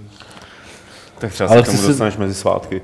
Tak 1.22 1.32
třeba 1.32 1.50
Ale 1.50 1.58
se 1.60 1.64
k 1.64 1.66
tomu 1.66 1.78
chci 1.78 1.82
si- 1.86 1.88
dostaneš 1.88 2.18
mezi 2.18 2.34
svátky. 2.34 2.82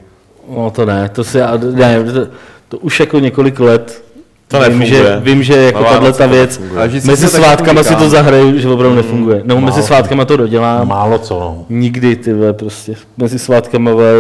No 0.56 0.72
to 0.72 0.86
ne, 0.86 1.10
to 1.10 1.24
si 1.24 1.38
já, 1.38 1.58
ne, 1.58 2.04
to, 2.04 2.28
to 2.68 2.78
už 2.78 3.00
jako 3.00 3.20
několik 3.20 3.60
let 3.60 4.04
To 4.48 4.60
vím, 4.60 4.80
nefunguje. 4.80 5.04
že, 5.04 5.20
vím, 5.24 5.44
že 5.44 5.54
jako 5.58 5.84
tahle 5.84 6.14
ta 6.14 6.28
věc, 6.28 6.60
nefunguje. 6.60 7.02
Mezi 7.06 7.28
svátkama 7.28 7.84
si 7.84 7.96
to 7.96 8.10
zahraju, 8.10 8.60
že 8.60 8.70
opravdu 8.70 8.96
nefunguje. 8.96 9.42
No, 9.46 9.56
mezi 9.56 9.72
málo. 9.72 9.84
svátkama 9.88 10.26
to 10.26 10.38
dodělám, 10.38 10.88
Málo 10.88 11.18
co, 11.20 11.40
no. 11.40 11.66
nikdy, 11.70 12.16
ty 12.16 12.34
vole, 12.34 12.54
prostě. 12.54 12.94
Mezi 13.18 13.40
svátkama, 13.40 13.92
vole, 13.92 14.14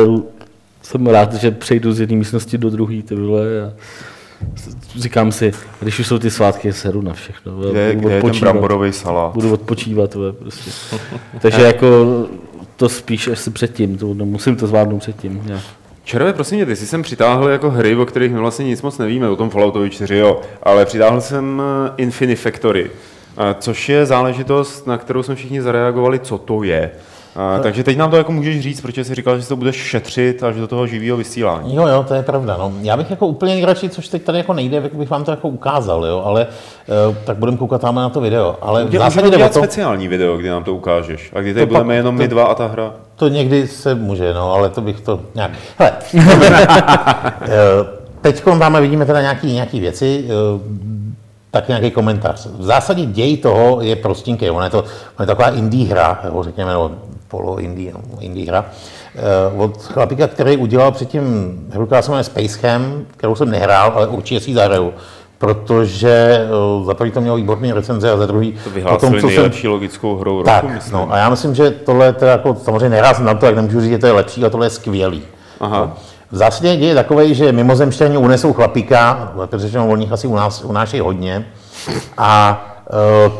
jsem 0.83 1.07
rád, 1.07 1.33
že 1.33 1.51
přejdu 1.51 1.93
z 1.93 1.99
jedné 1.99 2.17
místnosti 2.17 2.57
do 2.57 2.69
druhé, 2.69 3.01
ty 3.01 3.15
vole, 3.15 3.41
a 3.67 3.73
říkám 4.95 5.31
si, 5.31 5.53
když 5.79 5.99
už 5.99 6.07
jsou 6.07 6.19
ty 6.19 6.31
svátky, 6.31 6.73
seru 6.73 7.01
na 7.01 7.13
všechno. 7.13 7.51
vole, 7.51 7.71
Kde, 7.71 7.93
budu 7.93 7.99
kde 8.07 8.15
je 8.15 8.21
ten 8.21 8.25
odpočívat. 8.29 8.51
bramborový 8.53 8.91
salát? 8.93 9.33
Budu 9.33 9.53
odpočívat, 9.53 10.13
vole, 10.13 10.33
prostě. 10.33 10.71
Takže 11.41 11.61
jako 11.61 11.85
to 12.77 12.89
spíš 12.89 13.27
asi 13.27 13.51
předtím, 13.51 13.97
to, 13.97 14.13
no, 14.13 14.25
musím 14.25 14.55
to 14.55 14.67
zvládnout 14.67 14.99
předtím. 14.99 15.41
nějak. 15.45 15.63
Červe, 16.03 16.33
prosím 16.33 16.59
tě, 16.59 16.65
ty 16.65 16.75
jsi 16.75 16.87
sem 16.87 17.03
přitáhl 17.03 17.49
jako 17.49 17.69
hry, 17.69 17.95
o 17.95 18.05
kterých 18.05 18.31
my 18.31 18.39
vlastně 18.39 18.65
nic 18.65 18.81
moc 18.81 18.97
nevíme, 18.97 19.29
o 19.29 19.35
tom 19.35 19.49
Falloutovi 19.49 19.89
4, 19.89 20.17
jo, 20.17 20.41
ale 20.63 20.85
přitáhl 20.85 21.21
jsem 21.21 21.61
eh, 21.61 21.91
Infinifactory, 21.97 22.91
eh, 23.37 23.55
což 23.59 23.89
je 23.89 24.05
záležitost, 24.05 24.87
na 24.87 24.97
kterou 24.97 25.23
jsme 25.23 25.35
všichni 25.35 25.61
zareagovali, 25.61 26.19
co 26.19 26.37
to 26.37 26.63
je. 26.63 26.91
A, 27.39 27.59
takže 27.59 27.83
teď 27.83 27.97
nám 27.97 28.11
to 28.11 28.17
jako 28.17 28.31
můžeš 28.31 28.61
říct, 28.61 28.81
protože 28.81 29.03
jsi 29.03 29.15
říkal, 29.15 29.37
že 29.37 29.43
si 29.43 29.49
to 29.49 29.55
budeš 29.55 29.75
šetřit 29.75 30.43
až 30.43 30.55
do 30.55 30.67
toho 30.67 30.87
živého 30.87 31.17
vysílání. 31.17 31.75
Jo, 31.75 31.87
jo, 31.87 32.05
to 32.07 32.13
je 32.13 32.23
pravda. 32.23 32.55
No. 32.59 32.73
Já 32.81 32.97
bych 32.97 33.09
jako 33.11 33.27
úplně 33.27 33.53
nejradši, 33.53 33.89
což 33.89 34.07
teď 34.07 34.23
tady 34.23 34.37
jako 34.37 34.53
nejde, 34.53 34.81
bych 34.93 35.09
vám 35.09 35.23
to 35.23 35.31
jako 35.31 35.47
ukázal, 35.47 36.05
jo, 36.05 36.21
ale 36.25 36.47
uh, 37.09 37.15
tak 37.25 37.37
budeme 37.37 37.57
koukat 37.57 37.81
tam 37.81 37.95
na 37.95 38.09
to 38.09 38.21
video. 38.21 38.55
Ale 38.61 38.85
v 38.85 38.91
zásadě 38.97 39.29
jde 39.29 39.45
o 39.45 39.49
to, 39.49 39.59
speciální 39.59 40.07
video, 40.07 40.37
kdy 40.37 40.49
nám 40.49 40.63
to 40.63 40.73
ukážeš. 40.75 41.31
A 41.35 41.41
kdy 41.41 41.53
tady 41.53 41.65
To 41.65 41.67
budeme 41.67 41.85
pak- 41.87 41.95
jenom 41.95 42.15
my 42.15 42.27
to- 42.27 42.35
dva 42.35 42.43
a 42.45 42.55
ta 42.55 42.67
hra. 42.67 42.93
to 43.15 43.27
někdy 43.27 43.67
se 43.67 43.95
může, 43.95 44.33
no, 44.33 44.53
ale 44.53 44.69
to 44.69 44.81
bych 44.81 45.01
to 45.01 45.19
nějak... 45.35 45.51
Hele, 45.79 45.91
teď 48.21 48.43
tam 48.59 48.81
vidíme 48.81 49.05
teda 49.05 49.21
nějaký, 49.21 49.53
nějaký 49.53 49.79
věci, 49.79 50.25
eh, 50.27 50.31
tak 51.51 51.67
nějaký 51.67 51.91
komentář. 51.91 52.47
V 52.59 52.63
zásadě 52.63 53.05
děj 53.05 53.37
toho 53.37 53.81
je 53.81 53.95
prostinký, 53.95 54.49
ona 54.49 54.63
je 54.65 54.69
to, 54.71 54.79
ona 54.79 55.21
je 55.21 55.25
taková 55.27 55.49
indie 55.49 55.89
hra, 55.89 56.19
jo, 56.25 56.43
řekněme, 56.43 56.73
no, 56.73 56.91
polo 57.27 57.59
indie, 57.59 57.93
no, 57.93 58.01
indie 58.19 58.47
hra, 58.47 58.65
eh, 59.15 59.57
od 59.57 59.83
chlapíka, 59.83 60.27
který 60.27 60.57
udělal 60.57 60.91
předtím 60.91 61.23
hru, 61.73 61.85
která 61.85 62.01
se 62.01 62.11
jmenuje 62.11 62.23
Space 62.23 62.67
Ham, 62.67 63.05
kterou 63.17 63.35
jsem 63.35 63.49
nehrál, 63.49 63.93
ale 63.95 64.07
určitě 64.07 64.39
si 64.39 64.49
ji 64.49 64.55
zahraju, 64.55 64.93
protože 65.37 66.45
eh, 66.45 66.85
za 66.85 66.93
prvý 66.93 67.11
to 67.11 67.21
mělo 67.21 67.37
výborný 67.37 67.73
recenze 67.73 68.11
a 68.11 68.17
za 68.17 68.25
druhý 68.25 68.57
To 68.63 68.69
vyhlásili 68.69 69.21
co 69.21 69.27
jsem 69.27 69.35
nejlepší 69.35 69.67
logickou 69.67 70.17
hrou 70.17 70.37
roku, 70.37 70.45
tak, 70.45 70.63
myslím. 70.63 70.93
no 70.93 71.07
a 71.13 71.17
já 71.17 71.29
myslím, 71.29 71.55
že 71.55 71.71
tohle 71.71 72.05
je 72.05 72.13
teda 72.13 72.31
jako, 72.31 72.55
samozřejmě 72.55 72.89
nehrál 72.89 73.15
jsem 73.15 73.25
na 73.25 73.33
to, 73.33 73.45
jak 73.45 73.55
nemůžu 73.55 73.81
říct, 73.81 73.89
že 73.89 73.97
to 73.97 74.07
je 74.07 74.13
lepší, 74.13 74.41
ale 74.41 74.49
tohle 74.49 74.65
je 74.65 74.69
skvělý. 74.69 75.21
Aha. 75.59 75.79
No. 75.79 75.93
V 76.31 76.35
zásadě 76.35 76.75
děje 76.75 76.95
takový, 76.95 77.35
že 77.35 77.51
mimozemšťani 77.51 78.17
unesou 78.17 78.53
chlapíka, 78.53 79.31
protože 79.35 79.79
on 79.79 79.99
nich 79.99 80.11
asi 80.11 80.27
u 80.27 80.35
nás 80.35 80.63
unášejí 80.63 81.01
hodně, 81.01 81.45
a 82.17 82.61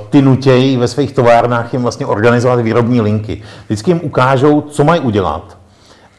ty 0.09 0.21
nutějí 0.21 0.77
ve 0.77 0.87
svých 0.87 1.11
továrnách 1.11 1.73
jim 1.73 1.81
vlastně 1.81 2.05
organizovat 2.05 2.59
výrobní 2.59 3.01
linky. 3.01 3.41
Vždycky 3.65 3.91
jim 3.91 4.01
ukážou, 4.03 4.61
co 4.61 4.83
mají 4.83 5.01
udělat 5.01 5.57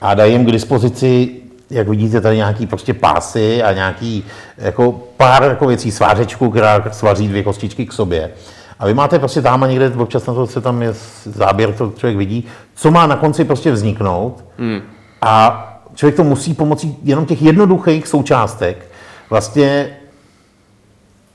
a 0.00 0.14
dají 0.14 0.32
jim 0.32 0.46
k 0.46 0.52
dispozici, 0.52 1.30
jak 1.70 1.88
vidíte, 1.88 2.20
tady 2.20 2.36
nějaký 2.36 2.66
prostě 2.66 2.94
pásy 2.94 3.62
a 3.62 3.72
nějaký 3.72 4.24
jako 4.58 5.00
pár 5.16 5.42
jako 5.42 5.66
věcí, 5.66 5.90
svářečku, 5.90 6.50
která 6.50 6.84
svaří 6.92 7.28
dvě 7.28 7.42
kostičky 7.42 7.86
k 7.86 7.92
sobě. 7.92 8.30
A 8.78 8.86
vy 8.86 8.94
máte 8.94 9.18
prostě 9.18 9.42
tam 9.42 9.62
a 9.62 9.66
někde, 9.66 9.90
občas 9.90 10.26
na 10.26 10.34
to 10.34 10.46
se 10.46 10.60
tam 10.60 10.82
je 10.82 10.94
záběr, 11.24 11.72
to 11.72 11.92
člověk 11.96 12.16
vidí, 12.16 12.44
co 12.74 12.90
má 12.90 13.06
na 13.06 13.16
konci 13.16 13.44
prostě 13.44 13.72
vzniknout. 13.72 14.44
Hmm. 14.58 14.80
A 15.22 15.64
člověk 15.94 16.16
to 16.16 16.24
musí 16.24 16.54
pomocí 16.54 16.96
jenom 17.02 17.26
těch 17.26 17.42
jednoduchých 17.42 18.08
součástek 18.08 18.86
vlastně 19.30 19.97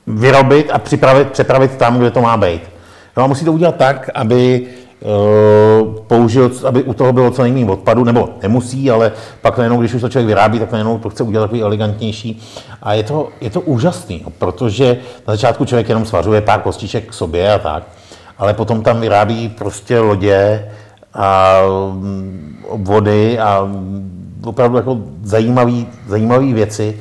vyrobit 0.06 0.70
a 0.70 0.78
připravit, 0.78 1.30
přepravit 1.30 1.76
tam, 1.76 1.98
kde 1.98 2.10
to 2.10 2.20
má 2.20 2.36
být. 2.36 2.62
No 3.16 3.24
a 3.24 3.26
musí 3.26 3.44
to 3.44 3.52
udělat 3.52 3.76
tak, 3.76 4.10
aby 4.14 4.66
uh, 5.00 5.94
použil, 5.94 6.50
aby 6.66 6.82
u 6.82 6.94
toho 6.94 7.12
bylo 7.12 7.30
co 7.30 7.42
nejméně 7.42 7.70
odpadu, 7.70 8.04
nebo 8.04 8.28
nemusí, 8.42 8.90
ale 8.90 9.12
pak 9.40 9.58
najednou, 9.58 9.80
když 9.80 9.94
už 9.94 10.00
to 10.00 10.08
člověk 10.08 10.26
vyrábí, 10.26 10.58
tak 10.58 10.72
najednou 10.72 10.98
to 10.98 11.10
chce 11.10 11.22
udělat 11.22 11.44
takový 11.44 11.62
elegantnější. 11.62 12.42
A 12.82 12.92
je 12.92 13.02
to, 13.02 13.28
je 13.40 13.50
to 13.50 13.60
úžasný, 13.60 14.20
no, 14.24 14.30
protože 14.38 14.96
na 15.28 15.34
začátku 15.34 15.64
člověk 15.64 15.88
jenom 15.88 16.04
svařuje 16.04 16.40
pár 16.40 16.60
kostiček 16.60 17.08
k 17.08 17.12
sobě 17.12 17.54
a 17.54 17.58
tak, 17.58 17.82
ale 18.38 18.54
potom 18.54 18.82
tam 18.82 19.00
vyrábí 19.00 19.48
prostě 19.48 20.00
lodě 20.00 20.68
a 21.14 21.60
mm, 21.92 22.64
obvody 22.68 23.38
a 23.38 23.64
mm, 23.64 24.40
opravdu 24.44 24.76
jako 24.76 24.98
zajímavé 26.06 26.52
věci. 26.52 27.00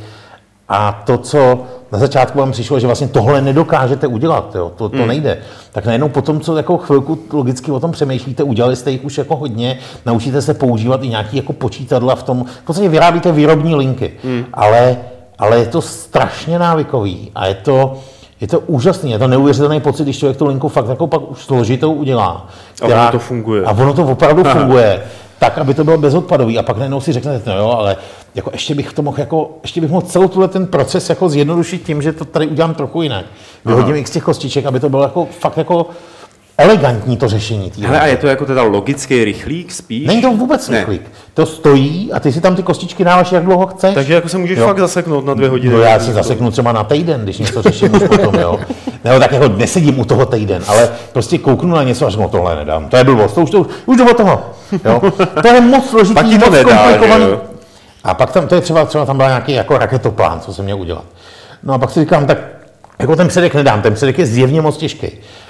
A 0.69 1.03
to, 1.05 1.17
co 1.17 1.61
na 1.91 1.99
začátku 1.99 2.39
vám 2.39 2.51
přišlo, 2.51 2.79
že 2.79 2.87
vlastně 2.87 3.07
tohle 3.07 3.41
nedokážete 3.41 4.07
udělat, 4.07 4.55
jo, 4.55 4.71
to, 4.75 4.89
to 4.89 4.97
hmm. 4.97 5.07
nejde, 5.07 5.37
tak 5.71 5.85
najednou 5.85 6.09
potom, 6.09 6.39
co 6.39 6.57
jako 6.57 6.77
chvilku 6.77 7.19
logicky 7.33 7.71
o 7.71 7.79
tom 7.79 7.91
přemýšlíte, 7.91 8.43
udělali 8.43 8.75
jste 8.75 8.91
jich 8.91 9.03
už 9.05 9.17
jako 9.17 9.35
hodně, 9.35 9.79
naučíte 10.05 10.41
se 10.41 10.53
používat 10.53 11.03
i 11.03 11.07
nějaký 11.07 11.37
jako 11.37 11.53
počítadla 11.53 12.15
v 12.15 12.23
tom, 12.23 12.45
v 12.63 12.65
podstatě 12.65 12.89
vyrábíte 12.89 13.31
výrobní 13.31 13.75
linky, 13.75 14.11
hmm. 14.23 14.45
ale, 14.53 14.97
ale 15.39 15.59
je 15.59 15.65
to 15.65 15.81
strašně 15.81 16.59
návykový 16.59 17.31
a 17.35 17.47
je 17.47 17.53
to, 17.53 17.97
je 18.41 18.47
to 18.47 18.59
úžasný, 18.59 19.11
je 19.11 19.19
to 19.19 19.27
neuvěřitelný 19.27 19.79
pocit, 19.79 20.03
když 20.03 20.19
člověk 20.19 20.37
tu 20.37 20.45
linku 20.45 20.69
fakt 20.69 20.89
jako 20.89 21.07
pak 21.07 21.31
už 21.31 21.45
složitou 21.45 21.93
udělá. 21.93 22.47
ono 22.81 23.11
to 23.11 23.19
funguje. 23.19 23.63
A 23.63 23.71
ono 23.71 23.93
to 23.93 24.03
opravdu 24.03 24.43
funguje 24.43 25.01
tak, 25.43 25.57
aby 25.57 25.73
to 25.73 25.83
bylo 25.83 25.97
bezodpadový. 25.97 26.59
A 26.59 26.63
pak 26.63 26.77
najednou 26.77 27.01
si 27.01 27.13
řeknete, 27.13 27.49
no 27.49 27.57
jo, 27.57 27.69
ale 27.69 27.97
jako 28.35 28.49
ještě 28.53 28.75
bych 28.75 28.93
to 28.93 29.01
mohl, 29.01 29.19
jako, 29.19 29.49
ještě 29.63 29.81
bych 29.81 29.89
mohl 29.89 30.07
celou 30.07 30.27
tuhle 30.27 30.47
ten 30.47 30.67
proces 30.67 31.09
jako 31.09 31.29
zjednodušit 31.29 31.83
tím, 31.83 32.01
že 32.01 32.13
to 32.13 32.25
tady 32.25 32.47
udělám 32.47 32.73
trochu 32.73 33.01
jinak. 33.01 33.25
Vyhodím 33.65 33.95
x 33.95 34.11
těch 34.11 34.23
kostiček, 34.23 34.65
aby 34.65 34.79
to 34.79 34.89
bylo 34.89 35.03
jako 35.03 35.27
fakt 35.39 35.57
jako 35.57 35.85
elegantní 36.57 37.17
to 37.17 37.27
řešení. 37.27 37.71
Hele, 37.81 37.99
a 37.99 38.05
je 38.07 38.17
to 38.17 38.27
jako 38.27 38.45
teda 38.45 38.61
logický 38.63 39.23
rychlík 39.23 39.71
spíš? 39.71 40.07
Není 40.07 40.21
to 40.21 40.31
vůbec 40.31 40.69
Ne. 40.69 40.77
rychlík. 40.79 41.01
To 41.33 41.45
stojí 41.45 42.13
a 42.13 42.19
ty 42.19 42.31
si 42.33 42.41
tam 42.41 42.55
ty 42.55 42.63
kostičky 42.63 43.03
dáváš, 43.03 43.31
jak 43.31 43.43
dlouho 43.45 43.67
chceš. 43.67 43.93
Takže 43.95 44.13
jako 44.13 44.29
se 44.29 44.37
můžeš 44.37 44.57
Jo. 44.57 44.65
fakt 44.67 44.79
zaseknout 44.79 45.25
na 45.25 45.33
dvě 45.33 45.49
hodiny. 45.49 45.73
No 45.73 45.79
já 45.81 45.99
se 45.99 46.13
zaseknu 46.13 46.51
třeba 46.51 46.71
na 46.71 46.83
týden, 46.83 47.21
když 47.23 47.37
něco 47.39 47.61
řeším 47.61 47.95
už 47.95 48.03
potom, 48.07 48.35
jo. 48.35 48.59
Nebo 49.03 49.19
tak 49.19 49.31
jako 49.31 49.47
nesedím 49.47 49.99
u 49.99 50.05
toho 50.05 50.25
týden, 50.25 50.63
ale 50.67 50.89
prostě 51.13 51.37
kouknu 51.37 51.75
na 51.75 51.83
něco 51.83 52.07
a 52.07 52.09
řeknu, 52.09 52.29
tohle 52.29 52.55
nedám. 52.55 52.89
To 52.89 52.97
je 52.97 53.03
blbost, 53.03 53.33
to 53.33 53.41
už, 53.41 53.49
to 53.49 53.59
už, 53.59 53.67
už 53.85 53.97
jdu 53.97 54.09
od 54.11 54.17
toho. 54.17 54.41
Jo. 54.85 55.01
To 55.41 55.47
je 55.47 55.61
moc 55.61 55.89
složitý, 55.89 56.13
Pak 56.15 56.25
ti 56.25 56.39
to 56.39 56.45
moc 56.45 56.53
nedá, 56.55 56.77
komplikovaný. 56.83 57.25
jo? 57.25 57.41
A 58.03 58.13
pak 58.13 58.31
tam, 58.31 58.47
to 58.47 58.55
je 58.55 58.61
třeba, 58.61 58.85
třeba 58.85 59.05
tam 59.05 59.17
byl 59.17 59.25
nějaký 59.27 59.51
jako 59.53 59.77
raketoplán, 59.77 60.39
co 60.39 60.53
jsem 60.53 60.65
měl 60.65 60.79
udělat. 60.79 61.03
No 61.63 61.73
a 61.73 61.77
pak 61.77 61.91
si 61.91 61.99
říkám, 61.99 62.25
tak 62.25 62.37
jako 62.99 63.15
ten 63.15 63.27
předek 63.27 63.55
nedám, 63.55 63.81
ten 63.81 63.93
předek 63.93 64.19
je 64.19 64.25
zjevně 64.25 64.61
moc 64.61 64.77
těžký. 64.77 65.07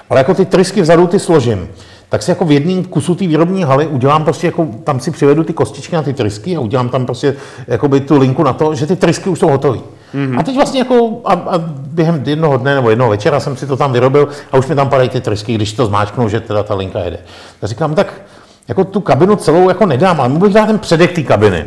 Ale 0.10 0.20
jako 0.20 0.34
ty 0.34 0.45
trysky 0.45 0.82
vzadu 0.82 1.08
ty 1.08 1.20
složím. 1.20 1.70
Tak 2.10 2.24
si 2.24 2.32
jako 2.32 2.45
v 2.45 2.51
jedním 2.51 2.84
kusu 2.84 3.16
té 3.16 3.28
výrobní 3.28 3.64
haly 3.64 3.88
udělám 3.88 4.24
prostě 4.24 4.47
jako, 4.47 4.68
tam 4.84 4.99
si 4.99 5.12
přivedu 5.12 5.43
ty 5.43 5.54
kostičky 5.54 5.95
na 5.95 6.04
ty 6.04 6.14
trysky 6.14 6.56
a 6.56 6.60
udělám 6.60 6.89
tam 6.89 7.06
prostě 7.06 7.36
jakoby 7.68 7.99
tu 7.99 8.20
linku 8.20 8.43
na 8.43 8.54
to, 8.54 8.76
že 8.76 8.86
ty 8.86 8.95
trysky 8.95 9.30
už 9.30 9.39
jsou 9.39 9.49
hotové. 9.49 9.80
Mm-hmm. 10.16 10.39
A 10.39 10.43
teď 10.43 10.56
vlastně 10.56 10.80
jako 10.80 11.22
a, 11.26 11.34
a 11.34 11.58
během 11.68 12.24
jednoho 12.26 12.58
dne 12.58 12.76
nebo 12.76 12.89
jednoho 12.89 13.10
večera 13.10 13.39
jsem 13.39 13.58
si 13.58 13.68
to 13.68 13.78
tam 13.78 13.93
vyrobil 13.93 14.28
a 14.51 14.58
už 14.58 14.68
mi 14.68 14.76
tam 14.76 14.89
padají 14.89 15.10
ty 15.10 15.22
trysky, 15.22 15.56
když 15.56 15.74
to 15.74 15.86
zmáčknu, 15.86 16.30
že 16.30 16.39
teda 16.39 16.64
ta 16.64 16.76
linka 16.76 16.99
jede. 16.99 17.20
Tak 17.60 17.70
říkám, 17.70 17.95
tak 17.95 18.22
jako 18.68 18.84
tu 18.84 18.99
kabinu 18.99 19.36
celou 19.36 19.70
jako 19.70 19.86
nedám, 19.86 20.20
ale 20.20 20.30
mohl 20.30 20.45
bych 20.45 20.54
dát 20.54 20.66
ten 20.66 20.80
předek 20.80 21.12
té 21.12 21.24
kabiny. 21.24 21.66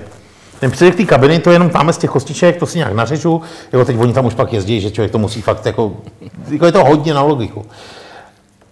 Ten 0.61 0.71
předek 0.71 0.95
té 0.95 1.05
kabiny, 1.05 1.39
to 1.39 1.51
je 1.51 1.55
jenom 1.55 1.71
tam 1.71 1.93
z 1.93 1.99
těch 1.99 2.11
kostiček, 2.11 2.57
to 2.57 2.67
si 2.67 2.79
nějak 2.79 2.93
nařežu, 2.93 3.43
jako 3.73 3.85
teď 3.85 3.97
oni 3.99 4.13
tam 4.13 4.27
už 4.27 4.35
pak 4.35 4.53
jezdí, 4.53 4.81
že 4.81 4.91
člověk 4.91 5.13
to 5.13 5.19
musí 5.19 5.43
fakt 5.43 5.67
jako, 5.67 5.93
jako 6.49 6.67
je 6.67 6.73
to 6.73 6.85
hodně 6.85 7.15
na 7.15 7.23
logiku. 7.23 7.67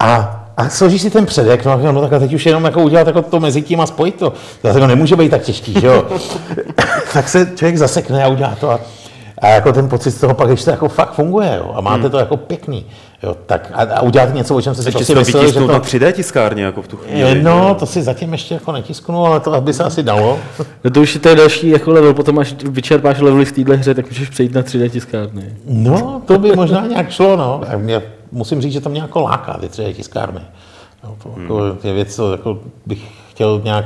A, 0.01 0.41
a 0.57 0.69
složíš 0.69 1.03
si 1.03 1.11
ten 1.11 1.27
předek, 1.27 1.65
no, 1.65 1.93
no 1.93 2.01
tak 2.01 2.13
a 2.13 2.19
teď 2.19 2.35
už 2.35 2.47
jenom 2.47 2.65
jako 2.65 2.83
udělat 2.83 3.07
jako 3.07 3.23
to 3.23 3.41
mezi 3.41 3.63
tím 3.63 3.81
a 3.81 3.87
spojit 3.87 4.15
to. 4.15 4.33
To 4.63 4.69
jako 4.69 4.87
nemůže 4.87 5.17
být 5.17 5.29
tak 5.29 5.43
těžký, 5.43 5.81
že 5.81 5.87
jo. 5.87 6.05
tak 7.13 7.29
se 7.29 7.53
člověk 7.57 7.77
zasekne 7.79 8.25
a 8.25 8.29
udělá 8.29 8.55
to. 8.61 8.71
A, 8.71 8.81
a 9.39 9.49
jako 9.49 9.73
ten 9.73 9.89
pocit 9.89 10.11
z 10.11 10.21
toho 10.21 10.35
pak, 10.35 10.49
když 10.49 10.65
to 10.65 10.71
jako 10.71 10.89
fakt 10.89 11.13
funguje, 11.13 11.55
jo, 11.57 11.73
a 11.75 11.81
máte 11.81 12.01
Hmm. 12.03 12.11
to 12.11 12.19
jako 12.19 12.37
pěkný, 12.37 12.87
jo, 13.23 13.37
tak 13.47 13.71
a, 13.75 13.83
a 13.83 14.03
udělat 14.03 14.35
něco, 14.35 14.57
o 14.57 14.61
čem 14.61 14.75
se 14.75 14.83
si 14.83 14.91
prostě 14.91 15.05
si 15.05 15.13
to 15.13 15.19
mysleli, 15.19 15.43
že 15.47 15.47
vytisknout 15.47 15.67
to, 15.71 15.73
na 15.99 16.09
3D 16.09 16.13
tiskárně 16.13 16.65
jako 16.65 16.83
v 16.83 16.89
tu 16.89 16.97
chvíli. 16.97 17.21
je, 17.21 17.43
no, 17.43 17.75
to 17.75 17.87
si 17.87 18.03
zatím 18.03 18.33
ještě 18.33 18.55
jako 18.55 18.73
netisknu, 18.73 19.27
ale 19.27 19.41
to 19.41 19.61
by 19.61 19.73
se 19.73 19.85
asi 19.85 20.03
dalo. 20.03 20.39
No 20.85 20.91
to 20.91 21.01
už 21.01 21.15
je 21.15 21.21
to 21.21 21.29
je 21.29 21.35
další 21.35 21.69
jako 21.69 21.91
level, 21.91 22.15
potom 22.15 22.39
až 22.39 22.55
vyčerpáš 22.65 23.21
levely 23.21 23.45
v 23.45 23.53
téhle 23.53 23.77
hře, 23.77 23.95
tak 23.95 24.07
můžeš 24.09 24.29
přejít 24.29 24.55
na 24.55 24.63
3D 24.63 24.89
tiskárny. 24.91 25.45
No, 25.69 26.23
to 26.27 26.39
by 26.39 26.53
možná 26.57 26.87
nějak 26.87 27.11
šlo, 27.11 27.37
no. 27.37 27.61
A 27.73 27.77
mě, 27.77 28.03
musím 28.35 28.61
říct, 28.61 28.73
že 28.73 28.81
to 28.81 28.89
mě 28.89 29.01
jako 29.01 29.21
láká, 29.21 29.59
ty 29.59 29.69
tři 29.69 29.95
tiskárny. 29.95 30.41
No, 31.05 31.17
to 31.23 31.35
jako 31.41 31.77
je 31.85 31.93
věc, 31.93 32.15
co 32.15 32.33
jako 32.33 32.59
bych 32.87 33.09
chtěl 33.31 33.61
nějak 33.65 33.85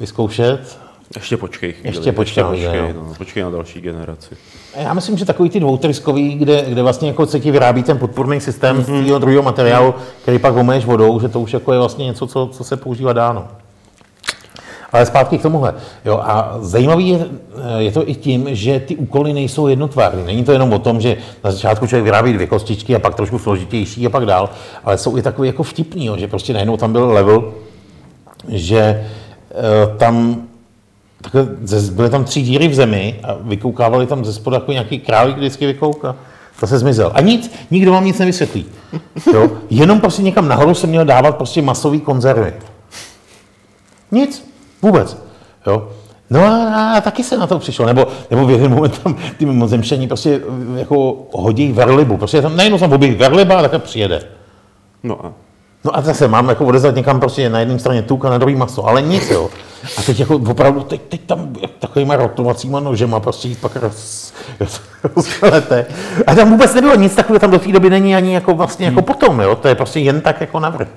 vyzkoušet. 0.00 0.78
Ještě 1.16 1.36
počkej 1.36 1.72
chvíli. 1.72 1.88
Ještě 1.88 2.12
počkej 2.12 2.44
chvíli, 2.44 2.66
počkej, 2.66 2.92
no, 2.92 3.14
počkej 3.18 3.42
na 3.42 3.50
další 3.50 3.80
generaci. 3.80 4.36
A 4.76 4.80
Já 4.80 4.94
myslím, 4.94 5.18
že 5.18 5.24
takový 5.24 5.50
ty 5.50 5.60
dvoutryskový, 5.60 6.34
kde, 6.34 6.64
kde 6.68 6.82
vlastně 6.82 7.08
jako 7.08 7.26
se 7.26 7.40
ti 7.40 7.50
vyrábí 7.50 7.82
ten 7.82 7.98
podporný 7.98 8.40
systém 8.40 8.78
mm-hmm. 8.78 9.04
z 9.04 9.06
toho 9.06 9.18
druhého 9.18 9.42
materiálu, 9.42 9.94
který 10.22 10.38
pak 10.38 10.56
omeješ 10.56 10.84
vodou, 10.84 11.20
že 11.20 11.28
to 11.28 11.40
už 11.40 11.52
jako 11.52 11.72
je 11.72 11.78
vlastně 11.78 12.04
něco, 12.04 12.26
co, 12.26 12.46
co 12.52 12.64
se 12.64 12.76
používá 12.76 13.12
dáno. 13.12 13.48
Ale 14.92 15.06
zpátky 15.06 15.38
k 15.38 15.42
tomuhle. 15.42 15.74
Jo, 16.04 16.20
a 16.22 16.56
zajímavý 16.60 17.08
je, 17.08 17.26
je 17.78 17.92
to 17.92 18.08
i 18.08 18.14
tím, 18.14 18.48
že 18.50 18.80
ty 18.80 18.96
úkoly 18.96 19.32
nejsou 19.32 19.66
jednotvárné. 19.66 20.22
Není 20.24 20.44
to 20.44 20.52
jenom 20.52 20.72
o 20.72 20.78
tom, 20.78 21.00
že 21.00 21.16
na 21.44 21.50
začátku 21.50 21.86
člověk 21.86 22.04
vyrábí 22.04 22.32
dvě 22.32 22.46
kostičky 22.46 22.96
a 22.96 22.98
pak 22.98 23.14
trošku 23.14 23.38
složitější 23.38 24.06
a 24.06 24.10
pak 24.10 24.26
dál, 24.26 24.50
ale 24.84 24.98
jsou 24.98 25.16
i 25.16 25.22
takový 25.22 25.48
jako 25.48 25.62
vtipný, 25.62 26.06
jo, 26.06 26.16
že 26.16 26.28
prostě 26.28 26.52
najednou 26.52 26.76
tam 26.76 26.92
byl 26.92 27.10
level, 27.10 27.52
že 28.48 28.78
e, 28.78 29.06
tam 29.96 30.42
takhle, 31.22 31.48
byly 31.90 32.10
tam 32.10 32.24
tři 32.24 32.42
díry 32.42 32.68
v 32.68 32.74
zemi 32.74 33.20
a 33.22 33.36
vykoukávali 33.40 34.06
tam 34.06 34.24
ze 34.24 34.32
spoda 34.32 34.56
jako 34.56 34.72
nějaký 34.72 34.98
králík 34.98 35.36
vždycky 35.36 35.66
vykouká. 35.66 36.16
To 36.60 36.66
se 36.66 36.78
zmizel. 36.78 37.12
A 37.14 37.20
nic, 37.20 37.52
nikdo 37.70 37.92
vám 37.92 38.04
nic 38.04 38.18
nevysvětlí. 38.18 38.66
Jo? 39.34 39.50
Jenom 39.70 40.00
prostě 40.00 40.22
někam 40.22 40.48
nahoru 40.48 40.74
se 40.74 40.86
měl 40.86 41.04
dávat 41.04 41.36
prostě 41.36 41.62
masový 41.62 42.00
konzervy. 42.00 42.52
Nic, 44.12 44.49
vůbec. 44.82 45.16
Jo? 45.66 45.88
No 46.30 46.40
a, 46.44 46.94
a, 46.96 47.00
taky 47.00 47.24
se 47.24 47.38
na 47.38 47.46
to 47.46 47.58
přišlo, 47.58 47.86
nebo, 47.86 48.06
nebo 48.30 48.46
v 48.46 48.50
jeden 48.50 48.70
moment 48.70 48.98
tam 49.02 49.16
ty 49.36 49.46
mimozemštění 49.46 50.08
prostě 50.08 50.40
eh, 50.74 50.78
jako 50.78 51.16
hodí 51.32 51.72
verlibu. 51.72 52.16
Prostě 52.16 52.42
tam 52.42 52.56
najednou 52.56 52.78
tam 52.78 52.92
objeví 52.92 53.14
verliba 53.14 53.58
a 53.58 53.62
takhle 53.62 53.78
přijede. 53.78 54.22
No 55.02 55.26
a 55.26 55.32
No 55.84 55.96
a 55.96 56.00
zase 56.00 56.28
mám 56.28 56.48
jako 56.48 56.66
odezvat 56.66 56.94
někam 56.94 57.20
prostě 57.20 57.48
na 57.48 57.60
jedné 57.60 57.78
straně 57.78 58.02
tuk 58.02 58.24
a 58.24 58.30
na 58.30 58.38
druhý 58.38 58.56
maso, 58.56 58.86
ale 58.86 59.02
nic, 59.02 59.30
jo. 59.30 59.48
A 59.98 60.02
teď 60.02 60.20
jako 60.20 60.36
opravdu, 60.36 60.80
teď, 60.80 61.00
teď 61.08 61.20
tam 61.20 61.52
takovýma 61.78 62.16
rotovacíma 62.16 62.80
nožema 62.80 63.20
prostě 63.20 63.48
jít 63.48 63.60
pak 63.60 63.76
roz, 63.76 64.32
roz, 64.60 64.80
rozklete. 65.14 65.86
A 66.26 66.34
tam 66.34 66.50
vůbec 66.50 66.74
nebylo 66.74 66.94
nic 66.94 67.14
takového, 67.14 67.40
tam 67.40 67.50
do 67.50 67.58
té 67.58 67.72
doby 67.72 67.90
není 67.90 68.16
ani 68.16 68.34
jako 68.34 68.54
vlastně 68.54 68.86
jako 68.86 69.02
potom, 69.02 69.40
jo. 69.40 69.56
To 69.56 69.68
je 69.68 69.74
prostě 69.74 70.00
jen 70.00 70.20
tak 70.20 70.40
jako 70.40 70.60
navrh. 70.60 70.88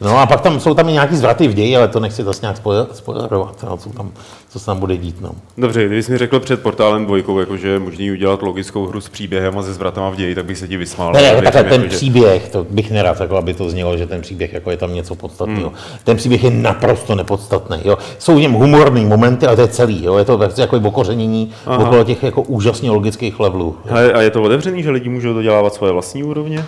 No 0.00 0.18
a 0.18 0.26
pak 0.26 0.40
tam 0.40 0.60
jsou 0.60 0.74
tam 0.74 0.88
i 0.88 0.92
nějaký 0.92 1.16
zvraty 1.16 1.48
v 1.48 1.54
ději, 1.54 1.76
ale 1.76 1.88
to 1.88 2.00
nechci 2.00 2.24
zase 2.24 2.38
nějak 2.42 2.56
spoil- 2.56 2.86
spoilerovat, 2.92 3.56
jo, 3.62 3.76
co, 3.76 3.90
tam, 3.90 4.10
co 4.48 4.58
se 4.58 4.66
tam 4.66 4.78
bude 4.78 4.96
dít, 4.96 5.20
no. 5.20 5.30
Dobře, 5.58 5.86
kdybys 5.86 6.08
mi 6.08 6.18
řekl 6.18 6.40
před 6.40 6.62
portálem 6.62 7.04
dvojkou, 7.06 7.38
jako 7.40 7.56
že 7.56 7.68
je 7.68 7.78
možný 7.78 8.10
udělat 8.10 8.42
logickou 8.42 8.86
hru 8.86 9.00
s 9.00 9.08
příběhem 9.08 9.58
a 9.58 9.62
se 9.62 9.72
zvratama 9.74 10.10
v 10.10 10.16
ději, 10.16 10.34
tak 10.34 10.44
bych 10.44 10.58
se 10.58 10.68
ti 10.68 10.76
vysmál. 10.76 11.12
Ne, 11.12 11.22
ne, 11.22 11.42
takhle 11.42 11.62
věřím, 11.62 11.70
ten 11.70 11.82
jako, 11.82 11.94
příběh, 11.96 12.48
to 12.48 12.66
bych 12.70 12.90
nerad, 12.90 13.20
jako 13.20 13.36
aby 13.36 13.54
to 13.54 13.70
znělo, 13.70 13.96
že 13.96 14.06
ten 14.06 14.20
příběh 14.20 14.52
jako 14.52 14.70
je 14.70 14.76
tam 14.76 14.94
něco 14.94 15.14
podstatného. 15.14 15.72
Ten 16.04 16.16
příběh 16.16 16.44
je 16.44 16.50
naprosto 16.50 17.14
nepodstatný. 17.14 17.76
Jo. 17.84 17.98
Jsou 18.18 18.34
v 18.34 18.40
něm 18.40 18.52
humorní 18.52 19.04
momenty, 19.04 19.46
ale 19.46 19.56
to 19.56 19.62
je 19.62 19.68
celý. 19.68 20.04
Jo. 20.04 20.16
Je 20.18 20.24
to 20.24 20.40
jako 20.58 20.76
okořenění 20.76 21.50
okolo 21.78 22.04
těch 22.04 22.22
jako 22.22 22.42
úžasně 22.42 22.90
logických 22.90 23.40
levelů. 23.40 23.76
Hele, 23.84 24.12
a 24.12 24.20
je 24.20 24.30
to 24.30 24.42
otevřený, 24.42 24.82
že 24.82 24.90
lidi 24.90 25.08
můžou 25.08 25.34
dodělávat 25.34 25.74
svoje 25.74 25.92
vlastní 25.92 26.22
úrovně? 26.24 26.64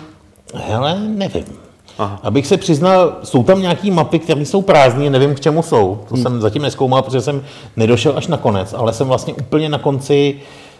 Hele, 0.53 0.99
nevím. 0.99 1.62
Aha. 1.97 2.19
Abych 2.23 2.47
se 2.47 2.57
přiznal, 2.57 3.13
jsou 3.23 3.43
tam 3.43 3.61
nějaké 3.61 3.91
mapy, 3.91 4.19
které 4.19 4.41
jsou 4.41 4.61
prázdné, 4.61 5.09
nevím 5.09 5.35
k 5.35 5.39
čemu 5.39 5.63
jsou. 5.63 5.99
To 6.09 6.17
jsem 6.17 6.41
zatím 6.41 6.61
neskoumal, 6.61 7.01
protože 7.01 7.21
jsem 7.21 7.43
nedošel 7.75 8.13
až 8.15 8.27
na 8.27 8.37
konec, 8.37 8.73
ale 8.77 8.93
jsem 8.93 9.07
vlastně 9.07 9.33
úplně 9.33 9.69
na 9.69 9.77
konci, 9.77 10.39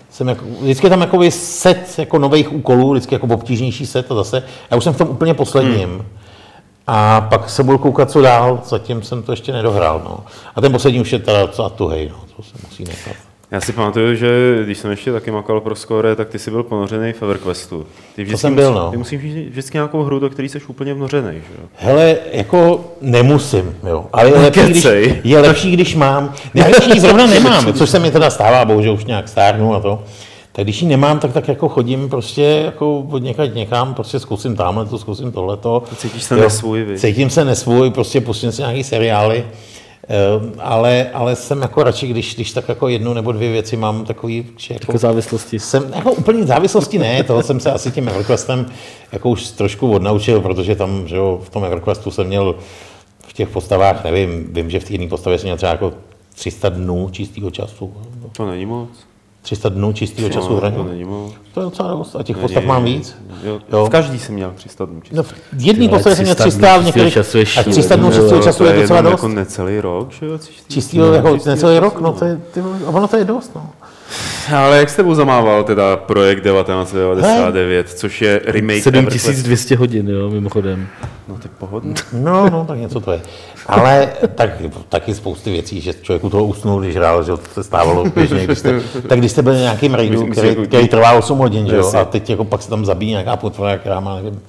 jsem 0.10 0.28
jako, 0.28 0.46
vždycky 0.62 0.86
je 0.86 0.90
tam 0.90 1.02
jako 1.02 1.20
set 1.30 1.96
jako 1.98 2.20
nových 2.20 2.54
úkolů, 2.54 2.92
vždycky 2.92 3.16
jako 3.16 3.28
obtížnější 3.28 3.86
set 3.86 4.12
a 4.12 4.16
zase, 4.16 4.44
já 4.72 4.78
už 4.78 4.84
jsem 4.84 4.94
v 4.94 4.98
tom 4.98 5.10
úplně 5.10 5.34
posledním. 5.34 5.90
Hmm. 5.90 6.06
A 6.88 7.22
pak 7.22 7.50
se 7.50 7.64
budu 7.64 7.78
koukat, 7.78 8.12
co 8.12 8.22
dál, 8.22 8.62
zatím 8.66 9.02
jsem 9.02 9.24
to 9.24 9.32
ještě 9.32 9.54
nedohrál. 9.54 10.02
No. 10.06 10.20
A 10.56 10.62
ten 10.62 10.72
poslední 10.72 11.02
už 11.02 11.14
je 11.14 11.20
teda 11.20 11.42
docela 11.42 11.70
tuhej, 11.70 12.10
no. 12.10 12.16
to 12.36 12.44
se 12.44 12.54
musí 12.64 12.84
nechat. 12.84 13.33
Já 13.54 13.62
si 13.62 13.74
pamatuju, 13.74 14.16
že 14.16 14.62
když 14.66 14.78
jsem 14.78 14.92
ještě 14.92 15.12
taky 15.12 15.32
makal 15.32 15.62
pro 15.62 15.76
Score, 15.76 16.16
tak 16.16 16.30
ty 16.30 16.40
jsi 16.40 16.52
byl 16.52 16.64
ponořený 16.64 17.14
v 17.14 17.22
EverQuestu. 17.24 17.86
Ty 18.16 18.24
vždycky 18.24 18.42
jsem 18.42 18.56
byl, 18.56 18.72
musí- 18.72 18.80
no. 18.84 18.92
Ty 18.92 18.98
musíš 18.98 19.22
mít 19.24 19.50
vždycky 19.50 19.78
nějakou 19.78 20.04
hru, 20.04 20.20
do 20.20 20.30
které 20.30 20.50
jsi 20.50 20.62
úplně 20.68 20.94
vnořený, 20.94 21.32
že 21.32 21.62
jo? 21.62 21.68
Hele, 21.76 22.18
jako 22.32 22.86
nemusím, 23.02 23.76
jo. 23.88 24.06
Ale 24.14 24.30
je 24.30 24.36
lepší, 24.36 24.62
když, 24.70 24.88
je 25.24 25.40
lepší, 25.40 25.72
když 25.72 25.96
mám. 25.96 26.34
Ne, 26.54 26.72
když 26.72 26.96
ji 26.96 27.00
zrovna 27.02 27.26
nemám, 27.26 27.74
což 27.74 27.90
se 27.90 28.00
mi 28.00 28.12
teda 28.12 28.30
stává, 28.30 28.66
bohužel 28.66 28.94
už 28.94 29.06
nějak 29.06 29.28
stárnu 29.30 29.76
a 29.76 29.80
to. 29.80 30.04
Tak 30.52 30.66
když 30.66 30.82
ji 30.82 30.88
nemám, 30.88 31.20
tak 31.20 31.34
tak 31.34 31.48
jako 31.48 31.70
chodím 31.70 32.10
prostě 32.10 32.62
jako 32.66 33.00
od 33.00 33.24
někať 33.24 33.54
někam, 33.54 33.94
prostě 33.94 34.20
zkusím 34.20 34.56
tamhle 34.56 34.86
to, 34.86 34.98
zkusím 34.98 35.32
tohleto. 35.32 35.84
Cítíš 35.98 36.24
se 36.24 36.36
nesvůj, 36.36 36.84
viď? 36.84 37.00
Cítím 37.00 37.30
se 37.30 37.46
nesvůj, 37.46 37.90
prostě 37.92 38.22
pustím 38.22 38.52
si 38.52 38.62
nějaký 38.62 38.84
seriály. 38.84 39.46
Ehm, 40.08 40.54
ale, 40.60 41.10
ale 41.14 41.36
jsem 41.36 41.62
jako 41.62 41.84
radši, 41.84 42.08
když, 42.08 42.36
když 42.36 42.52
tak 42.52 42.70
jako 42.70 42.88
jednu 42.88 43.14
nebo 43.14 43.32
dvě 43.32 43.52
věci 43.52 43.78
mám 43.78 44.06
takový, 44.06 44.46
že 44.58 44.74
jako, 44.74 44.84
Jako 44.92 44.98
závislosti. 44.98 45.60
jsem, 45.60 45.94
jako 45.96 46.12
úplně 46.14 46.44
závislosti 46.44 46.98
ne, 47.00 47.24
toho 47.24 47.44
jsem 47.44 47.60
se 47.60 47.72
asi 47.72 47.92
tím 47.92 48.10
EverQuestem 48.10 48.66
jako 49.12 49.30
už 49.30 49.48
trošku 49.52 49.92
odnaučil, 49.92 50.42
protože 50.42 50.76
tam, 50.76 51.08
že 51.08 51.16
jo, 51.16 51.40
v 51.44 51.50
tom 51.50 51.64
EverQuestu 51.66 52.12
jsem 52.12 52.28
měl 52.28 52.56
v 53.28 53.34
těch 53.34 53.50
postavách, 53.50 54.04
nevím, 54.04 54.54
vím, 54.54 54.70
že 54.70 54.80
v 54.80 54.84
té 54.84 54.94
jedné 54.94 55.08
postavě 55.08 55.40
jsem 55.40 55.46
měl 55.48 55.58
třeba 55.58 55.72
jako 55.72 55.94
300 56.36 56.70
dnů 56.70 57.10
čistého 57.12 57.52
času. 57.52 57.94
To 58.38 58.46
není 58.46 58.66
moc. 58.66 58.90
300 59.44 59.70
dnů 59.70 59.94
čistého 59.94 60.30
času 60.30 60.50
No, 60.50 60.56
hraní. 60.56 61.06
to 61.54 61.60
je 61.60 61.64
docela 61.64 61.90
dost. 61.90 62.16
A 62.16 62.24
těch 62.24 62.36
Není, 62.36 62.42
postav 62.48 62.64
mám 62.66 62.84
víc. 62.84 63.16
Jo. 63.44 63.60
Jo. 63.72 63.86
V 63.86 63.90
každý 63.90 64.20
jsem 64.20 64.36
měl 64.36 64.52
300 64.56 64.86
dnů. 64.86 65.02
čistě. 65.02 65.16
No, 65.16 65.24
v 65.24 65.34
jedné 65.58 65.86
Ty 65.86 65.90
postavě 65.90 66.16
jsem 66.16 66.24
měl 66.26 66.36
300 66.36 66.50
300, 66.50 66.74
v 66.78 66.80
dnů 66.80 66.86
některých... 66.86 67.14
čistého 67.14 67.24
času 67.24 67.38
je 67.38 67.44
A 67.62 67.72
300 67.72 67.96
dnů 67.96 68.12
čistého 68.12 68.42
času 68.44 68.58
to 68.58 68.66
je 68.66 68.82
docela 68.82 69.02
dost. 69.02 69.12
jako 69.12 69.28
necelý 69.28 69.80
rok, 69.80 70.12
že 70.12 70.26
jo? 70.26 70.38
Čistý- 70.38 70.74
Čistýho, 70.74 71.14
jako 71.14 71.34
čistýho 71.34 71.56
necelý 71.56 71.80
rok, 71.80 71.94
času, 71.94 72.04
no 72.04 72.14
to 72.14 72.26
je, 72.26 72.40
ty, 72.54 72.62
ono 72.86 73.08
to 73.08 73.18
je 73.18 73.26
dost, 73.26 73.52
no. 73.56 73.70
Ale 74.58 74.78
jak 74.78 74.90
s 74.90 74.96
tebou 74.96 75.16
zamával 75.16 75.64
teda 75.64 75.98
projekt 75.98 76.44
1999, 76.44 77.90
což 77.90 78.22
je 78.22 78.42
remake 78.46 78.84
7200 78.84 79.76
hodin, 79.76 80.10
jo, 80.10 80.30
mimochodem. 80.30 80.88
No 81.28 81.38
ty 81.38 81.50
pohodně. 81.60 81.94
No, 82.14 82.50
no, 82.50 82.66
tak 82.68 82.78
něco 82.78 83.00
to 83.00 83.12
je. 83.12 83.22
Ale 83.68 84.10
tak, 84.36 84.50
taky 84.90 85.14
spousty 85.14 85.52
věcí, 85.52 85.82
že 85.82 85.94
člověk 85.94 86.24
u 86.24 86.30
toho 86.30 86.44
usnul, 86.46 86.82
když 86.82 86.96
hrál, 86.96 87.24
že 87.24 87.32
to 87.32 87.38
se 87.54 87.64
stávalo 87.64 88.06
běžně, 88.16 88.44
když 88.44 88.60
jste, 88.60 88.82
tak 89.08 89.20
když 89.20 89.32
jste 89.32 89.42
byli 89.42 89.66
na 89.66 89.74
Myslím 89.74 90.26
si, 90.26 90.32
který, 90.32 90.48
jako- 90.50 90.64
který 90.64 90.88
trvá 90.88 91.12
8 91.12 91.38
hodin, 91.38 91.68
že 91.68 91.76
jo, 91.76 91.92
a 92.00 92.06
teď 92.06 92.30
jako 92.30 92.44
pak 92.44 92.62
se 92.62 92.70
tam 92.70 92.86
zabíjí 92.86 93.12
nějaká 93.12 93.36
potvora, 93.36 93.78
která 93.78 94.00
má, 94.00 94.16
nevím, 94.16 94.42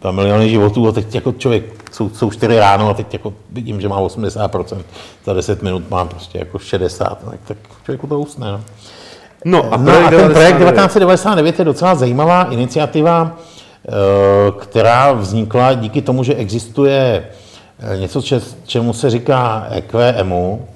2 0.00 0.10
miliony 0.10 0.50
životů 0.50 0.88
a 0.88 0.92
teď 0.92 1.14
jako 1.14 1.32
člověk, 1.32 1.64
jsou, 1.92 2.08
jsou 2.10 2.30
4 2.30 2.58
ráno 2.58 2.90
a 2.90 2.94
teď 2.94 3.12
jako 3.12 3.32
vidím, 3.50 3.80
že 3.80 3.88
má 3.88 4.00
80%, 4.00 4.78
za 5.24 5.34
10 5.34 5.62
minut 5.62 5.90
má 5.90 6.04
prostě 6.04 6.38
jako 6.38 6.58
60, 6.58 7.18
tak, 7.30 7.40
tak 7.48 7.56
člověk 7.84 8.04
u 8.04 8.06
toho 8.06 8.20
usne, 8.20 8.52
no. 8.52 8.60
No 9.44 9.72
a, 9.72 9.76
No 9.76 9.92
a 9.92 10.10
ten 10.10 10.32
projekt 10.32 10.58
1999 10.58 11.58
je 11.58 11.64
docela 11.64 11.94
zajímavá 11.94 12.42
iniciativa, 12.44 13.36
eh, 13.88 13.92
která 14.58 15.12
vznikla 15.12 15.72
díky 15.72 16.02
tomu, 16.02 16.24
že 16.24 16.34
existuje 16.34 17.24
něco, 17.96 18.22
če- 18.22 18.40
čemu 18.66 18.92
se 18.92 19.10
říká 19.10 19.66
EQEMU, 19.70 20.68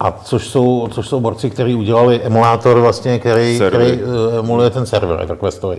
a 0.00 0.12
což 0.24 0.48
jsou, 0.48 0.88
což 0.90 1.08
jsou 1.08 1.20
borci, 1.20 1.50
kteří 1.50 1.74
udělali 1.74 2.20
emulátor, 2.22 2.80
vlastně, 2.80 3.18
který, 3.18 3.60
který 3.68 3.86
eh, 3.86 4.38
emuluje 4.38 4.70
ten 4.70 4.86
server 4.86 5.20
EverQuestový. 5.22 5.78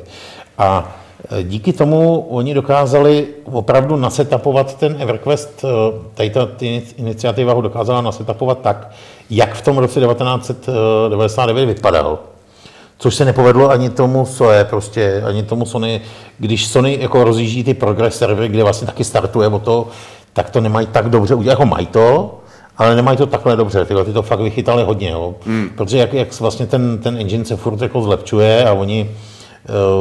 A 0.58 0.96
eh, 1.32 1.44
díky 1.44 1.74
tomu 1.74 2.20
oni 2.20 2.54
dokázali 2.54 3.28
opravdu 3.52 3.96
nasetapovat 3.96 4.78
ten 4.78 4.96
EverQuest, 5.00 5.66
eh, 5.66 5.68
tady 6.14 6.30
ta 6.30 6.48
iniciativa 6.98 7.54
ho 7.54 7.62
dokázala 7.62 8.02
nasetapovat 8.02 8.60
tak, 8.62 8.90
jak 9.30 9.54
v 9.54 9.62
tom 9.62 9.78
roce 9.78 10.00
1999 10.00 11.66
vypadal. 11.66 12.20
Což 12.98 13.16
se 13.16 13.26
nepovedlo 13.26 13.70
ani 13.70 13.90
tomu 13.90 14.26
Soe, 14.26 14.66
prostě, 14.66 15.24
ani 15.28 15.44
tomu 15.44 15.66
Sony, 15.66 16.02
když 16.40 16.68
Sony 16.68 16.98
jako 17.02 17.24
rozjíždí 17.24 17.64
ty 17.64 17.74
progress 17.74 18.18
servery, 18.18 18.48
kde 18.50 18.64
vlastně 18.64 18.86
taky 18.88 19.04
startuje 19.04 19.48
o 19.48 19.60
to, 19.60 19.88
tak 20.36 20.50
to 20.50 20.62
nemají 20.62 20.88
tak 20.88 21.10
dobře 21.10 21.36
udělat, 21.36 21.54
jako 21.54 21.66
mají 21.66 21.86
to, 21.88 22.38
ale 22.78 22.96
nemají 22.96 23.18
to 23.18 23.26
takhle 23.26 23.56
dobře, 23.56 23.86
tyhle 23.86 24.06
ty 24.06 24.14
to 24.14 24.22
fakt 24.22 24.40
vychytali 24.40 24.84
hodně, 24.84 25.10
jo. 25.10 25.36
Hmm. 25.46 25.70
protože 25.76 25.98
jak, 25.98 26.14
jak 26.14 26.40
vlastně 26.40 26.66
ten, 26.66 26.98
ten 26.98 27.18
engine 27.18 27.46
se 27.46 27.56
furt 27.56 27.82
jako 27.82 28.02
zlepšuje 28.02 28.66
a 28.66 28.74
oni 28.74 29.10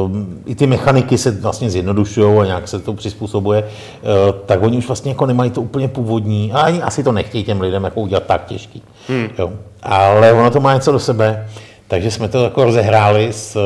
Um, 0.05 0.43
I 0.45 0.55
ty 0.55 0.67
mechaniky 0.67 1.17
se 1.17 1.31
vlastně 1.31 1.69
zjednodušují 1.69 2.39
a 2.39 2.45
nějak 2.45 2.67
se 2.67 2.79
to 2.79 2.93
přizpůsobuje, 2.93 3.63
uh, 3.63 4.35
tak 4.45 4.63
oni 4.63 4.77
už 4.77 4.87
vlastně 4.87 5.11
jako 5.11 5.25
nemají 5.25 5.51
to 5.51 5.61
úplně 5.61 5.87
původní 5.87 6.51
a 6.53 6.59
ani 6.59 6.81
asi 6.81 7.03
to 7.03 7.11
nechtějí 7.11 7.43
těm 7.43 7.61
lidem 7.61 7.83
jako 7.83 8.01
udělat 8.01 8.23
tak 8.23 8.45
těžký. 8.45 8.83
Hmm. 9.07 9.27
Jo. 9.39 9.51
Ale 9.83 10.33
ono 10.33 10.51
to 10.51 10.59
má 10.59 10.73
něco 10.73 10.91
do 10.91 10.99
sebe. 10.99 11.47
Takže 11.87 12.11
jsme 12.11 12.27
to 12.27 12.43
jako 12.43 12.63
rozehráli 12.63 13.27
s, 13.31 13.57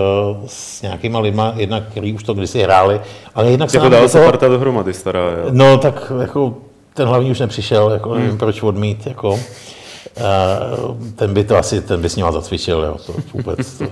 s 0.47 0.81
nějakýma 0.81 1.19
lidma, 1.19 1.53
jednak, 1.55 1.83
který 1.91 2.13
už 2.13 2.23
to 2.23 2.33
kdysi 2.33 2.63
hráli, 2.63 3.01
ale 3.35 3.51
jednak 3.51 3.69
se 3.69 3.77
Jako 3.77 3.83
nám 3.83 3.91
dala 3.91 4.03
do 4.03 4.09
se 4.09 4.17
toho, 4.17 4.31
parta 4.31 4.47
dohromady 4.47 4.93
stará, 4.93 5.19
jo. 5.19 5.47
No 5.51 5.77
tak 5.77 6.11
jako 6.21 6.57
ten 6.93 7.07
hlavní 7.07 7.31
už 7.31 7.39
nepřišel, 7.39 7.89
jako 7.91 8.15
nevím 8.15 8.37
proč 8.37 8.63
odmít, 8.63 9.07
jako. 9.07 9.31
Uh, 9.33 10.97
ten 11.15 11.33
by 11.33 11.43
to 11.43 11.57
asi, 11.57 11.81
ten 11.81 12.01
by 12.01 12.09
s 12.09 12.15
ním 12.15 12.25
zacvičil, 12.31 12.83
jo, 12.83 12.97
to 13.05 13.13
vůbec. 13.33 13.77
To. 13.77 13.85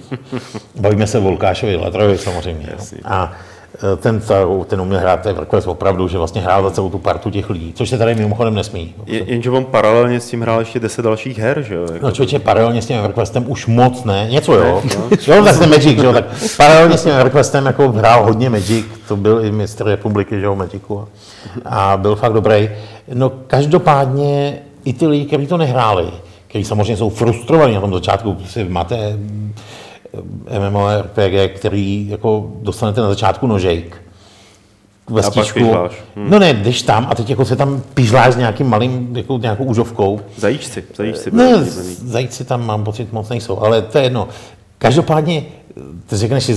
Bavíme 0.82 1.08
se 1.08 1.20
o 1.20 1.30
Lukášovi 1.30 1.76
Latrovi 1.76 2.18
samozřejmě. 2.18 2.70
Jo. 2.72 3.00
A 3.06 3.34
eh, 3.34 3.57
ten, 3.98 4.20
ta- 4.20 4.46
ten 4.68 4.82
uměl 4.82 5.00
hrát 5.00 5.22
ten 5.22 5.36
WordPress 5.36 5.68
opravdu, 5.68 6.08
že 6.08 6.18
vlastně 6.18 6.42
hrál 6.42 6.64
za 6.64 6.72
celou 6.72 6.90
tu 6.90 6.98
partu 6.98 7.30
těch 7.30 7.50
lidí, 7.50 7.74
což 7.76 7.90
se 7.90 7.98
tady 7.98 8.16
mimochodem 8.16 8.54
nesmí. 8.56 8.94
Je, 9.06 9.24
jenže 9.32 9.50
on 9.50 9.66
paralelně 9.66 10.20
s 10.20 10.30
tím 10.30 10.42
hrál 10.42 10.60
ještě 10.60 10.80
10 10.80 11.02
dalších 11.02 11.40
her, 11.40 11.62
že 11.62 11.76
jo? 11.76 11.82
Jako, 11.94 12.06
No 12.06 12.12
člověče, 12.12 12.40
paralelně 12.40 12.82
s 12.82 12.86
tím 12.86 12.98
EverQuestem 12.98 13.52
už 13.52 13.66
moc 13.68 14.04
ne, 14.04 14.28
něco 14.32 14.54
jo. 14.54 14.82
jo, 15.28 15.44
tak 15.44 15.60
ten 15.60 15.70
Magic, 15.70 16.00
že 16.00 16.06
jo, 16.06 16.14
tak 16.14 16.26
paralelně 16.58 16.98
s 16.98 17.04
tím 17.04 17.12
EverQuestem 17.12 17.66
jako 17.66 17.92
hrál 17.92 18.24
hodně 18.24 18.50
Magic, 18.50 18.86
to 19.08 19.16
byl 19.16 19.46
i 19.46 19.52
mistr 19.52 19.86
republiky, 19.86 20.40
že 20.40 20.46
jo, 20.46 20.56
Magicu 20.56 21.08
a, 21.66 21.98
byl 21.98 22.16
fakt 22.16 22.34
dobrý. 22.34 22.70
No 23.14 23.32
každopádně 23.48 24.60
i 24.86 24.94
ty 24.94 25.08
lidi, 25.08 25.26
kteří 25.26 25.48
to 25.48 25.58
nehráli, 25.58 26.06
kteří 26.48 26.64
samozřejmě 26.66 26.98
jsou 26.98 27.10
frustrovaní 27.10 27.76
na 27.76 27.82
tom 27.82 27.94
začátku, 27.94 28.38
si 28.48 28.64
máte 28.64 29.18
MMORPG, 30.70 31.56
který 31.56 32.10
jako 32.10 32.52
dostanete 32.62 33.02
na 33.02 33.10
začátku 33.10 33.48
nožejk, 33.48 34.02
vestičku. 35.10 35.60
pižláš. 35.60 35.92
No 36.16 36.40
ne, 36.40 36.54
jdeš 36.54 36.82
tam 36.82 37.08
a 37.10 37.16
teď 37.16 37.30
jako 37.30 37.46
se 37.46 37.56
tam 37.56 37.82
pižláš 37.94 38.34
s 38.34 38.38
nějakým 38.38 38.68
malým, 38.68 39.18
jako 39.18 39.38
nějakou 39.38 39.64
úžovkou. 39.64 40.22
Zajíčci, 40.38 40.84
zajíčci. 40.96 41.32
Ne, 41.32 41.64
zajíci 42.06 42.46
tam 42.46 42.66
mám 42.66 42.84
pocit 42.84 43.14
moc 43.14 43.30
nejsou, 43.30 43.60
ale 43.60 43.82
to 43.82 43.98
je 43.98 44.04
jedno. 44.04 44.28
Každopádně, 44.78 45.44
ty 46.08 46.16
řekneš 46.16 46.44
si, 46.44 46.54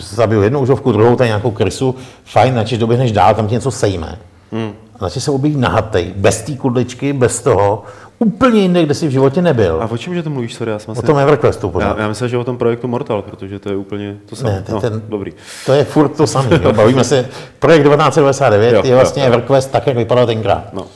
zabiju 0.00 0.42
jednu 0.42 0.60
užovku, 0.60 0.92
druhou, 0.92 1.16
tady 1.16 1.28
nějakou 1.28 1.50
krysu, 1.50 1.94
fajn, 2.24 2.54
načež 2.54 2.78
doběhneš 2.78 3.12
dál, 3.12 3.34
tam 3.34 3.48
ti 3.48 3.54
něco 3.54 3.70
sejme. 3.70 4.18
Hmm. 4.52 4.72
Načež 5.02 5.24
se 5.24 5.30
objeví 5.30 5.56
nahatej, 5.56 6.12
bez 6.16 6.42
té 6.42 6.52
kudličky, 6.56 7.12
bez 7.12 7.40
toho, 7.42 7.82
úplně 8.18 8.60
jinde, 8.60 8.82
kde 8.82 8.94
jsi 8.94 9.08
v 9.08 9.10
životě 9.10 9.42
nebyl. 9.42 9.82
A 9.82 9.90
o 9.90 9.96
čem, 9.96 10.14
že 10.14 10.22
to 10.22 10.30
mluvíš, 10.30 10.54
sorry, 10.54 10.70
já 10.72 10.78
jsem 10.78 10.94
O 10.98 11.02
tom 11.02 11.18
Everquestu 11.18 11.70
pořád. 11.70 11.96
já, 11.96 12.02
já 12.02 12.08
myslel, 12.08 12.28
že 12.28 12.38
o 12.38 12.44
tom 12.44 12.58
projektu 12.58 12.88
Mortal, 12.88 13.22
protože 13.22 13.58
to 13.58 13.68
je 13.68 13.76
úplně 13.76 14.16
to 14.26 14.36
samé. 14.36 14.50
Ne, 14.50 14.64
je 14.68 14.74
no, 14.74 14.80
ten- 14.80 15.02
dobrý. 15.08 15.32
To 15.66 15.72
je 15.72 15.84
furt 15.84 16.08
to 16.08 16.26
samé. 16.26 16.58
Bavíme 16.58 17.04
se, 17.04 17.28
projekt 17.58 17.82
1999 17.84 18.72
Jo, 18.74 18.80
je 18.84 18.90
jo, 18.90 18.96
vlastně 18.96 19.22
jo. 19.22 19.26
EverQuest 19.28 19.70
tak, 19.70 19.86
jak 19.86 19.96
vypadal 19.96 20.26
tenkrát. 20.26 20.64
No. 20.72 20.86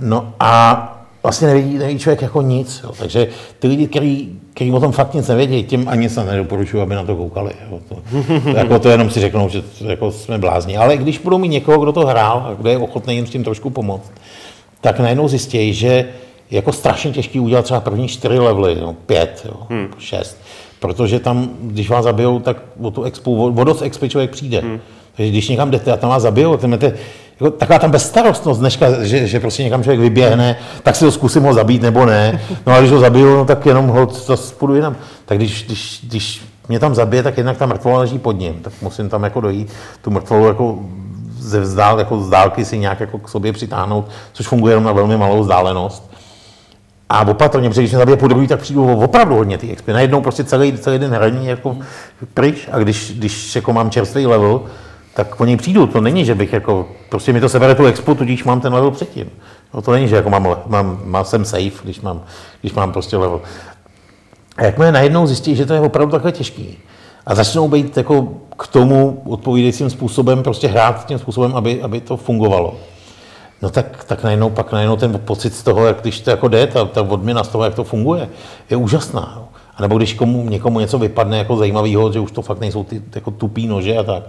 No 0.00 0.34
a 0.40 0.88
vlastně 1.22 1.46
neví, 1.48 1.78
neví 1.78 1.98
člověk 1.98 2.22
jako 2.22 2.42
nic. 2.42 2.80
Jo. 2.84 2.92
Takže 2.98 3.26
ty 3.58 3.68
lidi, 3.68 3.86
který, 3.86 4.38
který 4.54 4.72
o 4.72 4.80
tom 4.80 4.92
fakt 4.92 5.14
nic 5.14 5.28
nevědí, 5.28 5.64
těm 5.64 5.88
ani 5.88 6.08
se 6.08 6.24
nedoporučuju, 6.24 6.82
aby 6.82 6.94
na 6.94 7.04
to 7.04 7.16
koukali. 7.16 7.52
Jo. 7.70 7.80
To, 7.88 7.94
to, 8.42 8.58
jako 8.58 8.78
to 8.78 8.88
jenom 8.88 9.10
si 9.10 9.20
řeknou, 9.20 9.48
že 9.48 9.62
to, 9.62 9.90
jako 9.90 10.12
jsme 10.12 10.38
blázni. 10.38 10.76
Ale 10.76 10.96
když 10.96 11.18
budou 11.18 11.38
mít 11.38 11.48
někoho, 11.48 11.78
kdo 11.78 11.92
to 11.92 12.06
hrál 12.06 12.46
a 12.46 12.54
kdo 12.54 12.70
je 12.70 12.78
ochotný 12.78 13.14
jim 13.14 13.26
s 13.26 13.30
tím 13.30 13.44
trošku 13.44 13.70
pomoct, 13.70 14.12
tak 14.80 15.00
najednou 15.00 15.28
zjistí, 15.28 15.74
že 15.74 15.86
je 15.86 16.06
jako 16.50 16.72
strašně 16.72 17.10
těžký 17.10 17.40
udělat 17.40 17.64
třeba 17.64 17.80
první 17.80 18.08
čtyři 18.08 18.38
levely, 18.38 18.80
no, 18.80 18.92
pět, 18.92 19.42
jo, 19.44 19.56
hmm. 19.70 19.88
šest. 19.98 20.38
Protože 20.80 21.20
tam, 21.20 21.50
když 21.60 21.90
vás 21.90 22.04
zabijou, 22.04 22.38
tak 22.38 22.56
o 22.82 22.90
tu 22.90 23.02
expu, 23.02 23.46
o, 23.46 23.64
dost 23.64 23.82
expy 23.82 24.08
člověk 24.08 24.30
přijde. 24.30 24.60
Hmm. 24.60 24.80
Takže 25.16 25.30
když 25.30 25.48
někam 25.48 25.70
jdete 25.70 25.92
a 25.92 25.96
tam 25.96 26.10
vás 26.10 26.22
zabijou, 26.22 26.56
tak 26.56 26.70
máte 26.70 26.94
taková 27.50 27.78
tam 27.78 27.90
bezstarostnost 27.90 28.60
dneška, 28.60 29.04
že, 29.04 29.26
že 29.26 29.40
prostě 29.40 29.62
někam 29.62 29.82
člověk 29.82 30.00
vyběhne, 30.00 30.56
tak 30.82 30.96
si 30.96 31.04
ho 31.04 31.10
zkusím 31.10 31.42
ho 31.42 31.54
zabít 31.54 31.82
nebo 31.82 32.06
ne. 32.06 32.40
No 32.66 32.72
a 32.72 32.80
když 32.80 32.92
ho 32.92 33.00
zabiju, 33.00 33.36
no, 33.36 33.44
tak 33.44 33.66
jenom 33.66 33.88
ho 33.88 34.06
zase 34.06 34.54
půjdu 34.54 34.74
jinam. 34.74 34.96
Tak 35.26 35.38
když, 35.38 35.64
když, 35.66 36.00
když 36.02 36.42
mě 36.68 36.78
tam 36.78 36.94
zabije, 36.94 37.22
tak 37.22 37.36
jednak 37.36 37.56
ta 37.56 37.66
mrtvola 37.66 37.98
leží 37.98 38.18
pod 38.18 38.32
ním, 38.32 38.54
tak 38.62 38.72
musím 38.82 39.08
tam 39.08 39.22
jako 39.22 39.40
dojít, 39.40 39.72
tu 40.02 40.10
mrtvolu 40.10 40.46
jako 40.46 40.78
ze 41.38 41.60
vzdál, 41.60 41.98
jako 41.98 42.20
z 42.20 42.30
dálky 42.30 42.64
si 42.64 42.78
nějak 42.78 43.00
jako 43.00 43.18
k 43.18 43.28
sobě 43.28 43.52
přitáhnout, 43.52 44.08
což 44.32 44.46
funguje 44.46 44.72
jenom 44.72 44.84
na 44.84 44.92
velmi 44.92 45.16
malou 45.16 45.40
vzdálenost. 45.40 46.12
A 47.08 47.28
opatrně, 47.28 47.68
protože 47.68 47.80
když 47.80 47.90
mě 47.90 47.98
zabije 47.98 48.16
po 48.16 48.28
druhý, 48.28 48.46
tak 48.46 48.60
přijdu 48.60 48.92
opravdu 48.92 49.34
hodně 49.34 49.58
ty 49.58 49.72
expy. 49.72 49.92
Najednou 49.92 50.20
prostě 50.20 50.44
celý, 50.44 50.78
celý 50.78 50.98
den 50.98 51.10
hraní 51.10 51.46
jako 51.46 51.76
pryč 52.34 52.68
a 52.72 52.78
když, 52.78 53.12
když 53.18 53.56
jako 53.56 53.72
mám 53.72 53.90
čerstvý 53.90 54.26
level, 54.26 54.60
tak 55.14 55.40
něj 55.40 55.56
přijdu. 55.56 55.86
To 55.86 56.00
není, 56.00 56.24
že 56.24 56.34
bych 56.34 56.52
jako, 56.52 56.88
prostě 57.08 57.32
mi 57.32 57.40
to 57.40 57.48
sebere 57.48 57.74
tu 57.74 57.86
expo, 57.86 58.14
tudíž 58.14 58.44
mám 58.44 58.60
ten 58.60 58.74
level 58.74 58.90
předtím. 58.90 59.30
No, 59.74 59.82
to 59.82 59.92
není, 59.92 60.08
že 60.08 60.16
jako 60.16 60.30
mám, 60.30 60.56
mám, 60.66 61.00
mám 61.04 61.24
jsem 61.24 61.44
safe, 61.44 61.84
když 61.84 62.00
mám, 62.00 62.22
když 62.60 62.72
mám 62.72 62.92
prostě 62.92 63.16
level. 63.16 63.40
A 64.56 64.64
jakmile 64.64 64.92
najednou 64.92 65.26
zjistí, 65.26 65.56
že 65.56 65.66
to 65.66 65.74
je 65.74 65.80
opravdu 65.80 66.12
takhle 66.12 66.32
těžký 66.32 66.78
a 67.26 67.34
začnou 67.34 67.68
být 67.68 67.96
jako 67.96 68.28
k 68.58 68.66
tomu 68.66 69.22
odpovídajícím 69.26 69.90
způsobem, 69.90 70.42
prostě 70.42 70.68
hrát 70.68 71.06
tím 71.06 71.18
způsobem, 71.18 71.56
aby, 71.56 71.82
aby 71.82 72.00
to 72.00 72.16
fungovalo, 72.16 72.74
no 73.62 73.70
tak, 73.70 74.04
tak 74.04 74.24
najednou, 74.24 74.50
pak 74.50 74.72
najednou 74.72 74.96
ten 74.96 75.20
pocit 75.24 75.54
z 75.54 75.62
toho, 75.62 75.86
jak 75.86 76.00
když 76.00 76.20
to 76.20 76.30
jako 76.30 76.48
jde, 76.48 76.66
ta, 76.66 76.84
ta 76.84 77.02
odměna 77.02 77.44
z 77.44 77.48
toho, 77.48 77.64
jak 77.64 77.74
to 77.74 77.84
funguje, 77.84 78.28
je 78.70 78.76
úžasná. 78.76 79.32
Jo. 79.36 79.48
A 79.76 79.82
nebo 79.82 79.96
když 79.96 80.14
komu, 80.14 80.48
někomu 80.48 80.80
něco 80.80 80.98
vypadne 80.98 81.38
jako 81.38 81.56
zajímavého, 81.56 82.12
že 82.12 82.20
už 82.20 82.32
to 82.32 82.42
fakt 82.42 82.60
nejsou 82.60 82.84
ty 82.84 83.02
jako 83.14 83.30
tupý 83.30 83.66
nože 83.66 83.98
a 83.98 84.02
tak. 84.02 84.22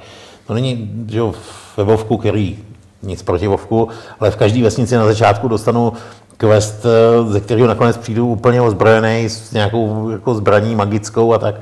To 0.47 0.53
není, 0.53 1.05
že 1.09 1.17
jo, 1.17 1.33
ve 1.77 1.83
Vovku, 1.83 2.17
který 2.17 2.59
nic 3.03 3.23
proti 3.23 3.47
Vovku, 3.47 3.89
ale 4.19 4.31
v 4.31 4.35
každé 4.35 4.63
vesnici 4.63 4.95
na 4.95 5.05
začátku 5.05 5.47
dostanu 5.47 5.93
quest, 6.37 6.85
eh, 6.85 7.31
ze 7.31 7.39
kterého 7.39 7.67
nakonec 7.67 7.97
přijdu 7.97 8.27
úplně 8.27 8.61
ozbrojený 8.61 9.29
s 9.29 9.51
nějakou 9.51 10.09
jako 10.09 10.35
zbraní 10.35 10.75
magickou 10.75 11.33
a 11.33 11.37
tak. 11.37 11.55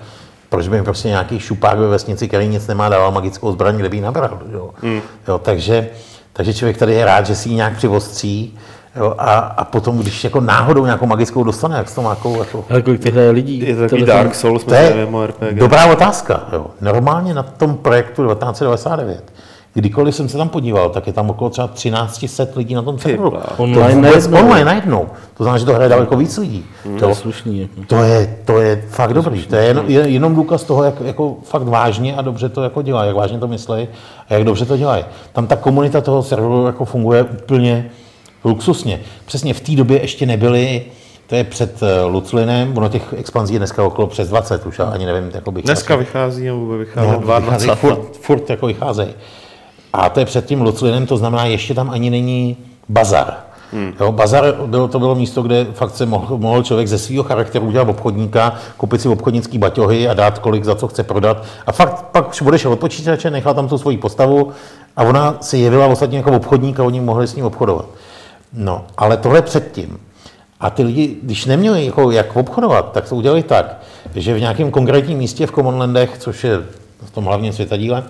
Proč 0.50 0.68
by 0.68 0.78
mi 0.78 0.84
prostě 0.84 1.08
nějaký 1.08 1.40
šupák 1.40 1.80
ve 1.80 1.88
vesnici, 1.88 2.28
který 2.28 2.48
nic 2.48 2.68
nemá, 2.68 2.90
dával 2.90 3.12
magickou 3.12 3.52
zbraň, 3.52 3.78
kde 3.78 3.90
by 3.90 3.98
ji 3.98 4.02
nabral. 4.02 4.40
Jo? 4.52 4.70
Mm. 4.82 5.02
Jo, 5.28 5.40
takže, 5.40 5.90
takže 6.34 6.54
člověk 6.54 6.78
tady 6.78 6.94
je 6.94 7.06
rád, 7.06 7.26
že 7.26 7.36
si 7.36 7.50
ji 7.50 7.56
nějak 7.56 7.78
přivostří 7.78 8.58
jo? 8.96 9.16
A, 9.18 9.34
a, 9.40 9.66
potom, 9.66 9.98
když 9.98 10.24
jako 10.24 10.40
náhodou 10.42 10.86
nějakou 10.86 11.06
magickou 11.06 11.44
dostane, 11.44 11.78
jak 11.78 11.90
s 11.90 11.96
tom 11.96 12.06
jako, 12.06 12.36
jako 12.40 12.66
Ale 12.70 12.82
kolik 12.82 13.02
těch 13.04 13.14
hraje 13.14 13.30
lidí? 13.32 13.60
Je 13.60 13.76
to 13.76 13.82
takový 13.82 14.02
Telefon- 14.04 14.06
Dark 14.24 14.36
Souls, 14.36 14.64
to 14.64 14.74
je 14.74 15.08
RPG. 15.26 15.60
dobrá 15.60 15.86
otázka. 15.86 16.44
Jo. 16.54 16.66
Normálně 16.82 17.34
na 17.34 17.44
tom 17.44 17.76
projektu 17.76 18.24
1999, 18.28 19.24
kdykoliv 19.74 20.16
jsem 20.16 20.30
se 20.30 20.38
tam 20.38 20.50
podíval, 20.50 20.90
tak 20.90 21.08
je 21.08 21.14
tam 21.14 21.30
okolo 21.30 21.50
třeba 21.50 21.68
1300 21.68 22.44
lidí 22.56 22.76
na 22.76 22.82
tom 22.82 23.00
serveru. 23.00 23.32
To 23.32 23.64
Online 23.64 23.96
vůbec 23.96 24.28
najednou. 24.28 24.40
online 24.50 24.66
najednou. 24.66 25.08
To 25.38 25.44
znamená, 25.44 25.58
že 25.58 25.66
to 25.66 25.74
hraje 25.74 25.90
daleko 25.90 26.18
víc 26.18 26.38
lidí. 26.38 26.66
To 26.84 26.90
je 26.90 27.00
To, 27.00 27.16
slušný. 27.16 27.62
Jako. 27.62 27.74
to, 27.88 28.04
je, 28.04 28.38
to 28.46 28.62
je 28.62 28.84
fakt 28.90 29.14
dobrý. 29.14 29.46
To 29.46 29.56
je 29.56 29.64
jenom, 29.64 29.86
je 29.88 30.00
jenom 30.10 30.36
důkaz 30.36 30.64
toho, 30.64 30.84
jak 30.84 31.02
jako 31.02 31.36
fakt 31.44 31.64
vážně 31.68 32.16
a 32.16 32.22
dobře 32.22 32.50
to 32.50 32.64
jako 32.64 32.82
dělá, 32.82 33.06
jak 33.06 33.16
vážně 33.16 33.40
to 33.40 33.48
myslí 33.48 33.88
a 34.30 34.34
jak 34.34 34.44
dobře 34.44 34.66
to 34.66 34.78
dělají. 34.78 35.06
Tam 35.34 35.48
ta 35.48 35.56
komunita 35.56 36.02
toho 36.02 36.24
serveru 36.24 36.66
jako 36.66 36.86
funguje 36.86 37.24
úplně 37.24 37.90
luxusně. 38.44 39.00
Přesně 39.26 39.54
v 39.54 39.60
té 39.60 39.72
době 39.72 40.02
ještě 40.02 40.26
nebyly 40.26 40.86
to 41.32 41.36
je 41.36 41.44
před 41.44 41.84
eh, 41.84 42.04
Luclinem, 42.04 42.78
ono 42.78 42.90
těch 42.90 43.14
expanzí 43.18 43.54
je 43.54 43.60
dneska 43.60 43.84
okolo 43.84 44.08
přes 44.08 44.30
20 44.30 44.66
už, 44.66 44.80
já 44.80 44.86
ani 44.86 45.06
nevím, 45.06 45.32
jako 45.34 45.52
bych 45.52 45.64
Dneska 45.64 45.96
vychází, 45.96 46.46
nebo 46.46 46.66
bude 46.66 46.78
vycházet 46.78 47.12
no, 47.12 47.20
22. 47.20 47.40
vycházejí 47.40 47.76
furt, 47.76 48.18
furt 48.18 48.50
jako 48.50 48.68
vycházejí. 48.68 49.10
A 49.94 50.10
to 50.10 50.20
je 50.20 50.26
před 50.26 50.46
tím 50.46 50.62
Luclinem, 50.62 51.06
to 51.06 51.18
znamená, 51.18 51.46
ještě 51.46 51.74
tam 51.74 51.90
ani 51.90 52.10
není 52.10 52.58
bazar. 52.90 53.38
Hmm. 53.74 53.94
Jo, 54.00 54.12
bazar 54.12 54.56
bylo, 54.66 54.88
to 54.88 55.00
bylo 55.00 55.16
místo, 55.16 55.42
kde 55.42 55.66
fakt 55.74 55.96
se 55.96 56.06
mohl, 56.06 56.38
mohl 56.38 56.64
člověk 56.64 56.88
ze 56.88 56.98
svého 56.98 57.24
charakteru 57.24 57.66
udělat 57.66 57.90
obchodníka, 57.90 58.56
koupit 58.78 59.02
si 59.02 59.08
obchodnický 59.08 59.58
baťohy 59.58 60.08
a 60.08 60.14
dát 60.14 60.40
kolik 60.40 60.64
za 60.64 60.76
co 60.76 60.88
chce 60.88 61.04
prodat. 61.04 61.44
A 61.68 61.72
fakt 61.72 62.06
pak 62.12 62.42
odešel 62.46 62.74
od 62.74 62.80
počítače, 62.80 63.32
nechal 63.32 63.54
tam 63.54 63.68
tu 63.68 63.78
svoji 63.78 63.98
postavu 63.98 64.52
a 64.98 65.04
ona 65.04 65.38
se 65.42 65.58
jevila 65.58 65.88
ostatně 65.88 66.18
jako 66.18 66.32
obchodník 66.32 66.80
a 66.80 66.84
oni 66.84 67.02
mohli 67.02 67.28
s 67.28 67.36
ním 67.36 67.46
obchodovat. 67.46 67.86
No, 68.54 68.86
ale 68.98 69.18
tohle 69.18 69.42
předtím. 69.42 70.00
A 70.60 70.70
ty 70.70 70.84
lidi, 70.84 71.18
když 71.24 71.46
neměli 71.46 71.86
jako 71.86 72.12
jak 72.12 72.36
obchodovat, 72.36 72.92
tak 72.92 73.10
to 73.10 73.16
udělali 73.16 73.44
tak, 73.44 73.82
že 74.16 74.34
v 74.34 74.40
nějakém 74.40 74.72
konkrétním 74.72 75.18
místě 75.18 75.48
v 75.48 75.52
Commonlandech, 75.52 76.18
což 76.18 76.44
je 76.44 76.58
v 77.06 77.12
tom 77.12 77.26
hlavním 77.26 77.54
světadíle, 77.54 78.04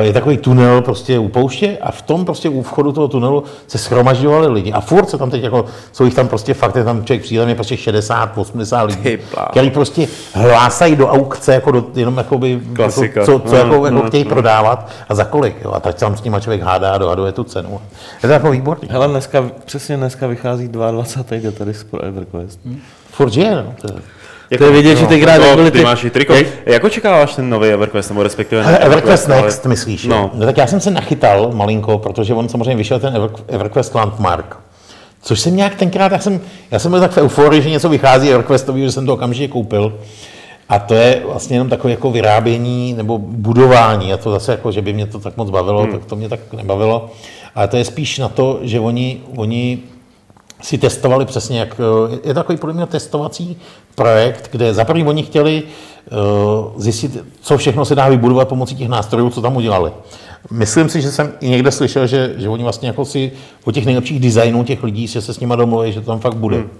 je 0.00 0.12
takový 0.12 0.36
tunel 0.36 0.82
prostě 0.82 1.18
u 1.18 1.28
pouště 1.28 1.78
a 1.80 1.90
v 1.92 2.02
tom 2.02 2.24
prostě 2.24 2.48
u 2.48 2.62
vchodu 2.62 2.92
toho 2.92 3.08
tunelu 3.08 3.44
se 3.66 3.78
schromažďovali 3.78 4.46
lidi. 4.46 4.72
A 4.72 4.80
furt 4.80 5.10
se 5.10 5.18
tam 5.18 5.30
teď 5.30 5.42
jako, 5.42 5.64
jsou 5.92 6.04
jich 6.04 6.14
tam 6.14 6.28
prostě 6.28 6.54
fakt, 6.54 6.76
je 6.76 6.84
tam 6.84 7.04
člověk 7.04 7.22
přijde, 7.22 7.40
tam 7.42 7.48
je 7.48 7.54
prostě 7.54 7.76
60, 7.76 8.38
80 8.38 8.82
lidí, 8.82 9.18
který 9.50 9.70
prostě 9.70 10.08
hlásají 10.34 10.96
do 10.96 11.08
aukce, 11.08 11.54
jako 11.54 11.70
do, 11.70 11.84
jenom 11.94 12.16
jakoby, 12.16 12.60
Klasika. 12.76 13.20
jako, 13.20 13.32
co, 13.32 13.48
co 13.48 13.54
Mm, 13.54 13.60
jako, 13.72 13.86
jako 13.86 14.02
mm, 14.02 14.08
chtějí 14.08 14.24
prodávat 14.24 14.88
a 15.08 15.14
za 15.14 15.24
kolik. 15.24 15.56
Jo. 15.64 15.72
A 15.72 15.80
tak 15.80 15.94
tam 15.94 16.16
s 16.16 16.22
nima 16.22 16.40
člověk 16.40 16.62
hádá 16.62 16.92
a 16.92 16.98
dohaduje 16.98 17.32
tu 17.32 17.44
cenu. 17.44 17.80
Je 18.22 18.28
to 18.28 18.32
jako 18.32 18.50
výborný. 18.50 18.88
Hele, 18.90 19.08
dneska, 19.08 19.44
přesně 19.64 19.96
dneska 19.96 20.26
vychází 20.26 20.68
22. 20.68 21.50
Dataris 21.50 21.84
pro 21.84 22.00
EverQuest. 22.04 22.60
Furt 23.10 23.32
žije, 23.32 23.54
no. 23.54 23.74
To 23.80 23.94
je. 23.94 24.00
To 24.58 24.64
je 24.64 24.70
vidět, 24.70 24.96
že 24.96 25.06
tenkrát 25.06 25.38
no, 25.38 25.44
nebyly 25.50 25.70
ty 25.70 25.78
ty- 25.78 25.84
máš 25.84 26.04
i 26.04 26.10
triko. 26.10 26.34
Jak- 26.34 26.46
Jak 26.66 26.84
očekáváš 26.84 27.34
ten 27.34 27.50
nový 27.50 27.68
EverQuest, 27.68 28.10
nebo 28.10 28.22
respektive 28.22 28.64
ne 28.66 28.78
EverQuest 28.78 29.30
ale- 29.30 29.42
Next, 29.42 29.66
myslíš? 29.66 30.04
No. 30.06 30.16
No. 30.16 30.30
no. 30.34 30.46
tak 30.46 30.56
já 30.56 30.66
jsem 30.66 30.80
se 30.80 30.90
nachytal 30.90 31.50
malinko, 31.54 31.98
protože 31.98 32.34
on 32.34 32.48
samozřejmě 32.48 32.76
vyšel 32.76 33.00
ten 33.00 33.14
Ever- 33.14 33.44
EverQuest 33.48 33.94
Landmark. 33.94 34.56
Což 35.22 35.40
jsem 35.40 35.56
nějak 35.56 35.74
tenkrát, 35.74 36.12
já 36.12 36.18
jsem, 36.18 36.40
já 36.70 36.78
jsem 36.78 36.90
byl 36.90 37.00
tak 37.00 37.10
v 37.12 37.18
euforii, 37.18 37.62
že 37.62 37.70
něco 37.70 37.88
vychází 37.88 38.28
EverQuestový, 38.30 38.82
že 38.82 38.92
jsem 38.92 39.06
to 39.06 39.14
okamžitě 39.14 39.48
koupil. 39.48 39.94
A 40.68 40.78
to 40.78 40.94
je 40.94 41.22
vlastně 41.26 41.54
jenom 41.56 41.68
takové 41.68 41.90
jako 41.90 42.10
vyrábění 42.10 42.92
nebo 42.94 43.18
budování. 43.18 44.12
A 44.12 44.16
to 44.16 44.30
zase 44.30 44.52
jako, 44.52 44.72
že 44.72 44.82
by 44.82 44.92
mě 44.92 45.06
to 45.06 45.18
tak 45.18 45.36
moc 45.36 45.50
bavilo, 45.50 45.82
hmm. 45.82 45.92
tak 45.92 46.04
to 46.04 46.16
mě 46.16 46.28
tak 46.28 46.40
nebavilo. 46.52 47.10
Ale 47.54 47.68
to 47.68 47.76
je 47.76 47.84
spíš 47.84 48.18
na 48.18 48.28
to, 48.28 48.58
že 48.62 48.80
oni, 48.80 49.20
oni 49.36 49.78
si 50.64 50.78
testovali 50.78 51.24
přesně, 51.24 51.58
jak, 51.58 51.80
eh, 51.80 52.12
je 52.12 52.34
to 52.34 52.40
takový 52.40 52.58
podle 52.58 52.74
mě 52.74 52.86
testovací 52.86 53.56
projekt, 53.94 54.48
kde 54.52 54.74
za 54.74 54.84
první 54.84 55.04
oni 55.04 55.22
chtěli 55.22 55.62
uh, 55.62 56.80
zjistit, 56.80 57.24
co 57.40 57.58
všechno 57.58 57.84
se 57.84 57.94
dá 57.94 58.08
vybudovat 58.08 58.48
pomocí 58.48 58.76
těch 58.76 58.88
nástrojů, 58.88 59.30
co 59.30 59.42
tam 59.42 59.56
udělali. 59.56 59.92
Myslím 60.50 60.88
si, 60.88 61.00
že 61.00 61.12
jsem 61.12 61.32
i 61.40 61.48
někde 61.48 61.70
slyšel, 61.70 62.06
že, 62.06 62.34
že 62.36 62.48
oni 62.48 62.62
vlastně 62.62 62.88
jako 62.88 63.04
si 63.04 63.32
o 63.64 63.72
těch 63.72 63.84
nejlepších 63.84 64.20
designů 64.20 64.64
těch 64.64 64.82
lidí, 64.82 65.06
že 65.06 65.20
se 65.20 65.34
s 65.34 65.40
nima 65.40 65.56
domluví, 65.56 65.92
že 65.92 66.00
to 66.00 66.06
tam 66.06 66.20
fakt 66.20 66.36
bude. 66.36 66.56
Hmm. 66.56 66.70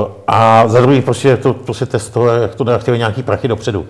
Uh, 0.00 0.06
a 0.26 0.68
za 0.68 0.80
druhý 0.80 1.00
prostě 1.00 1.36
to 1.36 1.54
prostě 1.54 1.86
test 1.86 2.10
toho, 2.10 2.28
jak 2.28 2.54
to 2.54 2.64
dá, 2.64 2.78
chtěli 2.78 2.98
nějaký 2.98 3.22
prachy 3.22 3.48
dopředu. 3.48 3.86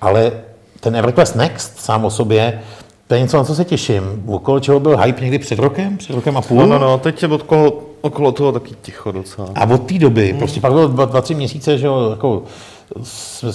Ale 0.00 0.32
ten 0.80 0.96
EverQuest 0.96 1.36
Next 1.36 1.78
sám 1.78 2.04
o 2.04 2.10
sobě, 2.10 2.60
to 3.06 3.14
je 3.14 3.20
něco, 3.20 3.36
na 3.36 3.44
co 3.44 3.54
se 3.54 3.64
těším. 3.64 4.02
Okolo 4.26 4.60
čeho 4.60 4.80
byl 4.80 4.96
hype 4.98 5.20
někdy 5.20 5.38
před 5.38 5.58
rokem, 5.58 5.96
před 5.96 6.14
rokem 6.14 6.36
a 6.36 6.42
půl. 6.42 6.60
No, 6.60 6.66
no, 6.66 6.78
no, 6.78 6.98
teď 6.98 7.22
je 7.22 7.28
okolo, 7.28 7.82
okolo 8.00 8.32
toho 8.32 8.52
taky 8.52 8.74
ticho 8.82 9.12
docela. 9.12 9.48
A 9.54 9.64
od 9.64 9.78
té 9.78 9.98
doby, 9.98 10.30
hmm. 10.30 10.38
prostě 10.38 10.60
pak 10.60 10.72
bylo 10.72 10.88
dva, 10.88 11.04
dva, 11.04 11.20
tři 11.20 11.34
měsíce, 11.34 11.78
že 11.78 11.86
jo, 11.86 12.10
jako 12.10 12.42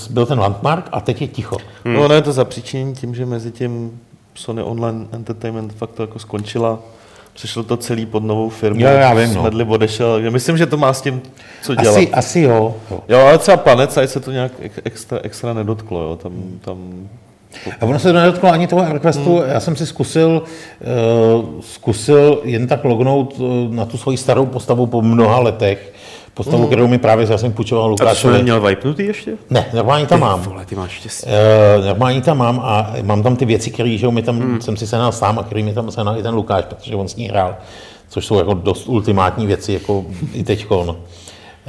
byl 0.10 0.26
ten 0.26 0.40
landmark 0.40 0.90
a 0.92 1.02
teď 1.02 1.22
je 1.22 1.28
ticho. 1.28 1.58
Hmm. 1.86 1.94
No, 1.94 2.06
ono 2.06 2.16
je 2.16 2.22
to 2.22 2.32
zapříčinění 2.32 2.94
tím, 2.94 3.16
že 3.16 3.26
mezi 3.26 3.52
tím 3.52 4.00
Sony 4.36 4.64
Online 4.64 5.06
Entertainment 5.12 5.74
fakt 5.74 5.92
to 5.92 6.04
jako 6.04 6.20
skončila. 6.20 6.80
Přešlo 7.34 7.64
to 7.64 7.78
celý 7.78 8.06
pod 8.06 8.24
novou 8.24 8.50
firmu. 8.50 8.82
Jo, 8.82 8.88
já 8.88 9.14
vím, 9.14 9.34
no. 9.34 9.42
Smedley 9.42 9.68
odešel. 9.70 10.20
Já 10.20 10.30
myslím, 10.30 10.58
že 10.58 10.66
to 10.66 10.78
má 10.78 10.94
s 10.94 11.02
tím 11.02 11.22
co 11.62 11.76
dělat. 11.76 11.98
Asi, 11.98 12.10
asi 12.12 12.42
jo. 12.42 12.76
jo. 13.10 13.20
Ale 13.20 13.38
třeba 13.38 13.58
Planet 13.58 13.92
Side 13.92 14.08
se 14.08 14.20
to 14.20 14.32
nějak 14.32 14.52
ex- 14.60 14.80
extra, 14.84 15.20
extra 15.24 15.54
nedotklo, 15.54 16.02
jo. 16.02 16.16
Tam, 16.16 16.34
tam 16.62 17.10
A 17.82 17.86
ono 17.86 18.00
se 18.00 18.14
nedotklo 18.14 18.52
ani 18.52 18.68
toho 18.68 18.82
AirQuestu. 18.82 19.38
Hmm. 19.38 19.50
Já 19.50 19.60
jsem 19.60 19.76
si 19.76 19.86
zkusil, 19.86 20.42
uh, 20.42 21.62
zkusil 21.62 22.42
jen 22.44 22.68
tak 22.68 22.86
lognout 22.86 23.40
uh, 23.40 23.74
na 23.74 23.86
tu 23.86 23.98
svoji 23.98 24.18
starou 24.18 24.46
postavu 24.46 24.88
po 24.88 25.02
mnoha 25.02 25.40
letech. 25.40 25.94
Postavu, 26.34 26.58
hmm. 26.58 26.68
kterou 26.68 26.88
mi 26.88 26.98
právě 26.98 27.28
já 27.30 27.38
jsem 27.38 27.52
půjčoval 27.52 27.86
A 27.86 27.90
to 27.90 27.98
jsi 27.98 28.04
Lukášovi. 28.04 28.34
neměl 28.34 28.62
vypnutý 28.62 29.06
ještě? 29.06 29.32
Ne, 29.50 29.66
normálně 29.74 30.06
tam 30.06 30.20
mám. 30.20 30.42
Vole, 30.42 30.66
ty 30.66 30.76
máš 30.76 30.92
štěstí. 30.92 31.30
Uh, 31.80 31.86
normálně 31.86 32.22
tam 32.22 32.38
mám 32.38 32.60
a 32.64 32.94
mám 33.02 33.24
tam 33.24 33.36
ty 33.36 33.46
věci, 33.46 33.72
které 33.72 33.98
že 33.98 34.08
mi 34.08 34.22
tam, 34.22 34.40
hmm. 34.40 34.62
jsem 34.62 34.78
si 34.78 34.88
sehnal 34.88 35.12
sám 35.12 35.40
a 35.40 35.44
který 35.44 35.64
mi 35.64 35.74
tam 35.74 35.92
sehnal 35.92 36.20
i 36.20 36.24
ten 36.24 36.34
Lukáš, 36.34 36.66
protože 36.66 36.96
on 36.96 37.08
s 37.08 37.16
ní 37.16 37.28
hrál, 37.28 37.56
což 38.10 38.26
jsou 38.26 38.38
jako 38.38 38.54
dost 38.54 38.88
ultimátní 38.88 39.48
věci, 39.48 39.74
jako 39.74 40.06
i 40.34 40.44
teďko. 40.44 40.84
No. 40.88 40.96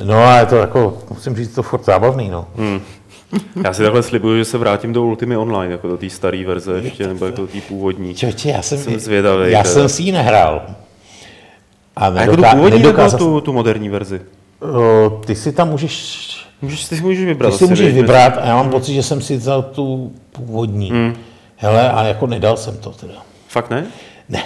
No 0.05 0.25
a 0.25 0.39
je 0.39 0.47
to 0.47 0.57
jako, 0.57 0.99
musím 1.11 1.37
říct, 1.37 1.55
to 1.55 1.63
furt 1.63 1.85
zábavný, 1.85 2.29
no. 2.29 2.47
Hmm. 2.57 2.81
Já 3.65 3.73
si 3.73 3.83
takhle 3.83 4.03
slibuju, 4.03 4.39
že 4.39 4.45
se 4.45 4.59
vrátím 4.59 4.93
do 4.93 5.03
Ultimy 5.05 5.37
Online, 5.37 5.73
jako 5.73 5.89
do 5.89 5.97
té 5.97 6.11
staré 6.11 6.45
verze 6.47 6.81
ještě, 6.85 7.07
nebo 7.07 7.27
jako 7.27 7.41
do 7.41 7.47
té 7.47 7.61
původní. 7.61 8.15
Čoče, 8.15 8.49
já 8.51 8.63
jsem, 8.63 8.79
Jsem 8.79 8.99
zvědavý, 9.01 9.53
já 9.53 9.63
teda. 9.63 9.75
jsem 9.75 9.89
si 9.89 10.03
ji 10.03 10.13
nehrál. 10.13 10.63
A, 11.97 12.07
A 12.07 12.21
jako 12.21 12.37
tu 12.37 12.43
nedoká- 12.43 12.51
původní 12.55 12.79
nebo 12.79 12.89
nedokázal 12.89 13.19
tu, 13.19 13.41
tu 13.41 13.53
moderní 13.53 13.89
verzi? 13.89 14.21
O, 14.61 15.11
ty 15.27 15.35
si 15.35 15.53
tam 15.53 15.69
můžeš, 15.69 16.21
Můžeš, 16.63 16.85
ty 16.89 16.97
si 16.97 17.03
můžeš 17.03 17.25
vybrat. 17.25 17.51
ty 17.53 17.59
si 17.59 17.67
můžeš 17.67 17.95
vybrat 17.95 18.39
a 18.39 18.47
já 18.47 18.57
mám 18.57 18.71
pocit, 18.71 18.95
že 18.95 19.03
jsem 19.03 19.23
si 19.23 19.37
vzal 19.37 19.63
tu 19.63 20.13
původní. 20.33 20.91
Hmm. 20.91 21.15
Hele, 21.57 21.91
a 21.93 22.03
jako 22.05 22.27
nedal 22.27 22.57
jsem 22.57 22.77
to 22.79 22.91
teda. 22.91 23.15
Fakt 23.49 23.71
ne? 23.71 23.87
Ne, 24.29 24.43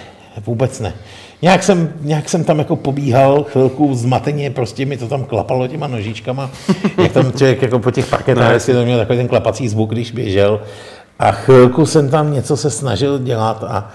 vůbec 0.47 0.81
ne. 0.81 0.95
Nějak 1.43 1.63
jsem, 1.63 1.93
nějak 2.01 2.29
jsem 2.29 2.45
tam 2.45 2.59
jako 2.59 2.77
pobíhal 2.77 3.45
chvilku 3.45 3.95
zmateně, 3.95 4.51
prostě 4.51 4.87
mi 4.87 4.97
to 4.97 5.09
tam 5.09 5.25
klapalo 5.25 5.69
těma 5.69 5.87
nožičkama, 5.87 6.51
jak 7.03 7.13
tam 7.13 7.33
člověk 7.33 7.63
jako 7.63 7.79
po 7.79 7.91
těch 7.91 8.07
parketách 8.07 8.63
si 8.63 8.73
to 8.73 8.85
měl 8.85 8.99
takový 8.99 9.19
ten 9.19 9.29
klapací 9.29 9.69
zvuk, 9.69 9.91
když 9.91 10.11
běžel. 10.11 10.61
A 11.19 11.33
chvilku 11.33 11.87
jsem 11.87 12.09
tam 12.11 12.33
něco 12.33 12.57
se 12.57 12.71
snažil 12.71 13.19
dělat 13.19 13.65
a 13.65 13.91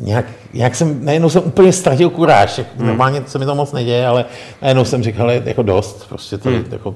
nějak, 0.00 0.24
nějak 0.54 0.74
jsem, 0.74 1.04
najednou 1.04 1.30
jsem 1.30 1.42
úplně 1.46 1.72
ztratil 1.72 2.10
kuráž. 2.10 2.58
Jak 2.58 2.66
Normálně 2.78 3.22
se 3.26 3.38
mi 3.38 3.46
to 3.46 3.54
moc 3.54 3.72
neděje, 3.72 4.06
ale 4.06 4.24
najednou 4.62 4.84
jsem 4.84 5.02
řekl, 5.02 5.22
ale 5.22 5.42
jako 5.44 5.62
dost, 5.62 6.08
prostě 6.08 6.38
to 6.38 6.50
jako, 6.50 6.94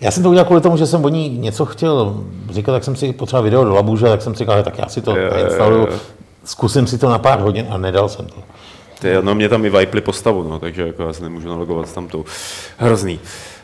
já 0.00 0.10
jsem 0.10 0.22
to 0.22 0.28
udělal 0.28 0.44
kvůli 0.44 0.60
tomu, 0.60 0.76
že 0.76 0.86
jsem 0.86 1.04
o 1.04 1.08
ní 1.08 1.28
něco 1.38 1.66
chtěl 1.66 2.24
říkat, 2.50 2.72
tak 2.72 2.84
jsem 2.84 2.96
si 2.96 3.12
potřeboval 3.12 3.44
video 3.44 3.64
do 3.64 3.74
labuže, 3.74 4.06
tak 4.06 4.22
jsem 4.22 4.34
si 4.34 4.38
říkal, 4.38 4.62
tak 4.62 4.78
já 4.78 4.88
si 4.88 5.00
to 5.00 5.14
nainstaluju, 5.32 5.80
jo. 5.80 5.98
Zkusím 6.46 6.86
si 6.86 6.98
to 6.98 7.10
na 7.10 7.18
pár 7.18 7.40
hodin 7.40 7.66
a 7.70 7.78
nedal 7.78 8.08
jsem 8.08 8.26
to. 8.26 8.36
Ty, 8.98 9.08
no 9.20 9.34
mě 9.34 9.48
tam 9.48 9.64
i 9.64 9.70
viply 9.70 10.00
postavu, 10.00 10.42
no, 10.42 10.58
takže 10.58 10.86
jako 10.86 11.02
já 11.02 11.12
se 11.12 11.22
nemůžu 11.22 11.48
nalogovat 11.48 11.88
s 11.88 11.92
tamtou. 11.92 12.24
Hrozný. 12.76 13.20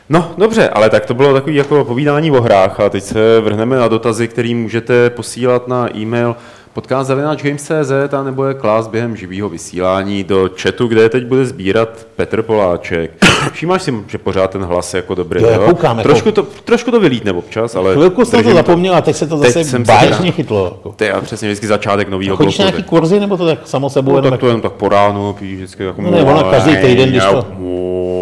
No, 0.09 0.31
dobře, 0.37 0.69
ale 0.69 0.89
tak 0.89 1.05
to 1.05 1.13
bylo 1.13 1.33
takový 1.33 1.55
jako 1.55 1.85
povídání 1.85 2.31
o 2.31 2.41
hrách 2.41 2.79
a 2.79 2.89
teď 2.89 3.03
se 3.03 3.39
vrhneme 3.41 3.77
na 3.77 3.87
dotazy, 3.87 4.27
který 4.27 4.55
můžete 4.55 5.09
posílat 5.09 5.67
na 5.67 5.97
e-mail 5.97 6.35
podcast.games.cz 6.73 8.13
a 8.13 8.23
nebo 8.23 8.45
je 8.45 8.53
klást 8.53 8.87
během 8.87 9.15
živého 9.15 9.49
vysílání 9.49 10.23
do 10.23 10.49
chatu, 10.61 10.87
kde 10.87 11.09
teď 11.09 11.25
bude 11.25 11.45
sbírat 11.45 12.07
Petr 12.15 12.41
Poláček. 12.41 13.11
Všímáš 13.51 13.83
si, 13.83 13.93
že 14.07 14.17
pořád 14.17 14.49
ten 14.51 14.63
hlas 14.63 14.93
je 14.93 14.97
jako 14.97 15.15
dobrý, 15.15 15.41
Jo, 15.43 15.49
já 15.49 15.57
koukám, 15.57 15.97
jako- 15.97 16.09
trošku, 16.09 16.31
to, 16.31 16.43
trošku 16.43 16.91
to 16.91 16.99
vylítne 16.99 17.31
občas, 17.31 17.75
ale... 17.75 17.93
Chvilku 17.93 18.25
jsem 18.25 18.43
to 18.43 18.53
zapomněl 18.53 18.95
a 18.95 19.01
teď 19.01 19.15
se 19.15 19.27
to 19.27 19.37
Teď 19.37 19.53
zase 19.53 19.79
báječně 19.79 20.31
chytlo. 20.31 20.65
Jako. 20.65 20.89
To 20.97 21.03
je 21.03 21.13
přesně 21.21 21.47
vždycky 21.47 21.67
začátek 21.67 22.09
nového 22.09 22.37
Chodíš 22.37 22.57
na 22.57 22.65
bloku. 22.65 22.75
nějaký 22.77 22.89
kurzy, 22.89 23.19
nebo 23.19 23.37
to 23.37 23.45
tak 23.45 23.59
samo 23.67 23.89
sebou 23.89 24.11
No, 24.11 24.17
jenom 24.17 24.31
tak 24.31 24.39
to 24.39 24.47
jenom 24.47 24.61
tak 24.61 24.71
po 24.71 24.89
ránu, 24.89 25.33
píš 25.33 25.55
vždycky 25.55 25.83
jako... 25.83 26.01
No 26.01 26.11
ne, 26.11 26.23
ono 26.23 26.43
každý 26.43 26.77
týden, 26.77 27.09
když 27.09 27.23
to- 27.23 27.47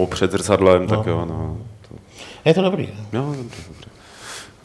před 0.09 0.31
zrcadlem, 0.31 0.87
tak 0.87 1.05
jo, 1.07 1.25
no. 1.29 1.57
Je 2.45 2.53
to 2.53 2.61
dobrý. 2.61 2.89
No, 3.13 3.21
dobře, 3.37 3.61
dobře. 3.67 3.89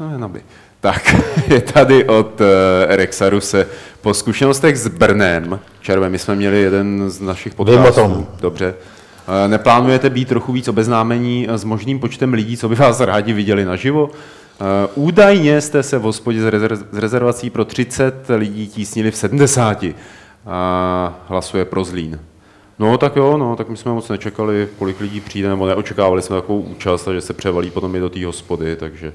No, 0.00 0.10
jen 0.12 0.24
aby. 0.24 0.40
Tak, 0.80 1.16
je 1.48 1.60
tady 1.60 2.04
od 2.04 2.40
uh, 2.40 2.46
Rexaruse 2.88 3.66
po 4.00 4.14
zkušenostech 4.14 4.76
s 4.76 4.88
Brnem, 4.88 5.60
červe, 5.80 6.08
my 6.08 6.18
jsme 6.18 6.34
měli 6.36 6.60
jeden 6.60 7.10
z 7.10 7.20
našich 7.20 7.54
podcastů. 7.54 8.26
Dobře. 8.40 8.74
Eh, 9.44 9.48
Neplánujete 9.48 10.10
být 10.10 10.28
trochu 10.28 10.52
víc 10.52 10.68
obeznámení 10.68 11.46
eh, 11.50 11.58
s 11.58 11.64
možným 11.64 11.98
počtem 11.98 12.32
lidí, 12.32 12.56
co 12.56 12.68
by 12.68 12.74
vás 12.74 13.00
rádi 13.00 13.32
viděli 13.32 13.64
naživo? 13.64 14.10
Eh, 14.60 14.88
Údajně 14.94 15.60
jste 15.60 15.82
se 15.82 15.98
v 15.98 16.02
hospodě 16.02 16.40
z, 16.42 16.44
rezerv- 16.44 16.84
z 16.92 16.98
rezervací 16.98 17.50
pro 17.50 17.64
30 17.64 18.14
lidí 18.36 18.68
tísnili 18.68 19.10
v 19.10 19.16
70. 19.16 19.84
A 20.46 21.24
hlasuje 21.28 21.64
pro 21.64 21.84
Zlín. 21.84 22.20
No 22.78 22.98
tak 22.98 23.16
jo, 23.16 23.36
no, 23.36 23.56
tak 23.56 23.68
my 23.68 23.76
jsme 23.76 23.92
moc 23.92 24.08
nečekali, 24.08 24.68
kolik 24.78 25.00
lidí 25.00 25.20
přijde, 25.20 25.48
nebo 25.48 25.66
neočekávali 25.66 26.22
jsme 26.22 26.36
takovou 26.36 26.60
účast, 26.60 27.08
že 27.12 27.20
se 27.20 27.32
převalí 27.32 27.70
potom 27.70 27.96
i 27.96 28.00
do 28.00 28.08
té 28.10 28.26
hospody, 28.26 28.76
takže 28.76 29.12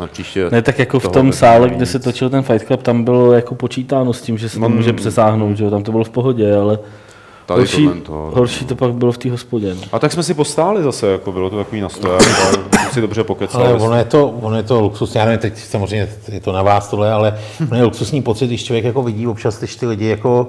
na 0.00 0.06
příště... 0.06 0.46
Ne, 0.50 0.62
tak 0.62 0.78
jako 0.78 1.00
v 1.00 1.08
tom 1.08 1.32
sále, 1.32 1.68
kde 1.70 1.86
se 1.86 1.98
točil 1.98 2.30
ten 2.30 2.42
Fight 2.42 2.66
Club, 2.66 2.82
tam 2.82 3.04
bylo 3.04 3.32
jako 3.32 3.54
počítáno 3.54 4.12
s 4.12 4.22
tím, 4.22 4.38
že 4.38 4.48
se 4.48 4.60
to 4.60 4.68
Mm. 4.68 4.76
může 4.76 4.92
přesáhnout, 4.92 5.56
že 5.56 5.64
jo, 5.64 5.70
tam 5.70 5.82
to 5.82 5.92
bylo 5.92 6.04
v 6.04 6.10
pohodě, 6.10 6.56
ale 6.56 6.78
Tady 7.46 7.60
horší, 7.60 7.88
to- 8.06 8.30
horší 8.34 8.64
to 8.64 8.74
pak 8.76 8.92
bylo 8.94 9.12
v 9.12 9.18
té 9.18 9.30
hospodě. 9.30 9.74
No. 9.74 9.80
A 9.92 9.98
tak 9.98 10.12
jsme 10.12 10.22
si 10.22 10.34
postáli 10.34 10.82
zase, 10.82 11.06
jako 11.06 11.32
bylo 11.32 11.50
to 11.50 11.56
takový 11.56 11.80
nastoják, 11.80 12.22
ale 12.46 12.58
si 12.92 13.00
dobře 13.00 13.24
pokecali. 13.24 13.64
Ale 13.64 13.74
ono 13.74 13.96
je, 13.96 14.04
to, 14.04 14.28
ono 14.28 14.56
je 14.56 14.62
to 14.62 14.80
luxus, 14.80 15.14
já 15.14 15.24
nevím, 15.24 15.38
teď 15.40 15.58
samozřejmě 15.58 16.08
je 16.32 16.40
to 16.40 16.52
na 16.52 16.62
vás 16.62 16.88
tohle, 16.90 17.12
ale 17.12 17.38
ono 17.70 17.76
je 17.76 17.84
luxusní 17.84 18.22
pocit, 18.22 18.46
když 18.46 18.64
člověk 18.64 18.84
jako 18.84 19.02
vidí 19.02 19.26
občas, 19.26 19.58
když 19.58 19.76
ty 19.76 19.86
lidi 19.86 20.06
jako 20.06 20.48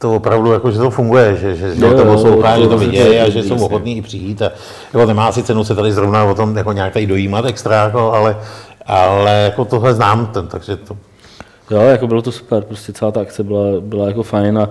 to 0.00 0.14
opravdu, 0.14 0.52
jako, 0.52 0.70
že 0.70 0.78
to 0.78 0.90
funguje, 0.90 1.36
že, 1.40 1.56
že, 1.56 1.74
že 1.74 1.84
Jo, 1.84 1.94
to 1.94 2.04
poslouchá, 2.04 2.56
to 2.56 2.62
že 2.62 2.68
to 2.68 2.78
vidějí 2.78 3.18
a 3.18 3.28
že 3.28 3.42
jsou 3.42 3.54
ochotní 3.64 3.96
i 3.96 4.02
přijít. 4.02 4.42
A, 4.42 4.50
jako 4.94 5.06
nemá 5.06 5.32
si 5.32 5.42
cenu 5.42 5.64
se 5.64 5.74
tady 5.74 5.92
zrovna 5.92 6.24
o 6.24 6.34
tom 6.34 6.56
jako 6.56 6.72
nějak 6.72 6.92
tady 6.92 7.06
dojímat 7.06 7.44
extra, 7.44 7.84
jako, 7.84 8.12
ale, 8.12 8.36
ale 8.88 9.42
jako 9.44 9.64
tohle 9.64 9.94
znám, 9.94 10.26
ten, 10.26 10.46
takže 10.46 10.76
to, 10.76 10.96
Jo, 11.70 11.80
jako 11.80 12.06
bylo 12.06 12.22
to 12.22 12.32
super, 12.32 12.62
prostě 12.62 12.92
celá 12.92 13.10
ta 13.10 13.20
akce 13.20 13.42
byla, 13.42 13.80
byla 13.80 14.06
jako 14.06 14.22
fajn 14.22 14.58
a, 14.58 14.70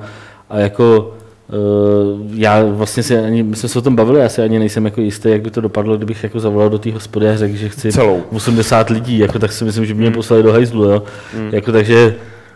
a 0.49 0.59
jako 0.59 1.13
uh, 1.49 2.35
já 2.35 2.63
vlastně 2.65 3.03
si 3.03 3.17
ani, 3.17 3.43
my 3.43 3.55
jsme 3.55 3.69
se 3.69 3.79
o 3.79 3.81
tom 3.81 3.95
bavili, 3.95 4.19
já 4.19 4.29
si 4.29 4.41
ani 4.41 4.59
nejsem 4.59 4.85
jako 4.85 5.01
jistý, 5.01 5.29
jak 5.29 5.41
by 5.41 5.51
to 5.51 5.61
dopadlo, 5.61 5.97
kdybych 5.97 6.23
jako 6.23 6.39
zavolal 6.39 6.69
do 6.69 6.79
té 6.79 6.91
hospody 6.91 7.29
a 7.29 7.37
řekl, 7.37 7.55
že 7.55 7.69
chci 7.69 7.91
Celou. 7.91 8.23
80 8.33 8.89
lidí, 8.89 9.17
jako 9.17 9.39
tak 9.39 9.51
si 9.51 9.63
myslím, 9.63 9.85
že 9.85 9.93
by 9.93 9.99
mě 9.99 10.11
poslali 10.11 10.43
do 10.43 10.51
hajzlu, 10.51 10.83
jo. 10.83 11.03
Jako 11.51 11.71
takže 11.71 12.15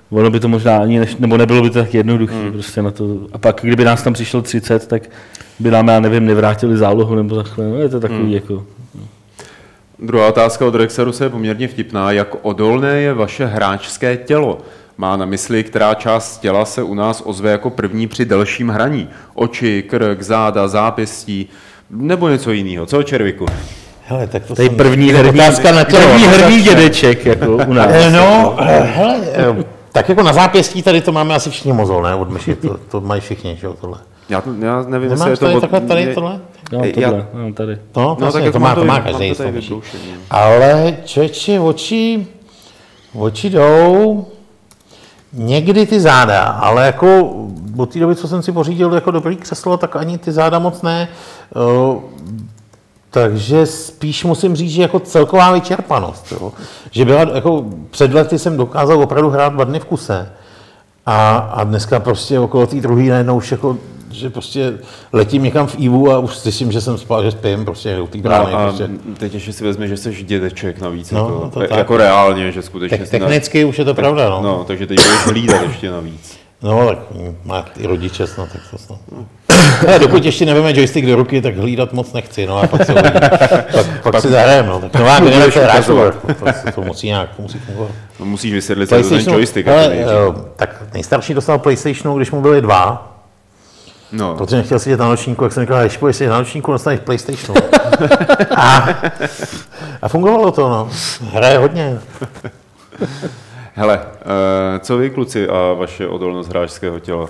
ono 0.10 0.30
by 0.30 0.40
to 0.40 0.48
možná 0.48 0.78
ani, 0.78 1.00
neš, 1.00 1.16
nebo 1.16 1.38
nebylo 1.38 1.62
by 1.62 1.70
to 1.70 1.80
tak 1.80 1.94
jednoduché 1.94 2.52
prostě 2.52 2.82
na 2.82 2.92
to. 2.92 3.18
A 3.34 3.38
pak, 3.38 3.60
kdyby 3.64 3.86
nás 3.86 4.04
tam 4.04 4.14
přišlo 4.14 4.42
30, 4.42 4.88
tak 4.88 5.04
by 5.60 5.72
nám, 5.72 5.88
já 5.88 6.00
nevím, 6.00 6.26
nevrátili 6.26 6.78
zálohu 6.78 7.16
nebo 7.16 7.44
takhle, 7.44 7.68
no 7.68 7.76
je 7.76 7.90
to 7.90 8.00
takový 8.00 8.32
jako... 8.32 8.66
Druhá 10.02 10.28
otázka 10.28 10.66
od 10.66 10.76
Rexaru 10.76 11.12
je 11.24 11.30
poměrně 11.30 11.68
vtipná. 11.68 12.12
Jak 12.12 12.28
odolné 12.42 13.02
je 13.02 13.14
vaše 13.14 13.46
hráčské 13.46 14.18
tělo? 14.18 14.58
Má 14.98 15.18
na 15.18 15.26
mysli, 15.26 15.64
která 15.64 15.94
část 15.94 16.38
těla 16.38 16.66
se 16.66 16.84
u 16.84 16.94
nás 16.94 17.22
ozve 17.26 17.52
jako 17.52 17.70
první 17.70 18.08
při 18.08 18.26
delším 18.26 18.70
hraní. 18.70 19.10
Oči, 19.34 19.84
krk, 19.90 20.22
záda, 20.22 20.68
zápěstí, 20.68 21.50
nebo 21.90 22.30
něco 22.30 22.52
jiného. 22.52 22.86
Co, 22.86 23.04
Červiku? 23.04 23.46
hele, 24.06 24.28
tak 24.28 24.46
to 24.46 24.56
Tady 24.56 24.68
jsem- 24.68 24.78
první 24.78 25.12
herní, 25.12 25.40
otázka 25.42 25.72
na 25.72 25.84
tělo. 25.84 26.02
první 26.08 26.24
herní 26.28 26.62
dědeček, 26.62 27.26
jako 27.26 27.46
u 27.68 27.74
nás. 27.74 27.88
Eh, 27.92 28.12
No, 28.12 28.56
eh, 28.62 28.80
hele, 28.96 29.20
eh, 29.34 29.64
tak 29.92 30.10
jako 30.10 30.24
na 30.24 30.34
zápěstí 30.34 30.82
tady 30.84 31.02
to 31.02 31.12
máme 31.12 31.36
asi 31.36 31.50
všichni 31.50 31.74
mozol, 31.74 32.02
ne, 32.04 32.16
od 32.16 32.30
myši, 32.30 32.56
to, 32.56 32.78
to 32.92 33.02
mají 33.02 33.22
všichni, 33.22 33.58
že 33.62 33.68
jo, 33.68 33.76
tohle. 33.82 33.98
Já, 34.30 34.42
to, 34.42 34.50
já 34.60 34.84
nevím, 34.88 35.12
jestli 35.12 35.24
je 35.24 35.26
Nemáš 35.26 35.40
to... 35.40 35.46
tady 35.46 35.56
od- 35.58 35.62
takhle 35.62 35.82
tady 35.82 36.16
je- 36.84 36.94
tohle? 36.94 37.12
No, 37.12 37.18
Já- 37.18 37.24
tohle, 37.24 37.48
no, 37.48 37.54
tady. 37.54 37.78
No, 37.96 38.02
No, 38.02 38.16
vlastně, 38.20 38.40
tak 38.40 38.46
jako 38.46 38.54
to 38.54 38.60
má, 38.60 38.68
mám 38.68 38.76
to 38.76 38.86
má 38.86 38.94
mám 38.94 39.04
každý. 39.04 39.34
Ale 40.30 40.98
člověče, 41.06 41.60
oči, 41.60 42.28
oči 43.14 43.50
jdou, 43.50 44.26
někdy 45.34 45.86
ty 45.86 46.00
záda, 46.00 46.42
ale 46.44 46.86
jako 46.86 47.34
od 47.78 47.94
té 47.94 48.00
doby, 48.00 48.16
co 48.16 48.28
jsem 48.28 48.42
si 48.42 48.52
pořídil 48.52 48.94
jako 48.94 49.12
dobrý 49.12 49.36
křeslo, 49.36 49.78
tak 49.78 49.96
ani 49.96 50.18
ty 50.18 50.32
záda 50.32 50.60
moc 50.60 50.82
ne. 50.82 51.08
Eh, 51.56 52.00
Takže 53.14 53.66
spíš 53.66 54.24
musím 54.24 54.56
říct, 54.56 54.72
že 54.72 54.82
jako 54.82 55.00
celková 55.00 55.52
vyčerpanost. 55.52 56.32
Jo. 56.32 56.52
Že 56.92 57.06
byla, 57.06 57.20
jako 57.36 57.66
před 57.90 58.14
lety 58.14 58.40
jsem 58.40 58.58
dokázal 58.58 59.00
opravdu 59.04 59.30
hrát 59.30 59.54
dva 59.54 59.64
dny 59.64 59.80
v 59.80 59.86
kuse. 59.86 60.30
A, 61.06 61.38
a 61.38 61.64
dneska 61.64 62.00
prostě 62.00 62.40
okolo 62.40 62.68
té 62.68 62.76
druhé 62.76 63.04
najednou 63.04 63.38
už 63.38 63.52
jako, 63.52 63.78
že 64.14 64.30
prostě 64.30 64.74
letím 65.14 65.44
někam 65.44 65.68
v 65.68 65.76
Ivu 65.80 66.12
a 66.12 66.20
už 66.20 66.36
slyším, 66.38 66.72
že 66.72 66.82
jsem 66.82 66.98
spal, 66.98 67.24
že 67.24 67.32
spím 67.32 67.66
prostě 67.66 68.00
u 68.02 68.08
té 68.08 68.18
brány. 68.18 68.54
a 68.54 68.64
Prostě. 68.68 68.90
teď 69.18 69.34
ještě 69.34 69.54
si 69.54 69.64
vezme, 69.64 69.88
že 69.88 69.98
jsi 69.98 70.24
dědeček 70.24 70.82
navíc. 70.82 71.12
No, 71.12 71.20
jako, 71.20 71.30
no 71.44 71.50
to 71.50 71.62
e- 71.62 71.68
tak. 71.68 71.78
jako 71.78 71.98
reálně, 71.98 72.52
že 72.52 72.62
skutečně... 72.62 72.98
Te- 72.98 73.06
jsi 73.06 73.20
na- 73.20 73.26
technicky 73.26 73.66
už 73.66 73.80
je 73.80 73.86
to 73.86 73.94
pravda, 73.94 74.30
no. 74.30 74.42
No, 74.42 74.64
takže 74.68 74.88
teď 74.88 74.98
budeš 74.98 75.26
hlídat 75.26 75.62
ještě 75.62 75.92
navíc. 75.92 76.38
No, 76.64 76.88
tak 76.88 76.98
má 77.46 77.66
i 77.80 77.88
rodiče 77.88 78.28
snad, 78.28 78.50
tak 78.52 78.62
to 78.72 78.78
snad. 78.78 79.00
Ale 79.88 80.00
dokud 80.00 80.26
ještě 80.26 80.46
nevíme 80.46 80.74
joystick 80.76 81.08
do 81.08 81.16
ruky, 81.16 81.42
tak 81.42 81.58
hlídat 81.58 81.94
moc 81.94 82.14
nechci, 82.14 82.46
no 82.48 82.58
a 82.58 82.68
pak 82.68 82.86
se 82.86 82.94
uvidí. 82.94 83.20
pak, 83.74 84.02
pak, 84.04 84.22
si 84.22 84.28
zahrajeme, 84.30 84.70
no. 84.70 84.80
Tak 84.80 84.96
nová 84.96 85.20
generace 85.20 85.64
hráčů, 85.64 85.96
to, 85.98 86.12
to, 86.34 86.72
to, 86.76 86.82
musí 86.82 87.08
nějak, 87.08 87.36
to 87.36 87.42
musí 87.42 87.60
fungovat. 87.60 87.92
No, 88.20 88.26
musíš 88.26 88.54
vysvětlit, 88.54 88.88
co 88.90 88.96
je 88.96 89.04
to 89.04 89.10
ten 89.10 89.34
joystick. 89.34 89.68
ale, 89.68 89.96
jako 89.96 90.36
eh, 90.38 90.50
tak 90.56 90.84
nejstarší 90.94 91.34
dostal 91.34 91.60
PlayStationu, 91.60 92.18
když 92.18 92.32
mu 92.32 92.42
byly 92.42 92.62
dva, 92.62 93.11
no. 94.12 94.36
protože 94.36 94.56
nechtěl 94.56 94.80
sedět 94.80 95.00
na 95.00 95.08
nočníku, 95.08 95.44
jak 95.44 95.54
jsem 95.54 95.64
říkal, 95.64 95.82
když 95.82 95.98
půjdeš 95.98 96.16
sedět 96.16 96.30
na 96.30 96.38
nočníku, 96.38 96.72
dostaneš 96.72 97.00
PlayStationu. 97.00 97.62
a, 98.56 98.90
a 100.02 100.08
fungovalo 100.08 100.52
to, 100.52 100.70
no. 100.70 100.90
Hraje 101.32 101.58
hodně. 101.58 102.00
Hele, 103.74 103.98
uh, 103.98 104.80
co 104.80 104.98
vy 104.98 105.10
kluci 105.10 105.48
a 105.48 105.74
vaše 105.74 106.08
odolnost 106.08 106.48
hráčského 106.50 107.00
těla? 107.00 107.30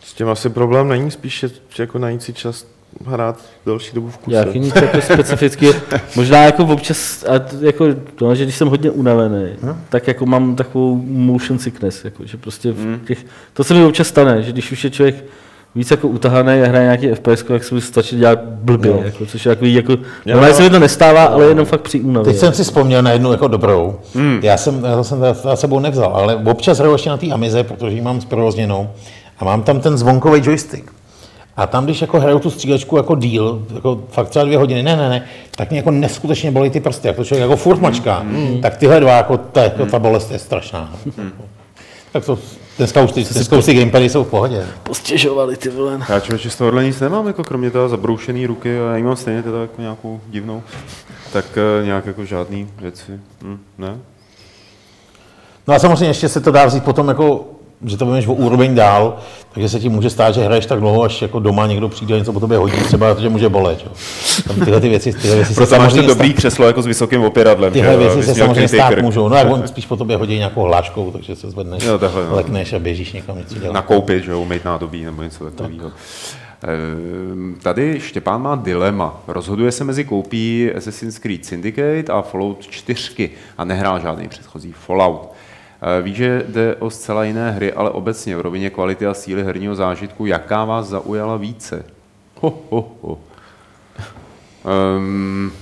S 0.00 0.14
tím 0.14 0.28
asi 0.28 0.48
problém 0.50 0.88
není, 0.88 1.10
spíš 1.10 1.42
je, 1.42 1.48
že 1.68 1.82
jako 1.82 1.98
najít 1.98 2.22
si 2.22 2.32
čas 2.32 2.66
hrát 3.06 3.40
delší 3.66 3.94
dobu 3.94 4.10
v 4.10 4.18
kuse. 4.18 4.36
Jaký 4.36 4.58
nic 4.58 4.74
jako 4.74 5.00
specificky, 5.00 5.68
možná 6.16 6.38
jako 6.38 6.64
občas, 6.64 7.24
a 7.24 7.32
jako, 7.60 7.86
to, 8.14 8.34
že 8.34 8.44
když 8.44 8.56
jsem 8.56 8.68
hodně 8.68 8.90
unavený, 8.90 9.48
No. 9.62 9.76
tak 9.88 10.08
jako 10.08 10.26
mám 10.26 10.56
takovou 10.56 10.96
motion 11.06 11.58
sickness, 11.58 12.04
jako, 12.04 12.26
že 12.26 12.36
prostě 12.36 12.72
v 12.72 12.76
Hmm. 12.78 13.00
těch, 13.06 13.26
to 13.52 13.64
se 13.64 13.74
mi 13.74 13.84
občas 13.84 14.08
stane, 14.08 14.42
že 14.42 14.52
když 14.52 14.72
už 14.72 14.84
je 14.84 14.90
člověk 14.90 15.24
víc 15.74 15.90
jako 15.90 16.08
utahaný 16.08 16.62
a 16.62 16.66
hraje 16.66 16.84
nějaký 16.84 17.08
FPS, 17.08 17.42
tak 17.42 17.64
se 17.64 17.80
stačí 17.80 18.16
dělat 18.16 18.38
blbě, 18.44 18.90
No. 18.90 19.02
jako, 19.04 19.26
což 19.26 19.46
je 19.46 19.50
takový, 19.54 19.74
jako, 19.74 19.92
Jo, 20.26 20.40
no, 20.40 20.54
se 20.54 20.62
mi 20.62 20.70
to 20.70 20.78
nestává, 20.78 21.24
ale 21.24 21.44
jenom 21.44 21.66
fakt 21.66 21.80
při 21.80 22.00
únavě. 22.00 22.32
Teď 22.32 22.40
jsem 22.40 22.52
si 22.52 22.64
vzpomněl 22.64 23.02
na 23.02 23.10
jednu 23.12 23.32
jako 23.32 23.48
dobrou. 23.48 23.98
Hmm. 24.14 24.40
Já 24.42 24.56
jsem, 24.56 24.84
já 24.84 25.04
jsem 25.04 25.20
to 25.20 25.34
za 25.34 25.56
sebou 25.56 25.78
nevzal, 25.78 26.12
ale 26.16 26.36
občas 26.36 26.78
hraju 26.78 26.92
ještě 26.92 27.10
na 27.10 27.16
té 27.16 27.26
Amize, 27.30 27.64
protože 27.64 27.96
ji 27.96 28.00
mám 28.02 28.20
zprovozněnou 28.20 28.90
a 29.38 29.44
mám 29.44 29.62
tam 29.62 29.80
ten 29.80 29.96
zvonkový 29.98 30.40
joystick. 30.44 30.92
A 31.56 31.66
tam, 31.66 31.84
když 31.84 32.00
jako 32.00 32.20
hraju 32.20 32.38
tu 32.38 32.50
střílečku 32.50 32.96
jako 32.96 33.14
díl, 33.14 33.66
jako 33.74 34.00
fakt 34.10 34.28
třeba 34.28 34.44
dvě 34.44 34.58
hodiny, 34.58 34.82
ne, 34.82 34.96
ne, 34.96 35.08
ne, 35.08 35.24
tak 35.56 35.70
mě 35.70 35.78
jako 35.78 35.90
neskutečně 35.90 36.50
bolí 36.50 36.70
ty 36.70 36.80
prsty, 36.80 37.08
jak 37.08 37.16
to 37.16 37.24
člověk 37.24 37.42
jako 37.42 37.56
furt 37.56 37.80
mačká. 37.80 38.18
Hmm. 38.18 38.60
Tak 38.60 38.76
tyhle 38.76 39.00
dva, 39.00 39.12
jako 39.12 39.36
ta, 39.36 39.62
jako 39.62 39.86
ta 39.86 39.98
bolest 39.98 40.30
je 40.30 40.38
strašná. 40.38 40.92
Hmm. 41.16 41.32
Tak 42.12 42.24
to, 42.24 42.38
dneska 42.78 43.02
už 43.02 43.12
ty, 43.12 43.24
dneska 43.24 43.56
už 43.58 43.64
ty 43.64 43.74
gamepady 43.74 44.08
jsou 44.08 44.24
v 44.24 44.28
pohodě. 44.28 44.66
postěžovali 44.82 45.56
ty 45.56 45.68
vole. 45.68 46.00
Já 46.08 46.20
člověče 46.20 46.50
z 46.50 46.56
tohohle 46.56 46.84
nic 46.84 47.00
nemám, 47.00 47.26
jako 47.26 47.44
kromě 47.44 47.70
toho 47.70 47.88
zabroušený 47.88 48.46
ruky 48.46 48.80
a 48.80 48.96
já 48.96 49.04
mám 49.04 49.16
stejně 49.16 49.42
teda 49.42 49.60
jako 49.60 49.80
nějakou 49.80 50.20
divnou. 50.28 50.62
Tak 51.32 51.44
uh, 51.80 51.86
nějak 51.86 52.06
jako 52.06 52.24
žádný 52.24 52.68
věci. 52.78 53.20
Hm, 53.42 53.58
ne? 53.78 53.98
No 55.68 55.74
a 55.74 55.78
samozřejmě 55.78 56.06
ještě 56.06 56.28
se 56.28 56.40
to 56.40 56.50
dá 56.50 56.66
vzít 56.66 56.84
potom 56.84 57.08
jako 57.08 57.46
že 57.84 57.96
to 57.96 58.04
budeš 58.06 58.26
o 58.26 58.32
úroveň 58.32 58.74
dál, 58.74 59.16
takže 59.54 59.68
se 59.68 59.80
ti 59.80 59.88
může 59.88 60.10
stát, 60.10 60.34
že 60.34 60.44
hraješ 60.44 60.66
tak 60.66 60.80
dlouho, 60.80 61.02
až 61.02 61.22
jako 61.22 61.38
doma 61.38 61.66
někdo 61.66 61.88
přijde 61.88 62.14
a 62.14 62.18
něco 62.18 62.32
po 62.32 62.40
tobě 62.40 62.58
hodí, 62.58 62.76
třeba 62.76 63.14
že 63.20 63.28
může 63.28 63.48
bolet. 63.48 63.78
Jo. 63.86 63.92
Tam 64.48 64.56
tyhle 64.64 64.80
ty 64.80 64.88
věci, 64.88 65.12
tyhle 65.12 65.36
věci 65.36 65.54
se 65.54 65.60
Proto 65.60 65.70
máš 65.76 65.78
to 65.78 65.90
samozřejmě 65.90 66.08
dobrý 66.08 66.28
stát, 66.28 66.36
křeslo 66.36 66.66
jako 66.66 66.82
s 66.82 66.86
vysokým 66.86 67.22
opěradlem. 67.24 67.72
tyhle 67.72 67.92
že 67.92 67.98
věci 67.98 68.22
se 68.22 68.34
samozřejmě 68.34 68.68
stát 68.68 68.90
krk. 68.94 69.02
můžou. 69.02 69.28
No 69.28 69.36
jak 69.36 69.50
on 69.50 69.68
spíš 69.68 69.86
po 69.86 69.96
tobě 69.96 70.16
hodí 70.16 70.38
nějakou 70.38 70.62
hláškou, 70.62 71.10
takže 71.10 71.36
se 71.36 71.50
zvedneš, 71.50 71.84
Jo, 71.84 71.98
takhle, 71.98 72.26
no. 72.28 72.36
lekneš 72.36 72.72
a 72.72 72.78
běžíš 72.78 73.12
někam 73.12 73.38
něco 73.38 73.54
dělat. 73.58 73.72
nakoupit, 73.72 74.24
že 74.24 74.30
jo, 74.30 74.40
umýt 74.40 74.64
nádobí 74.64 75.04
nebo 75.04 75.22
něco 75.22 75.44
takového. 75.50 75.90
Ehm, 76.64 77.56
Tady 77.62 78.00
Štěpán 78.00 78.42
má 78.42 78.54
dilema. 78.56 79.20
Rozhoduje 79.28 79.72
se 79.72 79.84
mezi 79.84 80.04
koupí 80.04 80.70
Assassin's 80.76 81.18
Creed 81.18 81.44
Syndicate 81.44 82.12
a 82.12 82.22
Fallout 82.22 82.66
4 82.70 83.30
a 83.58 83.64
nehrál 83.64 84.00
žádný 84.00 84.28
předchozí 84.28 84.72
Fallout. 84.86 85.31
Eh, 85.84 86.02
Ví, 86.02 86.14
že 86.14 86.44
jde 86.48 86.76
o 86.76 86.90
zcela 86.90 87.24
jiné 87.24 87.50
hry, 87.50 87.72
ale 87.72 87.90
obecně 87.90 88.36
v 88.36 88.40
rovině 88.40 88.70
kvality 88.70 89.06
a 89.06 89.14
síly 89.14 89.44
herního 89.44 89.74
zážitku, 89.74 90.26
jaká 90.26 90.64
vás 90.64 90.86
zaujala 90.86 91.36
více? 91.36 91.84
Ho, 92.40 92.58
ho, 92.70 92.92
ho. 93.02 93.18
Um, 94.96 95.52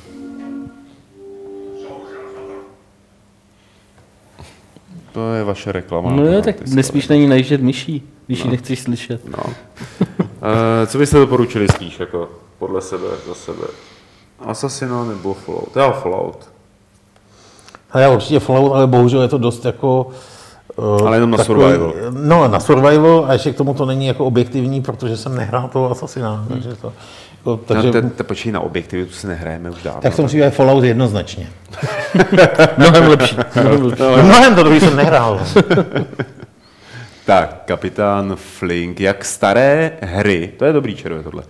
to 5.12 5.32
je 5.34 5.44
vaše 5.44 5.72
reklama. 5.72 6.10
No 6.10 6.26
jo, 6.26 6.42
tak 6.42 6.56
Ty 6.56 6.70
nesmíš 6.70 7.08
na 7.08 7.16
ní 7.16 7.26
najíždět 7.26 7.60
myší, 7.60 8.08
když 8.26 8.44
ji 8.44 8.50
nechceš 8.50 8.80
slyšet. 8.80 9.28
No. 9.28 9.44
Uh, 9.44 9.52
co 10.86 10.98
byste 10.98 11.18
doporučili 11.18 11.68
spíš, 11.68 12.00
jako 12.00 12.28
podle 12.58 12.80
sebe, 12.80 13.08
za 13.26 13.34
sebe? 13.34 13.66
Assassina 14.38 15.04
nebo 15.04 15.34
Fallout? 15.34 15.76
Já 15.76 15.90
Fallout. 15.90 16.50
A 17.92 17.98
já 18.00 18.08
určitě 18.10 18.40
Fallout, 18.40 18.72
ale 18.72 18.86
bohužel 18.86 19.22
je 19.22 19.28
to 19.28 19.38
dost 19.38 19.64
jako... 19.64 20.06
eh, 20.78 21.06
Ale 21.06 21.16
jenom 21.16 21.30
na 21.30 21.38
survival. 21.44 21.92
No, 22.10 22.48
na 22.48 22.60
survival 22.60 23.24
a 23.28 23.32
ještě 23.32 23.52
k 23.52 23.56
tomu 23.56 23.74
to 23.74 23.86
není 23.86 24.06
jako 24.06 24.24
objektivní, 24.24 24.82
protože 24.82 25.16
jsem 25.16 25.34
nehrál 25.34 25.68
toho 25.72 25.90
Assassina, 25.90 26.44
takže 26.48 26.74
to... 26.74 26.92
Jako, 27.38 27.56
takže. 27.66 27.86
No, 27.86 27.92
te, 27.92 28.02
te, 28.02 28.24
počkej, 28.24 28.52
na 28.52 28.60
objektivitu 28.60 29.12
si 29.12 29.26
nehrajeme 29.26 29.70
už 29.70 29.82
dávno. 29.82 30.00
tak 30.00 30.16
to 30.16 30.22
musí 30.22 30.40
být 30.40 30.50
Fallout 30.50 30.84
jednoznačně. 30.84 31.48
Mnohem 32.76 33.08
lepší. 33.08 33.36
Mnohem 33.62 33.82
lepší. 33.86 34.02
No, 34.02 34.16
mnohem 34.22 34.54
to 34.54 34.62
druhý 34.62 34.80
jsem 34.80 34.96
nehrál. 34.96 35.40
Tak, 37.26 37.62
kapitán 37.64 38.36
Flink, 38.36 39.00
jak 39.00 39.24
staré 39.24 39.90
hry, 40.02 40.52
to 40.58 40.64
je 40.64 40.72
dobrý 40.72 40.94
červe 40.94 41.22
tohle, 41.22 41.42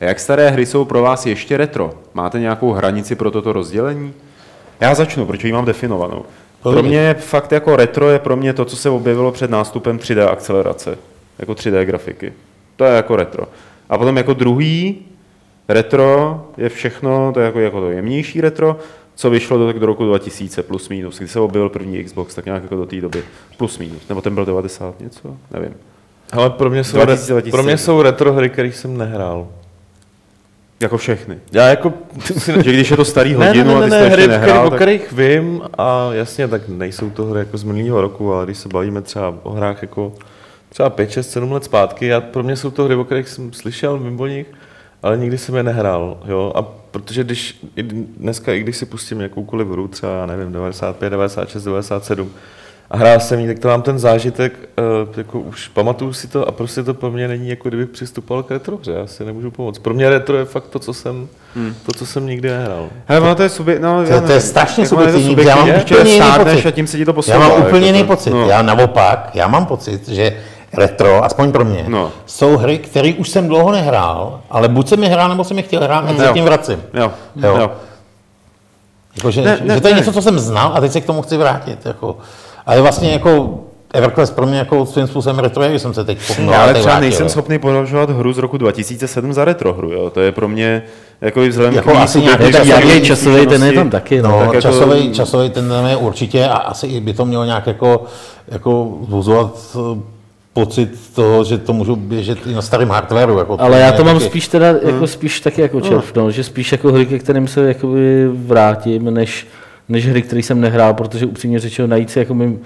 jak 0.00 0.20
staré 0.20 0.50
hry 0.50 0.66
jsou 0.66 0.84
pro 0.84 1.02
vás 1.02 1.26
ještě 1.26 1.56
retro? 1.56 1.90
Máte 2.14 2.40
nějakou 2.40 2.72
hranici 2.72 3.14
pro 3.14 3.30
toto 3.30 3.52
rozdělení? 3.52 4.12
Já 4.80 4.94
začnu, 4.94 5.26
protože 5.26 5.48
ji 5.48 5.52
mám 5.52 5.64
definovanou. 5.64 6.24
Pro 6.62 6.82
mě 6.82 7.14
fakt 7.14 7.52
jako 7.52 7.76
retro 7.76 8.10
je 8.10 8.18
pro 8.18 8.36
mě 8.36 8.52
to, 8.52 8.64
co 8.64 8.76
se 8.76 8.90
objevilo 8.90 9.32
před 9.32 9.50
nástupem 9.50 9.98
3D 9.98 10.28
akcelerace, 10.28 10.98
jako 11.38 11.52
3D 11.52 11.82
grafiky. 11.82 12.32
To 12.76 12.84
je 12.84 12.96
jako 12.96 13.16
retro. 13.16 13.44
A 13.88 13.98
potom 13.98 14.16
jako 14.16 14.34
druhý 14.34 14.98
retro 15.68 16.40
je 16.56 16.68
všechno, 16.68 17.30
to 17.34 17.40
je 17.40 17.46
jako, 17.46 17.60
jako 17.60 17.80
to 17.80 17.90
jemnější 17.90 18.40
retro, 18.40 18.76
co 19.14 19.30
vyšlo 19.30 19.58
do, 19.58 19.66
tak 19.66 19.78
do 19.78 19.86
roku 19.86 20.04
2000 20.04 20.62
plus 20.62 20.88
minus, 20.88 21.18
kdy 21.18 21.28
se 21.28 21.40
objevil 21.40 21.68
první 21.68 22.04
Xbox, 22.04 22.34
tak 22.34 22.44
nějak 22.44 22.62
jako 22.62 22.76
do 22.76 22.86
té 22.86 23.00
doby 23.00 23.22
plus 23.56 23.78
minus. 23.78 24.08
Nebo 24.08 24.20
ten 24.20 24.34
byl 24.34 24.44
90 24.44 25.00
něco, 25.00 25.36
nevím. 25.50 25.74
Ale 26.32 26.50
pro 26.50 26.70
mě 26.70 26.84
jsou, 26.84 26.96
2000, 26.96 27.34
re, 27.34 27.50
pro 27.50 27.62
mě 27.62 27.78
jsou 27.78 28.02
retro 28.02 28.32
hry, 28.32 28.50
které 28.50 28.68
jsem 28.68 28.98
nehrál. 28.98 29.48
Jako 30.80 30.98
všechny. 30.98 31.38
Já 31.52 31.68
jako... 31.68 31.92
Že 32.44 32.72
když 32.72 32.90
je 32.90 32.96
to 32.96 33.04
starý 33.04 33.32
ne, 33.32 33.38
ne, 33.38 33.46
hodinu 33.46 33.80
ne, 33.80 33.80
a 33.80 33.82
ty 33.82 33.90
ne, 33.90 34.08
hry, 34.08 34.28
nehrál, 34.28 34.66
o 34.66 34.70
tak... 34.70 34.78
kterých 34.78 35.12
vím 35.12 35.62
a 35.78 36.08
jasně, 36.12 36.48
tak 36.48 36.68
nejsou 36.68 37.10
to 37.10 37.24
hry 37.24 37.38
jako 37.38 37.58
z 37.58 37.64
minulého 37.64 38.00
roku, 38.00 38.34
ale 38.34 38.44
když 38.44 38.58
se 38.58 38.68
bavíme 38.68 39.02
třeba 39.02 39.34
o 39.42 39.52
hrách 39.52 39.82
jako 39.82 40.12
třeba 40.68 40.90
5, 40.90 41.10
6, 41.10 41.30
7 41.30 41.52
let 41.52 41.64
zpátky, 41.64 42.06
já, 42.06 42.20
pro 42.20 42.42
mě 42.42 42.56
jsou 42.56 42.70
to 42.70 42.84
hry, 42.84 42.94
o 42.94 43.04
kterých 43.04 43.28
jsem 43.28 43.52
slyšel, 43.52 43.98
vím 43.98 44.20
o 44.20 44.26
nich, 44.26 44.46
ale 45.02 45.18
nikdy 45.18 45.38
jsem 45.38 45.54
je 45.54 45.62
nehrál, 45.62 46.18
jo, 46.26 46.52
a 46.54 46.62
protože 46.90 47.24
když, 47.24 47.60
i 47.76 47.82
dneska, 47.82 48.52
i 48.52 48.60
když 48.60 48.76
si 48.76 48.86
pustím 48.86 49.20
jakoukoliv 49.20 49.68
hru, 49.68 49.88
třeba, 49.88 50.12
já 50.12 50.26
nevím, 50.26 50.52
95, 50.52 51.10
96, 51.10 51.64
97, 51.64 52.30
a 52.90 52.96
hrál 52.96 53.20
jsem 53.20 53.38
jí, 53.40 53.46
tak 53.46 53.58
to 53.58 53.68
mám 53.68 53.82
ten 53.82 53.98
zážitek, 53.98 54.52
uh, 55.08 55.14
jako 55.16 55.40
už 55.40 55.68
pamatuju 55.68 56.12
si 56.12 56.28
to 56.28 56.48
a 56.48 56.52
prostě 56.52 56.82
to 56.82 56.94
pro 56.94 57.10
mě 57.10 57.28
není, 57.28 57.48
jako 57.48 57.68
kdybych 57.68 57.88
přistupoval 57.88 58.42
k 58.42 58.50
retro 58.50 58.76
hře, 58.76 58.92
já 58.92 59.06
si 59.06 59.24
nemůžu 59.24 59.50
pomoct. 59.50 59.78
Pro 59.78 59.94
mě 59.94 60.08
retro 60.10 60.36
je 60.36 60.44
fakt 60.44 60.66
to, 60.66 60.78
co 60.78 60.94
jsem, 60.94 61.28
hmm. 61.54 61.74
to, 61.86 61.92
co 61.92 62.06
jsem 62.06 62.26
nikdy 62.26 62.50
nehrál. 62.50 62.86
Hele, 63.06 63.20
ono 63.20 63.34
to 63.34 63.42
je 63.42 63.48
subje... 63.48 63.78
no, 63.78 64.04
To, 64.04 64.12
já 64.12 64.20
to 64.20 64.32
je 64.32 64.40
strašně 64.40 64.82
Jako 64.82 64.96
subjektivní, 64.96 65.44
já 65.46 65.56
mám 65.56 65.68
úplně 65.80 66.00
jiný 66.12 66.20
pocit. 66.44 66.66
a 66.66 66.70
tím 66.70 66.86
se 66.86 66.96
ti 66.96 67.04
to 67.04 67.10
Já 67.10 67.14
posouvá. 67.14 67.38
mám 67.38 67.50
úplně 67.50 67.64
jako 67.66 67.76
jiný 67.76 68.00
to. 68.00 68.06
pocit. 68.06 68.30
No. 68.30 68.48
Já 68.48 68.62
naopak, 68.62 69.30
já 69.34 69.48
mám 69.48 69.66
pocit, 69.66 70.08
že 70.08 70.36
retro, 70.72 71.24
aspoň 71.24 71.52
pro 71.52 71.64
mě, 71.64 71.84
No. 71.88 72.12
jsou 72.26 72.56
hry, 72.56 72.78
které 72.78 73.12
už 73.18 73.28
jsem 73.28 73.48
dlouho 73.48 73.72
nehrál, 73.72 74.40
ale 74.50 74.68
buď 74.68 74.88
jsem 74.88 75.02
je 75.02 75.08
hrál, 75.08 75.28
nebo 75.28 75.44
jsem 75.44 75.56
je 75.56 75.62
chtěl 75.62 75.82
hrát, 75.82 75.98
a 76.04 76.16
se 76.16 76.30
tím 76.32 76.44
vracím. 76.44 76.82
Jo, 76.94 77.12
Jo. 77.36 77.56
jo. 77.58 77.70
Jako, 79.16 79.30
že, 79.30 79.42
Ne, 79.42 79.58
ne, 79.64 79.74
že 79.74 79.80
to 79.80 79.88
je 79.88 79.94
ne. 79.94 80.00
něco, 80.00 80.12
co 80.12 80.22
jsem 80.22 80.38
znal 80.38 80.72
a 80.74 80.80
teď 80.80 80.92
se 80.92 81.00
k 81.00 81.06
tomu 81.06 81.22
chci 81.22 81.36
vrátit. 81.36 81.86
Jako. 81.86 82.16
Ale 82.68 82.80
vlastně 82.80 83.10
jako 83.12 83.58
EverQuest 83.94 84.34
pro 84.36 84.46
mě 84.46 84.58
jako 84.58 84.86
svým 84.86 85.06
způsobem 85.06 85.38
retro 85.38 85.62
je, 85.62 85.70
když 85.70 85.82
jsem 85.82 85.94
se 85.94 86.04
teď 86.04 86.18
po 86.26 86.42
Já 86.42 86.46
ale 86.48 86.56
letech 86.66 86.72
třeba 86.72 86.82
vrátil, 86.94 87.00
nejsem 87.00 87.24
jo. 87.26 87.30
schopný 87.30 87.58
považovat 87.58 88.10
hru 88.10 88.32
z 88.32 88.38
roku 88.38 88.58
2007 88.58 89.32
za 89.32 89.44
retro 89.44 89.72
hru, 89.72 89.92
jo. 89.92 90.10
To 90.10 90.20
je 90.20 90.32
pro 90.32 90.48
mě, 90.48 90.82
jako 91.20 91.42
i 91.42 91.48
vzhledem 91.48 91.74
Jako 91.74 91.90
k 91.92 91.96
asi 91.96 92.20
nějaký 92.20 92.44
časový- 92.44 93.00
časový 93.02 93.46
ten 93.46 93.62
je 93.64 93.72
tam 93.72 93.90
taky, 93.90 94.22
no. 94.22 94.28
No, 94.28 94.36
tak 94.38 94.46
jako- 94.46 94.60
časový, 94.60 95.12
časový 95.12 95.50
ten 95.50 95.68
tam 95.68 95.86
je 95.86 95.96
určitě 95.96 96.44
a 96.44 96.56
asi 96.56 96.86
i 96.86 97.00
by 97.00 97.12
to 97.12 97.24
mělo 97.24 97.44
nějak 97.44 97.66
jako, 97.66 98.04
jako 98.48 98.88
vzbuzovat 99.00 99.76
eh, 99.76 100.00
pocit 100.52 100.90
toho, 101.14 101.44
že 101.44 101.58
to 101.58 101.72
můžou 101.72 101.96
běžet 101.96 102.38
i 102.46 102.52
na 102.54 102.62
starém 102.62 102.88
hardwareu. 102.90 103.38
Jako 103.38 103.56
Ale 103.60 103.78
já 103.80 103.92
to 103.92 104.04
mám 104.04 104.14
taky- 104.18 104.26
spíš 104.30 104.48
teda, 104.48 104.66
jako 104.66 105.06
spíš 105.06 105.40
taky 105.40 105.60
jako 105.62 105.80
červ, 105.80 106.12
no, 106.16 106.30
že 106.30 106.44
spíš 106.44 106.72
jako 106.72 106.92
hry, 106.92 107.06
ke 107.06 107.18
kterým 107.18 107.48
se 107.48 107.68
jakoby 107.68 108.28
vrátím, 108.28 109.14
než, 109.14 109.46
než 109.88 110.08
hry, 110.08 110.22
které 110.22 110.42
jsem 110.42 110.60
nehrál, 110.60 110.94
protože 110.94 111.26
upřímně 111.26 111.58
řečeno 111.58 111.88
najít 111.88 112.10
si 112.10 112.18
jako 112.18 112.34
mým 112.34 112.58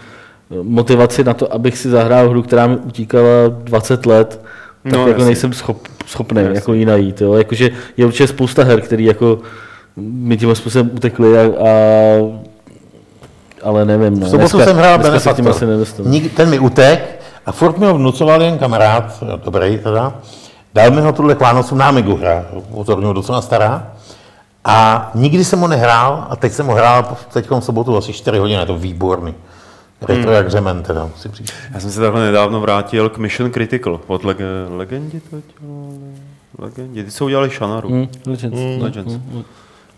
motivaci 0.63 1.25
na 1.25 1.35
to, 1.35 1.55
abych 1.55 1.79
si 1.79 1.91
zahrál 1.91 2.29
hru, 2.31 2.43
která 2.43 2.67
mi 2.67 2.77
utíkala 2.77 3.29
20 3.49 4.07
let, 4.07 4.41
tak 4.83 4.93
No, 4.93 4.99
jako 4.99 5.11
jasně. 5.11 5.25
nejsem 5.25 5.53
schop, 5.53 5.89
schopný 6.07 6.43
jako 6.53 6.73
jí 6.75 6.85
najít. 6.85 7.21
Jo. 7.21 7.35
Jakože 7.35 7.71
je 7.97 8.07
určitě 8.07 8.27
spousta 8.27 8.65
her, 8.65 8.81
které 8.81 9.03
jako 9.03 9.39
mi 9.97 10.37
tím 10.37 10.55
způsobem 10.55 10.91
utekly 10.95 11.39
a, 11.39 11.43
a 11.43 11.69
ale 13.63 13.85
nevím. 13.85 14.21
No. 14.21 14.27
V 14.27 14.31
sobotu 14.31 14.61
jsem 14.61 14.77
hrál 14.77 14.99
dneska 14.99 15.19
se 15.21 15.33
tím 15.35 15.49
asi 15.49 15.67
Benefactor. 15.67 16.07
Ten 16.37 16.51
mi 16.51 16.59
utek 16.59 17.21
a 17.47 17.53
furt 17.53 17.79
mi 17.79 17.87
ho 17.87 17.95
vnucoval 17.95 18.43
jen 18.43 18.59
kamarád, 18.59 19.23
dobrý 19.45 19.79
teda, 19.79 20.15
Dal 20.75 20.91
mi 20.91 21.01
ho 21.01 21.13
tuhle 21.13 21.35
k 21.35 21.41
Vánocům 21.41 21.79
na 21.79 21.87
Amigu 21.89 22.17
hra, 22.17 22.45
pozorňuji 22.75 23.13
docela 23.13 23.43
stará. 23.43 23.93
A 24.65 25.11
nikdy 25.15 25.45
jsem 25.45 25.61
ho 25.61 25.69
nehrál 25.69 26.27
a 26.31 26.37
teď 26.37 26.53
jsem 26.53 26.67
ho 26.67 26.75
hrál 26.75 27.17
teď 27.33 27.51
v 27.51 27.61
sobotu 27.61 27.97
asi 27.97 28.13
4 28.13 28.39
hodiny, 28.39 28.61
je 28.61 28.67
to 28.67 28.77
výborný. 28.79 29.35
Retro 30.03 30.25
Hmm. 30.25 30.33
jak 30.33 30.51
řemen 30.51 30.83
teda, 30.83 31.07
musím 31.07 31.33
říct. 31.33 31.53
Já 31.75 31.81
jsem 31.81 31.91
se 31.91 32.01
takhle 32.01 32.21
nedávno 32.25 32.61
vrátil 32.61 33.09
k 33.09 33.19
Mission 33.19 33.51
Critical. 33.51 34.01
Od 34.07 34.23
leg- 34.25 34.37
Legendi 34.77 35.21
to 35.21 35.37
dělali? 35.61 36.15
Legendi. 36.59 37.05
Ty 37.05 37.11
jsou 37.11 37.25
udělali 37.25 37.49
Shanaru. 37.51 37.89
Hm, 37.91 38.09
Legends. 38.27 38.59
Legends. 38.83 39.15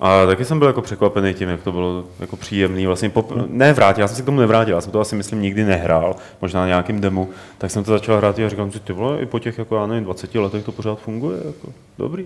A 0.00 0.26
taky 0.26 0.44
jsem 0.44 0.58
byl 0.58 0.68
jako 0.68 0.82
překvapený 0.82 1.34
tím, 1.34 1.48
jak 1.48 1.62
to 1.62 1.72
bylo 1.72 2.04
jako 2.20 2.36
příjemný. 2.36 2.86
Vlastně 2.86 3.10
pop... 3.10 3.32
ne 3.48 3.72
vrátil, 3.72 4.02
já 4.02 4.08
jsem 4.08 4.16
se 4.16 4.22
k 4.22 4.24
tomu 4.24 4.40
nevrátil, 4.40 4.74
já 4.74 4.80
jsem 4.80 4.92
to 4.92 5.00
asi 5.00 5.16
myslím 5.16 5.42
nikdy 5.42 5.64
nehrál, 5.64 6.16
možná 6.42 6.60
na 6.60 6.66
nějakým 6.66 7.00
demu, 7.00 7.28
tak 7.58 7.70
jsem 7.70 7.84
to 7.84 7.90
začal 7.90 8.16
hrát 8.16 8.38
a 8.38 8.48
říkám 8.48 8.72
si, 8.72 8.80
ty 8.80 8.92
vole, 8.92 9.18
i 9.20 9.26
po 9.26 9.38
těch 9.38 9.58
jako 9.58 9.76
já 9.76 9.86
nevím, 9.86 10.04
20 10.04 10.34
letech 10.34 10.64
to 10.64 10.72
pořád 10.72 10.98
funguje, 10.98 11.38
jako 11.46 11.68
dobrý. 11.98 12.24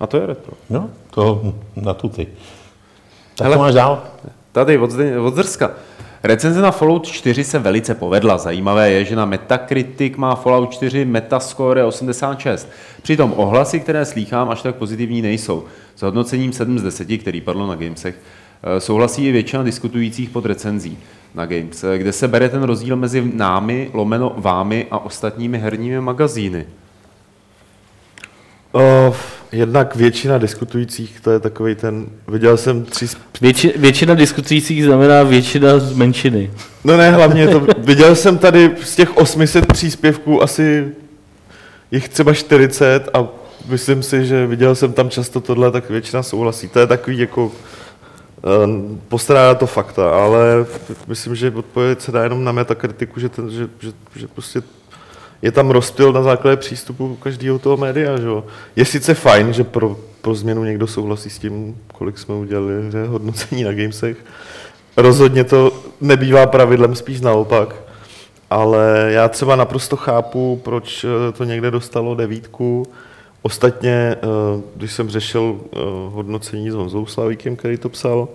A 0.00 0.06
to 0.06 0.16
je 0.16 0.26
retro. 0.26 0.52
No, 0.70 0.90
to 1.10 1.54
na 1.76 1.94
tuty. 1.94 2.26
Tak 3.34 3.44
Hele. 3.44 3.56
to 3.56 3.62
máš 3.62 3.74
dál? 3.74 4.02
Tady 4.52 4.78
od, 4.78 4.90
Zrska. 5.34 5.70
Recenze 6.22 6.60
na 6.60 6.70
Fallout 6.70 7.06
4 7.06 7.44
se 7.44 7.58
velice 7.58 7.94
povedla. 7.94 8.38
Zajímavé 8.38 8.90
je, 8.90 9.04
že 9.04 9.16
na 9.16 9.24
Metacritic 9.24 10.16
má 10.16 10.34
Fallout 10.34 10.72
4 10.72 11.04
Metascore 11.04 11.84
86. 11.84 12.68
Přitom 13.02 13.32
ohlasy, 13.36 13.80
které 13.80 14.04
slýchám, 14.04 14.50
až 14.50 14.62
tak 14.62 14.74
pozitivní 14.74 15.22
nejsou. 15.22 15.64
S 15.96 16.02
hodnocením 16.02 16.52
7 16.52 16.78
z 16.78 16.82
10, 16.82 17.18
který 17.18 17.40
padlo 17.40 17.66
na 17.66 17.74
Gamesech, 17.74 18.14
eh, 18.62 18.80
souhlasí 18.80 19.26
i 19.26 19.32
většina 19.32 19.62
diskutujících 19.62 20.30
pod 20.30 20.46
recenzí 20.46 20.98
na 21.34 21.46
Games, 21.46 21.84
eh, 21.84 21.98
kde 21.98 22.12
se 22.12 22.28
bere 22.28 22.48
ten 22.48 22.62
rozdíl 22.62 22.96
mezi 22.96 23.30
námi, 23.34 23.90
lomeno 23.92 24.32
vámi 24.36 24.86
a 24.90 24.98
ostatními 24.98 25.58
herními 25.58 26.00
magazíny. 26.00 26.66
O, 28.72 29.14
jednak 29.52 29.96
většina 29.96 30.38
diskutujících, 30.38 31.20
to 31.20 31.30
je 31.30 31.40
takový 31.40 31.74
ten, 31.74 32.06
viděl 32.28 32.56
jsem 32.56 32.84
tři, 32.84 33.06
Větši, 33.40 33.74
většina 33.76 34.14
diskutujících 34.14 34.84
znamená 34.84 35.22
většina 35.22 35.78
z 35.78 35.92
menšiny. 35.92 36.50
no 36.84 36.96
ne, 36.96 37.10
hlavně 37.10 37.48
to, 37.48 37.66
viděl 37.78 38.14
jsem 38.16 38.38
tady 38.38 38.70
z 38.82 38.96
těch 38.96 39.16
800 39.16 39.66
příspěvků 39.72 40.42
asi 40.42 40.92
jich 41.90 42.08
třeba 42.08 42.34
40 42.34 43.08
a 43.14 43.28
myslím 43.68 44.02
si, 44.02 44.26
že 44.26 44.46
viděl 44.46 44.74
jsem 44.74 44.92
tam 44.92 45.10
často 45.10 45.40
tohle, 45.40 45.70
tak 45.70 45.90
většina 45.90 46.22
souhlasí. 46.22 46.68
To 46.68 46.78
je 46.78 46.86
takový 46.86 47.18
jako, 47.18 47.52
eh, 48.38 48.98
postrádá 49.08 49.54
to 49.54 49.66
fakta, 49.66 50.10
ale 50.10 50.66
myslím, 51.06 51.36
že 51.36 51.50
odpověď 51.50 52.00
se 52.00 52.12
dá 52.12 52.22
jenom 52.22 52.44
na 52.44 52.52
metakritiku, 52.52 53.20
že, 53.20 53.28
ten, 53.28 53.50
že, 53.50 53.68
že, 53.80 53.92
že 54.16 54.26
prostě 54.28 54.62
je 55.44 55.52
tam 55.52 55.70
rozptyl 55.70 56.12
na 56.12 56.22
základě 56.22 56.56
přístupu 56.56 57.16
každého 57.16 57.58
toho 57.58 57.76
média. 57.76 58.16
Že? 58.16 58.26
jo. 58.26 58.44
Je 58.76 58.84
sice 58.84 59.14
fajn, 59.14 59.52
že 59.52 59.64
pro, 59.64 59.96
pro 60.20 60.34
změnu 60.34 60.64
někdo 60.64 60.86
souhlasí 60.86 61.30
s 61.30 61.38
tím, 61.38 61.76
kolik 61.94 62.18
jsme 62.18 62.34
udělali 62.34 62.86
hře 62.86 63.06
hodnocení 63.06 63.64
na 63.64 63.72
Gamesech. 63.72 64.16
Rozhodně 64.96 65.44
to 65.44 65.72
nebývá 66.00 66.46
pravidlem, 66.46 66.94
spíš 66.94 67.20
naopak. 67.20 67.74
Ale 68.50 69.08
já 69.10 69.28
třeba 69.28 69.56
naprosto 69.56 69.96
chápu, 69.96 70.60
proč 70.64 71.04
eh, 71.04 71.32
to 71.32 71.44
někde 71.44 71.70
dostalo 71.70 72.14
devítku. 72.14 72.86
Ostatně, 73.42 74.16
eh, 74.16 74.16
když 74.76 74.92
jsem 74.92 75.10
řešil 75.10 75.60
eh, 75.60 75.78
hodnocení 76.08 76.70
s 76.70 76.74
Honzou 76.74 77.06
Slavíkem, 77.06 77.56
který 77.56 77.76
to 77.78 77.88
psal, 77.88 78.28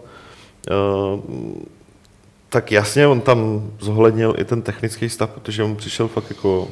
tak 2.49 2.71
jasně, 2.71 3.07
on 3.07 3.21
tam 3.21 3.69
zohlednil 3.79 4.35
i 4.37 4.45
ten 4.45 4.61
technický 4.61 5.09
stav, 5.09 5.29
protože 5.29 5.63
mu 5.63 5.75
přišel 5.75 6.07
fakt 6.07 6.29
jako 6.29 6.67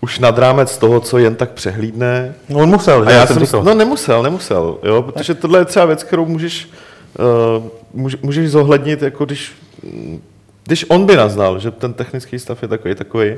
už 0.00 0.18
nad 0.18 0.38
rámec 0.38 0.78
toho, 0.78 1.00
co 1.00 1.18
jen 1.18 1.34
tak 1.34 1.50
přehlídne. 1.50 2.34
No, 2.48 2.58
on 2.58 2.68
musel, 2.68 3.02
A 3.06 3.10
že? 3.10 3.16
já 3.16 3.26
jsem 3.26 3.36
jsem, 3.36 3.46
říkal. 3.46 3.62
no 3.62 3.74
nemusel, 3.74 4.22
nemusel, 4.22 4.78
jo, 4.82 5.02
protože 5.02 5.34
tohle 5.34 5.58
je 5.58 5.64
třeba 5.64 5.84
věc, 5.84 6.02
kterou 6.02 6.26
můžeš, 6.26 6.68
uh, 7.58 7.64
může, 7.94 8.18
můžeš 8.22 8.50
zohlednit, 8.50 9.02
jako 9.02 9.24
když, 9.24 9.52
když 10.64 10.86
on 10.88 11.06
by 11.06 11.16
naznal, 11.16 11.58
že 11.58 11.70
ten 11.70 11.92
technický 11.92 12.38
stav 12.38 12.62
je 12.62 12.68
takový, 12.68 12.94
takový, 12.94 13.36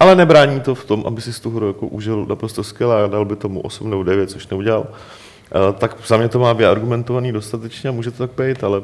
ale 0.00 0.14
nebrání 0.14 0.60
to 0.60 0.74
v 0.74 0.84
tom, 0.84 1.04
aby 1.06 1.20
si 1.20 1.40
tu 1.42 1.50
hru 1.50 1.66
jako 1.66 1.86
užil 1.86 2.26
naprosto 2.28 2.64
skvěle 2.64 3.04
a 3.04 3.06
dal 3.06 3.24
by 3.24 3.36
tomu 3.36 3.60
8 3.60 3.90
nebo 3.90 4.02
9, 4.02 4.30
což 4.30 4.48
neudělal, 4.48 4.80
uh, 4.80 5.72
tak 5.78 5.96
za 6.06 6.16
mě 6.16 6.28
to 6.28 6.38
má 6.38 6.54
být 6.54 6.64
argumentovaný 6.64 7.32
dostatečně 7.32 7.88
a 7.88 7.92
může 7.92 8.10
to 8.10 8.26
tak 8.26 8.46
být, 8.46 8.64
ale 8.64 8.82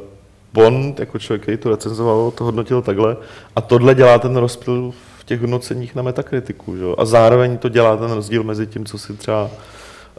on, 0.57 0.95
jako 0.99 1.18
člověk, 1.18 1.43
který 1.43 1.57
to 1.57 1.70
recenzoval, 1.70 2.31
to 2.31 2.45
hodnotil 2.45 2.83
takhle 2.83 3.16
a 3.57 3.61
tohle 3.61 3.95
dělá 3.95 4.18
ten 4.18 4.37
rozptyl 4.37 4.93
v 5.23 5.25
těch 5.25 5.41
hodnoceních 5.41 5.95
na 5.95 6.03
metakritiku, 6.03 6.77
že? 6.77 6.85
a 6.99 7.05
zároveň 7.05 7.59
to 7.59 7.68
dělá 7.68 7.97
ten 7.97 8.11
rozdíl 8.11 8.43
mezi 8.43 8.66
tím, 8.66 8.85
co 8.85 8.99
si 8.99 9.12
třeba 9.12 9.45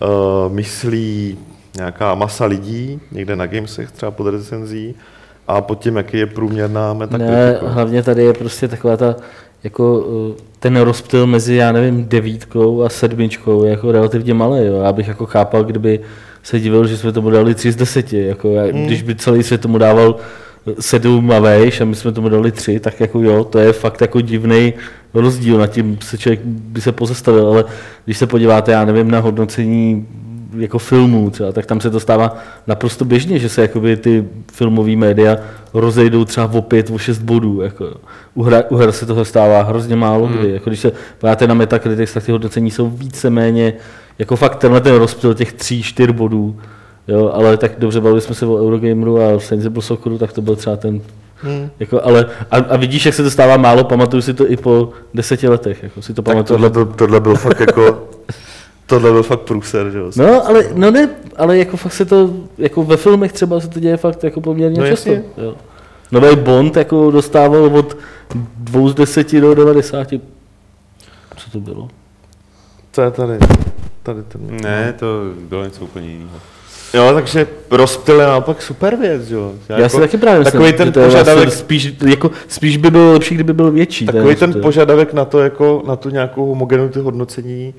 uh, 0.02 0.54
myslí 0.54 1.38
nějaká 1.78 2.16
masa 2.16 2.46
lidí, 2.46 3.00
někde 3.12 3.36
na 3.36 3.46
Gamesech 3.46 3.92
třeba 3.92 4.12
pod 4.12 4.28
recenzí, 4.28 4.96
a 5.48 5.62
pod 5.62 5.80
tím, 5.80 5.96
jaký 5.98 6.18
je 6.18 6.26
průměrná 6.26 6.94
Ne, 6.94 7.00
metakritika. 7.00 7.70
hlavně 7.74 8.04
tady 8.04 8.24
je 8.24 8.34
prostě 8.34 8.68
taková 8.68 8.98
ta, 8.98 9.16
jako 9.64 10.00
uh, 10.00 10.36
ten 10.60 10.78
rozptyl 10.82 11.28
mezi, 11.28 11.56
já 11.56 11.72
nevím, 11.72 12.06
devítkou 12.06 12.84
a 12.84 12.90
sedmičkou 12.90 13.64
je 13.64 13.72
jako 13.72 13.92
relativně 13.92 14.34
malý. 14.34 14.66
Jo. 14.66 14.82
Já 14.84 14.94
bych 14.94 15.08
jako 15.08 15.26
chápal, 15.26 15.64
kdyby 15.64 16.00
se 16.44 16.60
divil, 16.60 16.88
že 16.88 16.98
jsme 16.98 17.12
tomu 17.12 17.30
dali 17.30 17.56
3 17.56 17.72
z 17.72 17.76
10. 17.76 18.14
Jako, 18.14 18.50
já, 18.52 18.64
Hmm. 18.64 18.86
Když 18.86 19.02
by 19.02 19.16
celý 19.16 19.44
svět 19.44 19.62
tomu 19.62 19.78
dával 19.78 20.16
7 20.80 21.32
a 21.32 21.40
vejš 21.40 21.82
a 21.82 21.86
my 21.86 21.96
jsme 21.96 22.12
tomu 22.12 22.30
dali 22.30 22.52
3, 22.52 22.80
tak 22.80 23.00
jako 23.00 23.20
jo, 23.20 23.44
to 23.44 23.60
je 23.60 23.74
fakt 23.74 24.02
jako 24.02 24.22
divný 24.22 24.74
rozdíl, 25.14 25.58
nad 25.58 25.68
tím 25.68 25.98
se 26.02 26.18
člověk 26.18 26.40
by 26.46 26.82
se 26.82 26.92
pozastavil, 26.92 27.48
ale 27.48 27.66
když 28.06 28.18
se 28.18 28.28
podíváte, 28.28 28.72
já 28.72 28.86
nevím, 28.86 29.12
na 29.12 29.20
hodnocení 29.20 30.08
jako 30.58 30.78
filmů 30.78 31.30
třeba, 31.30 31.52
tak 31.52 31.66
tam 31.66 31.80
se 31.80 31.90
to 31.90 32.00
stává 32.00 32.38
naprosto 32.68 33.06
běžně, 33.06 33.40
že 33.40 33.50
se 33.50 33.62
jakoby 33.62 33.98
ty 33.98 34.26
filmové 34.54 34.96
média 34.96 35.38
rozejdou 35.74 36.26
třeba 36.26 36.52
o 36.54 36.62
pět, 36.62 36.90
o 36.90 36.98
šest 36.98 37.20
bodů. 37.20 37.62
Jako. 37.62 37.94
U, 38.34 38.44
hra, 38.44 38.64
u 38.70 38.76
her 38.76 38.92
se 38.92 39.06
toho 39.06 39.26
stává 39.26 39.64
hrozně 39.64 39.96
málo 39.96 40.28
kdy. 40.28 40.52
Jako 40.52 40.70
když 40.70 40.80
se 40.80 40.92
podíváte 41.18 41.48
na 41.48 41.54
Metacritic, 41.54 42.14
tak 42.14 42.24
ty 42.24 42.32
hodnocení 42.32 42.72
jsou 42.72 42.90
víceméně 42.90 43.74
jako 44.20 44.36
fakt 44.36 44.56
tenhle 44.56 44.82
ten 44.82 44.96
rozptyl 44.96 45.34
těch 45.34 45.54
tří, 45.54 45.84
čtyř 45.84 46.12
bodů. 46.12 46.60
Jo, 47.08 47.32
ale 47.34 47.58
tak 47.58 47.72
dobře, 47.78 48.02
bavili 48.02 48.22
jsme 48.22 48.36
se 48.36 48.46
o 48.46 48.56
Eurogameru 48.58 49.22
a 49.22 49.40
Sensible 49.40 49.82
Socceru, 49.82 50.18
tak 50.18 50.34
to 50.34 50.42
byl 50.42 50.56
třeba 50.56 50.76
ten 50.76 51.02
Hmm. 51.46 51.70
jako, 51.80 52.02
ale, 52.06 52.26
a, 52.52 52.58
a, 52.58 52.78
vidíš, 52.78 53.06
jak 53.06 53.16
se 53.16 53.24
to 53.24 53.30
stává 53.32 53.58
málo, 53.58 53.84
pamatuju 53.84 54.22
si 54.22 54.34
to 54.34 54.52
i 54.52 54.58
po 54.58 54.90
deseti 55.14 55.48
letech. 55.48 55.84
Jako, 55.84 56.02
si 56.02 56.14
to 56.14 56.22
Tak 56.22 56.34
pamatuju. 56.34 56.58
tohle 56.58 56.70
byl, 56.70 56.86
tohle 56.86 57.20
byl 57.20 57.36
fakt 57.36 57.60
jako, 57.60 58.08
tohle 58.86 59.12
byl 59.12 59.24
fakt 59.24 59.40
průser, 59.42 59.90
že 59.92 59.98
jo. 59.98 60.12
No, 60.16 60.48
ale, 60.48 60.64
no 60.74 60.92
ne, 60.92 61.10
ale 61.36 61.58
jako 61.58 61.78
fakt 61.78 61.94
se 61.94 62.06
to, 62.06 62.30
jako 62.58 62.84
ve 62.84 62.98
filmech 62.98 63.34
třeba 63.34 63.60
se 63.60 63.68
to 63.68 63.80
děje 63.80 63.98
fakt 63.98 64.24
jako 64.24 64.42
poměrně 64.42 64.82
No 64.82 64.88
často. 64.88 65.10
jasně. 65.10 65.24
Jo. 65.38 65.56
Nový 66.12 66.36
Bond 66.36 66.78
jako 66.78 67.12
dostával 67.12 67.66
od 67.78 67.98
dvou 68.58 68.90
z 68.90 68.96
deseti 68.96 69.42
do 69.42 69.56
90. 69.56 70.08
Co 71.38 71.52
to 71.52 71.60
bylo? 71.60 71.88
To 72.92 73.02
je 73.02 73.12
tady, 73.12 73.38
tady 74.04 74.24
ten. 74.24 74.42
Ne, 74.62 74.94
to 75.00 75.06
bylo 75.50 75.64
něco 75.64 75.84
úplně 75.84 76.08
jiného. 76.10 76.32
Jo, 76.94 77.12
takže 77.14 77.48
rozptyl 77.72 78.20
je 78.20 78.28
naopak 78.28 78.62
super 78.62 78.96
věc, 78.96 79.30
jo. 79.30 79.52
Já, 79.70 79.80
Já 79.80 79.90
si 79.90 80.00
taky 80.00 80.18
právě 80.18 80.40
myslím, 80.40 80.52
takový 80.52 80.74
ten 80.74 80.92
to 80.92 81.00
je 81.00 81.06
požadavek, 81.06 81.44
vlastně 81.44 81.64
spíš, 81.64 81.94
jako, 82.06 82.32
spíš 82.48 82.78
by 82.78 82.92
bylo 82.92 83.14
lepší, 83.14 83.36
kdyby 83.36 83.54
byl 83.54 83.72
větší. 83.72 84.06
Takový 84.06 84.36
ten 84.36 84.50
rozptyl. 84.50 84.62
požadavek 84.62 85.14
na 85.14 85.26
to, 85.26 85.40
jako, 85.40 85.84
na 85.88 85.96
tu 85.96 86.10
nějakou 86.10 86.46
homogenitu 86.46 87.04
hodnocení 87.04 87.74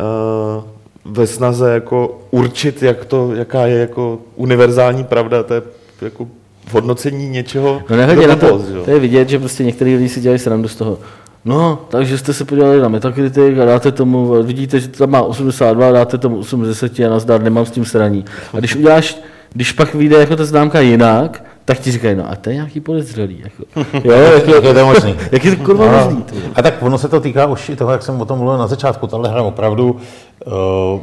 uh, 0.00 0.64
ve 1.04 1.26
snaze 1.26 1.72
jako 1.72 2.20
určit, 2.30 2.82
jak 2.82 3.04
to, 3.04 3.34
jaká 3.34 3.66
je 3.66 3.78
jako 3.78 4.18
univerzální 4.36 5.04
pravda, 5.04 5.42
to 5.42 5.54
je 5.54 5.62
jako 6.02 6.26
v 6.66 6.74
hodnocení 6.74 7.28
něčeho. 7.28 7.82
No 7.90 7.96
nehledě 7.96 8.26
na 8.26 8.36
to, 8.36 8.46
jo. 8.46 8.82
to 8.84 8.90
je 8.90 8.98
vidět, 8.98 9.28
že 9.28 9.38
prostě 9.38 9.64
některý 9.64 9.96
lidi 9.96 10.08
si 10.08 10.20
dělají 10.20 10.38
srandu 10.38 10.68
z 10.68 10.74
toho. 10.76 10.98
No, 11.46 11.78
takže 11.88 12.18
jste 12.18 12.32
se 12.32 12.44
podívali 12.44 12.80
na 12.80 12.88
Metacritic 12.88 13.58
a 13.62 13.64
dáte 13.64 13.92
tomu, 13.92 14.42
vidíte, 14.42 14.80
že 14.80 14.88
to 14.88 14.98
tam 14.98 15.10
má 15.10 15.22
82, 15.22 15.92
dáte 15.92 16.18
tomu 16.18 16.38
80 16.38 17.00
a 17.00 17.08
nazdar, 17.08 17.42
nemám 17.42 17.66
s 17.66 17.70
tím 17.70 17.84
sraní. 17.84 18.24
A 18.52 18.58
když 18.58 18.76
uděláš, 18.76 19.18
když 19.52 19.72
pak 19.72 19.94
vyjde 19.94 20.18
jako 20.18 20.36
ta 20.36 20.44
známka 20.44 20.80
jinak, 20.80 21.44
tak 21.64 21.78
ti 21.78 21.92
říkají, 21.92 22.16
no 22.16 22.30
a 22.30 22.36
to 22.36 22.50
je 22.50 22.54
nějaký 22.54 22.80
podezřelý. 22.80 23.44
Jako. 23.44 23.86
Jo, 24.08 24.12
Jak 24.12 24.48
jako, 24.48 24.66
je 24.66 24.74
to 24.74 24.86
možný? 24.86 25.14
jak 25.32 25.44
je 25.44 25.56
to 25.56 25.64
kurva 25.64 25.86
Aha. 25.86 26.04
možný? 26.04 26.24
A 26.54 26.62
tak 26.62 26.82
ono 26.82 26.98
se 26.98 27.08
to 27.08 27.20
týká 27.20 27.46
už 27.46 27.68
i 27.68 27.76
toho, 27.76 27.92
jak 27.92 28.02
jsem 28.02 28.20
o 28.20 28.24
tom 28.24 28.38
mluvil 28.38 28.58
na 28.58 28.66
začátku. 28.66 29.06
Tahle 29.06 29.28
hra 29.28 29.42
opravdu 29.42 29.90
uh, 29.92 31.00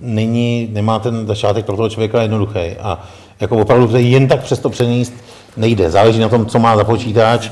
není, 0.00 0.68
nemá 0.72 0.98
ten 0.98 1.26
začátek 1.26 1.64
pro 1.64 1.76
toho 1.76 1.88
člověka 1.88 2.22
jednoduchý. 2.22 2.58
A 2.80 3.04
jako 3.40 3.56
opravdu 3.56 3.88
to 3.88 3.96
jen 3.96 4.28
tak 4.28 4.40
přesto 4.42 4.70
přenést 4.70 5.14
nejde. 5.56 5.90
Záleží 5.90 6.18
na 6.20 6.28
tom, 6.28 6.46
co 6.46 6.58
má 6.58 6.76
za 6.76 6.84
počítač. 6.84 7.50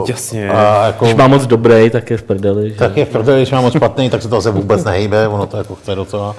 Uh, 0.00 0.04
Jasně. 0.08 0.50
A 0.50 0.86
jako, 0.86 1.04
Když 1.04 1.16
má 1.16 1.28
moc 1.28 1.46
dobrý, 1.46 1.90
tak 1.90 2.10
je 2.10 2.16
v 2.16 2.22
prdeli. 2.22 2.70
Že? 2.70 2.76
tak 2.76 2.96
je 2.96 3.04
v 3.04 3.08
prdeli, 3.08 3.38
když 3.40 3.50
má 3.52 3.60
moc 3.60 3.74
špatný, 3.76 4.10
tak 4.10 4.22
se 4.22 4.28
to 4.28 4.36
zase 4.36 4.50
vůbec 4.50 4.84
nehejbe. 4.84 5.28
Ono 5.28 5.46
to 5.46 5.56
jako 5.56 5.74
chce 5.74 5.94
docela 5.94 6.36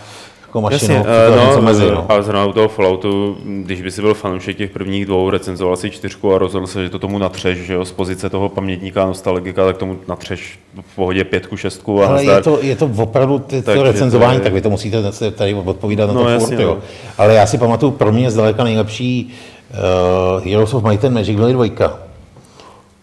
jako 0.47 0.61
mašinu, 0.61 0.95
Jasně, 0.95 1.11
něco 1.45 1.55
no, 1.55 1.61
mezi, 1.61 1.85
no. 1.91 2.05
ale 2.09 2.23
zrovna 2.23 2.45
u 2.45 2.51
toho 2.53 2.67
Falloutu, 2.67 3.37
když 3.45 3.81
by 3.81 3.91
si 3.91 4.01
byl 4.01 4.13
fanoušek 4.13 4.57
těch 4.57 4.71
prvních 4.71 5.05
dvou, 5.05 5.29
recenzoval 5.29 5.75
si 5.75 5.89
čtyřku 5.91 6.33
a 6.33 6.37
rozhodl 6.37 6.67
se, 6.67 6.83
že 6.83 6.89
to 6.89 6.99
tomu 6.99 7.17
natřeš, 7.17 7.57
že 7.57 7.73
jo, 7.73 7.85
z 7.85 7.91
pozice 7.91 8.29
toho 8.29 8.49
pamětníka, 8.49 9.05
nostalgika, 9.05 9.65
tak 9.65 9.77
tomu 9.77 9.97
natřeš 10.07 10.59
v 10.91 10.95
pohodě 10.95 11.23
pětku, 11.23 11.57
šestku 11.57 12.03
a 12.03 12.07
Ale 12.07 12.23
je 12.23 12.41
to, 12.41 12.59
je 12.61 12.75
to 12.75 12.89
opravdu 12.97 13.39
ty, 13.39 13.61
Takže 13.61 13.77
to 13.79 13.83
recenzování, 13.83 14.37
to 14.39 14.41
je- 14.41 14.43
tak 14.43 14.53
vy 14.53 14.61
to 14.61 14.69
musíte 14.69 14.97
tady 15.35 15.53
odpovídat 15.53 16.07
na 16.07 16.13
No, 16.13 16.23
to 16.23 16.45
furt, 16.45 16.59
jo. 16.59 16.67
no. 16.67 16.77
Ale 17.17 17.33
já 17.33 17.45
si 17.45 17.57
pamatuju, 17.57 17.91
pro 17.91 18.11
mě 18.11 18.31
zdaleka 18.31 18.63
nejlepší 18.63 19.33
uh, 19.71 20.45
Heroes 20.45 20.73
of 20.73 20.83
Might 20.83 21.05
and 21.05 21.13
Magic 21.13 21.35
byly 21.35 21.53
dvojka. 21.53 21.93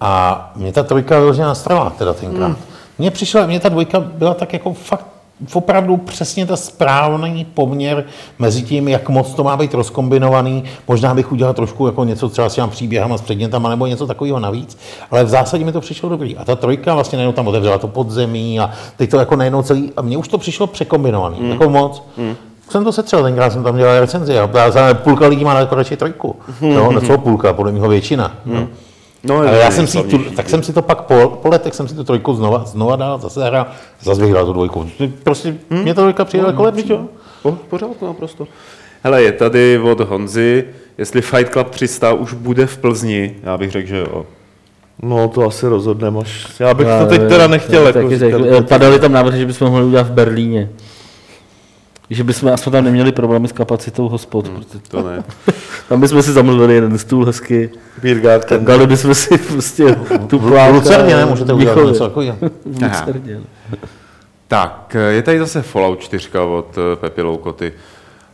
A 0.01 0.53
mě 0.57 0.73
ta 0.73 0.83
trojka 0.83 1.19
vyloženě 1.19 1.47
nastrala 1.47 1.91
teda 1.91 2.13
tenkrát. 2.13 2.47
Hmm. 2.47 2.57
Mně 2.99 3.11
přišla, 3.11 3.47
mně 3.47 3.61
ta 3.61 3.69
dvojka 3.69 4.01
byla 4.01 4.35
tak 4.35 4.53
jako 4.53 4.73
fakt 4.73 5.07
opravdu 5.53 5.97
přesně 5.97 6.47
ta 6.47 6.57
správný 6.57 7.45
poměr 7.45 8.05
mezi 8.39 8.63
tím, 8.63 8.89
jak 8.89 9.09
moc 9.09 9.35
to 9.35 9.45
má 9.45 9.57
být 9.57 9.75
rozkombinovaný. 9.75 10.65
Možná 10.89 11.15
bych 11.15 11.33
udělal 11.33 11.55
trošku 11.55 11.87
jako 11.87 12.05
něco 12.05 12.29
třeba 12.29 12.49
s 12.49 12.55
těma 12.55 12.67
příběhama, 12.67 13.19
s 13.19 13.21
předmětama 13.21 13.69
nebo 13.69 13.87
něco 13.87 14.07
takového 14.07 14.41
navíc, 14.41 14.79
ale 15.11 15.25
v 15.25 15.29
zásadě 15.29 15.65
mi 15.65 15.73
to 15.73 15.81
přišlo 15.81 16.09
dobrý. 16.09 16.37
A 16.37 16.45
ta 16.45 16.57
trojka 16.57 16.95
vlastně 16.95 17.17
najednou 17.17 17.33
tam 17.33 17.49
otevřela 17.49 17.79
to 17.79 17.89
podzemí 17.89 18.61
a 18.61 18.71
teď 18.97 19.11
to 19.11 19.19
jako 19.19 19.37
najednou 19.37 19.63
celý, 19.63 19.93
a 19.97 20.03
mně 20.03 20.17
už 20.17 20.29
to 20.29 20.39
přišlo 20.39 20.67
překombinovaný, 20.67 21.41
mm. 21.41 21.51
jako 21.51 21.71
moc. 21.71 22.03
Mm. 22.17 22.37
Jsem 22.69 22.85
to 22.85 22.93
setřel, 22.93 23.23
tenkrát 23.23 23.53
jsem 23.53 23.63
tam 23.65 23.77
dělal 23.77 24.01
recenzi 24.01 24.39
a 24.39 24.51
půlka 24.95 25.27
lidí 25.27 25.45
má 25.45 25.55
daleko 25.55 25.75
radši 25.75 25.97
trojku. 25.97 26.37
No, 26.61 26.93
ne 26.93 27.01
co 27.01 27.19
půlka, 27.19 27.53
podle 27.53 27.73
mého 27.73 27.89
většina. 27.89 28.37
No. 28.47 28.69
No, 29.25 29.37
Ale 29.37 29.53
je 29.53 29.59
já 29.59 29.71
jsem 29.71 29.87
si 29.87 30.03
tu, 30.03 30.19
tak 30.19 30.49
jsem 30.49 30.63
si 30.63 30.73
to 30.73 30.83
pak 30.83 31.03
po, 31.03 31.39
po 31.43 31.49
letech 31.49 31.75
jsem 31.75 31.89
si 31.89 31.95
tu 31.95 32.05
trojku 32.05 32.35
znova, 32.35 32.65
znova 32.65 32.97
dal, 32.97 33.19
zase 33.19 33.45
hrál, 33.45 33.67
zase 34.03 34.21
bych 34.21 34.31
hrál 34.31 34.47
tu 34.47 34.53
dvojku. 34.53 34.87
Prostě 35.23 35.55
hmm? 35.71 35.83
mě 35.83 35.95
ta 35.95 36.01
dvojka 36.01 36.25
přijde 36.25 36.47
jako 36.47 36.63
lepší. 36.63 36.91
Jo, 36.93 37.05
po, 37.43 37.53
pořád 37.53 38.03
naprosto. 38.03 38.47
Hele, 39.03 39.23
je 39.23 39.33
tady 39.33 39.79
od 39.79 40.01
Honzy, 40.01 40.65
jestli 40.99 41.23
Fight 41.23 41.53
Club 41.53 41.71
300 41.71 42.13
už 42.13 42.33
bude 42.33 42.67
v 42.67 42.79
Plzni, 42.79 43.35
já 43.43 43.57
bych 43.57 43.71
řekl, 43.71 43.89
že 43.89 43.99
jo. 43.99 44.27
No 45.03 45.29
to 45.29 45.47
asi 45.47 45.69
rozhodneme 45.69 46.21
až. 46.21 46.47
Já 46.61 46.75
bych 46.75 46.87
Já 46.87 47.05
to 47.05 47.07
teď 47.07 47.29
teda 47.29 47.47
nechtěl 47.47 47.81
já 47.81 47.87
jako 47.87 48.03
taky 48.03 48.19
říkat. 48.19 48.43
řekl, 48.43 48.63
Padaly 48.63 48.99
tam 48.99 49.13
návrhy, 49.13 49.39
že 49.39 49.47
bychom 49.47 49.71
mohli 49.71 49.85
udělat 49.85 50.07
v 50.07 50.13
Berlíně. 50.13 50.69
Že 52.11 52.25
bychom 52.25 52.53
aspoň 52.53 52.73
tam 52.73 52.85
neměli 52.85 53.13
problémy 53.13 53.49
s 53.49 53.53
kapacitou 53.53 54.09
hospod, 54.09 54.49
protože 54.49 54.79
To 54.89 55.03
ne. 55.03 55.25
tam 55.89 56.01
bychom 56.01 56.23
si 56.23 56.33
zamluvili 56.33 56.75
jeden 56.75 56.99
stůl 56.99 57.25
hezky. 57.25 57.71
Beer 58.03 58.21
Garden. 58.21 58.65
Dali 58.65 58.87
bychom 58.87 59.15
si 59.15 59.39
prostě 59.39 59.97
tu 60.27 60.39
V 60.39 60.69
Lucerně, 60.73 61.17
ne? 61.17 61.27
Můžete 61.27 61.53
udělat 61.53 61.87
něco 61.87 62.05
takového. 62.05 62.37
V 62.41 62.67
Lucerně. 62.83 63.41
Tak, 64.49 64.97
je 65.09 65.23
tady 65.23 65.39
zase 65.39 65.63
Fallout 65.63 66.01
4 66.01 66.31
od 66.39 66.79
eh, 66.79 66.97
Pepi 66.97 67.23
Loukoty. 67.23 67.73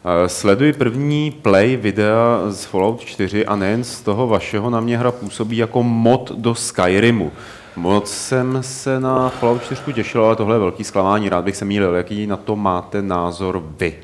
Eh, 0.04 0.28
Sleduji 0.28 0.72
první 0.72 1.30
play 1.30 1.76
videa 1.76 2.40
z 2.48 2.64
Fallout 2.64 3.00
4 3.00 3.46
a 3.46 3.56
nejen 3.56 3.84
z 3.84 4.00
toho 4.02 4.26
vašeho 4.26 4.70
na 4.70 4.80
mě 4.80 4.98
hra 4.98 5.12
působí 5.12 5.56
jako 5.56 5.82
mod 5.82 6.32
do 6.36 6.54
Skyrimu. 6.54 7.32
Moc 7.76 8.10
jsem 8.10 8.62
se 8.62 9.00
na 9.00 9.28
Fallout 9.28 9.62
4 9.62 9.92
těšil, 9.92 10.24
ale 10.24 10.36
tohle 10.36 10.54
je 10.54 10.60
velký 10.60 10.84
zklamání, 10.84 11.28
rád 11.28 11.44
bych 11.44 11.56
se 11.56 11.64
mýlil. 11.64 11.94
Jaký 11.94 12.26
na 12.26 12.36
to 12.36 12.56
máte 12.56 13.02
názor 13.02 13.62
vy? 13.78 13.94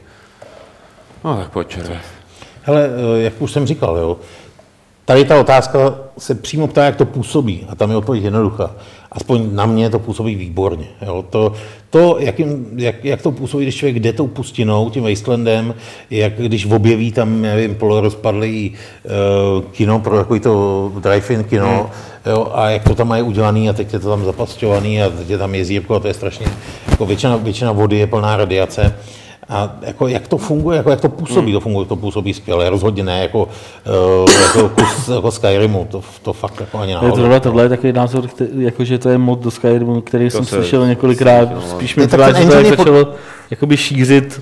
No 1.24 1.36
tak 1.36 1.50
pojď, 1.50 1.68
červe. 1.68 2.00
Hele, 2.62 2.90
eh, 3.16 3.22
jak 3.22 3.42
už 3.42 3.52
jsem 3.52 3.66
říkal, 3.66 3.96
jo, 3.96 4.16
tady 5.04 5.24
ta 5.24 5.40
otázka 5.40 5.78
se 6.18 6.34
přímo 6.34 6.66
ptá, 6.68 6.84
jak 6.84 6.96
to 6.96 7.04
působí. 7.04 7.66
A 7.68 7.74
tam 7.74 7.90
je 7.90 7.96
odpověď 7.96 8.24
jednoduchá. 8.24 8.70
Aspoň 9.12 9.48
na 9.52 9.66
mě 9.66 9.90
to 9.90 9.98
působí 9.98 10.34
výborně. 10.34 10.86
Jo. 11.06 11.24
To, 11.30 11.52
to 11.90 12.16
jak, 12.18 12.38
jim, 12.38 12.66
jak, 12.76 13.04
jak, 13.04 13.22
to 13.22 13.32
působí, 13.32 13.64
když 13.64 13.76
člověk 13.76 13.98
jde 13.98 14.12
tou 14.12 14.26
pustinou, 14.26 14.90
tím 14.90 15.02
Wastelandem, 15.02 15.74
jak 16.10 16.32
když 16.36 16.66
objeví 16.66 17.12
tam, 17.12 17.42
nevím, 17.42 17.74
polorozpadlý 17.74 18.72
uh, 18.72 19.64
kino 19.64 19.98
pro 19.98 20.16
takový 20.16 20.40
to 20.40 20.92
drive-in 20.98 21.44
kino, 21.44 21.66
hmm. 21.66 22.32
jo, 22.32 22.52
a 22.54 22.70
jak 22.70 22.84
to 22.84 22.94
tam 22.94 23.08
mají 23.08 23.22
udělaný 23.22 23.68
a 23.68 23.72
teď 23.72 23.92
je 23.92 23.98
to 23.98 24.08
tam 24.08 24.24
zapasťovaný 24.24 25.02
a 25.02 25.10
teď 25.10 25.30
je 25.30 25.38
tam 25.38 25.54
jezírko 25.54 25.94
a 25.94 26.00
to 26.00 26.08
je 26.08 26.14
strašně, 26.14 26.46
jako 26.90 27.06
většina, 27.06 27.36
většina 27.36 27.72
vody 27.72 27.98
je 27.98 28.06
plná 28.06 28.36
radiace. 28.36 28.94
A 29.48 29.76
jako, 29.82 30.08
jak 30.08 30.28
to 30.28 30.38
funguje, 30.38 30.76
jako, 30.76 30.90
jak 30.90 31.00
to 31.00 31.08
působí, 31.08 31.46
Hmm. 31.46 31.52
to 31.52 31.60
funguje, 31.60 31.86
to 31.86 31.96
působí 31.96 32.34
skvěle, 32.34 32.70
rozhodně 32.70 33.02
ne 33.02 33.22
jako, 33.22 33.48
uh, 34.22 34.30
jako 34.46 34.68
kus 34.68 35.08
jako 35.14 35.30
Skyrimu, 35.30 35.86
to, 35.90 36.02
to 36.22 36.32
fakt 36.32 36.60
jako 36.60 36.78
ani 36.78 36.90
Je 36.90 36.94
náhodou. 36.94 37.16
tohle, 37.16 37.40
tohle 37.40 37.62
je 37.62 37.68
takový 37.68 37.92
názor, 37.92 38.28
který, 38.28 38.48
jako, 38.56 38.84
že 38.84 38.98
to 38.98 39.08
je 39.08 39.18
mod 39.18 39.38
do 39.40 39.50
Skyrimu, 39.50 40.00
který 40.00 40.30
jsem 40.30 40.44
se- 40.44 40.56
slyšel 40.56 40.86
několikrát. 40.86 41.48
Spíš 41.70 41.96
mi 41.96 42.06
to, 42.08 42.16
že 42.16 42.32
to 42.46 42.60
pod- 42.60 42.76
začalo 42.78 43.08
jakoby 43.50 43.76
šířit 43.76 44.40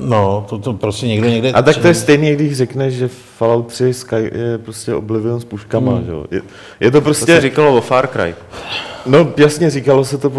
No, 0.00 0.46
to, 0.48 0.58
to 0.58 0.72
prostě 0.72 1.06
někdo 1.06 1.28
někde... 1.28 1.52
A 1.52 1.62
tak 1.62 1.76
to 1.76 1.86
je 1.88 1.94
stejně, 1.94 2.34
když 2.34 2.56
řekneš, 2.56 2.94
že 2.94 3.08
Fallout 3.38 3.66
3 3.66 3.94
Sky 3.94 4.16
je 4.34 4.58
prostě 4.58 4.94
Oblivion 4.94 5.40
s 5.40 5.44
puškama, 5.44 5.92
Hmm. 5.92 6.04
že 6.04 6.10
jo. 6.12 6.24
Je, 6.30 6.42
je 6.80 6.90
to 6.90 6.98
To 7.00 7.04
prostě... 7.04 7.26
se 7.26 7.40
říkalo 7.40 7.76
o 7.76 7.80
Far 7.80 8.06
Cry. 8.08 8.34
No 9.06 9.32
jasně, 9.36 9.70
říkalo 9.70 10.04
se 10.04 10.18
to, 10.18 10.32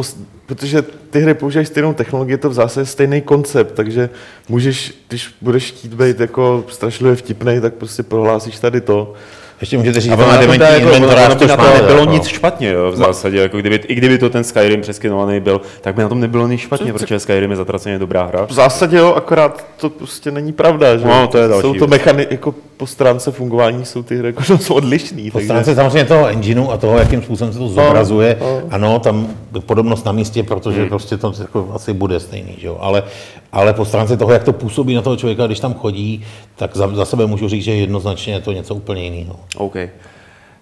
protože 0.45 0.81
ty 1.09 1.19
hry 1.19 1.33
používají 1.33 1.65
stejnou 1.65 1.93
technologii, 1.93 2.33
je 2.33 2.37
to 2.37 2.49
v 2.49 2.53
zásadě 2.53 2.85
stejný 2.85 3.21
koncept, 3.21 3.71
takže 3.73 4.09
můžeš, 4.49 4.93
když 5.07 5.35
budeš 5.41 5.71
chtít 5.71 5.93
být 5.93 6.19
jako 6.19 6.63
strašlivě 6.69 7.15
vtipnej, 7.15 7.61
tak 7.61 7.73
prostě 7.73 8.03
prohlásíš 8.03 8.59
tady 8.59 8.81
to. 8.81 9.13
Ještě 9.61 9.77
můžete 9.77 9.99
říct, 9.99 10.11
A 10.11 10.15
že 10.15 10.37
dementní 10.39 10.67
jako- 10.73 10.99
by 11.29 11.35
to 11.35 11.47
špatně, 11.47 11.81
nebylo 11.81 12.05
no. 12.05 12.11
nic 12.11 12.27
špatně, 12.27 12.69
jo, 12.69 12.91
v 12.91 12.95
zásadě, 12.95 13.37
jako 13.37 13.57
kdyby, 13.57 13.75
i 13.75 13.95
kdyby 13.95 14.17
to 14.17 14.29
ten 14.29 14.43
Skyrim 14.43 14.81
přeskinovaný 14.81 15.39
byl, 15.39 15.61
tak 15.81 15.95
by 15.95 16.01
na 16.01 16.09
tom 16.09 16.19
nebylo 16.19 16.47
nic 16.47 16.61
špatně, 16.61 16.93
protože 16.93 17.19
Skyrim 17.19 17.51
je 17.51 17.57
zatraceně 17.57 17.99
dobrá 17.99 18.23
hra. 18.25 18.45
V 18.45 18.51
zásadě 18.51 18.97
jo, 18.97 19.13
akorát 19.13 19.65
to 19.77 19.89
prostě 19.89 20.31
není 20.31 20.53
pravda, 20.53 20.97
že 20.97 21.05
No, 21.05 21.27
to 21.27 21.37
je 21.37 21.47
další 21.47 21.61
Jsou 21.61 21.73
to 21.73 21.87
mechany, 21.87 22.27
jako 22.31 22.55
po 22.77 22.87
stránce 22.87 23.31
fungování 23.31 23.85
jsou 23.85 24.03
ty 24.03 24.17
hry 24.17 24.27
jako 24.27 24.43
dost 24.47 24.71
odlišný, 24.71 25.31
Po 25.31 25.37
takže... 25.37 25.47
stránce 25.47 25.75
samozřejmě 25.75 26.05
toho 26.05 26.27
engineu 26.27 26.71
a 26.71 26.77
toho, 26.77 26.97
jakým 26.97 27.21
způsobem 27.21 27.53
se 27.53 27.59
to 27.59 27.67
zobrazuje, 27.67 28.37
ano, 28.69 28.99
tam 28.99 29.27
podobnost 29.59 30.05
na 30.05 30.11
místě, 30.11 30.43
protože 30.43 30.85
prostě 30.85 31.17
to 31.17 31.33
jako 31.39 31.69
asi 31.73 31.93
bude 31.93 32.19
stejný, 32.19 32.55
že 32.57 32.67
jo? 32.67 32.77
Ale, 32.79 33.03
ale 33.51 33.73
po 33.73 33.85
stránce 33.85 34.17
toho, 34.17 34.31
jak 34.31 34.43
to 34.43 34.53
působí 34.53 34.95
na 34.95 35.01
toho 35.01 35.15
člověka, 35.15 35.47
když 35.47 35.59
tam 35.59 35.73
chodí, 35.73 36.23
tak 36.55 36.75
za, 36.75 36.87
za 36.95 37.05
sebe 37.05 37.25
můžu 37.25 37.49
říct, 37.49 37.63
že 37.63 37.71
jednoznačně 37.73 38.33
je 38.33 38.41
to 38.41 38.51
něco 38.51 38.75
úplně 38.75 39.03
jiného. 39.03 39.35
OK. 39.55 39.75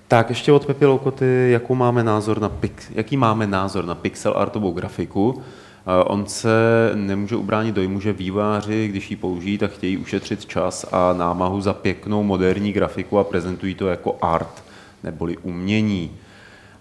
Tak 0.08 0.30
ještě 0.30 0.52
od 0.52 0.66
Pepi 0.66 0.86
Loukoty, 0.86 1.52
jakou 1.52 1.76
máme 1.76 2.04
názor 2.04 2.42
na 2.42 2.50
pix, 2.50 2.90
jaký 2.92 3.18
máme 3.18 3.48
názor 3.48 3.86
na 3.86 3.96
pixel 3.96 4.34
artovou 4.38 4.72
grafiku. 4.72 5.42
Eh, 5.42 6.04
On 6.04 6.26
se 6.26 6.50
nemůže 6.96 7.36
ubránit 7.36 7.76
dojmu, 7.76 8.00
že 8.00 8.14
výváři, 8.14 8.88
když 8.88 9.12
ji 9.12 9.16
použijí, 9.16 9.58
tak 9.58 9.72
chtějí 9.72 9.98
ušetřit 9.98 10.46
čas 10.46 10.86
a 10.92 11.14
námahu 11.14 11.62
za 11.62 11.74
pěknou 11.74 12.24
moderní 12.24 12.72
grafiku 12.72 13.20
a 13.20 13.24
prezentují 13.24 13.76
to 13.76 13.88
jako 13.88 14.18
art, 14.22 14.64
neboli 15.04 15.38
umění. 15.38 16.12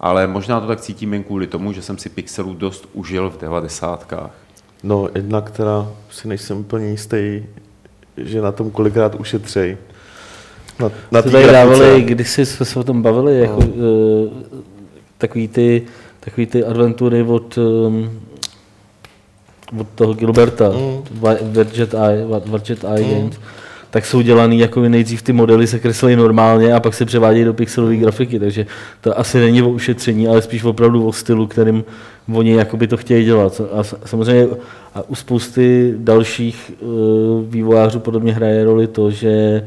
Ale 0.01 0.27
možná 0.27 0.61
to 0.61 0.67
tak 0.67 0.81
cítím 0.81 1.13
jen 1.13 1.23
kvůli 1.23 1.47
tomu, 1.47 1.73
že 1.73 1.83
jsem 1.83 1.99
si 1.99 2.09
pixelů 2.09 2.55
dost 2.55 2.89
užil 2.93 3.31
v 3.31 3.41
devadesátkách. 3.41 4.31
No, 4.83 5.09
jedna, 5.15 5.41
která 5.41 5.89
si 6.11 6.29
nejsem 6.29 6.59
úplně 6.59 6.87
jistý, 6.87 7.43
že 8.17 8.43
na 8.43 8.53
tom 8.53 8.71
kolikrát 8.71 9.15
ušetřej. 9.15 9.77
Na, 10.81 10.91
na 11.13 11.23
tady 11.23 11.31
grafice. 11.31 11.53
dávali, 11.53 12.03
když 12.03 12.31
jsme 12.31 12.67
se 12.67 12.79
o 12.79 12.85
tom 12.85 13.03
bavili, 13.03 13.41
jako, 13.41 13.57
uh, 13.57 13.65
takový, 15.19 15.49
ty, 15.49 15.83
takový 16.21 16.47
ty 16.47 16.65
adventury 16.65 17.23
od, 17.23 17.59
um, 17.59 18.11
od 19.81 19.87
toho 19.95 20.15
Gilberta, 20.15 20.71
mm. 20.71 21.03
Verget 21.53 21.95
Eye, 21.95 22.27
Eye 22.95 23.05
mm. 23.05 23.15
Games, 23.15 23.39
tak 23.91 24.07
jsou 24.07 24.21
dělaný 24.21 24.59
jako 24.59 24.81
nejdřív 24.81 25.23
ty 25.23 25.33
modely 25.33 25.67
se 25.67 25.79
kreslí 25.79 26.17
normálně 26.17 26.75
a 26.75 26.81
pak 26.81 26.95
se 26.95 27.05
převádějí 27.05 27.45
do 27.45 27.55
pixelové 27.55 27.97
grafiky, 27.97 28.39
takže 28.39 28.67
to 29.01 29.19
asi 29.19 29.41
není 29.41 29.63
o 29.63 29.69
ušetření, 29.69 30.29
ale 30.29 30.43
spíš 30.43 30.65
opravdu 30.65 31.07
o 31.07 31.13
stylu, 31.13 31.47
kterým 31.47 31.85
oni 32.35 32.53
jakoby 32.53 32.87
to 32.87 32.97
chtějí 32.97 33.25
dělat. 33.25 33.61
A 33.73 33.83
samozřejmě 34.05 34.47
a 34.95 35.03
u 35.09 35.15
spousty 35.15 35.95
dalších 35.97 36.73
uh, 36.81 36.89
vývojářů 37.49 38.01
podle 38.01 38.21
mě 38.21 38.33
hraje 38.33 38.65
roli 38.65 38.87
to, 38.87 39.11
že 39.11 39.63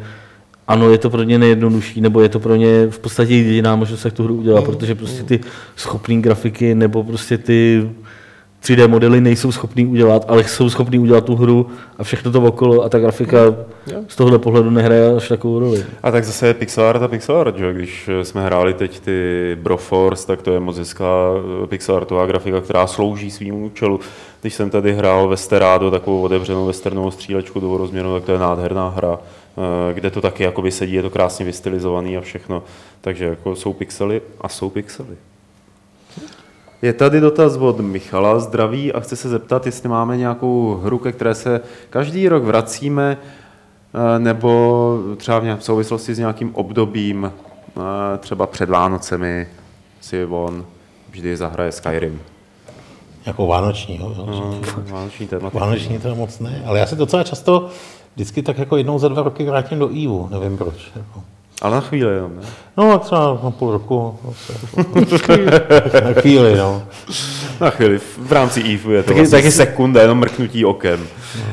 ano, 0.71 0.91
je 0.91 0.97
to 0.97 1.09
pro 1.09 1.23
ně 1.23 1.39
nejjednodušší, 1.39 2.01
nebo 2.01 2.21
je 2.21 2.29
to 2.29 2.39
pro 2.39 2.55
ně 2.55 2.87
v 2.89 2.99
podstatě 2.99 3.35
jediná 3.35 3.75
možnost, 3.75 4.05
jak 4.05 4.13
tu 4.13 4.23
hru 4.23 4.35
udělat, 4.35 4.63
protože 4.63 4.95
prostě 4.95 5.23
ty 5.23 5.39
schopné 5.75 6.15
grafiky 6.15 6.75
nebo 6.75 7.03
prostě 7.03 7.37
ty 7.37 7.89
3D 8.63 8.87
modely 8.87 9.21
nejsou 9.21 9.51
schopný 9.51 9.85
udělat, 9.85 10.25
ale 10.27 10.43
jsou 10.43 10.69
schopný 10.69 10.99
udělat 10.99 11.25
tu 11.25 11.35
hru 11.35 11.67
a 11.97 12.03
všechno 12.03 12.31
to 12.31 12.41
okolo 12.41 12.83
a 12.83 12.89
ta 12.89 12.99
grafika 12.99 13.37
z 14.07 14.15
tohohle 14.15 14.39
pohledu 14.39 14.69
nehraje 14.69 15.15
až 15.15 15.27
takovou 15.27 15.59
roli. 15.59 15.85
A 16.03 16.11
tak 16.11 16.23
zase 16.23 16.47
je 16.47 16.53
pixel 16.53 16.83
art 16.83 17.01
a 17.01 17.07
pixel 17.07 17.37
art, 17.37 17.57
že? 17.57 17.73
Když 17.73 18.09
jsme 18.23 18.45
hráli 18.45 18.73
teď 18.73 18.99
ty 18.99 19.57
Broforce, 19.61 20.27
tak 20.27 20.41
to 20.41 20.53
je 20.53 20.59
moc 20.59 20.77
hezká 20.77 21.05
eh, 21.63 21.67
pixel 21.67 21.95
artová 21.95 22.25
grafika, 22.25 22.61
která 22.61 22.87
slouží 22.87 23.31
svým 23.31 23.63
účelu. 23.63 23.99
Když 24.41 24.53
jsem 24.53 24.69
tady 24.69 24.93
hrál 24.93 25.27
Westerado, 25.27 25.91
takovou 25.91 26.21
otevřenou 26.21 26.65
westernovou 26.65 27.11
střílečku 27.11 27.59
do 27.59 27.77
rozměru, 27.77 28.13
tak 28.13 28.23
to 28.23 28.31
je 28.31 28.39
nádherná 28.39 28.89
hra, 28.89 29.19
kde 29.93 30.11
to 30.11 30.21
taky 30.21 30.43
jakoby 30.43 30.71
sedí, 30.71 30.93
je 30.93 31.01
to 31.01 31.09
krásně 31.09 31.45
vystylizovaný 31.45 32.17
a 32.17 32.21
všechno. 32.21 32.63
Takže 33.01 33.25
jako 33.25 33.55
jsou 33.55 33.73
pixely 33.73 34.21
a 34.41 34.49
jsou 34.49 34.69
pixely. 34.69 35.17
Je 36.81 36.93
tady 36.93 37.19
dotaz 37.19 37.57
od 37.57 37.79
Michala, 37.79 38.39
zdraví 38.39 38.93
a 38.93 38.99
chce 38.99 39.15
se 39.15 39.29
zeptat, 39.29 39.65
jestli 39.65 39.89
máme 39.89 40.17
nějakou 40.17 40.75
hru, 40.83 40.97
ke 40.97 41.11
které 41.11 41.35
se 41.35 41.61
každý 41.89 42.29
rok 42.29 42.43
vracíme, 42.43 43.17
eh, 43.17 44.19
nebo 44.19 44.99
třeba 45.17 45.39
v 45.39 45.63
souvislosti 45.63 46.15
s 46.15 46.19
nějakým 46.19 46.55
obdobím, 46.55 47.31
eh, 47.31 48.17
třeba 48.17 48.47
před 48.47 48.69
Vánocemi 48.69 49.47
si 50.01 50.25
on 50.25 50.65
vždy 51.09 51.37
zahraje 51.37 51.71
Skyrim. 51.71 52.21
Jako 53.25 53.47
vánočního. 53.47 54.09
Jo? 54.09 54.25
No, 54.25 54.61
Vánoční 54.91 55.27
téma. 55.27 55.49
Vánoční 55.53 55.99
to 55.99 56.15
moc 56.15 56.39
ne, 56.39 56.63
ale 56.65 56.79
já 56.79 56.85
se 56.85 56.95
docela 56.95 57.23
často 57.23 57.69
vždycky 58.15 58.43
tak 58.43 58.57
jako 58.57 58.77
jednou 58.77 58.99
za 58.99 59.07
dva 59.07 59.23
roky 59.23 59.43
vrátím 59.43 59.79
do 59.79 59.87
EVU, 59.89 60.27
nevím 60.31 60.57
proč. 60.57 60.75
Jako. 60.95 61.23
Ale 61.61 61.75
na 61.75 61.81
chvíli 61.81 62.15
jenom, 62.15 62.35
ne? 62.35 62.41
No, 62.77 62.91
tak 62.91 63.01
třeba 63.01 63.39
na 63.43 63.51
půl 63.51 63.71
roku. 63.71 64.19
zase 64.29 64.53
jako- 64.77 66.05
na 66.07 66.21
chvíli, 66.21 66.55
no. 66.57 66.83
Na 67.61 67.69
chvíli, 67.69 67.99
v 68.17 68.31
rámci 68.31 68.59
EVE 68.61 68.93
je 68.93 69.03
to 69.03 69.07
Taky- 69.07 69.19
vlastně 69.19 69.37
taky- 69.37 69.51
sekunda, 69.51 70.01
jenom 70.01 70.17
mrknutí 70.19 70.65
okem. 70.65 70.99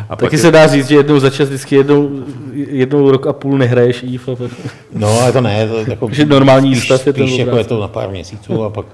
A 0.08 0.16
pak 0.16 0.18
Taky 0.18 0.34
je- 0.36 0.38
se 0.40 0.50
dá 0.50 0.66
říct, 0.66 0.88
že 0.88 0.94
jednou 0.94 1.18
za 1.18 1.30
čas 1.30 1.48
vždycky 1.48 1.74
jednou, 1.76 2.10
jednou 2.52 3.10
rok 3.10 3.26
a 3.26 3.32
půl 3.32 3.58
nehraješ 3.58 4.02
EVE. 4.02 4.32
a 4.32 4.36
pak- 4.36 4.50
No, 4.92 5.08
ale 5.20 5.32
to 5.32 5.40
ne, 5.40 5.68
to 5.68 5.90
jako, 5.90 6.06
Takže 6.06 6.26
normální 6.26 6.74
spíš, 6.76 6.84
stav 6.84 7.06
je 7.06 7.12
ten 7.12 7.26
spíš 7.26 7.38
jako 7.38 7.56
je 7.56 7.64
to 7.64 7.80
na 7.80 7.88
pár 7.88 8.10
měsíců 8.10 8.64
a 8.64 8.70
pak 8.70 8.86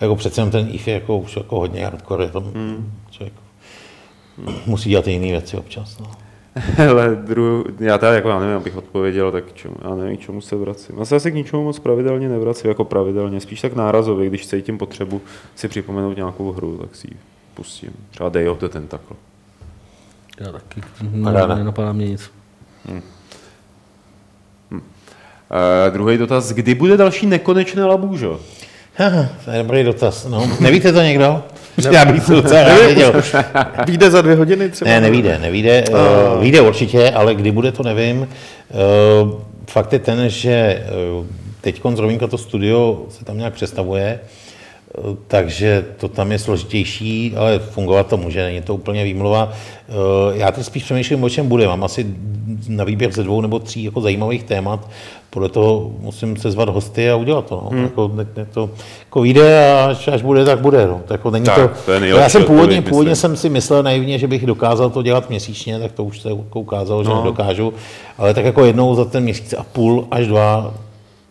jako 0.00 0.16
přece 0.16 0.40
jenom 0.40 0.50
ten 0.52 0.68
IF 0.72 0.88
je 0.88 0.94
jako 0.94 1.18
už 1.18 1.36
jako 1.36 1.58
hodně 1.58 1.84
hardcore, 1.84 2.24
je 2.24 2.30
tam 2.30 2.42
Hmm. 2.54 2.92
člověk 3.10 3.34
musí 4.66 4.90
dělat 4.90 5.08
i 5.08 5.12
jiné 5.12 5.26
věci 5.26 5.56
občas. 5.56 5.98
No. 5.98 6.06
Hele, 6.54 7.16
dru... 7.16 7.64
já 7.80 7.98
tady 7.98 8.16
jako, 8.16 8.28
já 8.28 8.38
nevím, 8.38 8.56
abych 8.56 8.76
odpověděl, 8.76 9.32
tak 9.32 9.52
čemu, 9.52 9.74
já 9.84 9.94
nevím, 9.94 10.16
k 10.16 10.20
čemu 10.20 10.40
se 10.40 10.56
vracím. 10.56 10.98
Já 10.98 11.04
se 11.04 11.16
asi 11.16 11.30
k 11.30 11.34
ničemu 11.34 11.64
moc 11.64 11.78
pravidelně 11.78 12.28
nevracím, 12.28 12.68
jako 12.68 12.84
pravidelně, 12.84 13.40
spíš 13.40 13.60
tak 13.60 13.74
nárazově, 13.74 14.28
když 14.28 14.46
cítím 14.46 14.78
potřebu 14.78 15.20
si 15.54 15.68
připomenout 15.68 16.16
nějakou 16.16 16.52
hru, 16.52 16.78
tak 16.78 16.96
si 16.96 17.06
ji 17.10 17.16
pustím. 17.54 17.90
Třeba 18.10 18.28
Day 18.28 18.48
of 18.48 18.58
the 18.58 18.68
Tentacle. 18.68 19.16
Já 20.40 20.52
taky. 20.52 20.82
Ne, 21.10 21.46
nenapadá 21.46 21.92
mě 21.92 22.08
nic. 22.08 22.30
Uh, 24.70 25.92
druhý 25.92 26.18
dotaz, 26.18 26.52
kdy 26.52 26.74
bude 26.74 26.96
další 26.96 27.26
nekonečné 27.26 27.84
labůžo? 27.84 28.40
Haha, 28.96 29.28
to 29.44 29.50
je 29.50 29.58
dobrý 29.58 29.84
dotaz. 29.84 30.26
No, 30.26 30.50
nevíte 30.60 30.92
to 30.92 31.02
někdo? 31.02 31.42
Já 31.90 32.04
bych 32.04 32.26
to 32.26 32.32
docela 32.42 32.62
rád 32.62 32.80
věděl. 32.80 33.12
Vyjde 33.86 34.10
za 34.10 34.22
dvě 34.22 34.36
hodiny 34.36 34.70
třeba? 34.70 34.90
Ne, 34.90 35.00
nevíde, 35.00 35.38
nevíde. 35.38 35.84
Uh, 35.90 36.40
vyjde 36.40 36.60
určitě, 36.60 37.10
ale 37.10 37.34
kdy 37.34 37.50
bude, 37.50 37.72
to 37.72 37.82
nevím. 37.82 38.20
Uh, 38.20 39.40
fakt 39.70 39.92
je 39.92 39.98
ten, 39.98 40.28
že 40.28 40.86
uh, 41.18 41.26
teď 41.60 41.80
Rovínka 41.98 42.26
to 42.26 42.38
studio 42.38 43.02
se 43.10 43.24
tam 43.24 43.38
nějak 43.38 43.54
přestavuje, 43.54 44.20
takže 45.26 45.84
to 45.96 46.08
tam 46.08 46.32
je 46.32 46.38
složitější, 46.38 47.34
ale 47.36 47.58
fungovat 47.58 48.06
to 48.06 48.16
může, 48.16 48.42
není 48.42 48.62
to 48.62 48.74
úplně 48.74 49.04
výmluva. 49.04 49.52
Uh, 49.88 50.36
já 50.36 50.52
teď 50.52 50.64
spíš 50.64 50.82
přemýšlím, 50.82 51.24
o 51.24 51.28
čem 51.28 51.48
bude. 51.48 51.66
Mám 51.66 51.84
asi 51.84 52.06
na 52.68 52.84
výběr 52.84 53.12
ze 53.12 53.22
dvou 53.22 53.40
nebo 53.40 53.58
tří 53.58 53.84
jako 53.84 54.00
zajímavých 54.00 54.42
témat. 54.42 54.88
Podle 55.30 55.48
toho 55.48 55.90
musím 55.98 56.36
se 56.36 56.50
zvat 56.50 56.68
hosty 56.68 57.10
a 57.10 57.16
udělat 57.16 57.46
to. 57.46 57.60
No. 57.64 57.70
Hmm. 57.70 57.82
Jako, 57.82 58.10
ne, 58.14 58.26
ne, 58.36 58.46
to 58.54 58.70
jako 59.00 59.20
vyjde 59.20 59.72
a 59.72 59.84
až, 59.84 60.08
až 60.08 60.22
bude, 60.22 60.44
tak 60.44 60.60
bude. 60.60 60.86
No. 60.86 61.00
To, 61.06 61.14
jako 61.14 61.30
není 61.30 61.44
Tak, 61.44 61.56
to, 61.56 61.82
to 61.84 61.92
je 61.92 62.08
já 62.08 62.28
jsem 62.28 62.44
původně, 62.44 62.62
odpověď, 62.62 62.88
původně 62.88 63.10
myslím. 63.10 63.30
jsem 63.30 63.36
si 63.36 63.48
myslel 63.48 63.82
naivně, 63.82 64.18
že 64.18 64.26
bych 64.28 64.46
dokázal 64.46 64.90
to 64.90 65.02
dělat 65.02 65.28
měsíčně, 65.28 65.78
tak 65.78 65.92
to 65.92 66.04
už 66.04 66.20
se 66.20 66.32
ukázalo, 66.54 67.04
že 67.04 67.10
no. 67.10 67.16
nedokážu. 67.16 67.74
Ale 68.18 68.34
tak 68.34 68.44
jako 68.44 68.64
jednou 68.64 68.94
za 68.94 69.04
ten 69.04 69.22
měsíc 69.22 69.54
a 69.58 69.62
půl 69.62 70.06
až 70.10 70.26
dva 70.26 70.74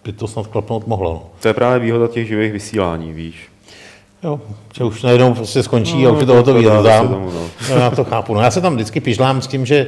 by 0.05 0.11
to 0.13 0.27
snad 0.27 0.47
klapnout 0.47 0.87
mohlo. 0.87 1.13
No. 1.13 1.21
To 1.41 1.47
je 1.47 1.53
právě 1.53 1.79
výhoda 1.79 2.07
těch 2.07 2.27
živých 2.27 2.51
vysílání, 2.51 3.13
víš. 3.13 3.35
Jo, 4.23 4.41
že 4.77 4.83
už 4.83 5.03
najednou 5.03 5.33
prostě 5.33 5.63
skončí 5.63 6.03
No, 6.03 6.09
a 6.09 6.13
už 6.13 6.19
je 6.19 6.25
to- 6.25 6.31
to 6.31 6.37
hotový, 6.37 6.63
to 6.63 6.69
dodám. 6.69 7.07
se 7.07 7.13
tomu, 7.13 7.31
no. 7.31 7.41
No, 7.69 7.75
já 7.75 7.89
to 7.89 8.03
chápu. 8.03 8.33
No, 8.33 8.41
já 8.41 8.51
se 8.51 8.61
tam 8.61 8.75
vždycky 8.75 8.99
pižlám 8.99 9.41
s 9.41 9.47
tím, 9.47 9.65
že 9.65 9.87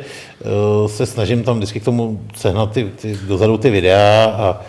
uh, 0.84 0.88
se 0.88 1.06
snažím 1.06 1.44
tam 1.44 1.58
vždycky 1.58 1.80
k 1.80 1.86
tomu 1.86 2.20
sehnat 2.36 2.72
ty, 2.72 2.84
ty, 2.96 3.18
dozadu 3.28 3.58
ty 3.58 3.70
videa 3.70 4.26
a 4.26 4.62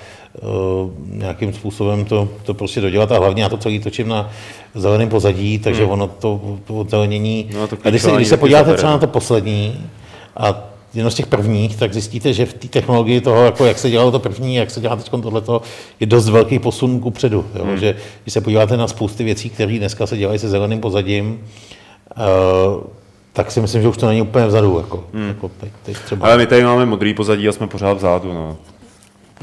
uh, 0.43 0.91
nějakým 1.07 1.53
způsobem 1.53 2.05
to, 2.05 2.29
to 2.43 2.55
prostě 2.55 2.81
dodělat 2.81 3.13
a 3.13 3.19
hlavně 3.19 3.43
já 3.43 3.49
to 3.49 3.57
celý 3.57 3.79
točím 3.79 4.09
na 4.09 4.31
zeleném 4.75 5.09
pozadí, 5.09 5.59
takže 5.59 5.85
ono 5.85 6.07
to, 6.09 6.41
to 6.65 6.75
odzelenění. 6.75 7.47
Hmm. 7.51 7.61
No, 7.61 7.69
to 7.69 7.77
a 7.85 7.91
když 7.91 8.03
se, 8.03 8.11
když 8.11 8.29
se 8.29 8.37
podíváte 8.37 8.75
třeba 8.75 8.91
na 8.91 8.97
no. 8.97 9.01
to 9.01 9.07
poslední 9.07 9.87
a 10.37 10.72
jenom 10.95 11.11
z 11.11 11.15
těch 11.15 11.27
prvních, 11.27 11.77
tak 11.77 11.93
zjistíte, 11.93 12.33
že 12.33 12.47
v 12.47 12.55
té 12.55 12.69
technologii 12.69 13.21
toho, 13.21 13.45
jako 13.45 13.65
jak 13.65 13.79
se 13.79 13.91
dělalo 13.91 14.11
to 14.11 14.19
první, 14.19 14.55
jak 14.55 14.71
se 14.71 14.81
dělá 14.81 14.97
teď 14.97 15.11
tohleto, 15.11 15.63
je 16.01 16.07
dost 16.07 16.29
velký 16.29 16.59
posun 16.59 17.01
ku 17.01 17.11
předu. 17.11 17.45
Jo? 17.55 17.65
Hmm. 17.65 17.79
Že 17.79 17.97
když 18.23 18.33
se 18.33 18.41
podíváte 18.41 18.77
na 18.77 18.89
spousty 18.89 19.25
věcí, 19.25 19.51
které 19.51 19.79
dneska 19.79 20.07
se 20.07 20.17
dělají 20.17 20.39
se 20.39 20.49
zeleným 20.49 20.81
pozadím, 20.81 21.41
uh, 22.17 22.85
tak 23.33 23.51
si 23.51 23.61
myslím, 23.61 23.83
že 23.83 23.89
už 23.89 23.97
to 23.97 24.07
není 24.07 24.23
úplně 24.23 24.47
vzadu. 24.47 24.79
Jako, 24.79 25.05
hmm. 25.15 25.29
jako 25.29 25.51
teď, 25.61 25.73
teď 25.83 25.97
třeba. 25.99 26.27
Ale 26.27 26.39
my 26.39 26.47
tady 26.47 26.65
máme 26.65 26.87
modrý 26.87 27.15
pozadí 27.15 27.49
a 27.49 27.53
jsme 27.53 27.67
pořád 27.67 27.93
vzadu, 27.93 28.33
no. 28.33 28.57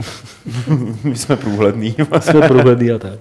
my 1.03 1.15
jsme 1.15 1.35
průhledný. 1.35 1.95
Jsme 2.19 2.47
průhledný 2.47 2.91
a 2.91 2.97
tak. 2.97 3.13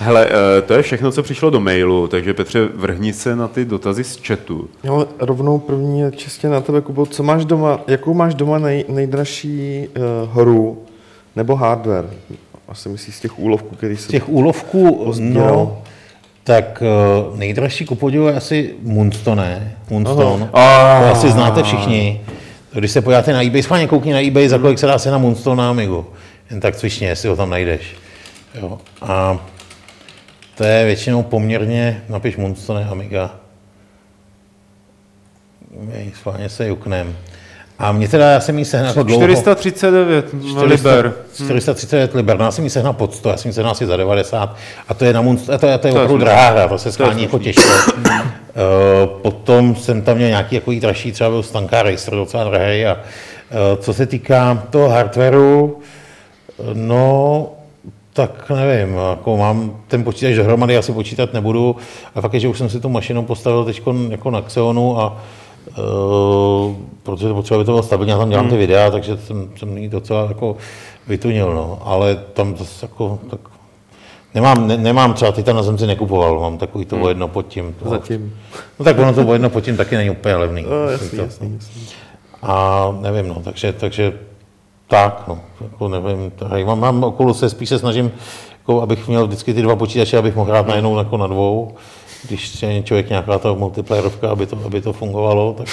Hele, 0.00 0.28
eh, 0.58 0.62
to 0.62 0.74
je 0.74 0.82
všechno, 0.82 1.12
co 1.12 1.22
přišlo 1.22 1.50
do 1.50 1.60
mailu, 1.60 2.08
takže 2.08 2.34
Petře, 2.34 2.68
vrhni 2.74 3.12
se 3.12 3.36
na 3.36 3.48
ty 3.48 3.64
dotazy 3.64 4.04
z 4.04 4.26
chatu. 4.26 4.68
Ale 4.88 5.06
rovnou 5.18 5.58
první 5.58 6.00
je 6.00 6.12
čistě 6.12 6.48
na 6.48 6.60
tebe, 6.60 6.80
Kubo. 6.80 7.06
Co 7.06 7.22
máš 7.22 7.44
doma, 7.44 7.80
jakou 7.86 8.14
máš 8.14 8.34
doma 8.34 8.58
nej, 8.58 8.84
nejdražší 8.88 9.88
uh, 9.96 10.34
hru 10.34 10.82
nebo 11.36 11.56
hardware? 11.56 12.10
Asi 12.68 12.88
myslíš 12.88 13.16
z 13.16 13.20
těch 13.20 13.38
úlovků, 13.38 13.76
který 13.76 13.96
Z 13.96 14.00
se... 14.00 14.08
těch 14.08 14.28
úlovků, 14.28 15.12
no, 15.18 15.82
tak 16.44 16.82
uh, 17.30 17.38
nejdražší 17.38 17.84
ku 17.84 17.94
podivu 17.94 18.26
je 18.26 18.34
asi 18.34 18.74
Moonstone. 18.82 19.76
Moonstone. 19.90 20.50
Ah. 20.52 21.00
To 21.00 21.10
asi 21.12 21.30
znáte 21.30 21.62
všichni. 21.62 22.20
Když 22.74 22.90
se 22.90 23.00
podíváte 23.02 23.32
na 23.32 23.42
eBay, 23.42 23.62
schválně 23.62 23.86
koukni 23.86 24.12
na 24.12 24.20
eBay, 24.20 24.48
za 24.48 24.58
kolik 24.58 24.78
se 24.78 24.86
dá 24.86 24.98
se 24.98 25.10
na 25.10 25.18
Moonstone 25.18 25.62
na 25.62 25.70
Amigu. 25.70 26.06
Jen 26.50 26.60
tak 26.60 26.76
cvičně, 26.76 27.08
jestli 27.08 27.28
ho 27.28 27.36
tam 27.36 27.50
najdeš. 27.50 27.82
Jo. 28.54 28.78
A 29.02 29.38
to 30.56 30.64
je 30.64 30.84
většinou 30.84 31.22
poměrně, 31.22 32.02
napiš 32.08 32.36
Moonstone 32.36 32.84
Amiga. 32.90 33.30
Ej, 35.92 36.12
Schválně 36.14 36.48
se 36.48 36.68
juknem. 36.68 37.16
A 37.78 37.92
mě 37.92 38.08
teda, 38.08 38.30
já 38.30 38.40
jsem 38.40 38.58
jí 38.58 38.64
sehnal 38.64 38.88
jako 38.88 39.02
dlouho. 39.02 39.22
439 39.26 40.26
liber. 40.62 41.12
439 41.34 42.14
liber, 42.14 42.38
no 42.38 42.44
já 42.44 42.50
jsem 42.50 42.64
ji 42.64 42.70
sehnal 42.70 42.92
pod 42.92 43.14
100, 43.14 43.28
já 43.30 43.36
jsem 43.36 43.48
ji 43.48 43.52
sehnal 43.52 43.72
asi 43.72 43.86
za 43.86 43.96
90 43.96 44.56
a 44.88 44.94
to 44.94 45.04
je, 45.04 45.12
na 45.12 45.22
Munst, 45.22 45.50
a 45.50 45.58
to 45.58 45.66
je, 45.66 45.78
to 45.78 45.86
je 45.86 45.92
To 45.92 45.98
opravdu 45.98 46.18
drahá 46.18 46.50
hra, 46.50 46.68
to 46.68 46.78
se 46.78 46.92
schání 46.92 47.22
jako 47.22 47.38
těžko. 47.38 47.62
Potom 49.42 49.74
jsem 49.76 50.02
tam 50.02 50.16
měl 50.16 50.28
nějaký 50.28 50.54
jako 50.54 50.72
dražší, 50.72 51.12
třeba 51.12 51.30
byl 51.30 51.42
Stanka 51.42 51.82
Racer, 51.82 52.14
docela 52.14 52.44
drahý 52.44 52.86
a 52.86 52.96
eh, 52.96 53.76
co 53.76 53.94
se 53.94 54.06
týká 54.06 54.66
toho 54.70 54.88
hardwareu, 54.88 55.78
eh, 55.78 56.62
no, 56.74 57.48
tak 58.12 58.50
nevím, 58.50 58.96
jako 59.10 59.36
mám 59.36 59.76
ten 59.88 60.04
počítač 60.04 60.34
dohromady, 60.34 60.76
asi 60.76 60.92
počítat 60.92 61.32
nebudu. 61.32 61.76
A 62.14 62.20
fakt 62.20 62.34
je, 62.34 62.40
že 62.40 62.48
už 62.48 62.58
jsem 62.58 62.68
si 62.68 62.80
tu 62.80 62.88
mašinu 62.88 63.22
postavil 63.22 63.64
teď 63.64 63.82
jako 64.10 64.30
na 64.30 64.42
Xeonu 64.42 65.00
a 65.00 65.22
uh, 65.78 66.74
protože 67.02 67.28
to 67.28 67.34
potřeba, 67.34 67.58
aby 67.58 67.64
to 67.64 67.72
bylo 67.72 67.82
stabilně, 67.82 68.12
já 68.12 68.18
tam 68.18 68.30
dělám 68.30 68.48
ty 68.48 68.56
videa, 68.56 68.90
takže 68.90 69.16
jsem, 69.16 69.50
jsem 69.56 69.78
ji 69.78 69.88
docela 69.88 70.26
jako 70.28 70.56
vytunil, 71.06 71.54
no. 71.54 71.78
Ale 71.84 72.16
tam 72.32 72.56
zase 72.56 72.86
jako, 72.86 73.18
tak 73.30 73.40
Nemám, 74.34 74.66
ne, 74.68 74.76
nemám 74.76 75.14
třeba 75.14 75.32
Titan 75.32 75.56
na 75.56 75.62
zemci 75.62 75.86
nekupoval, 75.86 76.40
mám 76.40 76.58
takový 76.58 76.84
to 76.84 76.96
o 77.00 77.08
jedno 77.08 77.28
pod 77.28 77.48
tím. 77.48 77.74
To, 77.82 77.88
Zatím. 77.90 78.36
No 78.78 78.84
tak 78.84 78.98
ono 78.98 79.14
to 79.14 79.32
jedno 79.32 79.50
pod 79.50 79.60
tím 79.60 79.76
taky 79.76 79.96
není 79.96 80.10
úplně 80.10 80.36
levný. 80.36 80.62
No, 80.70 80.90
jasný, 80.90 81.08
To- 81.18 81.22
jasný, 81.24 81.54
jasný. 81.54 81.82
a 82.42 82.88
nevím, 83.00 83.28
no, 83.28 83.34
takže, 83.44 83.72
takže 83.72 84.12
tak, 84.88 85.24
no, 85.28 85.40
jako 85.60 85.88
nevím, 85.88 86.30
tady 86.30 86.64
mám, 86.64 86.80
mám 86.80 87.04
okolo 87.04 87.34
se, 87.34 87.50
spíš 87.50 87.68
se 87.68 87.78
snažím, 87.78 88.12
jako, 88.58 88.82
abych 88.82 89.08
měl 89.08 89.26
vždycky 89.26 89.54
ty 89.54 89.62
dva 89.62 89.76
počítače, 89.76 90.18
abych 90.18 90.36
mohl 90.36 90.50
hrát 90.50 90.66
najednou 90.66 90.98
jako 90.98 91.16
na 91.16 91.26
dvou, 91.26 91.74
když 92.28 92.62
je 92.62 92.82
člověk 92.82 93.08
nějaká 93.08 93.38
ta 93.38 93.52
multiplayerovka, 93.52 94.30
aby 94.30 94.46
to, 94.46 94.58
aby 94.66 94.80
to 94.80 94.92
fungovalo, 94.92 95.54
tak 95.58 95.66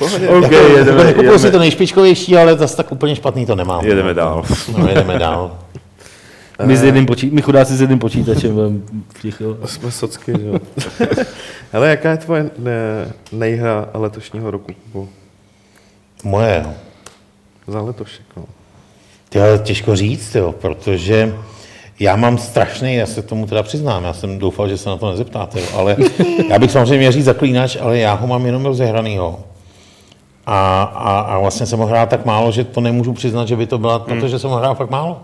OK, 0.00 0.12
jako, 0.50 0.54
jedeme, 0.54 1.04
jako 1.04 1.14
kupuju 1.20 1.32
si 1.38 1.40
to 1.40 1.46
jedeme, 1.46 1.58
nejšpičkovější, 1.60 2.36
ale 2.36 2.58
zase 2.58 2.76
tak 2.76 2.92
úplně 2.92 3.16
špatný 3.16 3.46
to 3.46 3.54
nemám. 3.54 3.84
jedeme 3.84 4.14
dál. 4.14 4.44
No, 4.78 4.88
jedeme 4.88 5.18
dál. 5.18 5.58
My, 6.64 6.76
s 6.76 6.82
jedným 6.82 7.06
počí- 7.06 7.30
my 7.30 7.42
chudáci 7.42 7.76
s 7.76 7.80
jedným 7.80 7.98
počítačem 7.98 8.54
budeme 8.54 8.78
ticho. 9.22 9.56
Jsme 9.64 9.90
socky, 9.90 10.32
že 10.40 10.46
jo. 10.46 10.58
Hele, 11.72 11.88
jaká 11.88 12.10
je 12.10 12.16
tvoje 12.16 12.50
ne, 12.58 12.72
nejhra 13.32 13.88
letošního 13.94 14.50
roku, 14.50 14.72
Kubo? 14.92 15.08
Moje, 16.24 16.62
no. 16.64 16.74
Za 17.66 17.82
letošek, 17.82 18.24
no. 18.36 18.44
Tyhle, 19.28 19.58
těžko 19.58 19.96
říct, 19.96 20.34
jo, 20.34 20.52
protože 20.52 21.34
já 22.00 22.16
mám 22.16 22.38
strašný, 22.38 22.94
já 22.94 23.06
se 23.06 23.22
k 23.22 23.26
tomu 23.26 23.46
teda 23.46 23.62
přiznám, 23.62 24.04
já 24.04 24.12
jsem 24.12 24.38
doufal, 24.38 24.68
že 24.68 24.78
se 24.78 24.88
na 24.88 24.96
to 24.96 25.10
nezeptáte, 25.10 25.60
jo, 25.60 25.66
ale 25.74 25.96
já 26.50 26.58
bych 26.58 26.70
samozřejmě 26.70 26.98
měl 26.98 27.12
říct 27.12 27.24
zaklínač, 27.24 27.76
ale 27.80 27.98
já 27.98 28.14
ho 28.14 28.26
mám 28.26 28.46
jenom 28.46 28.64
rozehranýho. 28.66 29.40
A, 30.46 30.82
a, 30.82 31.20
a 31.20 31.38
vlastně 31.38 31.66
jsem 31.66 31.78
ho 31.78 31.86
hrál 31.86 32.06
tak 32.06 32.24
málo, 32.24 32.52
že 32.52 32.64
to 32.64 32.80
nemůžu 32.80 33.12
přiznat, 33.12 33.48
že 33.48 33.56
by 33.56 33.66
to 33.66 33.78
byla, 33.78 33.98
protože 33.98 34.38
jsem 34.38 34.50
ho 34.50 34.56
hrál 34.56 34.74
fakt 34.74 34.90
málo. 34.90 35.20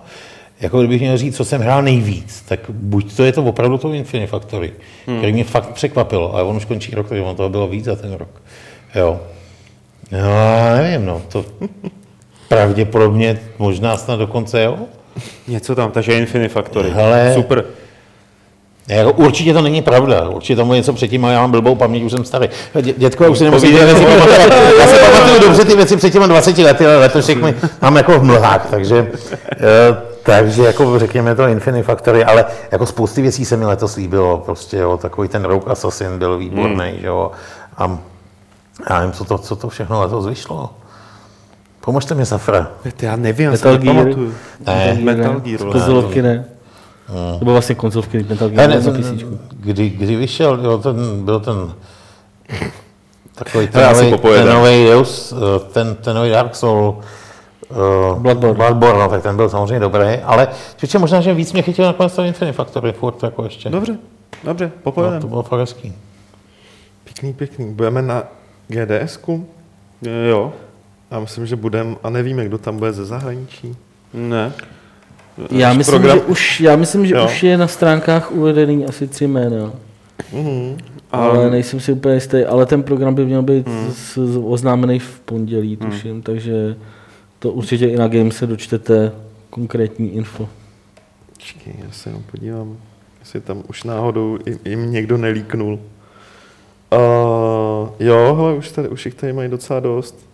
jako 0.60 0.78
kdybych 0.78 1.00
měl 1.00 1.18
říct, 1.18 1.36
co 1.36 1.44
jsem 1.44 1.60
hrál 1.60 1.82
nejvíc, 1.82 2.44
tak 2.48 2.60
buď 2.68 3.16
to 3.16 3.24
je 3.24 3.32
to 3.32 3.44
opravdu 3.44 3.78
to 3.78 3.92
Infinifactory, 3.92 4.72
hmm. 5.06 5.18
který 5.18 5.32
mě 5.32 5.44
fakt 5.44 5.68
překvapilo, 5.68 6.34
ale 6.34 6.42
on 6.42 6.56
už 6.56 6.64
končí 6.64 6.94
rok, 6.94 7.08
takže 7.08 7.22
on 7.24 7.36
toho 7.36 7.48
bylo 7.48 7.68
víc 7.68 7.84
za 7.84 7.96
ten 7.96 8.12
rok. 8.12 8.42
Jo. 8.94 9.20
No, 10.12 10.18
nevím, 10.76 11.06
no, 11.06 11.22
to 11.28 11.44
pravděpodobně 12.48 13.40
možná 13.58 13.96
snad 13.96 14.16
dokonce, 14.16 14.62
jo. 14.62 14.78
Něco 15.48 15.74
tam, 15.74 15.90
takže 15.90 16.18
Infinifactory. 16.18 16.90
Hele. 16.90 17.34
Super. 17.34 17.64
Jako, 18.88 19.12
určitě 19.12 19.52
to 19.52 19.62
není 19.62 19.82
pravda, 19.82 20.28
určitě 20.28 20.56
tomu 20.56 20.74
něco 20.74 20.92
předtím, 20.92 21.24
ale 21.24 21.34
já 21.34 21.40
mám 21.40 21.50
blbou 21.50 21.74
paměť, 21.74 22.02
už 22.02 22.12
jsem 22.12 22.24
starý. 22.24 22.48
Dě, 22.80 22.92
dětko, 22.96 23.24
já 23.24 23.30
už 23.30 23.38
si 23.38 23.44
nemusím 23.44 23.68
ty 23.78 23.84
věci 23.84 24.04
pamatovat. 24.04 24.52
Já 24.80 24.86
si 24.86 24.96
pamatuju 25.12 25.40
dobře 25.40 25.64
ty 25.64 25.76
věci 25.76 25.96
před 25.96 26.10
těmi 26.10 26.26
20 26.28 26.58
lety, 26.58 26.86
ale 26.86 26.96
letošek 26.96 27.42
mi 27.42 27.54
mám 27.82 27.96
jako 27.96 28.18
v 28.18 28.22
mlhách, 28.24 28.66
takže, 28.70 29.10
eh, 29.52 29.96
takže 30.22 30.62
jako 30.62 30.98
řekněme 30.98 31.34
to 31.34 31.46
Infinifactory, 31.48 32.24
ale 32.24 32.44
jako 32.72 32.86
spousty 32.86 33.22
věcí 33.22 33.44
se 33.44 33.56
mi 33.56 33.64
letos 33.64 33.96
líbilo, 33.96 34.38
prostě 34.38 34.76
jo, 34.76 34.96
takový 34.96 35.28
ten 35.28 35.44
Rogue 35.44 35.72
Assassin 35.72 36.18
byl 36.18 36.38
výborný, 36.38 36.90
hmm. 36.90 37.04
jo, 37.04 37.30
a 37.78 37.98
já 38.90 38.98
nevím, 38.98 39.12
co 39.12 39.24
to, 39.24 39.38
co 39.38 39.56
to 39.56 39.68
všechno 39.68 40.00
letos 40.00 40.26
vyšlo. 40.26 40.70
Pomožte 41.80 42.14
mi, 42.14 42.26
Safra. 42.26 42.68
Já 43.02 43.16
nevím, 43.16 43.50
Metal 43.50 43.72
já 43.72 43.78
si 43.78 43.84
Gear. 43.84 43.96
nepamatuju. 43.96 44.34
Ne. 44.66 44.98
Metal 45.02 45.40
Gear. 45.40 45.62
ale- 45.62 45.72
Konzolovky 45.72 46.22
ne. 47.08 47.38
Nebo 47.38 47.52
vlastně 47.52 47.74
konzolovky 47.74 48.26
Metal 48.28 48.48
Gear 48.48 48.68
Ne, 48.68 48.80
na 48.80 48.90
PC. 48.92 49.24
kdy, 49.50 49.90
kdy 49.90 50.16
vyšel, 50.16 50.60
jo, 50.62 50.78
ten, 50.78 51.24
byl 51.24 51.40
ten 51.40 51.72
takový 53.34 53.68
ten, 53.68 53.92
nový, 53.92 54.10
popojedem. 54.10 54.46
ten 54.46 54.56
nový 54.56 54.84
Deus, 54.84 55.32
eh, 55.32 55.58
ten, 55.72 55.94
ten 55.94 56.16
nový 56.16 56.30
Dark 56.30 56.56
Soul, 56.56 56.98
uh, 57.68 58.18
Bloodborne. 58.18 58.54
Bloodborne, 58.54 58.98
no, 59.00 59.08
tak 59.08 59.22
ten 59.22 59.36
byl 59.36 59.48
samozřejmě 59.48 59.80
dobrý, 59.80 60.16
ale 60.24 60.48
čiče 60.76 60.98
možná, 60.98 61.20
že 61.20 61.34
víc 61.34 61.52
mě 61.52 61.62
chytil 61.62 61.84
nakonec 61.84 62.16
ten 62.16 62.24
Infinifactory, 62.26 62.92
furt 62.92 63.22
jako 63.22 63.44
ještě. 63.44 63.70
Dobře, 63.70 63.98
dobře, 64.44 64.64
no, 64.64 64.80
popojedeme. 64.82 65.20
to 65.20 65.26
bylo 65.26 65.42
fakt 65.42 65.60
hezký. 65.60 65.92
Pěkný, 67.04 67.32
pěkný. 67.32 67.74
Budeme 67.74 68.02
na 68.02 68.22
GDSku. 68.68 69.46
Jo. 70.02 70.52
Já 71.10 71.20
myslím, 71.20 71.46
že 71.46 71.56
budeme, 71.56 71.96
a 72.02 72.10
nevíme, 72.10 72.44
kdo 72.44 72.58
tam 72.58 72.78
bude 72.78 72.92
ze 72.92 73.04
zahraničí. 73.04 73.76
Ne. 74.14 74.52
Já 75.50 75.72
myslím, 75.72 76.00
program- 76.02 76.18
že 76.18 76.24
už, 76.24 76.60
já 76.60 76.76
myslím, 76.76 77.06
že 77.06 77.14
Jo. 77.14 77.24
už 77.24 77.42
je 77.42 77.56
na 77.58 77.68
stránkách 77.68 78.32
uvedený 78.32 78.86
asi 78.86 79.06
tři 79.08 79.26
jména. 79.26 79.72
Mhm. 80.32 80.78
Ale 81.12 81.50
nejsem 81.50 81.80
si 81.80 81.92
úplně 81.92 82.14
jistý, 82.14 82.44
ale 82.44 82.66
ten 82.66 82.82
program 82.82 83.14
by 83.14 83.24
měl 83.26 83.42
být 83.42 83.68
z, 83.90 84.18
z, 84.18 84.38
oznámený 84.44 84.98
v 84.98 85.20
pondělí, 85.20 85.76
tuším, 85.76 86.22
takže 86.22 86.76
to 87.38 87.52
určitě 87.52 87.86
i 87.86 87.96
na 87.96 88.08
Game 88.08 88.30
se 88.30 88.46
dočtete 88.46 89.12
konkrétní 89.50 90.14
info. 90.14 90.48
Počkej, 91.32 91.74
já 91.84 91.92
se 91.92 92.08
jenom 92.10 92.22
podívám, 92.30 92.76
jestli 93.20 93.40
tam 93.40 93.62
už 93.68 93.84
náhodou 93.84 94.38
jim, 94.46 94.58
jim 94.64 94.92
někdo 94.92 95.16
nelíknul. 95.16 95.72
Uh, 96.92 97.88
jo, 98.00 98.34
hele, 98.38 98.54
už, 98.54 98.70
tady, 98.70 98.88
už 98.88 99.06
jich 99.06 99.14
tady 99.14 99.32
mají 99.32 99.48
docela 99.50 99.80
dost. 99.80 100.28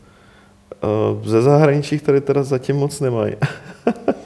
Uh, 0.84 1.26
ze 1.28 1.42
zahraničí 1.42 1.98
tady 1.98 2.20
teda 2.20 2.42
zatím 2.42 2.76
moc 2.76 3.00
nemají. 3.00 3.34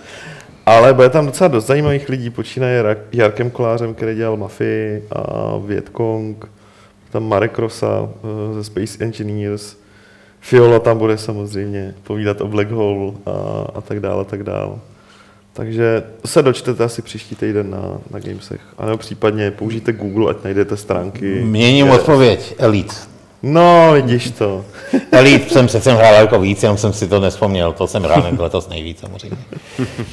Ale 0.68 0.94
bude 0.94 1.08
tam 1.08 1.26
docela 1.26 1.48
dost 1.48 1.66
zajímavých 1.66 2.08
lidí, 2.08 2.30
počínaje 2.30 2.96
Jarkem 3.12 3.50
Kolářem, 3.50 3.94
který 3.94 4.14
dělal 4.14 4.36
Mafii 4.36 5.04
a 5.12 5.56
Vietkong, 5.66 6.46
tam 7.10 7.28
Marek 7.28 7.58
Rosa 7.58 8.00
uh, 8.00 8.10
ze 8.54 8.64
Space 8.64 9.04
Engineers, 9.04 9.76
Fiola 10.40 10.78
tam 10.78 10.98
bude 10.98 11.18
samozřejmě 11.18 11.94
povídat 12.02 12.40
o 12.40 12.48
Black 12.48 12.70
Hole 12.70 13.12
a, 13.26 13.30
a 13.74 13.80
tak 13.80 14.00
dále, 14.00 14.20
a 14.20 14.24
tak 14.24 14.42
dále. 14.42 14.72
Takže 15.52 16.02
se 16.24 16.42
dočtete 16.42 16.84
asi 16.84 17.02
příští 17.02 17.34
týden 17.36 17.70
na, 17.70 17.98
na 18.10 18.18
Gamesech. 18.18 18.60
A 18.78 18.86
nebo 18.86 18.98
případně 18.98 19.50
použijte 19.50 19.92
Google, 19.92 20.30
ať 20.30 20.44
najdete 20.44 20.76
stránky. 20.76 21.40
Měním 21.44 21.90
odpověď, 21.90 22.54
Elite. 22.58 22.94
No, 23.42 23.90
vidíš 23.92 24.30
to. 24.30 24.64
Elite 25.12 25.50
jsem 25.50 25.66
přece 25.66 25.92
hrál 25.92 26.14
jako 26.14 26.40
víc, 26.40 26.62
jenom 26.62 26.78
jsem 26.78 26.92
si 26.92 27.08
to 27.08 27.20
nespomněl, 27.20 27.72
to 27.72 27.86
jsem 27.86 28.02
hrál 28.02 28.26
letos 28.38 28.68
nejvíc 28.68 29.00
samozřejmě. 29.00 29.36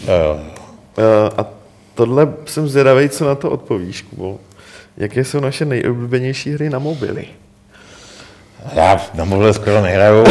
Jo. 0.08 0.40
Eh, 0.98 1.30
A 1.38 1.46
tohle 1.96 2.28
jsem 2.46 2.68
zvědavý, 2.68 3.10
co 3.10 3.26
na 3.26 3.36
to 3.36 3.50
odpovíš, 3.52 4.02
Kubo. 4.02 4.38
Jaké 4.98 5.26
jsou 5.26 5.40
naše 5.40 5.66
nejoblíbenější 5.66 6.52
hry 6.52 6.70
na 6.70 6.80
mobily? 6.80 7.26
Já 8.74 9.02
na 9.14 9.26
mobile 9.26 9.54
skoro 9.54 9.82
nehraju. 9.82 10.18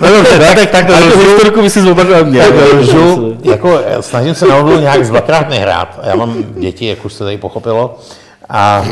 no 0.00 0.08
dobře, 0.08 0.38
no, 0.38 0.54
tak, 0.54 0.70
tak 0.70 0.86
to 0.86 0.96
historiku 0.96 1.62
by 1.62 1.70
si 1.70 1.82
tak 1.94 2.06
lžu, 2.74 3.38
jako 3.44 3.80
eh, 3.86 4.02
snažím 4.02 4.34
se 4.34 4.46
na 4.46 4.62
nějak 4.80 5.06
dvakrát 5.06 5.48
nehrát. 5.48 6.00
Já 6.02 6.16
mám 6.16 6.44
děti, 6.56 6.86
jak 6.86 7.04
už 7.04 7.12
se 7.12 7.24
tady 7.24 7.38
pochopilo. 7.38 7.98
A 8.52 8.84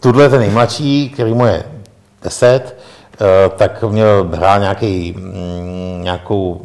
tuhle 0.00 0.28
ten 0.28 0.40
nejmladší, 0.40 1.10
který 1.10 1.34
mu 1.34 1.46
je 1.46 1.62
10, 2.22 2.76
eh, 3.20 3.48
tak 3.56 3.82
měl 3.82 4.30
hrál 4.32 4.60
nějaký, 4.60 5.12
mm, 5.16 6.00
nějakou 6.02 6.60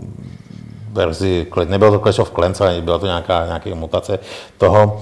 verzi, 0.91 1.47
nebylo 1.65 1.91
to 1.91 1.99
Clash 1.99 2.19
of 2.19 2.31
Clans, 2.31 2.61
ale 2.61 2.81
byla 2.81 2.99
to 2.99 3.05
nějaká, 3.05 3.45
nějaká 3.45 3.69
mutace 3.75 4.19
toho. 4.57 5.01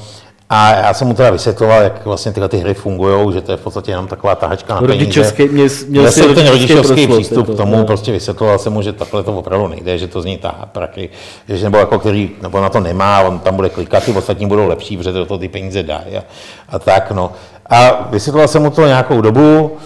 A 0.50 0.76
já 0.76 0.94
jsem 0.94 1.08
mu 1.08 1.14
teda 1.14 1.30
vysvětloval, 1.30 1.82
jak 1.82 2.06
vlastně 2.06 2.32
tyhle 2.32 2.50
ty 2.50 2.58
hry 2.58 2.74
fungují, 2.74 3.34
že 3.34 3.42
to 3.42 3.52
je 3.52 3.58
v 3.58 3.62
podstatě 3.62 3.92
jenom 3.92 4.08
taková 4.08 4.36
tahačka 4.36 4.74
na 4.74 4.82
peníze. 4.82 5.00
Rodičovský, 5.00 5.50
měl, 5.50 5.68
měl 5.88 6.02
Měl 6.02 6.12
jsem 6.12 6.36
ten 6.36 6.48
rodičovský 6.48 7.08
přístup 7.08 7.54
k 7.54 7.58
tomu, 7.58 7.78
jo. 7.78 7.86
prostě 7.86 8.12
vysvětloval 8.12 8.60
jsem 8.60 8.74
mu, 8.74 8.82
že 8.82 8.94
takhle 8.94 9.24
to 9.24 9.38
opravdu 9.38 9.68
nejde, 9.68 9.98
že 9.98 10.08
to 10.08 10.22
z 10.22 10.26
ní 10.26 10.38
tahá 10.38 10.66
praky, 10.66 11.10
že 11.50 11.64
nebo 11.64 11.78
jako 11.78 12.00
který, 12.00 12.32
nebo 12.42 12.62
na 12.62 12.70
to 12.70 12.80
nemá, 12.80 13.22
on 13.22 13.40
tam 13.40 13.56
bude 13.56 13.70
klikat, 13.70 14.04
ty 14.04 14.12
ostatní 14.12 14.48
budou 14.48 14.68
lepší, 14.68 14.98
protože 14.98 15.12
do 15.12 15.26
toho 15.26 15.38
ty 15.38 15.48
peníze 15.48 15.84
dají 15.84 16.18
a, 16.18 16.24
a 16.70 16.80
tak, 16.80 17.12
no. 17.12 17.32
A 17.70 18.08
vysvětloval 18.10 18.48
jsem 18.48 18.64
mu 18.64 18.70
to 18.70 18.88
nějakou 18.88 19.22
dobu 19.22 19.78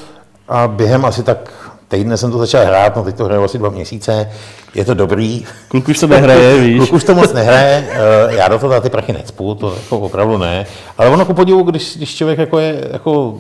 a 0.47 0.67
během 0.67 1.05
asi 1.05 1.23
tak 1.23 1.71
týdne 1.87 2.17
jsem 2.17 2.31
to 2.31 2.37
začal 2.37 2.65
hrát, 2.65 2.95
no 2.95 3.03
teď 3.03 3.15
to 3.15 3.25
hraju 3.25 3.43
asi 3.43 3.57
dva 3.57 3.69
měsíce, 3.69 4.31
je 4.75 4.85
to 4.85 4.93
dobrý, 4.93 5.45
Kluk 5.67 5.87
už 5.89 5.99
to 5.99 6.07
nehraje, 6.07 6.59
víš. 6.61 6.77
Kluk 6.77 6.93
už 6.93 7.03
to 7.03 7.15
moc 7.15 7.33
nehraje, 7.33 7.87
eh, 7.91 8.35
já 8.35 8.47
do 8.47 8.59
toho 8.59 8.81
ty 8.81 8.89
prachy 8.89 9.13
necpu, 9.13 9.55
to 9.55 9.75
jako 9.83 9.99
opravdu 9.99 10.37
ne. 10.37 10.65
Ale 10.97 11.09
ono 11.09 11.25
ku 11.25 11.33
podivu, 11.33 11.63
když, 11.63 11.97
když 11.97 12.15
člověk 12.15 12.39
jako 12.39 12.59
je, 12.59 12.87
jako 12.91 13.37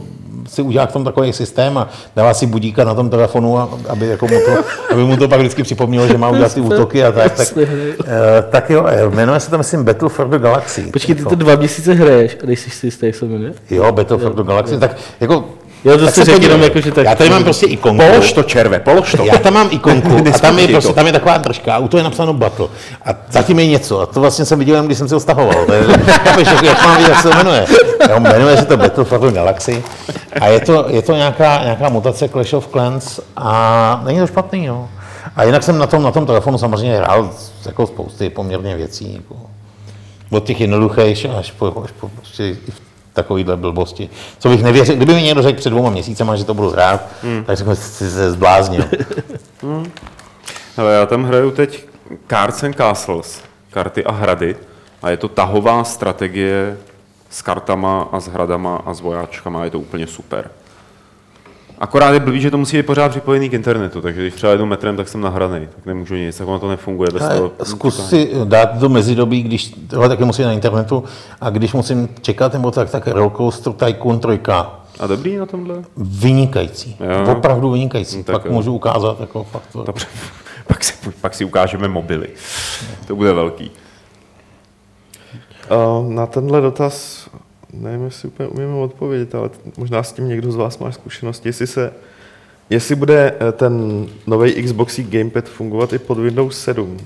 si 0.49 0.61
udělá 0.61 0.87
k 0.87 0.91
tomu 0.91 1.05
takový 1.05 1.33
systém 1.33 1.77
a 1.77 1.89
dává 2.15 2.33
si 2.33 2.45
budíka 2.47 2.83
na 2.83 2.93
tom 2.95 3.09
telefonu, 3.09 3.59
a- 3.59 3.69
aby, 3.89 4.07
jako 4.07 4.27
mu 4.27 4.39
to, 4.45 4.63
aby 4.93 5.03
mu 5.03 5.17
to 5.17 5.27
pak 5.27 5.39
vždycky 5.39 5.63
připomnělo, 5.63 6.07
že 6.07 6.17
má 6.17 6.29
udělat 6.29 6.53
ty 6.53 6.61
útoky 6.61 7.03
a 7.03 7.11
tak. 7.11 7.31
Tak, 7.35 7.47
eh, 7.57 8.07
tak 8.49 8.69
jo, 8.69 8.85
eh, 8.87 9.09
jmenuje 9.09 9.39
se 9.39 9.49
to, 9.51 9.57
myslím, 9.57 9.83
Battle 9.83 10.09
for 10.09 10.27
the 10.29 10.37
Galaxy. 10.39 10.81
Počkej, 10.81 11.15
ty 11.15 11.23
to 11.25 11.35
dva 11.35 11.55
měsíce 11.55 11.93
hraješ 11.93 12.37
a 12.43 12.45
nejsi 12.45 12.69
si 12.69 12.87
jistý, 12.87 13.05
jak 13.05 13.15
se 13.15 13.25
jmenuje? 13.25 13.53
Jo, 13.69 13.91
Battle 13.91 14.17
for 14.17 14.33
the 14.35 14.43
Galaxy, 14.43 14.77
tak 14.79 14.97
jako... 15.19 15.43
Jo, 15.85 15.97
to 15.97 16.07
si 16.07 16.11
se 16.13 16.25
řekl 16.25 16.43
jenom 16.43 16.61
jako, 16.63 16.81
že 16.81 16.91
tak- 16.91 17.05
Já 17.05 17.15
tady 17.15 17.29
mám 17.29 17.43
prostě 17.43 17.65
ikonku. 17.65 18.03
Polož 18.05 18.33
to, 18.33 18.43
červe, 18.43 18.79
polož 18.79 19.11
to. 19.11 19.23
Já 19.23 19.37
tam 19.37 19.53
mám 19.53 19.67
ikonku 19.71 20.17
a 20.33 20.39
tam 20.39 20.59
je, 20.59 20.67
prostě, 20.67 20.93
tam 20.93 21.05
je 21.07 21.11
taková 21.11 21.37
držka 21.37 21.75
a 21.75 21.77
u 21.77 21.87
toho 21.87 21.99
je 21.99 22.03
napsáno 22.03 22.33
Battle. 22.33 22.67
A 23.05 23.09
zatím 23.31 23.59
je 23.59 23.67
něco. 23.67 23.99
A 24.01 24.05
to 24.05 24.19
vlastně 24.21 24.45
jsem 24.45 24.59
viděl, 24.59 24.83
když 24.83 24.97
jsem 24.97 25.07
si 25.07 25.13
ho 25.13 25.19
stahoval. 25.19 25.65
Chápeš, 26.07 26.47
jak, 26.63 26.83
mám 26.83 26.97
vidět, 26.97 27.09
jak 27.09 27.21
se 27.21 27.29
to 27.29 27.35
jmenuje. 27.35 27.65
Jo, 28.09 28.19
jmenuje 28.19 28.57
se 28.57 28.65
to 28.65 28.77
Battle 28.77 29.03
for 29.03 29.31
Galaxy. 29.31 29.83
A 30.41 30.47
je 30.47 30.59
to, 30.59 30.85
je 30.89 31.01
to 31.01 31.15
nějaká, 31.15 31.63
nějaká 31.63 31.89
mutace 31.89 32.29
Clash 32.29 32.53
of 32.53 32.67
Clans 32.67 33.19
a 33.37 34.01
není 34.05 34.19
to 34.19 34.27
špatný. 34.27 34.65
Jo. 34.65 34.89
A 35.35 35.43
jinak 35.43 35.63
jsem 35.63 35.77
na 35.77 35.87
tom, 35.87 36.03
na 36.03 36.11
tom 36.11 36.25
telefonu 36.25 36.57
samozřejmě 36.57 36.97
hrál 36.97 37.29
jako 37.65 37.87
spousty 37.87 38.29
poměrně 38.29 38.75
věcí. 38.75 39.13
Jako 39.13 39.35
od 40.31 40.43
těch 40.43 40.61
jednoduchých 40.61 41.25
až 41.39 41.51
po, 41.51 41.73
až 41.85 41.91
po 41.99 42.09
prostě 42.09 42.43
i 42.47 42.71
v 42.71 42.81
takovýhle 43.13 43.57
blbosti. 43.57 44.09
Co 44.39 44.49
bych 44.49 44.63
nevěřil, 44.63 44.95
kdyby 44.95 45.13
mi 45.13 45.21
někdo 45.21 45.41
řekl 45.41 45.59
před 45.59 45.69
dvouma 45.69 45.89
měsícema, 45.89 46.35
že 46.35 46.45
to 46.45 46.53
budu 46.53 46.69
hrát, 46.69 47.07
hmm. 47.23 47.43
tak 47.43 47.57
jsem 47.57 47.75
si 47.75 48.09
se 48.09 48.31
zbláznil. 48.31 48.85
Ale 50.77 50.93
já 50.93 51.05
tam 51.05 51.23
hraju 51.23 51.51
teď 51.51 51.85
Cards 52.29 52.63
and 52.63 52.75
Castles, 52.75 53.41
karty 53.69 54.03
a 54.03 54.11
hrady. 54.11 54.55
A 55.01 55.09
je 55.09 55.17
to 55.17 55.27
tahová 55.27 55.83
strategie 55.83 56.77
s 57.29 57.41
kartama 57.41 58.07
a 58.11 58.19
s 58.19 58.27
hradama 58.27 58.81
a 58.85 58.93
s 58.93 59.01
vojáčkama. 59.01 59.63
Je 59.63 59.71
to 59.71 59.79
úplně 59.79 60.07
super. 60.07 60.51
Akorát 61.81 62.11
je 62.11 62.19
blbý, 62.19 62.41
že 62.41 62.51
to 62.51 62.57
musí 62.57 62.77
být 62.77 62.85
pořád 62.85 63.09
připojený 63.09 63.49
k 63.49 63.53
internetu, 63.53 64.01
takže 64.01 64.21
když 64.21 64.33
třeba 64.33 64.51
jedu 64.51 64.65
metrem, 64.65 64.97
tak 64.97 65.07
jsem 65.07 65.21
nahraný, 65.21 65.67
tak 65.75 65.85
nemůžu 65.85 66.15
nic, 66.15 66.37
tak 66.37 66.47
ono 66.47 66.59
to 66.59 66.69
nefunguje 66.69 67.09
bez 67.13 67.27
toho. 67.27 67.51
Zkus 67.63 68.09
si 68.09 68.31
dát 68.43 68.77
do 68.77 68.89
mezidobí, 68.89 69.43
když 69.43 69.73
tohle 69.87 70.09
taky 70.09 70.25
musím 70.25 70.45
na 70.45 70.51
internetu, 70.51 71.03
a 71.41 71.49
když 71.49 71.73
musím 71.73 72.09
čekat 72.21 72.53
nebo 72.53 72.71
tak, 72.71 72.89
tak 72.89 73.07
Rollcoaster 73.07 73.73
Tycoon 73.73 74.19
3. 74.19 74.39
A 74.99 75.07
dobrý 75.07 75.37
na 75.37 75.45
tomhle? 75.45 75.75
Vynikající. 75.97 76.97
Jo. 76.99 77.31
Opravdu 77.31 77.71
vynikající. 77.71 78.17
No, 78.17 78.23
tak 78.23 78.35
pak 78.35 78.45
jo. 78.45 78.51
můžu 78.51 78.73
ukázat 78.73 79.19
jako 79.19 79.43
fakt. 79.43 79.67
To. 79.71 79.83
Dobře, 79.83 80.05
pak 80.67 80.83
si, 80.83 80.93
pak 81.21 81.33
si 81.33 81.45
ukážeme 81.45 81.87
mobily. 81.87 82.29
To 83.07 83.15
bude 83.15 83.33
velký. 83.33 83.71
Uh, 85.71 86.11
na 86.11 86.25
tenhle 86.25 86.61
dotaz, 86.61 87.27
nevím, 87.73 88.05
jestli 88.05 88.27
úplně 88.27 88.49
umíme 88.49 88.73
odpovědět, 88.73 89.35
ale 89.35 89.49
možná 89.77 90.03
s 90.03 90.13
tím 90.13 90.27
někdo 90.27 90.51
z 90.51 90.55
vás 90.55 90.79
má 90.79 90.91
zkušenosti, 90.91 91.49
jestli 91.49 91.67
se 91.67 91.93
Jestli 92.71 92.95
bude 92.95 93.35
eh, 93.39 93.51
ten 93.51 94.05
nový 94.27 94.63
Xbox 94.63 94.99
Gamepad 94.99 95.49
fungovat 95.49 95.93
i 95.93 95.99
pod 95.99 96.17
Windows 96.17 96.63
7, 96.63 96.97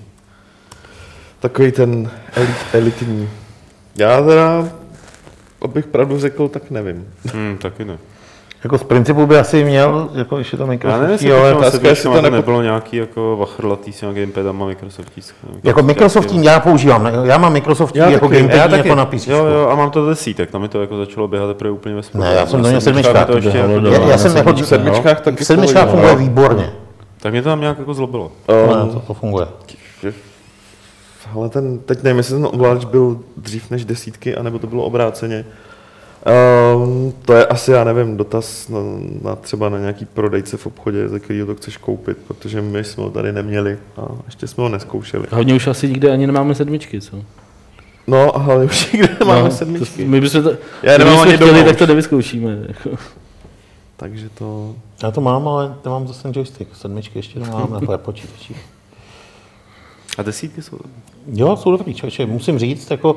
takový 1.40 1.72
ten 1.72 2.12
elit, 2.34 2.56
elitní. 2.74 3.30
Já 3.96 4.22
teda, 4.22 4.70
abych 5.62 5.88
pravdu 5.88 6.20
řekl, 6.20 6.48
tak 6.48 6.72
nevím. 6.72 7.08
Hmm, 7.34 7.58
taky 7.58 7.86
ne. 7.86 7.98
Jako 8.66 8.78
z 8.78 8.84
principu 8.84 9.26
by 9.26 9.38
asi 9.40 9.64
měl, 9.64 10.10
jako 10.14 10.38
ještě 10.38 10.58
to 10.58 10.64
Já 10.64 10.68
nevím, 10.68 10.80
Microsoft, 10.80 11.12
jestli 11.12 11.34
ale 11.34 11.52
to 11.52 11.58
otázka, 11.58 11.88
jestli 11.88 12.04
to 12.04 12.10
to 12.16 12.22
nepo- 12.22 12.32
nebylo 12.36 12.62
nějaký 12.62 12.98
jako 12.98 13.38
vachrlatý 13.38 13.94
s 13.94 14.02
nějakým 14.02 14.22
gamepadama 14.24 14.66
Microsoftícký. 14.66 15.36
jako 15.64 15.84
Microsoftí 15.84 16.44
já 16.44 16.60
používám, 16.60 17.04
ne? 17.04 17.12
já 17.24 17.38
mám 17.38 17.54
Microsoftí 17.54 18.00
Já 18.00 18.10
jako 18.10 18.28
taky, 18.30 18.42
gamepad 18.42 18.72
taky. 18.72 18.88
jako 18.88 18.96
na 18.96 19.06
PC. 19.06 19.28
Jo, 19.28 19.46
jo, 19.46 19.68
a 19.72 19.76
mám 19.76 19.92
to 19.92 20.10
desítek, 20.10 20.52
tam 20.52 20.62
mi 20.62 20.68
to 20.68 20.82
jako 20.82 20.98
začalo 20.98 21.28
běhat 21.28 21.50
teprve 21.50 21.72
úplně 21.72 21.96
ve 21.96 22.02
Ne, 22.14 22.34
já 22.36 22.46
jsem 22.46 22.62
do 22.62 22.70
něj 22.70 22.82
sedmičkách 22.82 23.14
sedmičkách, 23.28 23.52
to 23.52 23.58
jako 23.58 23.80
bylo 23.80 23.94
Já, 23.94 24.10
já 24.10 24.18
jsem 24.18 24.38
jako 24.38 24.54
V 24.54 24.66
sedmičkách 24.68 25.22
taky 25.22 25.44
v 25.44 25.48
sedmičkách 25.48 25.90
funguje 25.90 26.16
výborně. 26.16 26.74
Tak 27.22 27.32
mě 27.32 27.42
to 27.42 27.50
tam 27.50 27.62
nějak 27.62 27.80
jako 27.80 27.94
zlobilo. 27.94 28.32
No, 28.50 28.84
Um, 28.84 28.90
to, 28.90 29.00
to 29.00 29.14
funguje. 29.14 29.48
ale 31.36 31.50
ten, 31.50 31.80
teď 31.80 32.04
nevím, 32.04 32.18
jestli 32.18 32.36
ten 32.36 32.46
ovladač 32.46 32.86
byl 32.86 33.20
dřív 33.38 33.72
než 33.72 33.86
desítky, 33.86 34.36
anebo 34.36 34.60
to 34.60 34.68
bylo 34.68 34.84
obráceně. 34.84 35.46
Um, 36.26 37.14
to 37.26 37.34
je 37.34 37.46
asi, 37.46 37.72
já 37.72 37.84
nevím, 37.84 38.18
dotaz 38.18 38.70
na, 38.70 38.80
na 39.22 39.36
třeba 39.36 39.70
na 39.70 39.80
nějaký 39.80 40.06
prodejce 40.06 40.58
v 40.58 40.68
obchodě, 40.68 41.10
ze 41.10 41.20
kterého 41.20 41.48
to 41.48 41.56
chceš 41.56 41.78
koupit, 41.78 42.18
protože 42.28 42.62
my 42.62 42.84
jsme 42.84 43.04
ho 43.04 43.10
tady 43.10 43.32
neměli 43.32 43.78
a 43.98 44.02
ještě 44.26 44.48
jsme 44.48 44.64
ho 44.64 44.70
neskoušeli. 44.70 45.28
Hodně 45.32 45.54
už 45.54 45.68
asi 45.68 45.88
nikde 45.88 46.12
ani 46.12 46.28
nemáme 46.28 46.56
sedmičky, 46.56 47.02
co? 47.02 47.22
No, 48.08 48.38
ale 48.38 48.66
už 48.66 48.92
nikde 48.92 49.18
nemáme 49.20 49.44
No, 49.44 49.52
sedmičky. 49.52 50.04
To, 50.04 50.10
my 50.10 50.22
bychom 50.22 50.44
to, 50.44 50.52
Já 50.84 50.98
nemám 50.98 51.20
ani 51.20 51.34
chtěli, 51.34 51.64
tak 51.64 51.78
to 51.78 51.88
nevyzkoušíme. 51.88 52.58
Jako. 52.68 52.90
Takže 53.98 54.30
to... 54.30 54.76
Já 55.04 55.12
to 55.12 55.22
mám, 55.22 55.48
ale 55.48 55.76
nemám 55.86 56.08
zase 56.08 56.32
joystick. 56.34 56.76
Sedmičky 56.76 57.20
ještě 57.20 57.40
nemám 57.40 57.80
na 57.90 57.98
počítačích. 57.98 58.58
A 60.18 60.22
desítky 60.22 60.62
jsou... 60.62 60.80
Jo, 61.34 61.56
jsou 61.58 61.72
dobrý, 61.72 61.94
člověče. 61.94 62.26
Musím 62.26 62.60
říct, 62.60 62.92
jako, 62.92 63.16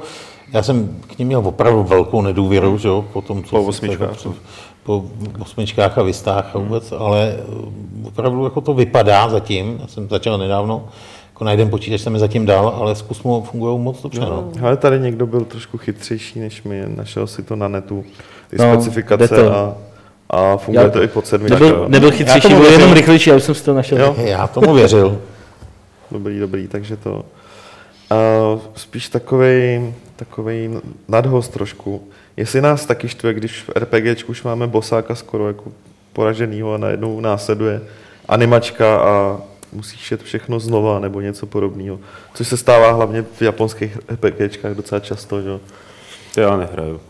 já 0.52 0.62
jsem 0.62 0.96
k 1.06 1.18
ním 1.18 1.28
měl 1.28 1.40
opravdu 1.44 1.82
velkou 1.82 2.22
nedůvěru, 2.22 2.78
že 2.78 2.88
jo, 2.88 3.04
po 3.12 3.22
tom, 3.22 3.44
co 3.44 3.50
Po 3.50 3.62
osmičkách, 3.62 4.08
jako, 4.10 4.34
po 4.82 5.04
osmičkách 5.40 5.98
a 5.98 6.02
vystách 6.02 6.50
a 6.56 6.58
vůbec, 6.58 6.92
ale 6.98 7.36
eh, 7.38 8.06
opravdu 8.08 8.44
jako 8.44 8.60
to 8.60 8.74
vypadá 8.74 9.28
zatím, 9.28 9.78
já 9.80 9.86
jsem 9.86 10.08
začal 10.08 10.38
nedávno, 10.38 10.88
jako 11.32 11.44
na 11.44 11.50
jeden 11.50 11.70
počítač 11.70 12.00
jsem 12.00 12.14
je 12.14 12.20
zatím 12.20 12.46
dal, 12.46 12.68
ale 12.68 12.94
zkus 12.96 13.22
mu 13.22 13.42
fungují 13.42 13.78
moc 13.78 14.02
dobře, 14.02 14.20
no. 14.20 14.50
Ale 14.62 14.76
tady 14.76 15.00
někdo 15.00 15.26
byl 15.26 15.40
trošku 15.40 15.78
chytřejší 15.78 16.40
než 16.40 16.62
my, 16.62 16.82
našel 16.86 17.26
si 17.26 17.42
to 17.42 17.56
na 17.56 17.68
netu, 17.68 18.04
ty 18.50 18.56
No, 18.58 18.64
specifikace 18.72 19.50
a, 19.50 19.74
a 20.30 20.56
funguje 20.56 20.84
Já- 20.86 20.90
to 20.90 21.02
i 21.02 21.08
pod 21.08 21.26
sedmičkou. 21.26 21.64
Nebyl, 21.64 21.84
nebyl 21.88 22.10
chytřejší, 22.10 22.48
byl 22.48 22.64
jenom 22.64 22.92
rychlejší, 22.92 23.30
já 23.30 23.36
už 23.36 23.42
jsem 23.42 23.54
si 23.54 23.64
to 23.64 23.74
našel. 23.74 23.98
Jo. 24.00 24.14
Já 24.18 24.46
tomu 24.46 24.74
věřil. 24.74 25.18
Dobrý, 26.10 26.38
dobrý, 26.38 26.68
takže 26.68 26.96
to... 26.96 27.22
Uh, 28.10 28.60
spíš 28.76 29.08
takovej, 29.08 29.94
takovej 30.16 30.70
nadhost 31.08 31.52
trošku. 31.52 32.08
Jestli 32.36 32.60
nás 32.60 32.86
taky 32.86 33.08
štve, 33.08 33.34
když 33.34 33.62
v 33.62 33.70
RPGčku 33.76 34.30
už 34.30 34.42
máme 34.42 34.66
bosáka 34.66 35.14
skoro 35.14 35.48
jako 35.48 35.72
poraženýho 36.12 36.74
a 36.74 36.78
najednou 36.78 37.20
následuje 37.20 37.80
animačka 38.28 38.96
a 38.96 39.40
musíš 39.72 40.10
jet 40.10 40.22
všechno 40.22 40.60
znova 40.60 40.98
nebo 40.98 41.20
něco 41.20 41.46
podobného. 41.46 42.00
Což 42.34 42.48
se 42.48 42.56
stává 42.56 42.92
hlavně 42.92 43.22
v 43.22 43.42
japonských 43.42 43.98
RPGčkách 44.08 44.74
docela 44.74 45.00
často, 45.00 45.42
že? 45.42 45.58
To 46.34 46.40
já 46.40 46.56
nehraju. 46.56 47.00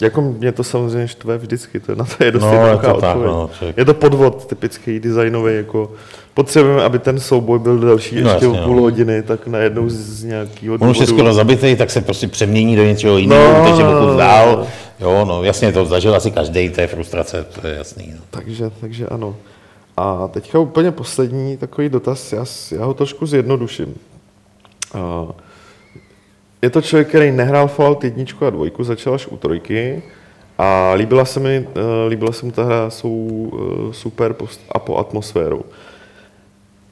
Jako 0.00 0.22
mě 0.22 0.52
to 0.52 0.64
samozřejmě 0.64 1.08
štve 1.08 1.38
vždycky, 1.38 1.80
to, 1.80 1.94
na 1.94 2.04
to 2.04 2.24
je 2.24 2.30
dost 2.30 2.42
No, 2.42 2.66
je 2.66 2.76
to 2.76 2.78
tak, 2.82 2.94
odpověď. 2.96 3.26
no, 3.26 3.50
člověk- 3.58 3.78
je 3.78 3.84
to 3.84 3.94
podvod 3.94 4.46
typický, 4.46 5.00
designový, 5.00 5.54
jako 5.56 5.92
potřebujeme, 6.34 6.82
aby 6.82 6.98
ten 6.98 7.20
souboj 7.20 7.58
byl 7.58 7.78
delší 7.78 8.20
No, 8.22 8.30
ještě 8.30 8.46
jasně, 8.46 8.60
o 8.60 8.64
půl 8.64 8.76
no. 8.76 8.82
hodiny, 8.82 9.22
tak 9.22 9.46
najednou 9.46 9.88
z, 9.88 9.94
z 9.94 10.24
nějakého 10.24 10.76
On 10.80 10.88
už 10.90 10.98
je 10.98 11.06
skoro 11.06 11.34
zabitý, 11.34 11.76
tak 11.76 11.90
se 11.90 12.00
prostě 12.00 12.28
přemění 12.28 12.76
do 12.76 12.84
něčeho 12.84 13.18
jiného, 13.18 13.52
No, 13.52 13.58
no, 13.58 13.64
takže 13.68 13.82
no, 13.82 13.92
pokud 13.92 14.06
no, 14.12 14.16
dál. 14.16 14.56
no. 14.56 14.66
Jo, 15.00 15.24
no, 15.24 15.42
jasně, 15.44 15.72
to 15.72 15.84
zažil 15.86 16.14
asi 16.14 16.30
každý, 16.30 16.70
to 16.70 16.80
je 16.80 16.86
frustrace, 16.86 17.46
to 17.60 17.66
je 17.66 17.74
jasný. 17.76 18.12
No. 18.16 18.20
Takže, 18.30 18.70
takže 18.80 19.06
ano. 19.06 19.36
A 19.96 20.28
teďka 20.28 20.58
úplně 20.58 20.90
poslední 20.90 21.56
takový 21.56 21.88
dotaz, 21.88 22.32
já, 22.32 22.44
já 22.78 22.84
ho 22.84 22.94
trošku 22.94 23.26
zjednoduším. 23.26 23.94
A 24.94 25.26
je 26.62 26.70
to 26.70 26.82
člověk, 26.82 27.08
který 27.08 27.30
nehrál 27.32 27.68
Fallout 27.68 28.04
1 28.04 28.24
a 28.46 28.50
2, 28.50 28.66
začal 28.80 29.14
až 29.14 29.26
u 29.26 29.36
trojky 29.36 30.02
a 30.58 30.92
líbila 30.96 31.24
se 31.24 31.40
mi, 31.40 31.68
eh, 31.74 32.08
líbila 32.08 32.32
se 32.32 32.46
mu 32.46 32.52
ta 32.52 32.64
hra 32.64 32.90
svou 32.90 33.52
eh, 33.90 33.92
super 33.94 34.32
post 34.32 34.60
a 34.72 34.78
po 34.78 34.96
atmosférou. 34.96 35.62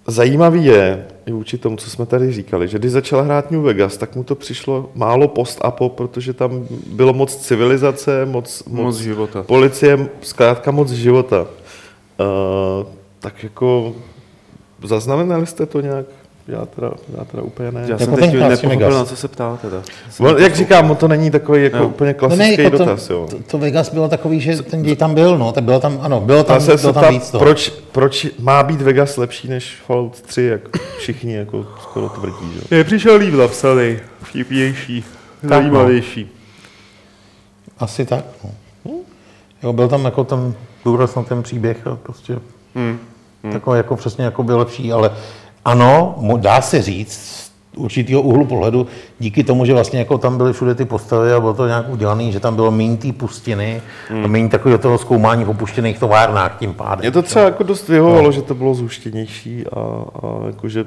Zajímavý 0.09 0.65
je, 0.65 1.07
i 1.27 1.33
vůči 1.33 1.59
tomu, 1.59 1.77
co 1.77 1.91
jsme 1.91 2.07
tady 2.07 2.33
říkali, 2.33 2.69
že 2.69 2.79
když 2.79 2.93
začal 2.93 3.23
hrát 3.23 3.51
New 3.51 3.61
Vegas, 3.63 3.97
tak 3.97 4.17
mu 4.17 4.25
to 4.25 4.35
přišlo 4.35 4.91
málo 4.95 5.29
post-apo, 5.29 5.89
protože 5.89 6.33
tam 6.33 6.67
bylo 6.87 7.13
moc 7.13 7.37
civilizace, 7.37 8.27
moc, 8.27 8.63
Moc 8.67 8.97
života. 8.97 9.43
policie, 9.43 10.09
zkrátka 10.21 10.71
moc 10.71 10.91
života. 10.91 11.47
Uh, 12.21 12.87
tak 13.21 13.43
jako 13.43 13.95
zaznamenali 14.85 15.47
jste 15.47 15.67
to 15.67 15.81
nějak? 15.81 16.07
Já 16.49 16.67
teda, 16.67 16.91
já 17.19 17.25
teda 17.25 17.43
úplně 17.43 17.73
ne. 17.73 17.81
Já 17.81 17.87
Jako 17.89 18.05
jsem 18.05 18.15
ten 18.15 18.31
teď 18.31 18.41
nepochopil, 18.41 18.91
na 18.91 19.05
co 19.05 19.17
se 19.17 19.29
ptá 19.29 19.57
teda. 19.63 19.83
On, 20.21 20.37
jak 20.43 20.57
říkám, 20.57 20.97
to 20.97 21.09
není 21.09 21.31
takový 21.31 21.63
jako 21.65 21.77
Jo. 21.77 21.87
úplně 21.89 22.15
klasický 22.15 22.63
jako 22.63 22.79
dotaz, 22.79 23.07
to, 23.07 23.13
jo. 23.13 23.27
To, 23.31 23.37
to, 23.47 23.59
Vegas 23.59 23.91
bylo 23.93 24.09
takový, 24.09 24.41
že 24.41 24.63
ten 24.63 24.83
děj 24.83 24.97
tam 24.97 25.15
byl, 25.15 25.39
no, 25.39 25.53
tak 25.53 25.65
bylo 25.65 25.81
tam, 25.81 25.99
ano, 26.03 26.21
bylo 26.21 26.45
tam, 26.45 26.61
se, 26.61 26.67
bylo 26.67 26.79
se 26.79 26.85
tam 26.93 27.03
ptám, 27.03 27.15
víc 27.15 27.31
toho. 27.31 27.45
proč, 27.45 27.69
proč 27.93 28.27
má 28.39 28.63
být 28.63 28.81
Vegas 28.83 29.17
lepší 29.17 29.49
než 29.49 29.77
Fallout 29.87 30.21
3, 30.23 30.43
jak 30.43 30.61
všichni 30.99 31.35
jako 31.35 31.67
skoro 31.83 32.09
tvrdí, 32.09 32.53
že? 32.71 32.77
Je 32.77 32.85
přišel 32.85 33.17
líp 33.17 33.35
napsaný, 33.35 33.97
vtipnější, 34.23 35.05
zajímavější. 35.43 36.31
Asi 37.79 38.05
tak, 38.07 38.25
no. 38.45 38.51
Jo, 39.63 39.73
byl 39.73 39.89
tam 39.89 40.05
jako 40.05 40.25
ten 40.25 40.55
důraz 40.85 41.15
na 41.15 41.23
ten 41.23 41.43
příběh 41.43 41.87
a 41.87 41.97
prostě 42.03 42.39
Hmm. 42.75 42.99
takový 43.53 43.77
jako 43.77 43.97
přesně 43.97 44.25
jako 44.25 44.43
byl 44.43 44.59
lepší, 44.59 44.93
ale 44.93 45.11
ano, 45.67 46.15
dá 46.37 46.61
se 46.61 46.83
říct 46.83 47.13
z 47.13 47.51
určitého 47.77 48.23
úhlu 48.23 48.47
pohledu, 48.47 48.87
díky 49.19 49.45
tomu, 49.45 49.65
že 49.65 49.73
vlastně 49.73 49.99
jako 49.99 50.19
tam 50.19 50.37
byly 50.37 50.53
všude 50.53 50.75
ty 50.75 50.85
postavy 50.85 51.33
a 51.33 51.41
bylo 51.41 51.55
to 51.55 51.67
nějak 51.67 51.89
udělané, 51.89 52.33
že 52.33 52.41
tam 52.41 52.55
bylo 52.55 52.71
méně 52.71 52.97
té 52.97 53.13
pustiny 53.13 53.83
Hmm. 54.09 54.25
a 54.25 54.27
méně 54.29 54.49
takového 54.49 54.79
toho 54.79 54.99
zkoumání 54.99 55.45
v 55.45 55.51
opuštěných 55.51 55.99
továrnách 55.99 56.59
tím 56.59 56.75
pádem. 56.75 57.01
Mě 57.01 57.11
to 57.11 57.23
třeba 57.23 57.45
jako 57.45 57.63
dost 57.63 57.89
vyhovovalo, 57.89 58.33
že 58.33 58.43
to 58.43 58.55
bylo 58.55 58.75
zhuštěnější 58.75 59.65
a, 59.67 59.81
a 60.23 60.47
jako, 60.47 60.69
že 60.69 60.85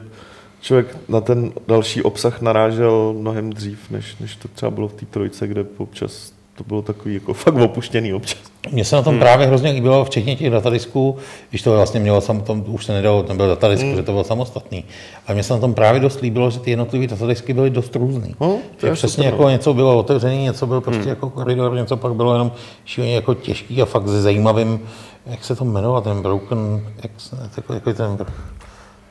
člověk 0.61 0.97
na 1.10 1.22
ten 1.22 1.51
další 1.68 2.01
obsah 2.01 2.41
narážel 2.41 3.15
mnohem 3.18 3.49
dřív, 3.53 3.80
než, 3.91 4.18
než 4.19 4.35
to 4.35 4.47
třeba 4.47 4.72
bylo 4.72 4.88
v 4.88 4.93
té 4.93 5.06
trojce, 5.06 5.47
kde 5.47 5.65
občas 5.77 6.31
to 6.60 6.64
bylo 6.68 6.81
takový 6.81 7.14
jako 7.14 7.34
fakt 7.34 7.56
opuštěný 7.56 8.14
občas. 8.14 8.40
Mně 8.72 8.86
se 8.86 8.95
na 8.95 9.02
tom 9.02 9.14
hmm. 9.14 9.19
právě 9.19 9.48
hrozně 9.48 9.72
líbilo, 9.72 10.06
včetně 10.06 10.36
těch 10.36 10.49
datadisků, 10.49 11.18
když 11.49 11.61
to 11.61 11.72
vlastně 11.72 11.99
mělo, 11.99 12.22
sam, 12.22 12.41
tam 12.41 12.64
už 12.68 12.86
se 12.86 12.94
nedalo, 12.94 13.23
ten 13.23 13.38
byl 13.38 13.48
datadisk, 13.48 13.84
hmm. 13.84 13.91
protože 13.91 14.03
to 14.03 14.11
bylo 14.11 14.23
samostatný. 14.23 14.86
A 15.27 15.34
mně 15.34 15.44
se 15.44 15.53
na 15.53 15.60
tom 15.60 15.73
právě 15.73 16.02
dost 16.02 16.22
líbilo, 16.22 16.49
že 16.49 16.60
ty 16.60 16.69
jednotlivé 16.69 17.07
datadisky 17.07 17.53
byly 17.53 17.69
dost 17.69 17.95
různý. 17.95 18.36
No, 18.41 18.48
to 18.48 18.86
že 18.86 18.88
je 18.88 18.94
přesně 18.94 19.23
super, 19.23 19.34
jako 19.34 19.49
něco 19.49 19.73
bylo 19.73 19.98
otevřený, 19.98 20.44
něco 20.44 20.68
byl 20.68 20.81
prostě 20.81 21.02
hmm. 21.02 21.10
jako 21.10 21.30
koridor, 21.30 21.73
něco 21.73 21.98
pak 21.98 22.14
bylo 22.14 22.34
jenom 22.34 22.52
šíleně 22.86 23.15
jako 23.15 23.34
těžký 23.34 23.81
a 23.81 23.86
fakt 23.86 24.07
se 24.07 24.22
zajímavým, 24.22 24.80
jak 25.26 25.45
se 25.45 25.56
to 25.56 25.65
jmenovat, 25.65 26.03
ten 26.03 26.22
Broken, 26.22 26.81
jak, 27.03 27.11
se- 27.18 27.49
jako, 27.57 27.73
jako 27.73 27.94
ten, 27.94 28.18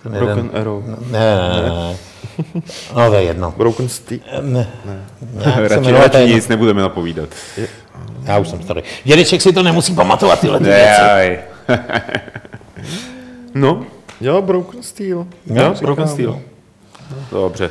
ten 0.02 0.12
Broken 0.12 0.50
Arrow. 0.54 0.82
Ne, 0.86 0.96
ne, 1.10 1.62
ne, 1.62 1.68
ne. 1.68 1.96
No 2.96 3.08
to 3.10 3.14
je 3.14 3.22
jedno. 3.22 3.54
Broken 3.56 3.88
Steel. 3.88 4.20
Ne. 4.40 4.68
ne. 4.84 5.02
Se 5.42 5.68
Radši, 5.68 5.92
radši 5.92 6.18
jedno. 6.18 6.34
nic 6.34 6.48
nebudeme 6.48 6.82
napovídat. 6.82 7.28
Já 8.24 8.38
už 8.38 8.48
jsem 8.48 8.62
starý. 8.62 8.82
Dědeček 9.04 9.42
si 9.42 9.52
to 9.52 9.62
nemusí 9.62 9.94
pamatovat 9.94 10.40
tyhle 10.40 10.58
ty 10.58 10.64
věci. 10.64 11.38
No, 13.54 13.84
Jo, 14.20 14.42
Broken 14.42 14.82
Steel. 14.82 15.18
jo, 15.18 15.26
říkám, 15.46 15.74
Broken 15.82 16.08
Steel. 16.08 16.40
no. 17.32 17.40
Dobře. 17.40 17.70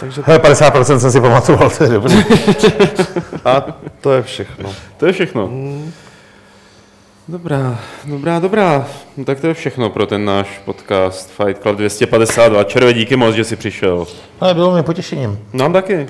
Takže 0.00 0.22
Hele, 0.26 0.38
50% 0.38 0.96
jsem 0.98 1.12
si 1.12 1.20
pamatoval, 1.20 1.70
to 1.70 1.84
je 1.84 1.90
dobrý. 1.90 2.14
a 3.44 3.64
to 4.00 4.12
je 4.12 4.22
všechno. 4.22 4.70
To 4.96 5.06
je 5.06 5.12
všechno. 5.12 5.50
Dobrá, 7.28 7.78
dobrá, 8.04 8.38
dobrá. 8.38 8.86
No, 9.16 9.24
tak 9.24 9.40
to 9.40 9.46
je 9.46 9.54
všechno 9.54 9.90
pro 9.90 10.06
ten 10.06 10.24
náš 10.24 10.60
podcast 10.64 11.30
Fight 11.30 11.62
Club 11.62 11.76
252. 11.76 12.64
Červe, 12.64 12.92
díky 12.92 13.16
moc, 13.16 13.34
že 13.34 13.44
jsi 13.44 13.56
přišel. 13.56 14.06
Ale 14.40 14.54
bylo 14.54 14.74
mi 14.74 14.82
potěšením. 14.82 15.38
Nám 15.52 15.72
taky. 15.72 16.06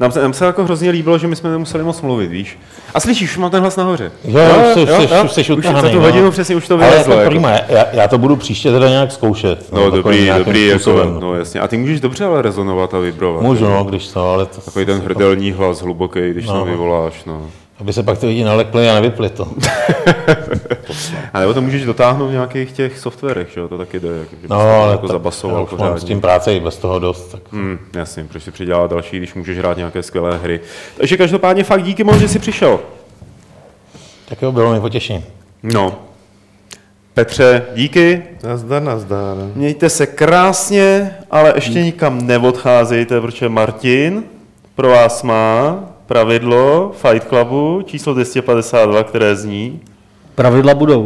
Nám 0.00 0.12
se, 0.12 0.22
nám 0.22 0.32
se 0.32 0.44
jako 0.46 0.64
hrozně 0.64 0.90
líbilo, 0.90 1.18
že 1.18 1.26
my 1.28 1.36
jsme 1.36 1.50
nemuseli 1.50 1.84
moc 1.84 2.00
mluvit, 2.02 2.26
víš? 2.30 2.58
A 2.94 3.00
slyšíš, 3.00 3.30
už 3.30 3.36
mám 3.38 3.50
ten 3.50 3.60
hlas 3.60 3.76
nahoře. 3.76 4.12
Jo, 4.24 4.40
už 4.66 4.74
jsi- 4.74 4.82
už 4.82 4.90
jsi- 4.90 5.24
už 5.24 5.32
jsi 5.46 5.52
už 5.52 5.64
za 5.64 5.88
tu 5.90 5.96
no. 5.96 6.00
hodinu 6.00 6.30
přesně 6.30 6.56
už 6.56 6.68
to 6.68 6.76
vylezlo. 6.78 6.98
jako 7.12 7.12
Jako. 7.12 7.30
prima, 7.30 7.50
já, 7.50 7.84
já, 7.92 8.08
to 8.08 8.18
budu 8.18 8.36
příště 8.36 8.70
teda 8.72 8.88
nějak 8.88 9.12
zkoušet. 9.12 9.72
No, 9.72 9.90
takovým 9.90 10.26
dobrý, 10.26 10.30
dobrý, 10.44 10.66
jako, 10.66 10.78
způsobem. 10.78 11.16
no 11.20 11.34
jasně. 11.34 11.60
A 11.60 11.68
ty 11.68 11.76
můžeš 11.76 12.00
dobře 12.00 12.24
ale 12.24 12.42
rezonovat 12.42 12.94
a 12.94 12.98
vibrovat. 12.98 13.42
Můžu, 13.42 13.64
no, 13.64 13.84
když 13.84 14.08
to, 14.08 14.32
ale 14.32 14.46
to... 14.46 14.60
Takový 14.60 14.86
ten 14.86 15.00
hrdelní 15.00 15.52
hlas 15.52 15.80
hluboký, 15.82 16.20
když 16.30 16.46
No. 16.46 16.54
no. 16.58 16.64
vyvoláš, 16.64 17.24
no. 17.24 17.42
Aby 17.82 17.92
se 17.92 18.02
pak 18.02 18.18
ty 18.18 18.26
lidi 18.26 18.44
nalekli 18.44 18.90
a 18.90 18.94
nevypli 18.94 19.28
to. 19.30 19.48
A 21.32 21.40
nebo 21.40 21.54
to 21.54 21.60
můžeš 21.62 21.84
dotáhnout 21.84 22.28
v 22.28 22.32
nějakých 22.32 22.72
těch 22.72 22.98
softwarech, 22.98 23.48
že 23.54 23.60
jo, 23.60 23.68
to 23.68 23.78
taky 23.78 24.00
jde, 24.00 24.08
jako, 24.08 24.30
že 24.42 24.48
No, 24.48 24.60
ale 24.60 24.92
jako 24.92 25.08
zabasoval 25.08 25.66
pořádně. 25.66 26.00
s 26.00 26.04
tím 26.04 26.20
práce 26.20 26.54
i 26.54 26.60
bez 26.60 26.76
toho 26.76 26.98
dost. 26.98 27.32
Tak. 27.32 27.40
Hmm, 27.52 27.78
jasně, 27.94 28.24
proč 28.24 28.42
si 28.42 28.50
přidělat 28.50 28.90
další, 28.90 29.16
když 29.16 29.34
můžeš 29.34 29.58
hrát 29.58 29.76
nějaké 29.76 30.02
skvělé 30.02 30.38
hry. 30.38 30.60
Takže 30.96 31.16
každopádně 31.16 31.64
fakt 31.64 31.82
díky 31.82 32.04
moc, 32.04 32.16
že 32.16 32.28
jsi 32.28 32.38
přišel. 32.38 32.80
tak 34.28 34.42
jo, 34.42 34.52
bylo 34.52 34.72
mi 34.72 34.80
potěšení. 34.80 35.24
No. 35.62 35.98
Petře, 37.14 37.62
díky, 37.74 38.22
Nazdar, 38.44 38.82
nazdar. 38.82 39.36
Mějte 39.54 39.88
se 39.90 40.06
krásně, 40.06 41.14
ale 41.30 41.52
ještě 41.56 41.82
nikam 41.84 42.26
neodcházejte, 42.26 43.20
protože 43.20 43.48
Martin 43.48 44.24
pro 44.74 44.88
vás 44.88 45.22
má 45.22 45.84
pravidlo 46.12 46.92
Fight 46.94 47.28
Clubu 47.28 47.82
číslo 47.82 48.14
252, 48.14 49.04
které 49.04 49.36
zní 49.36 49.80
Pravidla 50.34 50.74
budou. 50.74 51.04